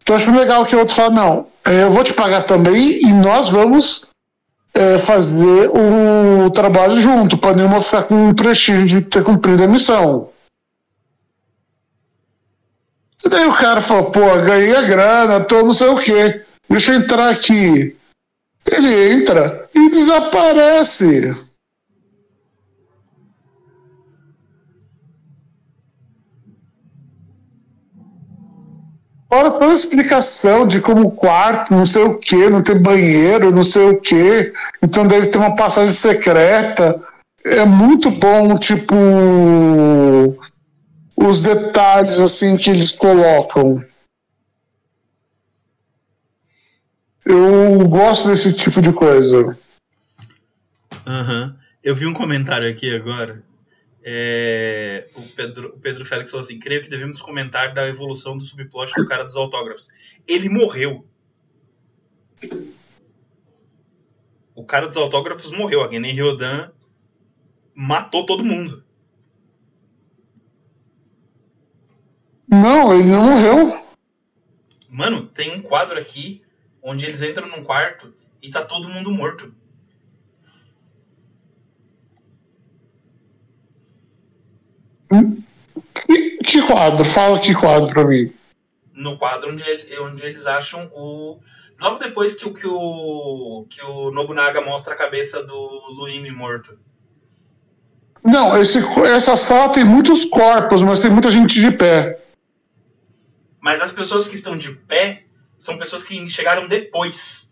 Então 0.00 0.14
acho 0.14 0.30
legal 0.30 0.64
que 0.64 0.76
o 0.76 0.78
outro 0.78 0.94
fala, 0.94 1.10
não, 1.10 1.46
é, 1.64 1.82
eu 1.82 1.90
vou 1.90 2.04
te 2.04 2.12
pagar 2.12 2.44
também 2.44 3.00
e 3.02 3.12
nós 3.12 3.50
vamos 3.50 4.06
é, 4.74 4.98
fazer 4.98 5.70
o 5.70 6.50
trabalho 6.50 7.00
junto, 7.00 7.38
para 7.38 7.56
nenhuma 7.56 7.80
ficar 7.80 8.04
com 8.04 8.30
o 8.30 8.34
prestígio 8.34 8.86
de 8.86 9.02
ter 9.02 9.24
cumprido 9.24 9.64
a 9.64 9.68
missão. 9.68 10.28
E 13.24 13.28
daí 13.28 13.46
o 13.46 13.56
cara 13.56 13.80
falou, 13.80 14.10
pô, 14.10 14.20
ganhei 14.42 14.76
a 14.76 14.82
grana, 14.82 15.40
tô 15.40 15.62
não 15.62 15.72
sei 15.72 15.88
o 15.88 15.96
quê. 15.96 16.42
Deixa 16.68 16.92
eu 16.92 16.98
entrar 16.98 17.30
aqui. 17.30 17.96
Ele 18.66 19.12
entra 19.12 19.68
e 19.74 19.90
desaparece. 19.90 21.34
Fora 29.28 29.50
toda 29.50 29.66
a 29.66 29.74
explicação 29.74 30.64
de 30.64 30.80
como 30.80 31.08
o 31.08 31.10
quarto, 31.10 31.74
não 31.74 31.84
sei 31.84 32.04
o 32.04 32.18
que, 32.20 32.48
não 32.48 32.62
tem 32.62 32.80
banheiro, 32.80 33.50
não 33.50 33.64
sei 33.64 33.90
o 33.90 34.00
que, 34.00 34.52
então 34.80 35.08
deve 35.08 35.26
ter 35.26 35.38
uma 35.38 35.56
passagem 35.56 35.92
secreta. 35.92 37.02
É 37.44 37.64
muito 37.64 38.12
bom, 38.12 38.56
tipo, 38.56 38.94
os 41.26 41.40
detalhes 41.40 42.20
assim 42.20 42.56
que 42.56 42.70
eles 42.70 42.92
colocam. 42.92 43.84
Eu 47.24 47.88
gosto 47.88 48.28
desse 48.28 48.52
tipo 48.52 48.82
de 48.82 48.92
coisa. 48.92 49.58
Uhum. 51.06 51.56
Eu 51.82 51.94
vi 51.94 52.06
um 52.06 52.12
comentário 52.12 52.68
aqui 52.68 52.94
agora. 52.94 53.42
É... 54.02 55.08
O, 55.14 55.22
Pedro, 55.22 55.78
Pedro 55.80 56.04
Félix 56.04 56.30
falou 56.30 56.44
assim: 56.44 56.58
creio 56.58 56.82
que 56.82 56.90
devemos 56.90 57.22
comentar 57.22 57.72
da 57.72 57.88
evolução 57.88 58.36
do 58.36 58.44
subplot 58.44 58.92
do 58.94 59.06
cara 59.06 59.24
dos 59.24 59.36
autógrafos. 59.36 59.88
Ele 60.28 60.50
morreu. 60.50 61.06
O 64.54 64.64
cara 64.64 64.86
dos 64.86 64.98
autógrafos 64.98 65.50
morreu. 65.50 65.82
A 65.82 65.88
Guiné 65.88 66.12
Ryodan 66.12 66.70
matou 67.74 68.26
todo 68.26 68.44
mundo. 68.44 68.83
Não, 72.62 72.94
ele 72.94 73.08
não 73.10 73.24
morreu. 73.24 73.84
Mano, 74.88 75.26
tem 75.26 75.56
um 75.56 75.60
quadro 75.60 75.98
aqui 75.98 76.42
onde 76.82 77.04
eles 77.04 77.20
entram 77.22 77.48
num 77.48 77.64
quarto 77.64 78.14
e 78.42 78.50
tá 78.50 78.64
todo 78.64 78.88
mundo 78.88 79.10
morto. 79.10 79.52
Que, 86.44 86.62
quadro? 86.66 87.04
Fala 87.04 87.40
que 87.40 87.54
quadro 87.54 87.88
pra 87.90 88.04
mim. 88.04 88.32
No 88.92 89.16
quadro 89.16 89.50
onde, 89.50 89.64
onde 90.00 90.24
eles 90.24 90.46
acham 90.46 90.88
o. 90.94 91.40
Logo 91.80 91.98
depois 91.98 92.34
que, 92.34 92.48
que, 92.50 92.66
o, 92.68 93.66
que 93.68 93.82
o 93.82 94.12
Nobunaga 94.12 94.60
mostra 94.60 94.94
a 94.94 94.96
cabeça 94.96 95.42
do 95.42 95.56
Luimi 95.96 96.30
morto. 96.30 96.78
Não, 98.22 98.56
esse, 98.56 98.78
essa 99.06 99.36
sala 99.36 99.72
tem 99.72 99.84
muitos 99.84 100.24
corpos, 100.24 100.82
mas 100.82 101.00
tem 101.00 101.10
muita 101.10 101.30
gente 101.30 101.60
de 101.60 101.72
pé. 101.72 102.23
Mas 103.64 103.80
as 103.80 103.90
pessoas 103.90 104.28
que 104.28 104.34
estão 104.34 104.58
de 104.58 104.74
pé 104.74 105.24
são 105.56 105.78
pessoas 105.78 106.02
que 106.02 106.28
chegaram 106.28 106.68
depois. 106.68 107.50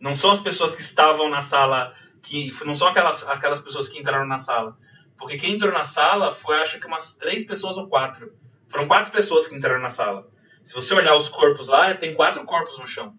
Não 0.00 0.16
são 0.16 0.32
as 0.32 0.40
pessoas 0.40 0.74
que 0.74 0.82
estavam 0.82 1.30
na 1.30 1.42
sala, 1.42 1.94
que 2.20 2.50
não 2.64 2.74
são 2.74 2.88
aquelas, 2.88 3.22
aquelas 3.28 3.60
pessoas 3.60 3.88
que 3.88 4.00
entraram 4.00 4.26
na 4.26 4.40
sala. 4.40 4.76
Porque 5.16 5.36
quem 5.36 5.52
entrou 5.52 5.70
na 5.70 5.84
sala 5.84 6.34
foi, 6.34 6.60
acho 6.60 6.80
que 6.80 6.88
umas 6.88 7.14
três 7.14 7.46
pessoas 7.46 7.78
ou 7.78 7.86
quatro. 7.86 8.36
Foram 8.66 8.88
quatro 8.88 9.12
pessoas 9.12 9.46
que 9.46 9.54
entraram 9.54 9.80
na 9.80 9.90
sala. 9.90 10.28
Se 10.64 10.74
você 10.74 10.92
olhar 10.92 11.14
os 11.14 11.28
corpos 11.28 11.68
lá, 11.68 11.94
tem 11.94 12.14
quatro 12.14 12.44
corpos 12.44 12.80
no 12.80 12.88
chão. 12.88 13.16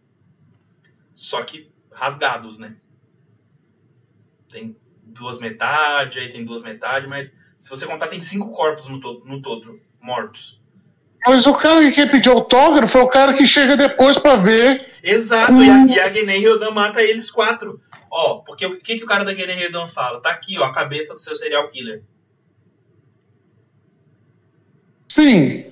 Só 1.15 1.41
que 1.41 1.71
rasgados, 1.89 2.57
né? 2.57 2.75
Tem 4.51 4.77
duas 5.03 5.39
metades, 5.39 6.21
aí 6.21 6.29
tem 6.29 6.43
duas 6.43 6.61
metades, 6.61 7.07
mas 7.07 7.44
se 7.65 7.71
você 7.71 7.87
contar, 7.87 8.05
tem 8.05 8.21
cinco 8.21 8.51
corpos 8.51 8.87
no 8.87 8.99
todo, 8.99 9.25
no 9.25 9.41
todo 9.41 9.81
mortos. 9.99 10.61
Mas 11.25 11.47
o 11.47 11.55
cara 11.55 11.81
que 11.81 11.93
quer 11.93 12.11
pedir 12.11 12.29
autógrafo 12.29 12.95
é 12.95 13.01
o 13.01 13.07
cara 13.07 13.33
que 13.33 13.47
chega 13.47 13.75
depois 13.75 14.19
para 14.19 14.35
ver. 14.35 14.87
Exato, 15.01 15.51
hum. 15.51 15.63
e 15.63 15.69
a, 15.71 15.95
e 15.95 15.99
a 15.99 16.09
Guiné 16.09 16.37
Hildan 16.37 16.69
mata 16.69 17.01
eles 17.01 17.31
quatro. 17.31 17.81
Ó, 18.11 18.43
porque 18.45 18.67
o 18.67 18.77
que, 18.77 18.99
que 18.99 19.03
o 19.03 19.07
cara 19.07 19.25
da 19.25 19.33
Guiné 19.33 19.63
Hildan 19.63 19.87
fala? 19.87 20.21
Tá 20.21 20.29
aqui, 20.29 20.59
ó, 20.59 20.65
a 20.65 20.73
cabeça 20.75 21.15
do 21.15 21.19
seu 21.19 21.35
serial 21.35 21.67
killer. 21.69 22.03
Sim. 25.09 25.65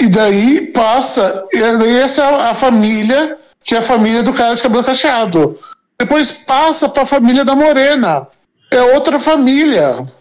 E 0.00 0.08
daí 0.08 0.68
passa. 0.68 1.48
E 1.52 1.58
daí 1.58 1.96
essa 1.96 2.22
é 2.22 2.50
a 2.50 2.54
família, 2.54 3.36
que 3.64 3.74
é 3.74 3.78
a 3.78 3.82
família 3.82 4.22
do 4.22 4.32
cara 4.32 4.54
de 4.54 4.62
cabelo 4.62 4.84
cacheado. 4.84 5.58
Depois 5.98 6.30
passa 6.30 6.88
pra 6.88 7.04
família 7.04 7.44
da 7.44 7.56
Morena. 7.56 8.28
É 8.70 8.80
outra 8.82 9.18
família. 9.18 10.16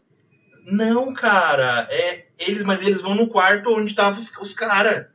Não, 0.68 1.14
cara. 1.14 1.88
É 1.90 2.26
eles, 2.38 2.64
mas 2.64 2.82
eles 2.82 3.02
vão 3.02 3.16
no 3.16 3.28
quarto 3.28 3.72
onde 3.72 3.92
estavam 3.92 4.20
os, 4.20 4.32
os 4.40 4.54
caras. 4.54 5.06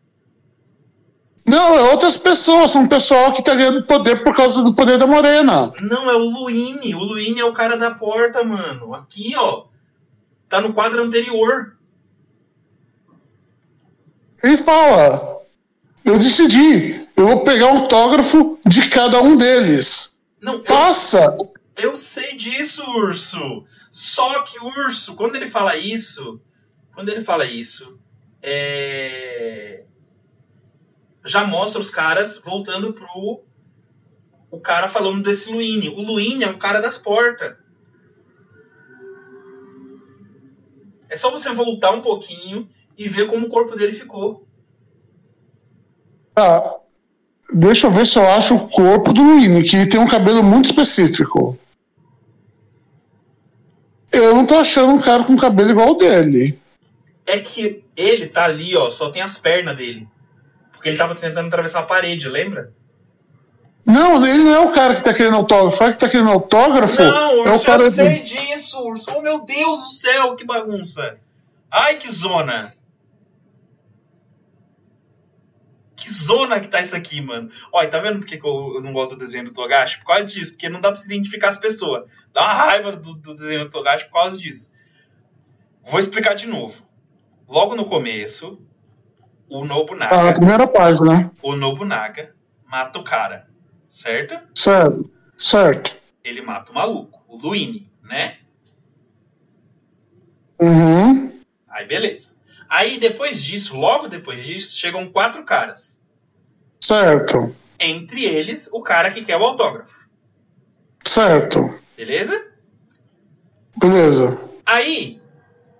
Não, 1.45 1.75
é 1.75 1.91
outras 1.91 2.17
pessoas. 2.17 2.71
São 2.71 2.89
pessoal 2.89 3.33
que 3.33 3.43
tá 3.43 3.55
ganhando 3.55 3.85
poder 3.85 4.23
por 4.23 4.35
causa 4.35 4.63
do 4.63 4.75
poder 4.75 4.99
da 4.99 5.07
Morena. 5.07 5.71
Não, 5.83 6.11
é 6.11 6.15
o 6.15 6.25
Luine. 6.25 6.95
O 6.95 7.01
Luine 7.01 7.41
é 7.41 7.45
o 7.45 7.53
cara 7.53 7.77
da 7.77 7.93
porta, 7.93 8.43
mano. 8.43 8.95
Aqui, 8.95 9.35
ó. 9.37 9.67
Tá 10.49 10.61
no 10.61 10.73
quadro 10.73 11.03
anterior. 11.03 11.77
Ele 14.43 14.57
fala: 14.59 15.39
Eu 16.05 16.19
decidi. 16.19 17.09
Eu 17.17 17.27
vou 17.27 17.45
pegar 17.45 17.67
um 17.67 17.79
autógrafo 17.81 18.59
de 18.67 18.89
cada 18.89 19.21
um 19.21 19.37
deles. 19.37 20.19
Não, 20.41 20.59
Passa! 20.61 21.37
Eu, 21.39 21.53
eu 21.83 21.97
sei 21.97 22.37
disso, 22.37 22.85
urso. 22.97 23.65
Só 23.91 24.43
que 24.43 24.59
o 24.59 24.67
urso, 24.67 25.15
quando 25.15 25.37
ele 25.37 25.49
fala 25.49 25.77
isso, 25.77 26.41
quando 26.95 27.09
ele 27.09 27.23
fala 27.23 27.45
isso, 27.45 27.99
é... 28.43 29.85
já 31.25 31.47
mostra 31.47 31.81
os 31.81 31.91
caras 31.91 32.39
voltando 32.39 32.93
pro 32.93 33.45
o 34.51 34.61
cara 34.61 34.89
falando 34.89 35.23
desse 35.23 35.51
Luine. 35.51 35.89
O 35.89 36.03
Luine 36.03 36.45
é 36.45 36.51
o 36.51 36.59
cara 36.59 36.81
das 36.81 36.99
portas. 36.99 37.57
É 41.09 41.17
só 41.17 41.31
você 41.31 41.51
voltar 41.51 41.91
um 41.91 42.03
pouquinho 42.03 42.69
e 42.97 43.09
ver 43.09 43.27
como 43.27 43.47
o 43.47 43.49
corpo 43.49 43.75
dele 43.75 43.93
ficou. 43.93 44.47
Ah, 46.37 46.77
deixa 47.53 47.87
eu 47.87 47.91
ver 47.91 48.07
se 48.07 48.19
eu 48.19 48.27
acho 48.27 48.55
o 48.55 48.69
corpo 48.69 49.13
do 49.13 49.23
Luine, 49.23 49.63
que 49.63 49.87
tem 49.87 50.01
um 50.01 50.07
cabelo 50.07 50.43
muito 50.43 50.67
específico. 50.67 51.59
Eu 54.13 54.35
não 54.35 54.47
tô 54.47 54.57
achando 54.57 54.93
um 54.93 55.01
cara 55.01 55.25
com 55.25 55.37
cabelo 55.37 55.71
igual 55.71 55.89
ao 55.89 55.97
dele. 55.97 56.59
É 57.27 57.39
que 57.39 57.85
ele 57.97 58.27
tá 58.27 58.45
ali, 58.45 58.77
ó, 58.77 58.91
só 58.91 59.11
tem 59.11 59.23
as 59.23 59.39
pernas 59.39 59.77
dele. 59.77 60.07
Porque 60.73 60.89
ele 60.89 60.99
tava 60.99 61.15
tentando 61.15 61.47
atravessar 61.47 61.81
a 61.81 61.85
parede, 61.85 62.29
lembra? 62.29 62.73
Não, 63.85 64.25
ele 64.25 64.45
não 64.45 64.55
é 64.55 64.61
o 64.61 64.73
cara 64.73 64.95
que 64.95 65.03
tá 65.03 65.13
querendo 65.13 65.37
autógrafo. 65.37 65.77
O 65.77 65.79
cara 65.79 65.93
que 65.93 65.99
tá 65.99 66.09
querendo 66.09 66.31
autógrafo. 66.31 67.03
Não, 67.03 67.39
Urso, 67.39 67.49
é 67.49 67.53
o 67.53 67.61
cara 67.61 67.83
eu 67.83 67.91
sei 67.91 68.21
disso, 68.21 68.81
Urso. 68.83 69.07
Oh, 69.15 69.21
meu 69.21 69.41
Deus 69.41 69.81
do 69.81 69.89
céu, 69.89 70.37
que 70.37 70.45
bagunça. 70.45 71.19
Ai, 71.71 71.97
que 71.97 72.11
zona. 72.11 72.75
Que 76.13 76.19
zona 76.19 76.61
que 76.61 76.69
tá 76.69 76.83
isso 76.83 76.95
aqui, 76.95 77.23
mano. 77.23 77.51
Olha, 77.73 77.89
tá 77.89 77.99
vendo 77.99 78.19
por 78.19 78.27
que 78.27 78.39
eu 78.45 78.83
não 78.83 78.93
gosto 78.93 79.11
do 79.11 79.17
desenho 79.17 79.47
do 79.47 79.55
Togashi? 79.55 79.99
Por 80.01 80.09
causa 80.09 80.25
disso, 80.25 80.53
porque 80.53 80.69
não 80.69 80.79
dá 80.79 80.91
pra 80.91 81.01
se 81.01 81.07
identificar 81.07 81.49
as 81.49 81.57
pessoas. 81.57 82.05
Dá 82.35 82.43
uma 82.43 82.53
raiva 82.53 82.93
do, 82.93 83.15
do 83.15 83.35
desenho 83.35 83.65
do 83.65 83.71
Togashi 83.71 84.05
por 84.05 84.13
causa 84.13 84.39
disso. 84.39 84.71
Vou 85.83 85.99
explicar 85.99 86.35
de 86.35 86.47
novo. 86.47 86.87
Logo 87.49 87.75
no 87.75 87.87
começo, 87.87 88.61
o 89.49 89.65
Nobunaga. 89.65 90.15
Ah, 90.15 90.29
a 90.29 90.35
primeira 90.35 90.67
página. 90.67 91.33
O 91.41 91.57
Nobunaga 91.57 92.35
mata 92.67 92.99
o 92.99 93.05
cara, 93.05 93.49
certo? 93.89 94.39
Certo, 94.55 95.11
certo. 95.39 95.97
Ele 96.23 96.43
mata 96.43 96.73
o 96.73 96.75
maluco, 96.75 97.25
o 97.27 97.39
Luine, 97.39 97.91
né? 98.03 98.37
Uhum. 100.61 101.41
Aí 101.71 101.87
beleza. 101.87 102.33
Aí 102.69 102.99
depois 102.99 103.43
disso, 103.43 103.75
logo 103.75 104.09
depois 104.09 104.45
disso, 104.45 104.77
chegam 104.77 105.07
quatro 105.07 105.43
caras. 105.45 106.02
Certo. 106.83 107.55
Entre 107.79 108.25
eles, 108.25 108.69
o 108.73 108.83
cara 108.83 109.09
que 109.13 109.25
quer 109.25 109.37
o 109.37 109.45
autógrafo. 109.45 110.09
Certo. 111.05 111.79
Beleza? 111.97 112.45
Beleza. 113.77 114.53
Aí, 114.67 115.21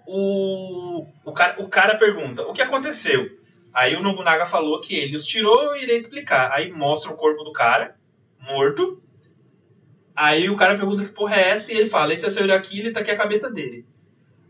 o, 0.07 1.05
o, 1.25 1.33
cara, 1.33 1.61
o 1.61 1.69
cara 1.69 1.99
pergunta: 1.99 2.43
o 2.43 2.53
que 2.53 2.63
aconteceu? 2.63 3.29
Aí 3.75 3.97
o 3.97 4.03
Nobunaga 4.03 4.47
falou 4.47 4.81
que 4.81 4.95
ele 4.95 5.17
os 5.17 5.25
tirou, 5.25 5.65
eu 5.65 5.77
irei 5.83 5.97
explicar. 5.97 6.53
Aí 6.53 6.71
mostra 6.71 7.11
o 7.11 7.17
corpo 7.17 7.43
do 7.43 7.53
cara, 7.53 7.97
morto. 8.39 9.03
Aí 10.15 10.49
o 10.49 10.57
cara 10.57 10.77
pergunta 10.77 11.03
que 11.03 11.11
porra 11.11 11.35
é 11.35 11.49
essa, 11.49 11.73
e 11.73 11.77
ele 11.77 11.91
fala: 11.91 12.15
esse 12.15 12.25
é 12.25 12.29
o 12.29 12.31
seu 12.31 12.55
aqui, 12.55 12.79
ele 12.79 12.93
tá 12.93 13.01
aqui 13.01 13.11
a 13.11 13.17
cabeça 13.17 13.51
dele. 13.51 13.85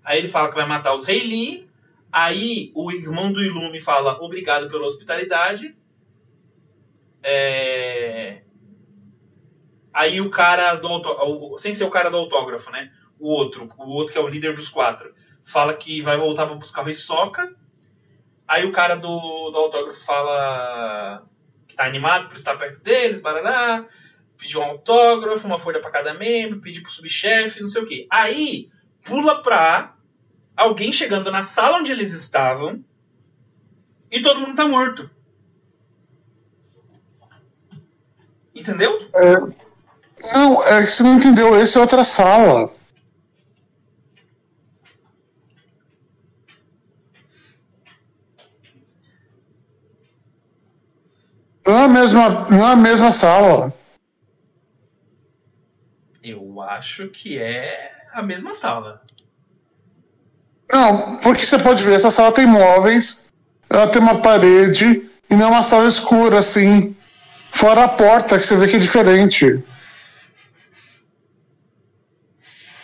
Aí 0.04 0.18
ele 0.18 0.28
fala 0.28 0.50
que 0.50 0.56
vai 0.56 0.66
matar 0.66 0.92
os 0.92 1.04
Rei 1.04 1.22
Lee, 1.22 1.72
Aí 2.12 2.70
o 2.74 2.92
irmão 2.92 3.32
do 3.32 3.42
Ilume 3.42 3.80
fala 3.80 4.22
obrigado 4.22 4.68
pela 4.68 4.84
hospitalidade. 4.84 5.74
É... 7.22 8.42
Aí 9.92 10.20
o 10.20 10.30
cara 10.30 10.74
do 10.74 10.88
autógrafo, 10.88 11.58
sem 11.58 11.74
ser 11.74 11.84
o 11.84 11.90
cara 11.90 12.10
do 12.10 12.16
autógrafo, 12.16 12.70
né? 12.70 12.90
O 13.18 13.30
outro, 13.30 13.68
o 13.78 13.90
outro 13.90 14.12
que 14.12 14.18
é 14.18 14.22
o 14.22 14.28
líder 14.28 14.54
dos 14.54 14.68
quatro, 14.68 15.14
fala 15.44 15.74
que 15.74 16.00
vai 16.00 16.16
voltar 16.16 16.46
para 16.46 16.56
buscar 16.56 16.84
o 16.84 16.90
Hisoka. 16.90 17.54
Aí 18.48 18.64
o 18.64 18.72
cara 18.72 18.96
do, 18.96 19.50
do 19.50 19.58
autógrafo 19.58 20.04
fala 20.04 21.24
que 21.66 21.74
tá 21.74 21.84
animado 21.84 22.28
por 22.28 22.36
estar 22.36 22.56
perto 22.56 22.82
deles, 22.82 23.20
barará, 23.20 23.86
pediu 24.36 24.60
um 24.60 24.64
autógrafo, 24.64 25.46
uma 25.46 25.58
folha 25.58 25.80
para 25.80 25.90
cada 25.90 26.14
membro, 26.14 26.60
pediu 26.60 26.82
pro 26.82 26.90
subchefe, 26.90 27.60
não 27.60 27.68
sei 27.68 27.82
o 27.82 27.86
quê. 27.86 28.06
Aí 28.10 28.68
pula 29.02 29.40
pra 29.42 29.96
alguém 30.56 30.92
chegando 30.92 31.30
na 31.30 31.42
sala 31.42 31.78
onde 31.78 31.92
eles 31.92 32.12
estavam 32.12 32.84
e 34.10 34.20
todo 34.20 34.40
mundo 34.40 34.56
tá 34.56 34.66
morto. 34.66 35.10
Entendeu? 38.62 38.96
É, 39.12 39.34
não, 40.32 40.62
é 40.62 40.86
que 40.86 40.92
você 40.92 41.02
não 41.02 41.16
entendeu. 41.16 41.52
Essa 41.52 41.80
é 41.80 41.82
outra 41.82 42.04
sala. 42.04 42.72
Não 51.66 51.76
é 51.76 51.84
a 51.84 51.88
mesma, 51.88 52.28
não 52.48 52.68
é 52.68 52.72
a 52.72 52.76
mesma 52.76 53.10
sala. 53.10 53.74
Eu 56.22 56.60
acho 56.60 57.08
que 57.08 57.38
é 57.38 57.90
a 58.12 58.22
mesma 58.22 58.54
sala. 58.54 59.02
Não, 60.70 61.16
porque 61.16 61.44
você 61.44 61.58
pode 61.58 61.82
ver, 61.82 61.94
essa 61.94 62.10
sala 62.10 62.30
tem 62.30 62.46
móveis, 62.46 63.26
ela 63.68 63.88
tem 63.88 64.00
uma 64.00 64.22
parede 64.22 65.10
e 65.28 65.34
não 65.34 65.46
é 65.46 65.50
uma 65.50 65.62
sala 65.62 65.88
escura 65.88 66.38
assim. 66.38 66.96
Fora 67.52 67.84
a 67.84 67.88
porta, 67.88 68.38
que 68.38 68.44
você 68.44 68.56
vê 68.56 68.66
que 68.66 68.76
é 68.76 68.78
diferente. 68.78 69.62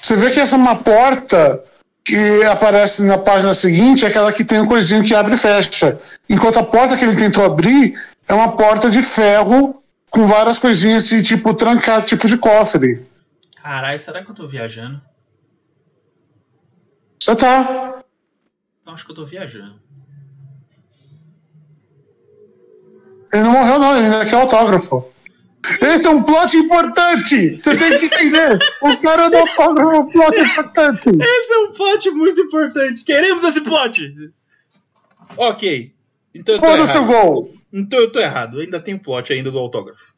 Você 0.00 0.14
vê 0.14 0.30
que 0.30 0.38
essa 0.38 0.56
é 0.56 0.58
uma 0.58 0.76
porta 0.76 1.64
que 2.04 2.44
aparece 2.44 3.02
na 3.02 3.18
página 3.18 3.52
seguinte 3.54 4.04
é 4.04 4.08
aquela 4.08 4.32
que 4.32 4.44
tem 4.44 4.60
um 4.60 4.66
coisinho 4.66 5.02
que 5.02 5.14
abre 5.14 5.34
e 5.34 5.38
fecha. 5.38 5.98
Enquanto 6.28 6.58
a 6.58 6.62
porta 6.62 6.96
que 6.96 7.04
ele 7.04 7.16
tentou 7.16 7.44
abrir 7.44 7.92
é 8.28 8.34
uma 8.34 8.56
porta 8.56 8.90
de 8.90 9.02
ferro 9.02 9.82
com 10.10 10.26
várias 10.26 10.58
coisinhas 10.58 11.08
de 11.08 11.22
tipo 11.22 11.52
trancar, 11.54 12.04
tipo 12.04 12.26
de 12.26 12.36
cofre. 12.36 13.06
Caralho, 13.56 13.98
será 13.98 14.22
que 14.22 14.30
eu 14.30 14.34
tô 14.34 14.46
viajando? 14.46 15.00
Você 17.20 17.34
tá. 17.34 18.02
Eu 18.86 18.92
acho 18.92 19.04
que 19.04 19.10
eu 19.10 19.16
tô 19.16 19.26
viajando. 19.26 19.80
Ele 23.32 23.42
não 23.42 23.52
morreu, 23.52 23.78
não, 23.78 23.96
ele 23.96 24.06
ainda 24.06 24.26
quer 24.26 24.36
autógrafo. 24.36 25.12
Esse 25.82 26.06
é 26.06 26.10
um 26.10 26.22
plot 26.22 26.56
importante. 26.56 27.58
Você 27.58 27.76
tem 27.76 27.98
que 27.98 28.06
entender. 28.06 28.58
o 28.80 28.96
cara 28.98 29.28
não 29.28 29.46
paga 29.54 29.86
um 29.86 30.06
plot 30.06 30.40
importante. 30.40 31.08
Esse 31.20 31.52
é 31.52 31.58
um 31.58 31.72
plot 31.72 32.10
muito 32.10 32.40
importante. 32.40 33.04
Queremos 33.04 33.42
esse 33.44 33.60
plot. 33.60 34.14
Ok. 35.36 35.92
Então 36.34 36.54
eu 36.54 36.60
tô 36.60 36.66
Foda 36.66 37.00
gol. 37.00 37.52
Então 37.72 37.98
eu 37.98 38.10
tô 38.10 38.20
errado. 38.20 38.60
Ainda 38.60 38.80
tem 38.80 38.96
plot 38.96 39.32
ainda 39.32 39.50
do 39.50 39.58
autógrafo. 39.58 40.14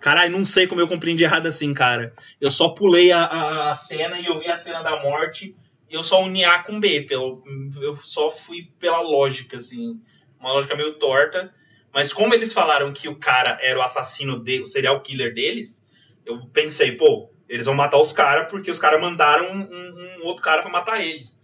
Caralho, 0.00 0.36
não 0.36 0.44
sei 0.44 0.66
como 0.66 0.80
eu 0.80 0.88
compreendi 0.88 1.24
errado 1.24 1.46
assim, 1.46 1.72
cara. 1.72 2.12
Eu 2.40 2.50
só 2.50 2.70
pulei 2.70 3.12
a, 3.12 3.22
a, 3.22 3.70
a 3.70 3.74
cena 3.74 4.18
e 4.18 4.26
eu 4.26 4.38
vi 4.38 4.48
a 4.48 4.56
cena 4.56 4.82
da 4.82 5.02
morte. 5.02 5.54
E 5.88 5.94
eu 5.94 6.02
só 6.02 6.22
uni 6.22 6.44
A 6.44 6.62
com 6.62 6.80
B. 6.80 7.02
Pelo, 7.02 7.42
eu 7.80 7.94
só 7.96 8.30
fui 8.30 8.68
pela 8.78 9.00
lógica, 9.00 9.56
assim. 9.56 10.00
Uma 10.44 10.52
lógica 10.52 10.76
meio 10.76 10.92
torta. 10.98 11.50
Mas 11.92 12.12
como 12.12 12.34
eles 12.34 12.52
falaram 12.52 12.92
que 12.92 13.08
o 13.08 13.16
cara 13.16 13.58
era 13.62 13.78
o 13.78 13.82
assassino, 13.82 14.38
de, 14.38 14.60
o 14.60 14.66
serial 14.66 15.00
killer 15.00 15.32
deles, 15.32 15.82
eu 16.26 16.46
pensei, 16.52 16.92
pô, 16.92 17.30
eles 17.48 17.64
vão 17.64 17.74
matar 17.74 17.98
os 17.98 18.12
caras 18.12 18.48
porque 18.50 18.70
os 18.70 18.78
caras 18.78 19.00
mandaram 19.00 19.46
um, 19.46 19.60
um, 19.60 20.18
um, 20.20 20.26
outro 20.26 20.42
cara 20.42 20.60
pra 20.60 20.70
matar 20.70 21.00
eles. 21.00 21.40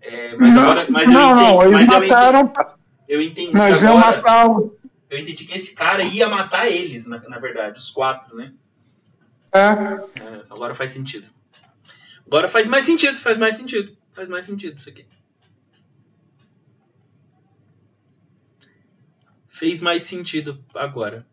É, 0.00 0.36
mas 0.36 0.54
não, 0.54 0.62
agora. 0.62 0.86
Mas 0.88 1.10
não, 1.10 1.30
eu 1.30 1.32
entendi. 1.32 1.50
não, 1.50 1.62
eles 1.62 1.88
mas 1.88 2.08
mataram. 2.08 2.52
eu 3.08 3.20
entendi, 3.20 3.56
eu 3.56 3.66
entendi 3.66 3.86
agora, 3.86 4.16
matar 4.16 4.48
o. 4.48 4.76
Eu 5.10 5.18
entendi 5.18 5.44
que 5.44 5.56
esse 5.56 5.74
cara 5.74 6.04
ia 6.04 6.28
matar 6.28 6.68
eles, 6.68 7.06
na, 7.06 7.18
na 7.28 7.38
verdade, 7.40 7.80
os 7.80 7.90
quatro, 7.90 8.36
né? 8.36 8.52
É. 9.52 9.58
É, 10.22 10.42
agora 10.50 10.74
faz 10.74 10.92
sentido. 10.92 11.26
Agora 12.24 12.48
faz 12.48 12.68
mais 12.68 12.84
sentido, 12.84 13.16
faz 13.16 13.36
mais 13.38 13.56
sentido. 13.56 13.96
Faz 14.12 14.28
mais 14.28 14.46
sentido 14.46 14.78
isso 14.78 14.88
aqui. 14.88 15.04
Fez 19.56 19.80
mais 19.80 20.02
sentido 20.02 20.62
agora. 20.74 21.26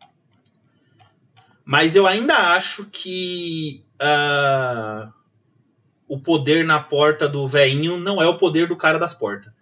Mas 1.62 1.94
eu 1.94 2.06
ainda 2.06 2.54
acho 2.54 2.86
que 2.86 3.84
uh, 4.00 5.12
o 6.08 6.18
poder 6.18 6.64
na 6.64 6.80
porta 6.80 7.28
do 7.28 7.46
veinho 7.46 7.98
não 7.98 8.22
é 8.22 8.26
o 8.26 8.38
poder 8.38 8.66
do 8.66 8.76
cara 8.76 8.98
das 8.98 9.12
portas. 9.12 9.52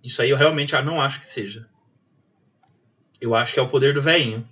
Isso 0.00 0.22
aí 0.22 0.30
eu 0.30 0.36
realmente 0.36 0.80
não 0.82 1.00
acho 1.00 1.18
que 1.18 1.26
seja. 1.26 1.68
Eu 3.20 3.34
acho 3.34 3.52
que 3.52 3.58
é 3.58 3.62
o 3.62 3.68
poder 3.68 3.92
do 3.92 4.00
veinho. 4.00 4.48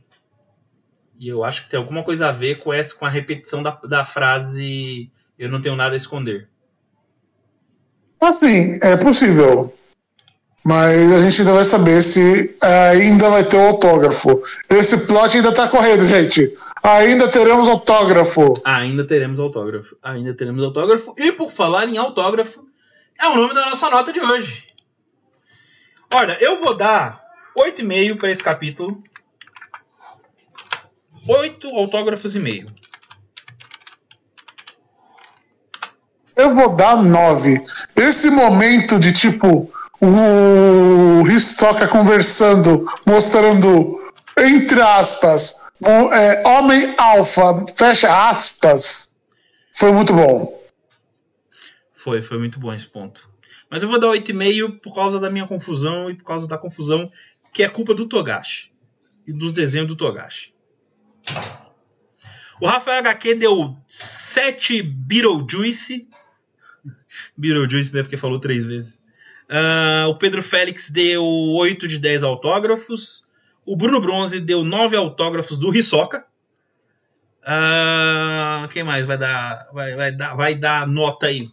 E 1.17 1.29
eu 1.29 1.45
acho 1.45 1.63
que 1.63 1.71
tem 1.71 1.79
alguma 1.79 2.03
coisa 2.03 2.31
a 2.31 2.33
ver 2.33 2.59
com 2.59 2.73
essa 2.73 2.93
com 2.97 3.07
a 3.07 3.11
repetição 3.11 3.63
da, 3.63 3.71
da 3.71 4.05
frase 4.05 5.09
eu 5.39 5.49
não 5.49 5.61
tenho 5.61 5.77
nada 5.77 5.95
a 5.95 5.97
esconder. 5.97 6.49
Assim, 8.21 8.77
é 8.83 8.97
possível. 8.97 9.73
Mas 10.67 11.13
a 11.13 11.21
gente 11.21 11.43
ainda 11.43 11.53
vai 11.53 11.65
saber 11.65 12.01
se 12.01 12.57
ainda 12.63 13.29
vai 13.29 13.45
ter 13.45 13.59
o 13.59 13.67
autógrafo. 13.67 14.43
Esse 14.71 14.97
plot 14.97 15.37
ainda 15.37 15.53
tá 15.53 15.69
correndo, 15.69 16.09
gente. 16.09 16.57
Ainda 16.83 17.29
teremos 17.29 17.69
autógrafo. 17.69 18.55
Ainda 18.65 19.07
teremos 19.07 19.39
autógrafo. 19.39 19.95
Ainda 20.03 20.33
teremos 20.33 20.65
autógrafo. 20.65 21.15
E 21.19 21.33
por 21.33 21.51
falar 21.51 21.87
em 21.87 21.99
autógrafo, 21.99 22.67
é 23.21 23.29
o 23.29 23.37
nome 23.37 23.53
da 23.53 23.67
nossa 23.67 23.91
nota 23.91 24.11
de 24.11 24.21
hoje. 24.21 24.69
Olha, 26.15 26.39
eu 26.41 26.57
vou 26.57 26.75
dar 26.75 27.23
8,5 27.55 28.17
para 28.17 28.31
esse 28.31 28.43
capítulo. 28.43 29.03
8 31.29 31.69
autógrafos 31.69 32.35
e 32.35 32.41
meio. 32.41 32.73
Eu 36.35 36.55
vou 36.55 36.75
dar 36.75 36.97
9. 37.03 37.63
Esse 37.95 38.31
momento 38.31 38.99
de 38.99 39.13
tipo 39.13 39.74
o 40.07 41.27
Hisoka 41.29 41.89
conversando, 41.89 42.87
mostrando, 43.07 44.01
entre 44.37 44.81
aspas, 44.81 45.63
é, 46.13 46.47
homem 46.47 46.95
alfa, 46.99 47.65
fecha 47.77 48.29
aspas, 48.29 49.19
foi 49.73 49.93
muito 49.93 50.13
bom. 50.13 50.47
Foi, 51.97 52.23
foi 52.23 52.39
muito 52.39 52.59
bom 52.61 52.73
esse 52.73 52.87
ponto. 52.87 53.29
Mas 53.71 53.83
eu 53.83 53.89
vou 53.89 53.99
dar 53.99 54.09
8,5 54.09 54.81
por 54.81 54.95
causa 54.95 55.19
da 55.19 55.31
minha 55.31 55.47
confusão 55.47 56.11
e 56.11 56.15
por 56.15 56.25
causa 56.25 56.47
da 56.47 56.59
confusão 56.59 57.11
que 57.53 57.63
é 57.63 57.69
culpa 57.69 57.95
do 57.95 58.07
Togashi 58.07 58.73
e 59.27 59.33
dos 59.33 59.53
desenhos 59.53 59.89
do 59.89 59.97
Togashi. 59.97 60.53
O 62.61 62.67
Rafael 62.67 62.99
HQ 62.99 63.35
deu 63.37 63.77
7 63.89 64.83
Beetlejuice. 64.83 66.09
Beetlejuice, 67.37 67.95
né? 67.95 68.03
Porque 68.03 68.17
falou 68.17 68.39
três 68.39 68.65
vezes. 68.65 69.04
Uh, 69.49 70.09
o 70.09 70.19
Pedro 70.19 70.43
Félix 70.43 70.91
deu 70.91 71.25
8 71.25 71.87
de 71.87 71.99
10 71.99 72.23
autógrafos. 72.23 73.25
O 73.65 73.77
Bruno 73.77 74.01
Bronze 74.01 74.41
deu 74.41 74.65
9 74.65 74.97
autógrafos 74.97 75.59
do 75.59 75.75
Hisoka. 75.75 76.25
Uh, 77.43 78.67
quem 78.69 78.83
mais 78.83 79.05
vai 79.05 79.19
dar, 79.19 79.69
vai, 79.73 79.95
vai, 79.95 80.13
dar, 80.13 80.35
vai 80.35 80.55
dar 80.55 80.87
nota 80.87 81.27
aí? 81.27 81.49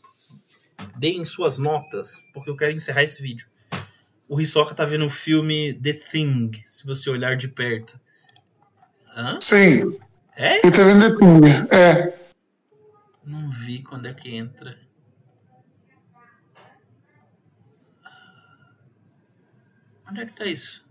Deem 0.95 1.23
suas 1.25 1.57
notas, 1.57 2.23
porque 2.33 2.49
eu 2.49 2.55
quero 2.55 2.71
encerrar 2.71 3.03
esse 3.03 3.21
vídeo. 3.21 3.47
O 4.27 4.39
Hisoka 4.39 4.73
tá 4.73 4.85
vendo 4.85 5.05
o 5.05 5.09
filme 5.09 5.73
The 5.73 5.93
Thing, 5.93 6.51
se 6.65 6.85
você 6.85 7.09
olhar 7.09 7.35
de 7.35 7.49
perto. 7.49 7.99
Hã? 9.15 9.37
Sim. 9.41 9.97
É? 10.37 10.65
Ele 10.65 10.71
tá 10.71 10.83
vendo 10.83 11.09
The 11.09 11.15
Thing, 11.17 11.75
é. 11.75 12.17
Não 13.25 13.51
vi 13.51 13.83
quando 13.83 14.07
é 14.07 14.13
que 14.13 14.33
entra. 14.33 14.77
Onde 20.11 20.21
é 20.21 20.25
que 20.25 20.33
tá 20.33 20.45
isso? 20.45 20.85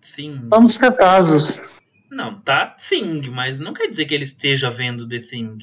Thing. 0.00 0.48
Tá 0.48 0.58
nos 0.58 0.78
cartazes. 0.78 1.60
Não, 2.10 2.40
tá 2.40 2.66
Thing, 2.66 3.28
mas 3.28 3.60
não 3.60 3.74
quer 3.74 3.86
dizer 3.86 4.06
que 4.06 4.14
ele 4.14 4.24
esteja 4.24 4.70
vendo 4.70 5.06
The 5.06 5.18
Thing. 5.18 5.58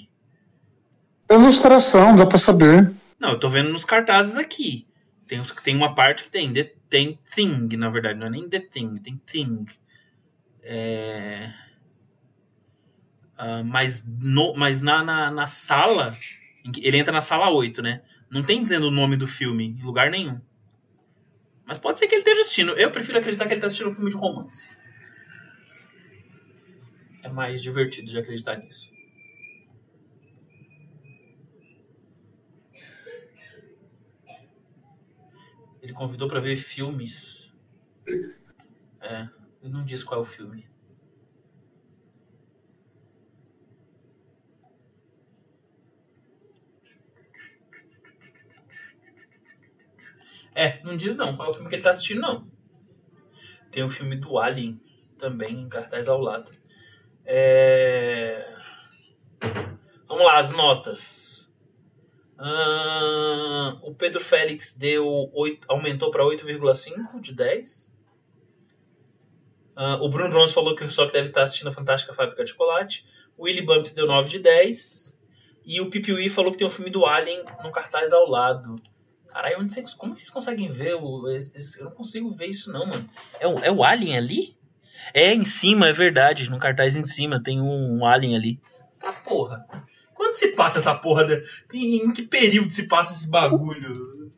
É 1.27 1.33
ilustração, 1.33 2.15
dá 2.15 2.25
pra 2.25 2.37
saber. 2.37 2.95
Não, 3.19 3.29
eu 3.29 3.39
tô 3.39 3.49
vendo 3.49 3.69
nos 3.69 3.83
cartazes 3.83 4.35
aqui. 4.35 4.87
Tem, 5.27 5.41
tem 5.63 5.75
uma 5.75 5.95
parte 5.95 6.23
que 6.23 6.29
tem, 6.29 6.53
the, 6.53 6.71
tem 6.87 7.19
Thing, 7.33 7.75
na 7.75 7.89
verdade, 7.89 8.19
não 8.19 8.27
é 8.27 8.29
nem 8.29 8.47
The 8.47 8.59
Thing, 8.59 8.97
tem 8.99 9.17
Thing. 9.25 9.65
É... 10.63 11.51
Uh, 13.39 13.65
mas 13.65 14.03
no, 14.05 14.55
mas 14.55 14.81
na, 14.81 15.03
na, 15.03 15.31
na 15.31 15.47
sala, 15.47 16.15
ele 16.77 16.97
entra 16.97 17.11
na 17.11 17.21
sala 17.21 17.49
8, 17.49 17.81
né? 17.81 18.01
Não 18.29 18.43
tem 18.43 18.61
dizendo 18.61 18.87
o 18.87 18.91
nome 18.91 19.15
do 19.15 19.27
filme 19.27 19.65
em 19.65 19.83
lugar 19.83 20.11
nenhum. 20.11 20.39
Mas 21.68 21.77
pode 21.77 21.99
ser 21.99 22.07
que 22.07 22.15
ele 22.15 22.22
esteja 22.22 22.39
assistindo. 22.39 22.72
Eu 22.77 22.89
prefiro 22.89 23.19
acreditar 23.19 23.45
que 23.45 23.52
ele 23.52 23.57
está 23.57 23.68
assistindo 23.68 23.89
um 23.89 23.91
filme 23.91 24.10
de 24.10 24.15
romance. 24.15 24.72
É 27.22 27.27
mais 27.27 27.61
divertido 27.61 28.10
de 28.10 28.18
acreditar 28.18 28.56
nisso. 28.56 28.89
Ele 35.81 35.91
convidou 35.91 36.30
para 36.30 36.39
ver 36.39 36.56
filmes. 36.56 37.53
É, 39.02 39.27
ele 39.61 39.73
não 39.73 39.84
diz 39.84 40.06
qual 40.06 40.22
é 40.22 40.23
o 40.23 40.26
filme. 40.26 40.69
É, 50.57 50.81
não 50.84 50.97
diz 50.97 51.15
não 51.15 51.38
qual 51.38 51.49
é 51.49 51.51
o 51.51 51.53
filme 51.53 51.69
que 51.69 51.75
ele 51.75 51.84
tá 51.84 51.91
assistindo, 51.91 52.19
não. 52.19 52.49
Tem 53.69 53.84
o 53.84 53.89
filme 53.89 54.15
do 54.15 54.39
Alien 54.39 54.81
também 55.15 55.53
em 55.53 55.69
cartaz 55.69 56.07
ao 56.07 56.19
lado. 56.19 56.51
É... 57.23 58.43
Vamos 60.07 60.25
lá, 60.25 60.39
as 60.39 60.49
notas. 60.49 61.53
Uh, 62.39 63.77
o 63.84 63.93
Pedro 63.93 64.23
Félix 64.23 64.73
deu 64.73 65.29
8, 65.31 65.67
aumentou 65.69 66.09
para 66.09 66.23
8,5 66.23 67.21
de 67.21 67.35
10. 67.35 67.95
Uh, 69.75 70.01
o 70.03 70.09
Bruno 70.09 70.31
Bronze 70.31 70.55
falou 70.55 70.75
que 70.75 70.84
o 70.84 70.88
Rock 70.89 71.13
deve 71.13 71.27
estar 71.27 71.43
assistindo 71.43 71.67
a 71.67 71.71
Fantástica 71.71 72.15
Fábrica 72.15 72.43
de 72.43 72.49
Chocolate. 72.49 73.05
O 73.38 73.43
Willy 73.43 73.61
Bumps 73.61 73.91
deu 73.91 74.07
9 74.07 74.27
de 74.27 74.39
10. 74.39 75.19
E 75.63 75.79
o 75.81 75.89
Pipiwi 75.91 76.31
falou 76.31 76.51
que 76.51 76.57
tem 76.57 76.65
o 76.65 76.71
filme 76.71 76.89
do 76.89 77.05
Alien 77.05 77.45
no 77.63 77.71
cartaz 77.71 78.11
ao 78.11 78.27
lado. 78.27 78.75
Caralho, 79.38 79.59
onde 79.59 79.72
vocês, 79.72 79.93
como 79.93 80.15
vocês 80.15 80.31
conseguem 80.31 80.72
ver? 80.72 80.95
O, 80.95 81.30
eu 81.30 81.85
não 81.85 81.91
consigo 81.91 82.34
ver 82.34 82.47
isso, 82.47 82.72
não, 82.72 82.88
mano. 82.88 83.07
É 83.39 83.47
o, 83.47 83.59
é 83.59 83.72
o 83.72 83.84
Alien 83.84 84.18
ali? 84.18 84.57
É, 85.14 85.31
em 85.31 85.43
cima, 85.43 85.89
é 85.89 85.93
verdade. 85.93 86.49
No 86.49 86.57
cartaz 86.57 86.95
em 86.95 87.05
cima 87.05 87.39
tem 87.41 87.61
um, 87.61 87.99
um 87.99 88.05
Alien 88.07 88.35
ali. 88.35 88.59
Tá 88.99 89.14
porra. 89.14 89.64
Quando 90.15 90.34
se 90.34 90.47
passa 90.53 90.80
essa 90.80 90.95
porra? 90.95 91.23
De... 91.23 91.43
Em, 91.72 91.97
em, 91.97 92.11
que 92.11 92.23
período 92.23 92.72
se 92.72 92.88
passa 92.88 93.14
esse 93.14 93.30
bagulho? 93.30 94.31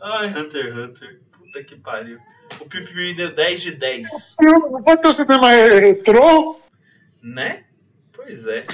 Ai, 0.00 0.28
Hunter 0.28 0.64
x 0.64 0.76
Hunter. 0.76 1.20
Puta 1.30 1.62
que 1.62 1.76
pariu. 1.76 2.18
O 2.60 2.64
Pipi 2.64 3.12
deu 3.12 3.34
10 3.34 3.60
de 3.60 3.72
10. 3.72 4.36
Vai 4.82 4.96
ter 4.96 5.06
o 5.06 5.12
cinema 5.12 5.50
retrô? 5.50 6.58
Né? 7.22 7.64
Pois 8.10 8.46
é. 8.46 8.64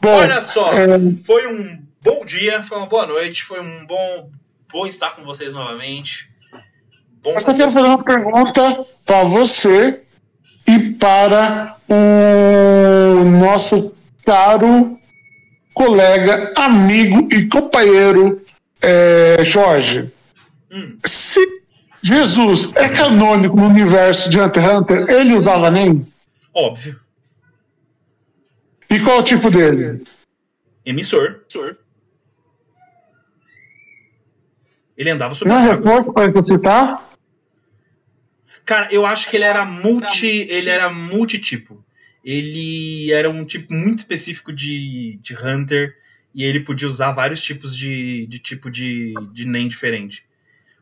Bom, 0.00 0.10
Olha 0.10 0.40
só, 0.40 0.72
é... 0.72 0.98
foi 1.24 1.46
um 1.46 1.88
bom 2.02 2.24
dia, 2.24 2.62
foi 2.62 2.78
uma 2.78 2.86
boa 2.86 3.06
noite, 3.06 3.42
foi 3.42 3.60
um 3.60 3.86
bom, 3.86 4.30
bom 4.70 4.86
estar 4.86 5.14
com 5.14 5.24
vocês 5.24 5.52
novamente. 5.52 6.30
Bom 7.22 7.30
eu 7.32 7.44
quero 7.44 7.54
fazer 7.54 7.80
uma 7.80 8.02
pergunta 8.02 8.86
para 9.04 9.24
você 9.24 10.02
e 10.66 10.94
para 10.94 11.76
o 11.88 13.24
nosso 13.24 13.94
caro 14.24 14.98
colega, 15.74 16.52
amigo 16.56 17.28
e 17.32 17.46
companheiro 17.46 18.44
é, 18.80 19.44
Jorge. 19.44 20.10
Hum. 20.70 20.98
Se 21.04 21.40
Jesus 22.02 22.74
é 22.74 22.88
canônico 22.88 23.56
no 23.56 23.66
universo 23.66 24.30
de 24.30 24.40
Hunter 24.40 24.62
x 24.62 24.74
Hunter, 24.74 25.10
ele 25.10 25.34
usava 25.34 25.70
nem? 25.70 26.06
Óbvio. 26.54 26.98
E 28.88 28.98
qual 29.00 29.18
é 29.18 29.20
o 29.20 29.24
tipo 29.24 29.50
dele? 29.50 30.04
Emissor. 30.84 31.42
Emissor. 31.42 31.76
Ele 35.00 35.08
andava 35.08 35.34
sobre 35.34 35.54
Não, 35.54 35.62
reforço 35.62 36.12
para 36.12 36.30
citar? 36.44 37.10
Cara, 38.66 38.92
eu 38.92 39.06
acho 39.06 39.30
que 39.30 39.36
ele 39.36 39.46
era 39.46 39.64
multi. 39.64 40.26
Ele 40.26 40.68
era 40.68 40.92
multitipo. 40.92 41.82
Ele 42.22 43.10
era 43.10 43.30
um 43.30 43.42
tipo 43.42 43.72
muito 43.72 44.00
específico 44.00 44.52
de, 44.52 45.18
de 45.22 45.34
Hunter. 45.34 45.96
E 46.34 46.44
ele 46.44 46.60
podia 46.60 46.86
usar 46.86 47.12
vários 47.12 47.42
tipos 47.42 47.74
de, 47.74 48.26
de 48.26 48.38
tipo 48.38 48.70
de, 48.70 49.14
de 49.32 49.46
NEM 49.46 49.68
diferente. 49.68 50.26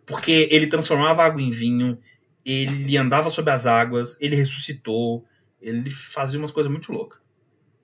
Porque 0.05 0.49
ele 0.51 0.66
transformava 0.66 1.24
água 1.24 1.40
em 1.40 1.53
vinho, 1.53 1.97
ele 2.45 2.97
andava 2.97 3.31
sobre 3.31 3.53
as 3.53 3.66
águas, 3.66 4.20
ele 4.20 4.35
ressuscitou, 4.35 5.24
ele 5.62 5.93
fazia 5.93 6.40
umas 6.40 6.51
coisas 6.51 6.70
muito 6.73 6.90
loucas. 6.90 7.20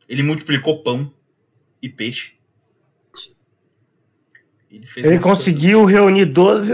Ele 0.09 0.24
multiplicou 0.24 0.82
pão 0.82 1.15
e 1.81 1.89
peixe. 1.89 2.34
Ele, 4.96 5.09
ele 5.09 5.18
conseguiu 5.18 5.82
coisas... 5.82 6.01
reunir 6.01 6.26
12, 6.26 6.72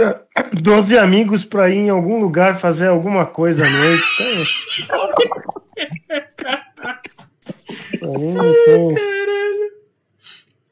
12 0.60 0.96
amigos 0.98 1.44
para 1.44 1.68
ir 1.68 1.78
em 1.78 1.90
algum 1.90 2.18
lugar 2.18 2.58
fazer 2.58 2.88
alguma 2.88 3.26
coisa 3.26 3.64
à 3.66 3.70
noite. 3.70 4.04
Ai, 8.02 8.94
caralho. 8.94 9.72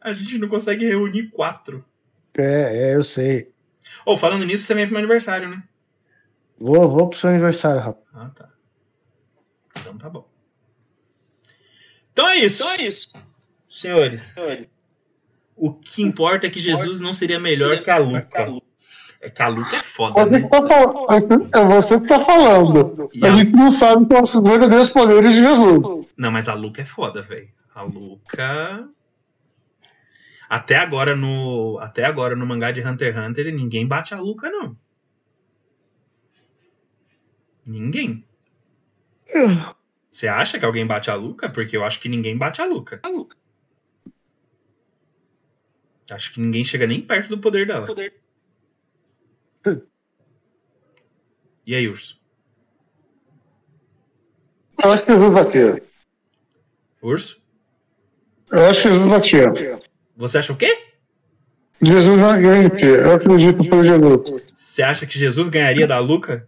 A 0.01 0.13
gente 0.13 0.39
não 0.39 0.49
consegue 0.49 0.87
reunir 0.87 1.29
quatro. 1.29 1.85
É, 2.37 2.91
é, 2.91 2.95
eu 2.95 3.03
sei. 3.03 3.53
Ô, 4.07 4.13
oh, 4.13 4.17
falando 4.17 4.45
nisso, 4.45 4.65
você 4.65 4.75
vem 4.75 4.85
pro 4.85 4.93
meu 4.93 5.01
aniversário, 5.01 5.49
né? 5.49 5.63
Vou, 6.59 6.89
vou 6.89 7.09
pro 7.09 7.19
seu 7.19 7.31
aniversário, 7.31 7.81
rapaz. 7.81 8.07
Ah, 8.15 8.31
tá. 8.31 8.49
Então 9.79 9.99
tá 9.99 10.09
bom. 10.09 10.29
Então 12.13 12.29
é 12.29 12.37
isso. 12.37 12.63
Então 12.63 12.75
é 12.75 12.83
isso. 12.89 13.13
Senhores, 13.65 14.23
Senhores. 14.23 14.69
O 15.59 15.73
que 15.73 16.03
importa 16.03 16.47
é 16.47 16.51
que 16.51 16.61
Jesus 16.61 17.01
não 17.01 17.13
seria 17.13 17.41
melhor 17.41 17.83
que 17.83 17.91
a 17.91 17.99
Luca. 17.99 18.49
É 19.21 19.29
que 19.29 19.43
a 19.43 19.49
Luca 19.49 19.75
é 19.75 19.81
foda, 19.81 20.25
você 20.25 20.31
né? 20.31 20.49
Tá, 21.51 21.61
é 21.61 21.65
você 21.65 22.01
que 22.01 22.07
tá 22.07 22.21
falando. 22.21 23.09
E 23.13 23.27
a, 23.27 23.33
a 23.33 23.37
gente 23.37 23.51
não 23.51 23.71
sabe 23.71 24.07
quais 24.07 24.31
são 24.31 24.43
os 24.43 24.49
verdadeiros 24.49 24.89
poderes 24.89 25.35
de 25.35 25.43
Jesus. 25.43 26.07
Não, 26.17 26.31
mas 26.31 26.49
a 26.49 26.55
Luca 26.55 26.83
é 26.83 26.85
foda, 26.85 27.21
velho. 27.21 27.49
A 27.75 27.83
Luca 27.83 28.89
até 30.49 30.77
agora 30.77 31.15
no 31.15 31.79
até 31.79 32.05
agora 32.05 32.35
no 32.35 32.47
mangá 32.47 32.71
de 32.71 32.81
Hunter 32.81 33.15
x 33.15 33.29
Hunter 33.29 33.55
ninguém 33.55 33.87
bate 33.87 34.15
a 34.15 34.21
Luca 34.21 34.51
não. 34.51 34.77
Ninguém. 37.67 38.25
Você 40.11 40.27
acha 40.27 40.59
que 40.59 40.65
alguém 40.65 40.87
bate 40.87 41.11
a 41.11 41.15
Luca? 41.15 41.51
Porque 41.51 41.77
eu 41.77 41.85
acho 41.85 42.01
que 42.01 42.09
ninguém 42.09 42.37
bate 42.37 42.63
a 42.63 42.65
Luca. 42.65 42.99
A 43.03 43.09
Luca. 43.09 43.37
Acho 46.11 46.33
que 46.33 46.41
ninguém 46.41 46.65
chega 46.65 46.87
nem 46.87 47.01
perto 47.01 47.29
do 47.29 47.39
poder 47.39 47.67
dela. 47.67 47.87
Poder. 47.87 48.15
E 51.67 51.75
aí, 51.75 51.87
Urso? 51.87 52.19
Eu 54.83 54.93
acho 54.93 55.05
que 55.05 55.13
Jesus 55.13 55.35
batia. 55.35 55.83
Urso? 57.03 57.43
Eu 58.51 58.67
acho 58.67 58.83
que 58.83 58.89
Jesus 58.89 59.07
batia. 59.11 59.79
Você 60.17 60.39
acha 60.39 60.53
o 60.53 60.57
quê? 60.57 60.87
Jesus 61.81 62.19
vai 62.19 62.41
ganhar. 62.41 62.81
Eu 62.81 63.15
acredito 63.15 63.63
pelo 63.69 63.85
Jesus. 63.85 64.45
Você 64.55 64.83
acha 64.83 65.07
que 65.07 65.19
Jesus 65.19 65.49
ganharia 65.49 65.87
da 65.87 65.99
Luca? 65.99 66.43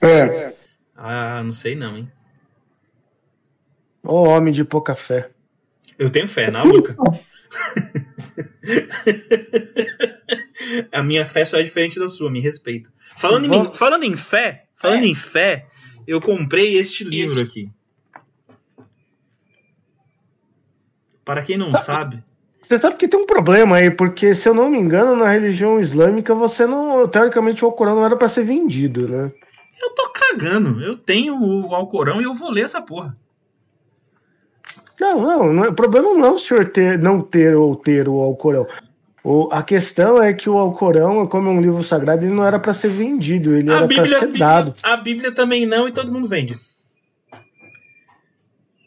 É. 0.00 0.54
Ah, 0.96 1.40
não 1.44 1.52
sei 1.52 1.76
não, 1.76 1.96
hein? 1.96 2.10
Ô 4.02 4.14
oh, 4.14 4.28
homem 4.28 4.52
de 4.52 4.64
pouca 4.64 4.94
fé. 4.94 5.30
Eu 5.96 6.10
tenho 6.10 6.26
fé 6.26 6.50
na 6.50 6.64
Luca. 6.64 6.96
A 10.92 11.02
minha 11.02 11.24
fé 11.24 11.44
só 11.44 11.58
é 11.58 11.62
diferente 11.62 11.98
da 11.98 12.08
sua, 12.08 12.30
me 12.30 12.40
respeita. 12.40 12.92
Falando, 13.16 13.52
em, 13.52 13.72
falando 13.72 14.04
em 14.04 14.16
fé, 14.16 14.66
falando 14.74 15.04
é. 15.04 15.08
em 15.08 15.14
fé, 15.14 15.66
eu 16.06 16.20
comprei 16.20 16.76
este 16.76 17.04
livro 17.04 17.42
aqui. 17.42 17.70
Para 21.24 21.42
quem 21.42 21.56
não 21.56 21.70
sabe, 21.76 22.22
você 22.72 22.80
sabe 22.80 22.96
que 22.96 23.06
tem 23.06 23.20
um 23.20 23.26
problema 23.26 23.76
aí, 23.76 23.90
porque 23.90 24.34
se 24.34 24.48
eu 24.48 24.54
não 24.54 24.70
me 24.70 24.78
engano, 24.78 25.14
na 25.14 25.30
religião 25.30 25.78
islâmica, 25.78 26.34
você 26.34 26.66
não. 26.66 27.06
Teoricamente, 27.06 27.62
o 27.62 27.68
Alcorão 27.68 27.96
não 27.96 28.04
era 28.04 28.16
para 28.16 28.28
ser 28.28 28.44
vendido, 28.44 29.06
né? 29.06 29.30
Eu 29.78 29.90
tô 29.90 30.08
cagando. 30.08 30.82
Eu 30.82 30.96
tenho 30.96 31.38
o 31.38 31.74
Alcorão 31.74 32.20
e 32.20 32.24
eu 32.24 32.34
vou 32.34 32.50
ler 32.50 32.62
essa 32.62 32.80
porra. 32.80 33.14
Não, 35.02 35.20
não, 35.20 35.52
não 35.52 35.62
o 35.64 35.74
problema 35.74 36.14
não 36.14 36.24
é 36.24 36.30
o 36.30 36.38
senhor 36.38 36.70
ter, 36.70 36.96
não 36.96 37.20
ter 37.20 37.56
ou 37.56 37.74
ter 37.74 38.08
o 38.08 38.20
Alcorão. 38.20 38.68
O, 39.24 39.48
a 39.50 39.60
questão 39.60 40.22
é 40.22 40.32
que 40.32 40.48
o 40.48 40.56
Alcorão, 40.56 41.26
como 41.26 41.48
é 41.48 41.52
um 41.52 41.60
livro 41.60 41.82
sagrado, 41.82 42.24
ele 42.24 42.32
não 42.32 42.46
era 42.46 42.60
para 42.60 42.72
ser 42.72 42.88
vendido, 42.88 43.56
ele 43.56 43.68
a 43.68 43.78
era 43.78 43.88
para 43.88 44.06
ser 44.06 44.32
dado. 44.32 44.74
A 44.80 44.96
Bíblia 44.96 45.32
também 45.32 45.66
não 45.66 45.88
e 45.88 45.92
todo 45.92 46.12
mundo 46.12 46.28
vende. 46.28 46.54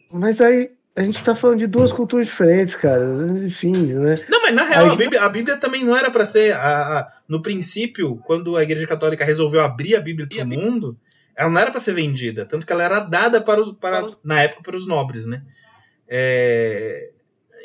Mas 0.10 0.40
aí, 0.40 0.72
a 0.96 1.04
gente 1.04 1.22
tá 1.22 1.36
falando 1.36 1.60
de 1.60 1.68
duas 1.68 1.92
culturas 1.92 2.28
diferentes, 2.28 2.76
cara. 2.76 3.04
Enfim, 3.44 3.74
né? 3.74 4.16
Não, 4.30 4.42
mas 4.42 4.56
na 4.56 4.64
real, 4.64 4.86
Aí... 4.86 4.92
a, 4.92 4.96
Bíblia, 4.96 5.22
a, 5.24 5.30
Bíblia, 5.30 5.58
também 5.58 5.84
não 5.84 5.98
era 5.98 6.10
para 6.10 6.26
ser. 6.26 6.54
A, 6.54 7.00
a, 7.00 7.08
no 7.28 7.42
princípio, 7.42 8.16
quando 8.26 8.56
a 8.56 8.64
Igreja 8.64 8.88
Católica 8.88 9.26
resolveu 9.26 9.62
abrir 9.62 9.98
a 9.98 10.02
Bíblia 10.02 10.28
para 10.28 10.46
o 10.46 10.48
mundo, 10.48 10.98
ela 11.36 11.50
não 11.50 11.60
era 11.60 11.72
para 11.72 11.82
ser 11.82 11.94
vendida. 11.94 12.46
Tanto 12.46 12.66
que 12.66 12.72
ela 12.72 12.84
era 12.84 13.02
dada 13.02 13.42
para 13.42 13.60
os. 13.60 13.74
Para, 13.74 14.08
na 14.24 14.42
época 14.42 14.64
para 14.64 14.78
os 14.78 14.88
nobres, 14.88 15.26
né? 15.26 15.42
É, 16.07 17.11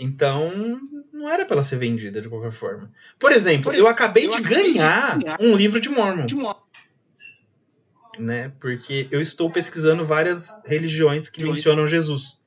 então, 0.01 0.81
não 1.13 1.29
era 1.29 1.45
para 1.45 1.57
ela 1.57 1.63
ser 1.63 1.77
vendida 1.77 2.21
de 2.21 2.29
qualquer 2.29 2.53
forma. 2.53 2.91
Por 3.19 3.33
exemplo, 3.33 3.65
Por 3.65 3.75
exemplo 3.75 3.89
eu 3.89 3.93
acabei, 3.93 4.27
eu 4.27 4.31
de, 4.31 4.37
acabei 4.39 4.73
ganhar 4.73 5.19
de, 5.19 5.25
ganhar 5.25 5.39
um 5.41 5.55
livro 5.55 5.81
de 5.81 5.89
Mormon. 5.89 6.27
De 6.27 6.35
Mormon. 6.35 6.61
Né? 8.19 8.53
Porque 8.59 9.07
eu 9.11 9.21
estou 9.21 9.51
pesquisando 9.51 10.05
várias 10.05 10.61
religiões 10.67 11.29
que 11.29 11.45
mencionam 11.45 11.87
Jesus. 11.87 12.41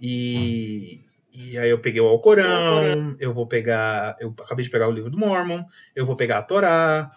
E, 0.00 1.00
e 1.32 1.58
aí 1.58 1.70
eu 1.70 1.78
peguei 1.78 2.00
o 2.00 2.06
Alcorão, 2.06 3.16
eu 3.18 3.32
vou 3.32 3.46
pegar. 3.46 4.16
Eu 4.20 4.34
acabei 4.40 4.64
de 4.64 4.70
pegar 4.70 4.88
o 4.88 4.92
livro 4.92 5.10
do 5.10 5.18
Mormon, 5.18 5.64
eu 5.94 6.06
vou 6.06 6.16
pegar 6.16 6.38
a 6.38 6.42
Torá. 6.42 7.10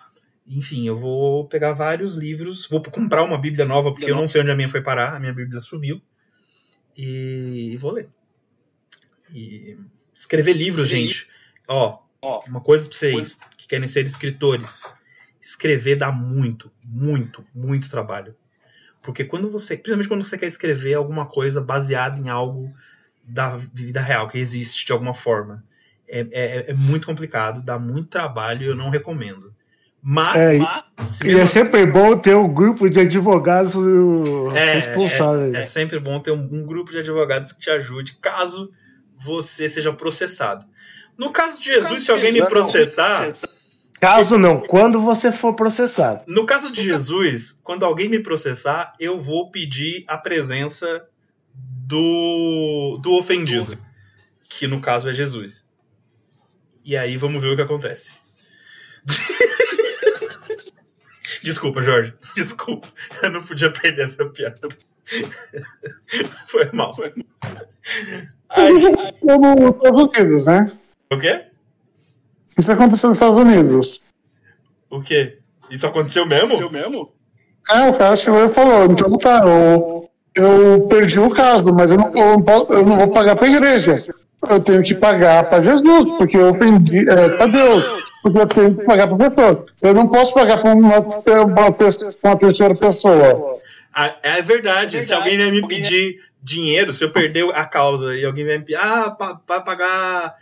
Enfim, 0.46 0.88
eu 0.88 0.96
vou 0.96 1.48
pegar 1.48 1.74
vários 1.74 2.16
livros. 2.16 2.68
Vou 2.68 2.82
comprar 2.82 3.24
uma 3.24 3.38
Bíblia 3.38 3.66
nova, 3.66 3.92
porque 3.92 4.10
eu 4.10 4.16
não 4.16 4.28
sei 4.28 4.42
onde 4.42 4.52
a 4.52 4.56
minha 4.56 4.70
foi 4.70 4.82
parar. 4.82 5.16
A 5.16 5.20
minha 5.20 5.34
Bíblia 5.34 5.60
sumiu. 5.60 6.02
E, 6.98 7.74
e 7.74 7.78
vou 7.78 7.92
ler. 7.92 8.10
E 9.32 9.78
escrever 10.14 10.54
livros, 10.54 10.88
gente. 10.88 11.28
Ó, 11.68 12.00
uma 12.48 12.62
coisa 12.62 12.90
pra 12.90 12.98
vocês 12.98 13.40
que 13.56 13.68
querem 13.68 13.88
ser 13.88 14.06
escritores. 14.06 14.84
Escrever 15.40 15.98
dá 15.98 16.12
muito, 16.12 16.72
muito, 16.84 17.46
muito 17.54 17.90
trabalho. 17.90 18.36
Porque 19.02 19.24
quando 19.24 19.50
você, 19.50 19.76
principalmente 19.76 20.08
quando 20.10 20.26
você 20.26 20.38
quer 20.38 20.48
escrever 20.48 20.96
alguma 20.96 21.26
coisa 21.26 21.62
baseada 21.62 22.20
em 22.20 22.30
algo 22.30 22.74
da 23.24 23.56
vida 23.56 24.02
real, 24.02 24.28
que 24.28 24.38
existe 24.38 24.86
de 24.86 24.92
alguma 24.92 25.14
forma, 25.14 25.64
é, 26.08 26.28
é, 26.32 26.72
é 26.72 26.74
muito 26.74 27.06
complicado, 27.06 27.62
dá 27.62 27.78
muito 27.78 28.10
trabalho 28.10 28.64
e 28.64 28.68
eu 28.68 28.76
não 28.76 28.90
recomendo. 28.90 29.54
Mas. 30.10 30.40
É, 30.40 31.28
e 31.28 31.38
é 31.38 31.46
sempre 31.46 31.86
bom 31.86 32.18
ter 32.18 32.34
um 32.34 32.48
grupo 32.48 32.90
de 32.90 32.98
advogados 32.98 33.74
é, 34.56 34.76
responsáveis. 34.76 35.54
É, 35.54 35.60
é, 35.60 35.64
sempre 35.64 36.00
bom 36.00 36.22
ter 36.22 36.32
um, 36.32 36.48
um, 36.50 36.66
grupo 36.66 36.92
de 36.92 37.00
advogados 37.00 37.52
que 37.52 37.60
te 37.60 37.70
ajude 37.70 38.18
caso 38.22 38.72
você 39.20 39.68
seja 39.68 39.92
processado. 39.92 40.66
No 41.18 41.30
caso 41.30 41.60
de 41.60 41.66
Jesus, 41.66 41.90
caso 41.90 42.02
se 42.02 42.10
alguém 42.10 42.32
me 42.32 42.46
processar. 42.46 43.22
Não, 43.22 43.58
Caso 44.00 44.38
não, 44.38 44.62
quando 44.62 45.02
você 45.02 45.30
for 45.30 45.54
processado. 45.56 46.24
No 46.26 46.46
caso 46.46 46.72
de 46.72 46.82
Jesus, 46.82 47.60
quando 47.62 47.84
alguém 47.84 48.08
me 48.08 48.20
processar, 48.20 48.94
eu 49.02 49.20
vou 49.20 49.52
pedir 49.52 50.06
a 50.08 50.18
presença 50.18 51.06
do, 51.54 52.98
do 53.02 53.14
ofendido, 53.18 53.78
que 54.48 54.68
no 54.68 54.80
caso 54.80 55.10
é 55.10 55.14
Jesus. 55.14 55.68
E 56.86 56.96
aí 56.96 57.18
vamos 57.18 57.42
ver 57.44 57.50
o 57.50 57.56
que 57.58 57.62
acontece. 57.62 58.14
Desculpa, 61.44 61.82
Jorge. 61.82 62.14
Desculpa. 62.36 62.88
Eu 63.24 63.32
não 63.32 63.44
podia 63.44 63.72
perder 63.72 64.04
essa 64.04 64.26
piada. 64.26 64.68
Foi 66.48 66.70
mal. 66.74 66.94
Foi 66.94 67.14
mal. 67.16 68.68
Isso 68.70 68.88
aconteceu 68.90 69.38
nos 69.38 69.78
Estados 69.78 70.18
Unidos, 70.18 70.46
né? 70.46 70.72
O 71.12 71.18
quê? 71.18 71.46
Isso 72.58 72.72
aconteceu 72.72 73.10
nos 73.10 73.18
Estados 73.18 73.40
Unidos. 73.40 74.02
O 74.90 75.00
quê? 75.00 75.40
Isso 75.70 75.86
aconteceu 75.86 76.26
mesmo? 76.26 76.56
Aconteceu 76.56 76.72
mesmo? 76.72 77.14
É, 77.70 77.90
o 77.90 77.98
cara 77.98 78.16
chegou 78.16 78.46
e 78.46 78.50
falou, 78.50 78.86
então 78.86 79.18
tá, 79.18 79.42
eu, 79.46 80.10
eu 80.34 80.88
perdi 80.88 81.20
o 81.20 81.30
caso, 81.30 81.74
mas 81.74 81.92
eu 81.92 81.98
não, 81.98 82.08
eu 82.16 82.68
eu 82.70 82.86
não 82.86 82.98
vou 82.98 83.12
pagar 83.12 83.36
pra 83.36 83.48
igreja. 83.48 84.02
Eu 84.50 84.62
tenho 84.62 84.84
que 84.84 84.96
pagar 84.96 85.50
pra 85.50 85.62
Jesus, 85.62 86.14
porque 86.18 86.38
eu 86.38 86.52
ofendi, 86.52 87.00
é, 87.10 87.30
pra 87.36 87.48
Deus, 87.48 88.07
porque 88.32 88.40
eu 88.40 88.48
tenho 88.48 88.78
que 88.78 88.86
pagar 88.86 89.08
pra 89.08 89.30
pessoa. 89.30 89.66
Eu 89.82 89.94
não 89.94 90.08
posso 90.08 90.34
pagar 90.34 90.62
pra 90.62 90.74
uma, 90.74 91.00
uma, 91.00 91.68
uma 92.24 92.38
terceira 92.38 92.76
pessoa. 92.76 93.60
Ah, 93.94 94.16
é 94.22 94.42
verdade. 94.42 95.04
Se 95.04 95.14
alguém 95.14 95.38
vai 95.38 95.50
me 95.52 95.68
pedir 95.68 96.24
dinheiro, 96.42 96.94
se 96.94 97.04
eu 97.04 97.12
perder 97.12 97.50
a 97.54 97.66
causa 97.66 98.16
e 98.16 98.24
alguém 98.24 98.46
vai 98.46 98.58
me 98.58 98.64
pedir, 98.64 98.78
ah, 98.78 99.16
vai 99.48 99.64
pagar 99.64 100.36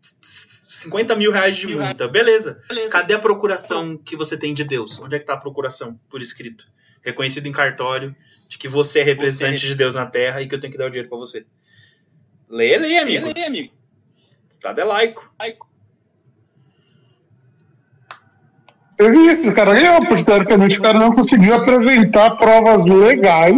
50 0.00 1.14
mil 1.16 1.30
reais 1.30 1.56
de 1.56 1.66
multa. 1.68 2.08
Beleza. 2.08 2.60
Cadê 2.90 3.14
a 3.14 3.18
procuração 3.18 3.96
que 3.96 4.16
você 4.16 4.36
tem 4.36 4.54
de 4.54 4.64
Deus? 4.64 4.98
Onde 5.00 5.16
é 5.16 5.18
que 5.18 5.26
tá 5.26 5.34
a 5.34 5.38
procuração 5.38 5.98
por 6.08 6.22
escrito? 6.22 6.66
Reconhecido 7.02 7.46
em 7.46 7.52
cartório 7.52 8.14
de 8.48 8.58
que 8.58 8.68
você 8.68 9.00
é 9.00 9.02
representante 9.02 9.60
você... 9.60 9.68
de 9.68 9.74
Deus 9.74 9.94
na 9.94 10.06
terra 10.06 10.42
e 10.42 10.48
que 10.48 10.54
eu 10.54 10.60
tenho 10.60 10.72
que 10.72 10.78
dar 10.78 10.86
o 10.86 10.90
dinheiro 10.90 11.08
para 11.08 11.18
você. 11.18 11.44
Lê, 12.48 12.76
lê, 12.76 12.98
amigo. 12.98 13.26
Lê, 13.26 13.32
lê, 13.32 13.44
amigo. 13.44 13.72
Estado 14.48 14.80
é 14.80 14.84
laico. 14.84 15.32
laico. 15.38 15.71
Teve 19.02 19.32
isso, 19.32 19.48
o 19.48 19.52
cara 19.52 19.74
ganhou, 19.74 20.06
porque 20.06 20.22
teoricamente 20.22 20.78
o 20.78 20.82
cara 20.82 20.96
não 20.96 21.12
conseguiu 21.12 21.54
apresentar 21.54 22.36
provas 22.36 22.84
legais. 22.86 23.56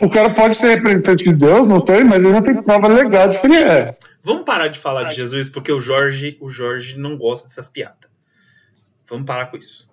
O 0.00 0.10
cara 0.10 0.34
pode 0.34 0.56
ser 0.56 0.74
representante 0.74 1.22
de 1.22 1.32
Deus, 1.32 1.68
não 1.68 1.84
sei, 1.86 2.02
mas 2.02 2.18
ele 2.18 2.32
não 2.32 2.42
tem 2.42 2.60
provas 2.60 2.92
legais 2.92 3.36
que 3.36 3.46
ele 3.46 3.62
é. 3.62 3.96
Vamos 4.20 4.42
parar 4.42 4.66
de 4.66 4.80
falar 4.80 5.04
de 5.04 5.14
Jesus, 5.14 5.48
porque 5.48 5.70
o 5.70 5.80
Jorge, 5.80 6.36
o 6.40 6.50
Jorge 6.50 6.98
não 6.98 7.16
gosta 7.16 7.46
dessas 7.46 7.68
piadas. 7.68 8.10
Vamos 9.08 9.26
parar 9.26 9.46
com 9.46 9.56
isso. 9.56 9.88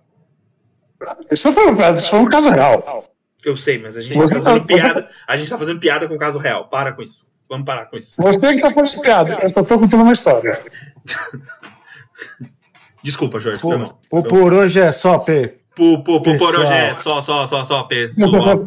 Isso 1.30 1.54
foi, 1.54 1.94
isso 1.94 2.10
foi 2.10 2.20
um 2.20 2.26
caso 2.26 2.50
real. 2.50 3.14
Eu 3.46 3.56
sei, 3.56 3.78
mas 3.78 3.98
a 3.98 4.02
gente 4.02 4.18
tá 4.18 4.28
fazendo 4.28 4.66
piada. 4.66 5.10
A 5.28 5.38
gente 5.38 5.50
tá 5.50 5.58
fazendo 5.60 5.80
piada 5.80 6.08
com 6.08 6.16
o 6.16 6.20
caso 6.20 6.40
real. 6.40 6.68
Para 6.70 6.92
com 6.94 7.04
isso. 7.04 7.24
Vamos 7.48 7.66
parar 7.66 7.86
com 7.86 7.98
isso. 7.98 8.16
Você 8.18 8.56
que 8.56 8.62
tá 8.62 8.74
fazendo 8.74 9.02
piada, 9.04 9.38
eu 9.44 9.54
tô 9.54 9.64
contando 9.64 10.02
uma 10.02 10.12
história. 10.12 10.60
Desculpa, 13.04 13.40
Jorge. 13.40 13.62
Por, 13.62 13.94
por, 14.10 14.28
por 14.28 14.54
hoje 14.54 14.80
é 14.80 14.92
só, 14.92 15.18
P. 15.20 15.60
Por, 15.76 16.04
por, 16.04 16.22
por, 16.22 16.38
por 16.38 16.60
hoje 16.60 16.74
é 16.74 16.94
só, 16.94 17.22
só, 17.22 17.48
só, 17.48 17.64
só, 17.66 17.84
pessoal. 17.84 18.60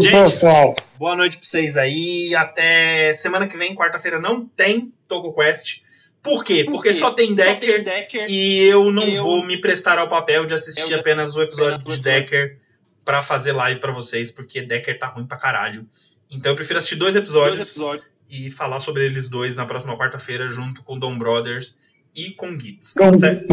Gente, 0.00 0.84
boa 0.98 1.14
noite 1.14 1.36
pra 1.36 1.46
vocês 1.46 1.76
aí. 1.76 2.34
Até 2.34 3.12
semana 3.14 3.46
que 3.46 3.56
vem, 3.56 3.74
quarta-feira, 3.74 4.18
não 4.18 4.46
tem 4.46 4.92
Togo 5.06 5.32
Quest. 5.34 5.82
Por 6.22 6.42
quê? 6.42 6.64
Porque 6.64 6.88
Por 6.88 6.94
só, 6.94 7.10
tem 7.10 7.34
Decker, 7.34 7.70
só 7.70 7.74
tem 7.74 7.84
Decker 7.84 8.30
e 8.30 8.62
eu 8.62 8.90
não 8.90 9.02
eu... 9.02 9.22
vou 9.22 9.44
me 9.44 9.60
prestar 9.60 9.98
ao 9.98 10.08
papel 10.08 10.46
de 10.46 10.54
assistir 10.54 10.90
eu... 10.90 10.98
apenas 10.98 11.36
o 11.36 11.42
episódio 11.42 11.78
de 11.78 12.00
Decker 12.00 12.58
para 13.04 13.20
fazer 13.20 13.52
live 13.52 13.78
para 13.78 13.92
vocês, 13.92 14.30
porque 14.30 14.62
Decker 14.62 14.98
tá 14.98 15.08
ruim 15.08 15.26
pra 15.26 15.36
caralho. 15.36 15.86
Então 16.30 16.52
eu 16.52 16.56
prefiro 16.56 16.78
assistir 16.78 16.96
dois 16.96 17.14
episódios, 17.14 17.58
dois 17.58 17.68
episódios. 17.68 18.06
e 18.30 18.50
falar 18.50 18.80
sobre 18.80 19.04
eles 19.04 19.28
dois 19.28 19.54
na 19.54 19.66
próxima 19.66 19.98
quarta-feira, 19.98 20.48
junto 20.48 20.82
com 20.82 20.98
Dom 20.98 21.18
Brothers 21.18 21.76
e 22.14 22.30
com 22.32 22.58
Gits. 22.58 22.94
Dom, 22.94 23.16
certo? 23.16 23.46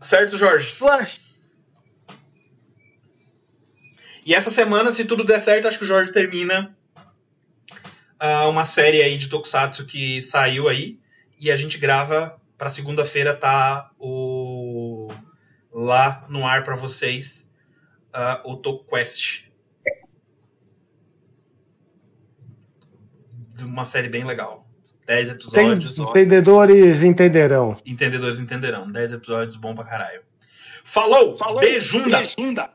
Certo, 0.00 0.36
Jorge? 0.36 0.74
E 4.24 4.34
essa 4.34 4.50
semana, 4.50 4.90
se 4.90 5.04
tudo 5.04 5.24
der 5.24 5.40
certo, 5.40 5.68
acho 5.68 5.78
que 5.78 5.84
o 5.84 5.86
Jorge 5.86 6.10
termina 6.10 6.76
uh, 8.20 8.48
uma 8.48 8.64
série 8.64 9.02
aí 9.02 9.16
de 9.16 9.28
Tokusatsu 9.28 9.86
que 9.86 10.20
saiu 10.20 10.68
aí. 10.68 10.98
E 11.38 11.50
a 11.50 11.56
gente 11.56 11.78
grava 11.78 12.40
para 12.56 12.68
segunda-feira 12.68 13.34
tá 13.34 13.90
o 13.98 15.08
lá 15.72 16.26
no 16.28 16.46
ar 16.46 16.64
para 16.64 16.74
vocês 16.74 17.52
uh, 18.08 18.50
o 18.50 18.56
TokuQuest. 18.56 19.44
De 23.54 23.64
uma 23.64 23.84
série 23.84 24.08
bem 24.08 24.24
legal. 24.24 24.65
10 25.06 25.28
episódios. 25.30 25.98
Entendedores 25.98 27.02
entenderão. 27.02 27.76
Entendedores 27.86 28.38
entenderão. 28.38 28.90
10 28.90 29.12
episódios, 29.12 29.56
bom 29.56 29.74
pra 29.74 29.84
caralho. 29.84 30.20
Falou! 30.84 31.34
Falou! 31.34 31.60
Beijunda! 31.60 32.18
Beijunda! 32.18 32.70